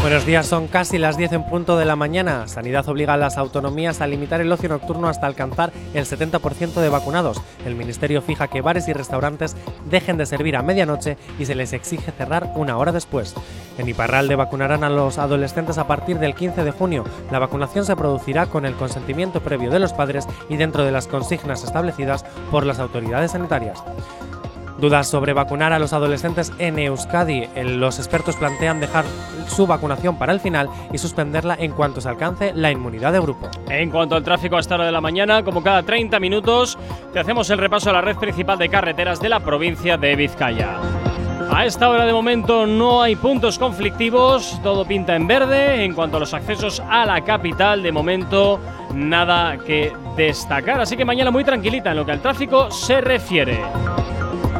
Buenos 0.02 0.26
días, 0.26 0.48
son 0.48 0.68
casi 0.68 0.98
las 0.98 1.18
10 1.18 1.34
en 1.34 1.44
punto 1.44 1.78
de 1.78 1.84
la 1.84 1.98
mañana. 1.98 2.48
Sanidad 2.48 2.88
obliga 2.88 3.16
a 3.16 3.18
las 3.18 3.38
autonomías 3.38 4.00
a 4.00 4.08
limitar 4.08 4.40
el 4.40 4.52
ocio 4.52 4.70
nocturno 4.70 5.10
hasta 5.10 5.28
alcanzar 5.28 5.74
el 5.94 6.06
70% 6.06 6.76
de 6.76 6.88
vacunados. 6.88 7.42
El 7.66 7.76
Ministerio 7.76 8.22
fija 8.22 8.48
que 8.48 8.62
bares 8.62 8.88
y 8.88 8.94
restaurantes 8.94 9.58
dejen 9.90 10.16
de 10.16 10.26
servir 10.26 10.56
a 10.56 10.62
medianoche 10.62 11.18
y 11.38 11.46
se 11.46 11.54
les 11.54 11.74
exige 11.74 12.14
cerrar 12.14 12.54
una 12.56 12.78
hora 12.78 12.94
después. 12.94 13.36
En 13.78 13.90
Iparralde 13.90 14.38
vacunarán 14.38 14.86
a 14.86 14.90
los 14.90 15.18
adolescentes 15.18 15.78
a 15.78 15.86
partir 15.86 16.18
del 16.18 16.34
15 16.34 16.64
de 16.64 16.72
junio. 16.72 17.04
La 17.30 17.40
vacunación 17.40 17.84
se 17.86 17.98
producirá 17.98 18.46
con 18.46 18.66
el 18.66 18.76
consentimiento 18.76 19.42
previo 19.42 19.70
de 19.70 19.80
los 19.80 19.92
padres 19.92 20.28
y 20.48 20.56
dentro 20.56 20.86
de 20.86 20.92
las 20.92 21.08
consignas 21.08 21.66
establecidas 21.66 22.24
por 22.52 22.66
las 22.66 22.80
autoridades 22.80 23.32
sanitarias. 23.32 23.84
Dudas 24.80 25.08
sobre 25.08 25.34
vacunar 25.34 25.74
a 25.74 25.80
los 25.80 25.94
adolescentes 25.94 26.54
en 26.58 26.80
Euskadi. 26.80 27.48
Los 27.64 28.00
expertos 28.00 28.36
plantean 28.36 28.80
dejar 28.80 29.06
su 29.48 29.68
vacunación 29.68 30.18
para 30.18 30.32
el 30.32 30.40
final 30.40 30.70
y 30.94 30.98
suspenderla 30.98 31.56
en 31.60 31.72
cuanto 31.72 32.00
se 32.02 32.10
alcance 32.10 32.54
la 32.54 32.72
inmunidad 32.72 33.12
de 33.12 33.20
grupo. 33.20 33.50
En 33.70 33.90
cuanto 33.90 34.16
al 34.16 34.24
tráfico 34.24 34.58
a 34.58 34.60
esta 34.60 34.76
hora 34.76 34.86
de 34.86 34.92
la 34.92 35.02
mañana, 35.02 35.44
como 35.44 35.62
cada 35.62 35.84
30 35.84 36.20
minutos, 36.20 36.78
te 37.12 37.20
hacemos 37.20 37.50
el 37.50 37.58
repaso 37.58 37.90
a 37.90 37.94
la 37.94 38.02
red 38.02 38.16
principal 38.16 38.58
de 38.58 38.70
carreteras 38.70 39.20
de 39.20 39.30
la 39.30 39.42
provincia 39.42 39.98
de 39.98 40.16
Vizcaya. 40.16 40.78
A 41.52 41.66
esta 41.66 41.90
hora 41.90 42.06
de 42.06 42.14
momento 42.14 42.68
no 42.68 43.02
hay 43.02 43.16
puntos 43.16 43.58
conflictivos, 43.58 44.60
todo 44.62 44.86
pinta 44.86 45.16
en 45.16 45.26
verde. 45.26 45.84
En 45.84 45.94
cuanto 45.94 46.18
a 46.18 46.20
los 46.20 46.34
accesos 46.34 46.82
a 46.90 47.06
la 47.06 47.22
capital, 47.22 47.82
de 47.82 47.92
momento 47.92 48.60
nada 48.94 49.58
que 49.58 49.92
destacar. 50.16 50.80
Así 50.80 50.96
que 50.96 51.06
mañana 51.06 51.32
muy 51.32 51.44
tranquilita 51.44 51.90
en 51.90 51.98
lo 51.98 52.06
que 52.06 52.12
al 52.12 52.22
tráfico 52.22 52.70
se 52.70 53.02
refiere. 53.02 53.60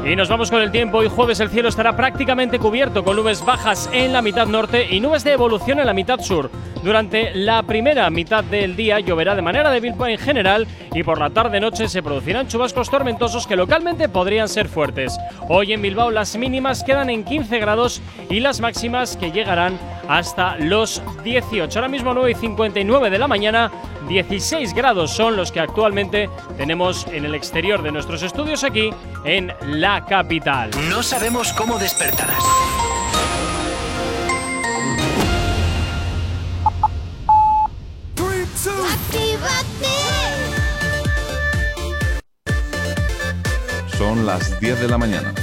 Y 0.06 0.16
nos 0.16 0.30
vamos 0.30 0.50
con 0.50 0.62
el 0.62 0.72
tiempo. 0.72 1.00
Hoy 1.00 1.10
jueves 1.10 1.40
el 1.40 1.50
cielo 1.50 1.70
estará 1.70 1.96
prácticamente 1.96 2.58
cubierto 2.58 3.04
con 3.04 3.16
nubes 3.16 3.44
bajas 3.46 3.90
en 3.94 4.14
la 4.14 4.22
mitad 4.22 4.48
norte 4.48 4.88
y 4.90 5.00
nubes 5.00 5.24
de 5.24 5.34
evolución 5.34 5.80
en 5.80 5.86
la 5.86 5.94
mitad 5.94 6.20
sur. 6.20 6.50
Durante 6.84 7.36
la 7.36 7.62
primera 7.64 8.10
mitad 8.10 8.44
del 8.44 8.78
día 8.78 9.02
lloverá 9.02 9.36
de 9.36 9.42
manera 9.42 9.70
débil 9.70 9.94
en 10.08 10.18
general 10.18 10.66
y 10.94 11.04
por 11.04 11.20
la 11.20 11.30
tarde-noche 11.30 11.90
se 11.90 12.02
producirán 12.02 12.48
chubascos 12.48 12.90
tormentosos 12.90 13.46
que 13.46 13.58
localmente 13.58 14.08
podrían 14.08 14.48
ser 14.48 14.70
fuertes. 14.70 15.18
Hoy 15.50 15.74
en 15.74 15.82
Bilbao 15.82 16.10
las 16.10 16.38
mínimas 16.38 16.84
quedan 16.84 17.10
en 17.10 17.26
15 17.26 17.60
grados 17.60 18.02
y 18.30 18.40
las 18.40 18.62
máximas 18.62 19.18
que 19.18 19.32
llegarán 19.32 19.78
hasta 20.08 20.56
los 20.58 21.04
18. 21.24 21.78
Ahora 21.78 21.90
mismo 21.90 22.14
9 22.14 22.32
y 22.32 22.36
59 22.36 23.10
de 23.10 23.20
la 23.20 23.28
mañana, 23.28 23.72
16 24.08 24.74
grados 24.74 25.12
son 25.12 25.36
los 25.36 25.52
que 25.52 25.60
actualmente 25.60 26.30
tenemos 26.58 27.06
en 27.08 27.26
el 27.26 27.36
exterior 27.36 27.84
de 27.84 27.92
nuestros 27.92 28.24
estudios 28.24 28.64
aquí 28.64 28.90
en 29.26 29.54
la 29.90 30.06
capital. 30.06 30.70
No 30.88 31.02
sabemos 31.02 31.52
cómo 31.54 31.80
despertarás, 31.80 32.44
Son 43.98 44.26
las 44.26 44.60
10 44.60 44.80
de 44.80 44.88
la 44.88 44.98
mañana. 45.00 45.34